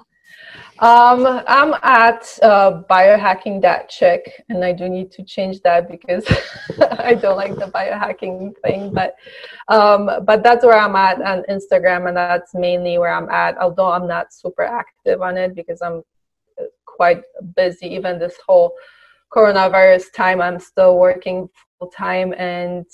um, 0.79 1.43
I'm 1.45 1.73
at 1.83 2.39
uh, 2.41 2.83
biohacking.chick, 2.89 4.45
and 4.47 4.63
I 4.63 4.71
do 4.71 4.87
need 4.87 5.11
to 5.11 5.23
change 5.23 5.61
that 5.61 5.89
because 5.89 6.25
I 6.99 7.15
don't 7.15 7.35
like 7.35 7.55
the 7.55 7.65
biohacking 7.65 8.53
thing. 8.63 8.93
But 8.93 9.15
um, 9.67 10.09
but 10.23 10.41
that's 10.41 10.63
where 10.65 10.77
I'm 10.77 10.95
at 10.95 11.21
on 11.21 11.43
Instagram, 11.49 12.07
and 12.07 12.15
that's 12.15 12.53
mainly 12.53 12.97
where 12.97 13.13
I'm 13.13 13.29
at. 13.29 13.57
Although 13.57 13.91
I'm 13.91 14.07
not 14.07 14.33
super 14.33 14.63
active 14.63 15.21
on 15.21 15.37
it 15.37 15.53
because 15.53 15.81
I'm 15.81 16.01
uh, 16.59 16.65
quite 16.85 17.23
busy. 17.57 17.87
Even 17.87 18.17
this 18.17 18.37
whole 18.47 18.73
coronavirus 19.33 20.13
time, 20.15 20.39
I'm 20.39 20.59
still 20.59 20.97
working 20.97 21.49
full 21.77 21.89
time, 21.89 22.33
and 22.37 22.85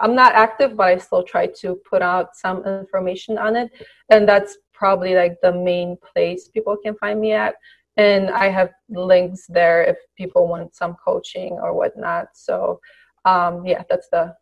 I'm 0.00 0.14
not 0.14 0.34
active, 0.34 0.76
but 0.76 0.88
I 0.88 0.98
still 0.98 1.22
try 1.22 1.46
to 1.60 1.80
put 1.88 2.02
out 2.02 2.36
some 2.36 2.64
information 2.64 3.38
on 3.38 3.56
it. 3.56 3.70
And 4.10 4.28
that's 4.28 4.58
probably 4.72 5.14
like 5.14 5.36
the 5.42 5.52
main 5.52 5.96
place 6.12 6.48
people 6.48 6.76
can 6.76 6.94
find 6.96 7.20
me 7.20 7.32
at. 7.32 7.54
And 7.96 8.30
I 8.30 8.48
have 8.48 8.70
links 8.88 9.46
there 9.48 9.82
if 9.82 9.96
people 10.16 10.46
want 10.46 10.74
some 10.74 10.96
coaching 11.04 11.54
or 11.54 11.74
whatnot. 11.74 12.28
So, 12.34 12.80
um, 13.24 13.66
yeah, 13.66 13.82
that's 13.88 14.08
the 14.10 14.34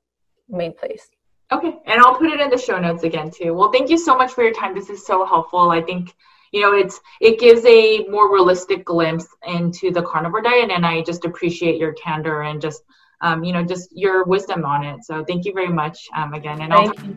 main 0.48 0.74
place. 0.74 1.08
Okay. 1.50 1.78
And 1.86 2.00
I'll 2.02 2.16
put 2.16 2.30
it 2.30 2.40
in 2.40 2.50
the 2.50 2.58
show 2.58 2.78
notes 2.78 3.04
again, 3.04 3.30
too. 3.30 3.54
Well, 3.54 3.72
thank 3.72 3.88
you 3.88 3.96
so 3.96 4.16
much 4.16 4.32
for 4.32 4.44
your 4.44 4.52
time. 4.52 4.74
This 4.74 4.90
is 4.90 5.06
so 5.06 5.24
helpful. 5.24 5.70
I 5.70 5.80
think 5.80 6.14
you 6.52 6.60
know 6.60 6.72
it's 6.72 7.00
it 7.20 7.38
gives 7.38 7.64
a 7.66 8.06
more 8.08 8.32
realistic 8.32 8.84
glimpse 8.84 9.26
into 9.46 9.90
the 9.90 10.02
carnivore 10.02 10.40
diet 10.40 10.70
and 10.70 10.86
i 10.86 11.02
just 11.02 11.24
appreciate 11.24 11.76
your 11.76 11.92
candor 11.94 12.42
and 12.42 12.60
just 12.60 12.82
um, 13.20 13.44
you 13.44 13.52
know, 13.52 13.64
just 13.64 13.88
your 13.92 14.24
wisdom 14.24 14.64
on 14.64 14.84
it. 14.84 15.04
So 15.04 15.24
thank 15.24 15.44
you 15.44 15.52
very 15.52 15.68
much 15.68 16.08
um, 16.16 16.34
again. 16.34 16.60
And 16.60 16.72
I'll 16.72 16.90
talk 16.92 17.04
you 17.04 17.14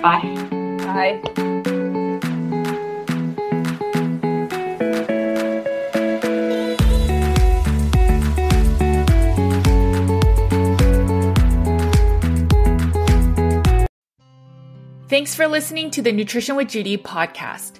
Bye. 0.00 0.70
Bye. 0.78 1.60
Thanks 15.10 15.34
for 15.34 15.48
listening 15.48 15.90
to 15.90 16.02
the 16.02 16.12
Nutrition 16.12 16.54
with 16.54 16.68
Judy 16.68 16.96
podcast. 16.96 17.79